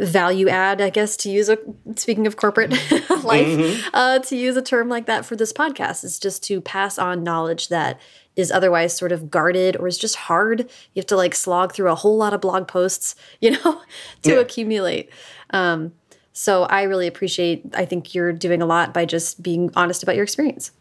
value 0.00 0.48
add, 0.48 0.80
I 0.80 0.90
guess, 0.90 1.16
to 1.18 1.30
use 1.30 1.48
a 1.48 1.58
speaking 1.96 2.26
of 2.26 2.36
corporate 2.36 2.70
life, 3.24 3.46
mm 3.46 3.60
-hmm. 3.60 3.88
uh, 3.92 4.18
to 4.18 4.36
use 4.36 4.58
a 4.58 4.62
term 4.62 4.92
like 4.92 5.06
that 5.06 5.24
for 5.24 5.36
this 5.36 5.52
podcast 5.52 6.04
is 6.04 6.18
just 6.18 6.46
to 6.48 6.60
pass 6.60 6.98
on 6.98 7.24
knowledge 7.24 7.68
that 7.68 7.96
is 8.36 8.50
otherwise 8.50 8.96
sort 8.96 9.12
of 9.12 9.30
guarded 9.30 9.76
or 9.76 9.86
is 9.86 9.98
just 9.98 10.16
hard. 10.16 10.60
You 10.60 11.00
have 11.00 11.06
to 11.06 11.16
like 11.16 11.36
slog 11.36 11.72
through 11.72 11.92
a 11.92 11.94
whole 11.94 12.16
lot 12.16 12.34
of 12.34 12.40
blog 12.40 12.66
posts, 12.66 13.14
you 13.40 13.50
know, 13.52 13.80
to 14.22 14.30
yeah. 14.30 14.40
accumulate. 14.40 15.10
Um, 15.50 15.92
so 16.32 16.64
I 16.64 16.82
really 16.82 17.06
appreciate, 17.06 17.62
I 17.74 17.86
think 17.86 18.14
you're 18.14 18.32
doing 18.32 18.62
a 18.62 18.66
lot 18.66 18.92
by 18.92 19.04
just 19.04 19.42
being 19.42 19.70
honest 19.76 20.02
about 20.02 20.16
your 20.16 20.24
experience. 20.24 20.72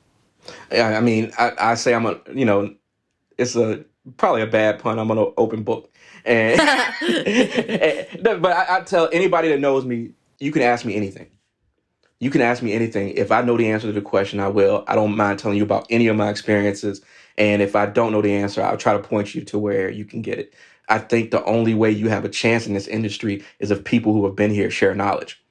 Yeah, 0.71 0.97
I 0.97 1.01
mean, 1.01 1.31
I, 1.37 1.51
I 1.71 1.75
say 1.75 1.93
I'm 1.93 2.05
a, 2.05 2.19
you 2.33 2.45
know, 2.45 2.73
it's 3.37 3.55
a 3.55 3.85
probably 4.17 4.41
a 4.41 4.47
bad 4.47 4.79
pun. 4.79 4.99
I'm 4.99 5.11
an 5.11 5.33
open 5.37 5.63
book. 5.63 5.92
And, 6.25 6.59
and 7.01 8.41
but 8.41 8.51
I, 8.51 8.77
I 8.77 8.81
tell 8.81 9.09
anybody 9.11 9.49
that 9.49 9.59
knows 9.59 9.85
me, 9.85 10.11
you 10.39 10.51
can 10.51 10.61
ask 10.61 10.85
me 10.85 10.95
anything. 10.95 11.29
You 12.19 12.29
can 12.29 12.41
ask 12.41 12.63
me 12.63 12.73
anything. 12.73 13.09
If 13.09 13.31
I 13.31 13.41
know 13.41 13.57
the 13.57 13.69
answer 13.69 13.87
to 13.87 13.93
the 13.93 14.01
question, 14.01 14.39
I 14.39 14.47
will. 14.47 14.83
I 14.87 14.95
don't 14.95 15.17
mind 15.17 15.39
telling 15.39 15.57
you 15.57 15.63
about 15.63 15.85
any 15.89 16.07
of 16.07 16.15
my 16.15 16.29
experiences. 16.29 17.01
And 17.37 17.61
if 17.61 17.75
I 17.75 17.85
don't 17.85 18.11
know 18.11 18.21
the 18.21 18.33
answer, 18.33 18.61
I'll 18.61 18.77
try 18.77 18.93
to 18.93 18.99
point 18.99 19.35
you 19.35 19.41
to 19.45 19.59
where 19.59 19.89
you 19.89 20.05
can 20.05 20.21
get 20.21 20.39
it. 20.39 20.53
I 20.89 20.99
think 20.99 21.31
the 21.31 21.43
only 21.45 21.73
way 21.73 21.91
you 21.91 22.09
have 22.09 22.25
a 22.25 22.29
chance 22.29 22.67
in 22.67 22.73
this 22.73 22.87
industry 22.87 23.43
is 23.59 23.71
if 23.71 23.83
people 23.83 24.13
who 24.13 24.25
have 24.25 24.35
been 24.35 24.51
here 24.51 24.69
share 24.69 24.95
knowledge. 24.95 25.41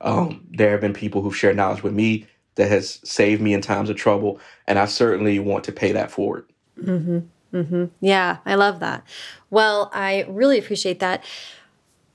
Um, 0.00 0.46
there 0.50 0.70
have 0.72 0.80
been 0.80 0.92
people 0.92 1.22
who've 1.22 1.36
shared 1.36 1.56
knowledge 1.56 1.82
with 1.82 1.92
me 1.92 2.26
that 2.54 2.68
has 2.68 3.00
saved 3.04 3.40
me 3.40 3.54
in 3.54 3.60
times 3.60 3.90
of 3.90 3.96
trouble, 3.96 4.40
and 4.66 4.78
I 4.78 4.84
certainly 4.84 5.38
want 5.38 5.64
to 5.64 5.72
pay 5.72 5.92
that 5.92 6.10
forward. 6.10 6.46
Mm-hmm. 6.82 7.20
Mm-hmm. 7.52 7.86
Yeah, 8.00 8.38
I 8.44 8.54
love 8.54 8.80
that. 8.80 9.04
Well, 9.50 9.90
I 9.94 10.26
really 10.28 10.58
appreciate 10.58 11.00
that. 11.00 11.24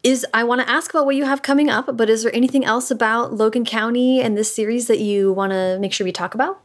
Is 0.04 0.26
I 0.34 0.44
want 0.44 0.60
to 0.62 0.70
ask 0.70 0.94
about 0.94 1.06
what 1.06 1.16
you 1.16 1.24
have 1.24 1.42
coming 1.42 1.70
up, 1.70 1.96
but 1.96 2.10
is 2.10 2.24
there 2.24 2.36
anything 2.36 2.66
else 2.66 2.92
about 2.92 3.34
Logan 3.34 3.64
County 3.64 4.22
and 4.22 4.38
this 4.38 4.54
series 4.54 4.88
that 4.88 5.00
you 5.00 5.32
want 5.32 5.54
to 5.54 5.80
make 5.80 5.94
sure 5.94 6.04
we 6.04 6.12
talk 6.12 6.34
about? 6.34 6.60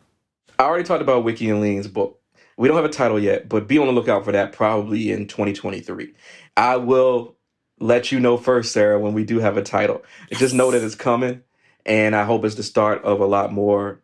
I 0.58 0.64
already 0.64 0.82
talked 0.82 1.02
about 1.02 1.22
Wiki 1.22 1.48
and 1.48 1.60
Lean's 1.60 1.86
book. 1.86 2.20
We 2.56 2.66
don't 2.66 2.76
have 2.76 2.84
a 2.84 2.88
title 2.88 3.20
yet, 3.20 3.48
but 3.48 3.68
be 3.68 3.78
on 3.78 3.86
the 3.86 3.92
lookout 3.92 4.24
for 4.24 4.32
that 4.32 4.52
probably 4.52 5.12
in 5.12 5.28
2023. 5.28 6.12
I 6.56 6.76
will 6.76 7.36
let 7.78 8.10
you 8.10 8.18
know 8.18 8.36
first, 8.36 8.72
Sarah, 8.72 8.98
when 8.98 9.14
we 9.14 9.22
do 9.22 9.38
have 9.38 9.56
a 9.56 9.62
title. 9.62 10.02
Yes. 10.28 10.40
Just 10.40 10.54
know 10.54 10.72
that 10.72 10.82
it's 10.82 10.96
coming, 10.96 11.42
and 11.86 12.16
I 12.16 12.24
hope 12.24 12.44
it's 12.44 12.56
the 12.56 12.64
start 12.64 13.04
of 13.04 13.20
a 13.20 13.26
lot 13.26 13.52
more 13.52 14.00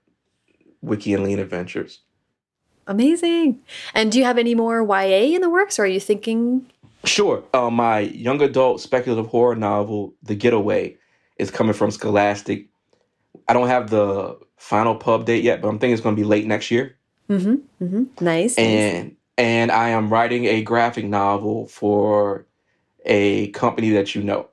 Wiki 0.80 1.12
and 1.12 1.24
Lean 1.24 1.40
adventures. 1.40 1.98
Amazing. 2.86 3.60
And 3.94 4.12
do 4.12 4.18
you 4.18 4.24
have 4.24 4.38
any 4.38 4.54
more 4.54 4.82
YA 4.82 5.34
in 5.34 5.40
the 5.40 5.50
works, 5.50 5.78
or 5.78 5.84
are 5.84 5.86
you 5.86 6.00
thinking? 6.00 6.70
Sure. 7.04 7.42
Uh, 7.52 7.70
my 7.70 8.00
young 8.00 8.40
adult 8.42 8.80
speculative 8.80 9.26
horror 9.26 9.56
novel, 9.56 10.14
The 10.22 10.34
Getaway, 10.34 10.96
is 11.38 11.50
coming 11.50 11.74
from 11.74 11.90
Scholastic. 11.90 12.66
I 13.48 13.52
don't 13.52 13.68
have 13.68 13.90
the 13.90 14.38
final 14.56 14.94
pub 14.94 15.26
date 15.26 15.44
yet, 15.44 15.60
but 15.60 15.68
I'm 15.68 15.78
thinking 15.78 15.92
it's 15.92 16.02
going 16.02 16.16
to 16.16 16.20
be 16.20 16.26
late 16.26 16.46
next 16.46 16.70
year. 16.70 16.96
Mm-hmm. 17.28 17.84
Mm-hmm. 17.84 18.24
Nice. 18.24 18.56
And 18.58 19.04
nice. 19.04 19.14
and 19.38 19.70
I 19.70 19.90
am 19.90 20.10
writing 20.10 20.46
a 20.46 20.62
graphic 20.62 21.04
novel 21.04 21.66
for 21.66 22.46
a 23.04 23.48
company 23.48 23.90
that 23.90 24.14
you 24.14 24.22
know. 24.22 24.48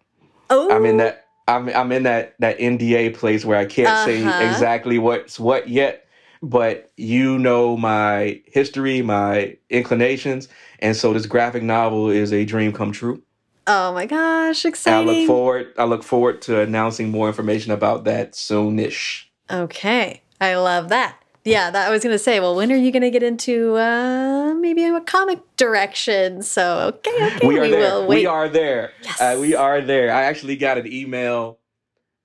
Oh. 0.49 0.71
I'm 0.71 0.85
in 0.85 0.97
that. 0.97 1.25
I'm 1.47 1.69
I'm 1.69 1.91
in 1.91 2.03
that 2.03 2.35
that 2.39 2.59
NDA 2.59 3.15
place 3.15 3.43
where 3.43 3.57
I 3.57 3.65
can't 3.65 3.89
uh-huh. 3.89 4.05
say 4.05 4.47
exactly 4.49 4.99
what's 4.99 5.39
what 5.39 5.67
yet, 5.67 6.07
but 6.41 6.91
you 6.97 7.37
know 7.37 7.77
my 7.77 8.41
history, 8.45 9.01
my 9.01 9.57
inclinations, 9.69 10.47
and 10.79 10.95
so 10.95 11.13
this 11.13 11.25
graphic 11.25 11.63
novel 11.63 12.09
is 12.09 12.33
a 12.33 12.45
dream 12.45 12.73
come 12.73 12.91
true. 12.91 13.21
Oh 13.67 13.93
my 13.93 14.05
gosh, 14.05 14.65
exciting. 14.65 15.09
I 15.09 15.11
look 15.11 15.27
forward 15.27 15.73
I 15.77 15.83
look 15.83 16.03
forward 16.03 16.41
to 16.43 16.61
announcing 16.61 17.09
more 17.09 17.27
information 17.27 17.71
about 17.71 18.05
that 18.05 18.33
soonish. 18.33 19.25
Okay. 19.49 20.21
I 20.39 20.55
love 20.55 20.89
that. 20.89 21.17
Yeah, 21.43 21.71
that 21.71 21.87
I 21.87 21.91
was 21.91 22.03
going 22.03 22.13
to 22.13 22.19
say, 22.19 22.39
well, 22.39 22.55
when 22.55 22.71
are 22.71 22.75
you 22.75 22.91
going 22.91 23.01
to 23.01 23.09
get 23.09 23.23
into 23.23 23.75
uh, 23.75 24.53
maybe 24.53 24.83
a 24.85 25.01
comic 25.01 25.39
direction? 25.57 26.43
So, 26.43 26.93
okay, 26.95 27.35
okay, 27.35 27.47
we 27.47 27.57
are 27.57 27.61
we 27.61 27.71
there. 27.71 28.07
We 28.07 28.25
are 28.27 28.47
there. 28.47 28.91
Yes. 29.03 29.19
Uh, 29.19 29.37
we 29.39 29.55
are 29.55 29.81
there. 29.81 30.13
I 30.13 30.23
actually 30.23 30.55
got 30.55 30.77
an 30.77 30.91
email 30.91 31.57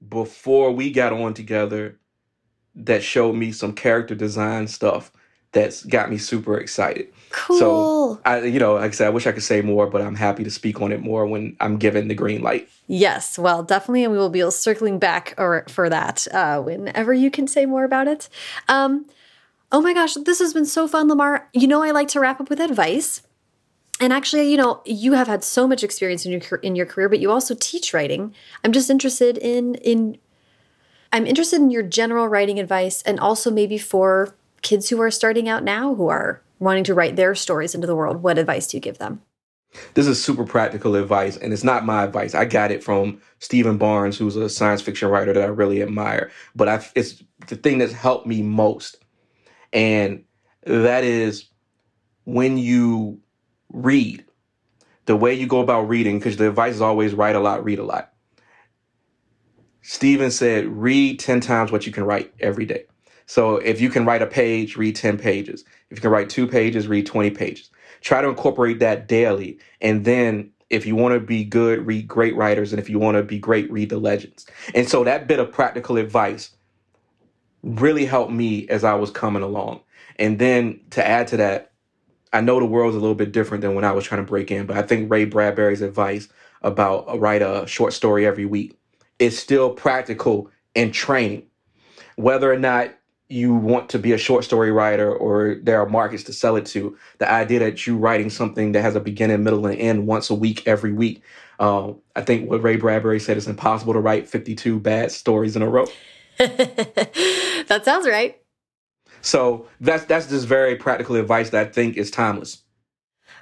before 0.06 0.70
we 0.70 0.90
got 0.90 1.14
on 1.14 1.32
together 1.32 1.98
that 2.76 3.02
showed 3.02 3.34
me 3.34 3.52
some 3.52 3.72
character 3.72 4.14
design 4.14 4.68
stuff 4.68 5.10
that's 5.52 5.84
got 5.84 6.10
me 6.10 6.18
super 6.18 6.58
excited. 6.58 7.08
Cool. 7.30 7.58
So 7.58 8.20
I, 8.26 8.42
you 8.42 8.60
know, 8.60 8.74
like 8.74 8.90
I 8.90 8.94
said, 8.94 9.06
I 9.06 9.10
wish 9.10 9.26
I 9.26 9.32
could 9.32 9.42
say 9.42 9.62
more, 9.62 9.86
but 9.86 10.02
I'm 10.02 10.14
happy 10.14 10.44
to 10.44 10.50
speak 10.50 10.82
on 10.82 10.92
it 10.92 11.00
more 11.00 11.26
when 11.26 11.56
I'm 11.60 11.78
given 11.78 12.08
the 12.08 12.14
green 12.14 12.42
light. 12.42 12.68
Yes, 12.86 13.38
well, 13.38 13.62
definitely, 13.62 14.04
and 14.04 14.12
we 14.12 14.18
will 14.18 14.28
be 14.28 14.48
circling 14.50 14.98
back 14.98 15.34
or 15.38 15.64
for 15.68 15.88
that 15.88 16.26
uh, 16.32 16.60
whenever 16.60 17.12
you 17.14 17.30
can 17.30 17.48
say 17.48 17.64
more 17.64 17.84
about 17.84 18.06
it. 18.06 18.28
Um, 18.68 19.06
oh 19.72 19.80
my 19.80 19.94
gosh, 19.94 20.14
this 20.14 20.38
has 20.40 20.52
been 20.52 20.66
so 20.66 20.86
fun, 20.86 21.08
Lamar. 21.08 21.48
You 21.52 21.66
know, 21.66 21.82
I 21.82 21.90
like 21.90 22.08
to 22.08 22.20
wrap 22.20 22.40
up 22.40 22.50
with 22.50 22.60
advice. 22.60 23.22
And 23.98 24.12
actually, 24.12 24.50
you 24.50 24.58
know, 24.58 24.82
you 24.84 25.14
have 25.14 25.26
had 25.26 25.42
so 25.42 25.66
much 25.66 25.82
experience 25.82 26.26
in 26.26 26.32
your 26.32 26.42
in 26.62 26.76
your 26.76 26.84
career, 26.84 27.08
but 27.08 27.18
you 27.18 27.30
also 27.30 27.56
teach 27.58 27.94
writing. 27.94 28.34
I'm 28.62 28.72
just 28.72 28.90
interested 28.90 29.38
in 29.38 29.76
in 29.76 30.18
I'm 31.16 31.26
interested 31.26 31.62
in 31.62 31.70
your 31.70 31.82
general 31.82 32.28
writing 32.28 32.60
advice 32.60 33.00
and 33.00 33.18
also 33.18 33.50
maybe 33.50 33.78
for 33.78 34.34
kids 34.60 34.90
who 34.90 35.00
are 35.00 35.10
starting 35.10 35.48
out 35.48 35.64
now 35.64 35.94
who 35.94 36.08
are 36.08 36.42
wanting 36.58 36.84
to 36.84 36.92
write 36.92 37.16
their 37.16 37.34
stories 37.34 37.74
into 37.74 37.86
the 37.86 37.96
world, 37.96 38.22
what 38.22 38.36
advice 38.36 38.66
do 38.66 38.76
you 38.76 38.82
give 38.82 38.98
them? 38.98 39.22
This 39.94 40.06
is 40.06 40.22
super 40.22 40.44
practical 40.44 40.94
advice, 40.94 41.38
and 41.38 41.54
it's 41.54 41.64
not 41.64 41.86
my 41.86 42.04
advice. 42.04 42.34
I 42.34 42.44
got 42.44 42.70
it 42.70 42.84
from 42.84 43.22
Steven 43.38 43.78
Barnes, 43.78 44.18
who's 44.18 44.36
a 44.36 44.50
science 44.50 44.82
fiction 44.82 45.08
writer 45.08 45.32
that 45.32 45.42
I 45.42 45.46
really 45.46 45.80
admire. 45.80 46.30
But 46.54 46.68
I, 46.68 46.84
it's 46.94 47.22
the 47.46 47.56
thing 47.56 47.78
that's 47.78 47.94
helped 47.94 48.26
me 48.26 48.42
most, 48.42 49.02
and 49.72 50.22
that 50.64 51.02
is 51.02 51.48
when 52.24 52.58
you 52.58 53.22
read, 53.72 54.22
the 55.06 55.16
way 55.16 55.32
you 55.32 55.46
go 55.46 55.60
about 55.60 55.88
reading, 55.88 56.18
because 56.18 56.36
the 56.36 56.48
advice 56.48 56.74
is 56.74 56.82
always 56.82 57.14
write 57.14 57.36
a 57.36 57.40
lot, 57.40 57.64
read 57.64 57.78
a 57.78 57.84
lot. 57.84 58.12
Steven 59.88 60.32
said, 60.32 60.66
read 60.66 61.20
10 61.20 61.38
times 61.38 61.70
what 61.70 61.86
you 61.86 61.92
can 61.92 62.02
write 62.02 62.34
every 62.40 62.66
day. 62.66 62.86
So 63.26 63.58
if 63.58 63.80
you 63.80 63.88
can 63.88 64.04
write 64.04 64.20
a 64.20 64.26
page, 64.26 64.76
read 64.76 64.96
10 64.96 65.16
pages. 65.16 65.64
If 65.90 65.98
you 65.98 66.02
can 66.02 66.10
write 66.10 66.28
two 66.28 66.48
pages, 66.48 66.88
read 66.88 67.06
20 67.06 67.30
pages. 67.30 67.70
Try 68.00 68.20
to 68.20 68.28
incorporate 68.28 68.80
that 68.80 69.06
daily. 69.06 69.60
And 69.80 70.04
then 70.04 70.50
if 70.70 70.86
you 70.86 70.96
want 70.96 71.14
to 71.14 71.20
be 71.20 71.44
good, 71.44 71.86
read 71.86 72.08
great 72.08 72.34
writers. 72.34 72.72
And 72.72 72.80
if 72.80 72.90
you 72.90 72.98
want 72.98 73.16
to 73.16 73.22
be 73.22 73.38
great, 73.38 73.70
read 73.70 73.90
the 73.90 73.98
legends. 73.98 74.44
And 74.74 74.88
so 74.88 75.04
that 75.04 75.28
bit 75.28 75.38
of 75.38 75.52
practical 75.52 75.98
advice 75.98 76.50
really 77.62 78.06
helped 78.06 78.32
me 78.32 78.68
as 78.68 78.82
I 78.82 78.94
was 78.94 79.12
coming 79.12 79.44
along. 79.44 79.82
And 80.18 80.40
then 80.40 80.80
to 80.90 81.06
add 81.06 81.28
to 81.28 81.36
that, 81.36 81.70
I 82.32 82.40
know 82.40 82.58
the 82.58 82.66
world's 82.66 82.96
a 82.96 83.00
little 83.00 83.14
bit 83.14 83.30
different 83.30 83.62
than 83.62 83.76
when 83.76 83.84
I 83.84 83.92
was 83.92 84.04
trying 84.04 84.20
to 84.20 84.28
break 84.28 84.50
in, 84.50 84.66
but 84.66 84.76
I 84.76 84.82
think 84.82 85.08
Ray 85.08 85.26
Bradbury's 85.26 85.80
advice 85.80 86.26
about 86.62 87.08
uh, 87.08 87.16
write 87.16 87.42
a 87.42 87.68
short 87.68 87.92
story 87.92 88.26
every 88.26 88.46
week 88.46 88.76
is 89.18 89.38
still 89.38 89.70
practical 89.70 90.50
in 90.74 90.92
training. 90.92 91.44
Whether 92.16 92.52
or 92.52 92.58
not 92.58 92.94
you 93.28 93.54
want 93.54 93.88
to 93.90 93.98
be 93.98 94.12
a 94.12 94.18
short 94.18 94.44
story 94.44 94.70
writer 94.70 95.12
or 95.12 95.56
there 95.62 95.80
are 95.80 95.88
markets 95.88 96.22
to 96.24 96.32
sell 96.32 96.56
it 96.56 96.64
to 96.66 96.96
the 97.18 97.30
idea 97.30 97.58
that 97.58 97.86
you're 97.86 97.96
writing 97.96 98.30
something 98.30 98.72
that 98.72 98.82
has 98.82 98.94
a 98.94 99.00
beginning 99.00 99.42
middle 99.42 99.66
and 99.66 99.78
end 99.80 100.06
once 100.06 100.30
a 100.30 100.34
week 100.34 100.66
every 100.66 100.92
week 100.92 101.22
um, 101.58 101.96
i 102.14 102.20
think 102.20 102.48
what 102.48 102.62
ray 102.62 102.76
bradbury 102.76 103.18
said 103.18 103.36
is 103.36 103.48
impossible 103.48 103.92
to 103.92 103.98
write 103.98 104.28
52 104.28 104.78
bad 104.78 105.10
stories 105.10 105.56
in 105.56 105.62
a 105.62 105.68
row. 105.68 105.86
That 107.68 107.84
sounds 107.84 108.06
right. 108.06 108.40
So 109.22 109.66
that's 109.80 110.04
that's 110.04 110.28
just 110.28 110.46
very 110.46 110.76
practical 110.76 111.16
advice 111.16 111.50
that 111.50 111.66
i 111.66 111.70
think 111.70 111.96
is 111.96 112.12
timeless 112.12 112.62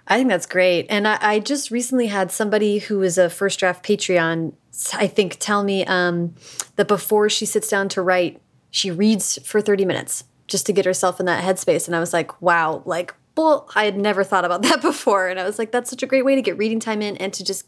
I 0.07 0.17
think 0.17 0.29
that's 0.29 0.47
great. 0.47 0.87
And 0.91 1.09
I, 1.09 1.19
I, 1.21 1.39
just 1.41 1.71
recently 1.71 2.09
had 2.09 2.31
somebody 2.31 2.79
who 2.79 2.99
was 2.99 3.17
a 3.17 3.31
first 3.31 3.59
draft 3.59 3.85
Patreon, 3.85 4.53
I 4.93 5.07
think, 5.07 5.39
tell 5.39 5.65
me 5.65 5.85
um, 5.87 6.35
that 6.77 6.89
before 6.89 7.31
she 7.31 7.47
sits 7.47 7.69
down 7.69 7.89
to 7.91 8.03
write, 8.03 8.41
she 8.71 8.91
reads 8.91 9.39
for 9.45 9.61
30 9.61 9.85
minutes 9.87 10.25
just 10.47 10.67
to 10.67 10.73
get 10.73 10.85
herself 10.85 11.21
in 11.21 11.27
that 11.27 11.43
headspace. 11.43 11.87
And 11.87 11.97
I 11.97 12.01
was 12.01 12.13
like, 12.13 12.43
wow, 12.43 12.83
like, 12.85 13.15
well, 13.37 13.71
I 13.75 13.85
had 13.85 13.97
never 13.97 14.25
thought 14.25 14.45
about 14.45 14.63
that 14.65 14.83
before. 14.83 15.29
And 15.29 15.41
I 15.41 15.45
was 15.45 15.59
like, 15.59 15.73
that's 15.73 15.91
such 15.91 16.03
a 16.03 16.07
great 16.07 16.25
way 16.25 16.35
to 16.35 16.43
get 16.43 16.59
reading 16.59 16.81
time 16.81 17.01
in 17.01 17.17
and 17.17 17.33
to 17.33 17.45
just 17.45 17.67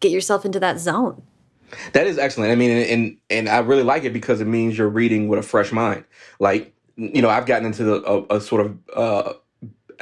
get 0.00 0.10
yourself 0.10 0.44
into 0.44 0.60
that 0.60 0.78
zone. 0.78 1.22
That 1.94 2.06
is 2.06 2.18
excellent. 2.18 2.52
I 2.52 2.54
mean, 2.54 2.70
and 2.70 3.16
and 3.30 3.48
I 3.48 3.60
really 3.60 3.82
like 3.82 4.04
it 4.04 4.12
because 4.12 4.42
it 4.42 4.46
means 4.46 4.76
you're 4.76 4.90
reading 4.90 5.28
with 5.28 5.38
a 5.38 5.42
fresh 5.42 5.72
mind. 5.72 6.04
Like, 6.38 6.74
you 6.96 7.22
know, 7.22 7.30
I've 7.30 7.46
gotten 7.46 7.64
into 7.66 7.82
the, 7.82 8.02
a, 8.02 8.36
a 8.36 8.40
sort 8.42 8.66
of 8.66 8.78
uh, 8.94 9.32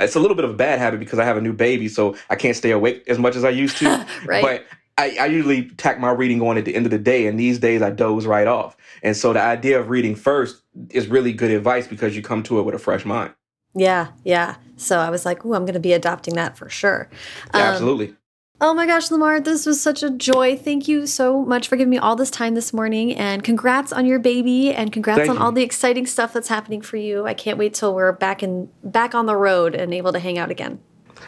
it's 0.04 0.16
a 0.16 0.20
little 0.20 0.34
bit 0.34 0.44
of 0.44 0.50
a 0.50 0.54
bad 0.54 0.78
habit 0.78 1.00
because 1.00 1.18
I 1.18 1.24
have 1.24 1.36
a 1.36 1.40
new 1.40 1.52
baby, 1.52 1.88
so 1.88 2.16
I 2.28 2.36
can't 2.36 2.56
stay 2.56 2.70
awake 2.70 3.04
as 3.08 3.18
much 3.18 3.36
as 3.36 3.44
I 3.44 3.50
used 3.50 3.76
to. 3.78 4.06
right. 4.24 4.42
But 4.42 4.66
I, 4.98 5.16
I, 5.20 5.26
usually 5.26 5.64
tack 5.70 5.98
my 5.98 6.10
reading 6.10 6.42
on 6.42 6.58
at 6.58 6.64
the 6.64 6.74
end 6.74 6.86
of 6.86 6.90
the 6.90 6.98
day, 6.98 7.26
and 7.26 7.38
these 7.40 7.58
days 7.58 7.80
I 7.80 7.90
doze 7.90 8.26
right 8.26 8.46
off. 8.46 8.76
And 9.02 9.16
so 9.16 9.32
the 9.32 9.40
idea 9.40 9.80
of 9.80 9.88
reading 9.88 10.14
first 10.14 10.62
is 10.90 11.08
really 11.08 11.32
good 11.32 11.50
advice 11.50 11.86
because 11.86 12.14
you 12.14 12.22
come 12.22 12.42
to 12.44 12.58
it 12.58 12.62
with 12.62 12.74
a 12.74 12.78
fresh 12.78 13.04
mind. 13.04 13.32
Yeah, 13.74 14.08
yeah. 14.24 14.56
So 14.76 14.98
I 14.98 15.10
was 15.10 15.24
like, 15.24 15.44
"Ooh, 15.44 15.54
I'm 15.54 15.64
going 15.64 15.74
to 15.74 15.80
be 15.80 15.92
adopting 15.92 16.34
that 16.34 16.58
for 16.58 16.68
sure." 16.68 17.08
Um, 17.54 17.62
Absolutely. 17.62 18.14
Oh 18.62 18.74
my 18.74 18.84
gosh, 18.84 19.10
Lamar, 19.10 19.40
this 19.40 19.64
was 19.64 19.80
such 19.80 20.02
a 20.02 20.10
joy. 20.10 20.54
Thank 20.54 20.86
you 20.86 21.06
so 21.06 21.42
much 21.46 21.66
for 21.66 21.76
giving 21.76 21.88
me 21.88 21.96
all 21.96 22.14
this 22.14 22.30
time 22.30 22.54
this 22.54 22.74
morning 22.74 23.16
and 23.16 23.42
congrats 23.42 23.90
on 23.90 24.04
your 24.04 24.18
baby 24.18 24.74
and 24.74 24.92
congrats 24.92 25.20
Thank 25.20 25.30
on 25.30 25.36
you. 25.36 25.42
all 25.42 25.50
the 25.50 25.62
exciting 25.62 26.06
stuff 26.06 26.34
that's 26.34 26.48
happening 26.48 26.82
for 26.82 26.98
you. 26.98 27.26
I 27.26 27.32
can't 27.32 27.56
wait 27.56 27.72
till 27.72 27.94
we're 27.94 28.12
back 28.12 28.42
in 28.42 28.68
back 28.84 29.14
on 29.14 29.24
the 29.24 29.34
road 29.34 29.74
and 29.74 29.94
able 29.94 30.12
to 30.12 30.18
hang 30.18 30.36
out 30.36 30.50
again. 30.50 30.78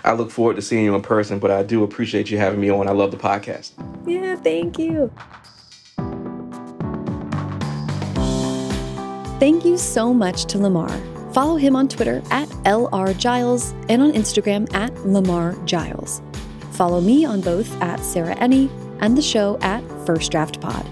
I 0.05 0.13
look 0.13 0.31
forward 0.31 0.57
to 0.57 0.63
seeing 0.63 0.85
you 0.85 0.95
in 0.95 1.01
person, 1.01 1.39
but 1.39 1.51
I 1.51 1.63
do 1.63 1.83
appreciate 1.85 2.31
you 2.31 2.37
having 2.37 2.61
me 2.61 2.69
on. 2.71 2.87
I 2.87 2.93
love 2.93 3.13
the 3.13 3.17
podcast. 3.17 3.73
Yeah, 4.07 4.37
thank 4.37 4.79
you. 4.79 5.11
Thank 9.41 9.65
you 9.65 9.79
so 9.79 10.13
much 10.13 10.45
to 10.47 10.59
Lamar. 10.59 10.91
Follow 11.33 11.57
him 11.57 11.77
on 11.77 11.89
Twitter 11.89 12.23
at 12.31 12.49
LR 12.67 13.17
Giles 13.17 13.73
and 13.89 14.03
on 14.03 14.13
Instagram 14.13 14.73
at 14.75 14.95
Lamar 15.07 15.57
Giles. 15.65 16.21
Follow 16.73 17.01
me 17.01 17.25
on 17.25 17.41
both 17.41 17.71
at 17.83 18.01
Sarah 18.01 18.35
Enni 18.37 18.71
and 19.01 19.17
the 19.17 19.23
show 19.23 19.59
at 19.61 19.83
First 20.07 20.33
Draft 20.33 20.61
Pod. 20.61 20.87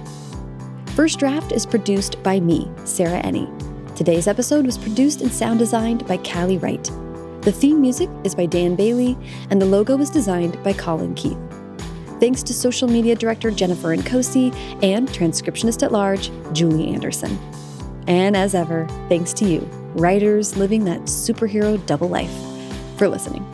First 0.90 1.18
Draft 1.18 1.52
is 1.52 1.64
produced 1.64 2.22
by 2.22 2.38
me, 2.40 2.70
Sarah 2.84 3.22
Enni. 3.22 3.48
Today's 3.96 4.26
episode 4.26 4.66
was 4.66 4.76
produced 4.76 5.22
and 5.22 5.32
sound 5.32 5.58
designed 5.58 6.06
by 6.06 6.18
Callie 6.18 6.58
Wright. 6.58 6.84
The 7.42 7.52
theme 7.52 7.80
music 7.80 8.10
is 8.24 8.34
by 8.34 8.46
Dan 8.46 8.76
Bailey, 8.76 9.16
and 9.48 9.60
the 9.60 9.66
logo 9.66 9.96
was 9.96 10.10
designed 10.10 10.62
by 10.62 10.74
Colin 10.74 11.14
Keith. 11.14 11.38
Thanks 12.20 12.42
to 12.42 12.52
social 12.52 12.86
media 12.86 13.14
director 13.14 13.50
Jennifer 13.50 13.96
Nkosi 13.96 14.54
and 14.82 15.08
transcriptionist 15.08 15.82
at 15.82 15.92
large, 15.92 16.30
Julie 16.52 16.92
Anderson. 16.92 17.38
And 18.06 18.36
as 18.36 18.54
ever, 18.54 18.86
thanks 19.08 19.32
to 19.34 19.46
you, 19.46 19.60
writers 19.94 20.56
living 20.58 20.84
that 20.84 21.02
superhero 21.02 21.84
double 21.86 22.08
life, 22.08 22.34
for 22.98 23.08
listening. 23.08 23.46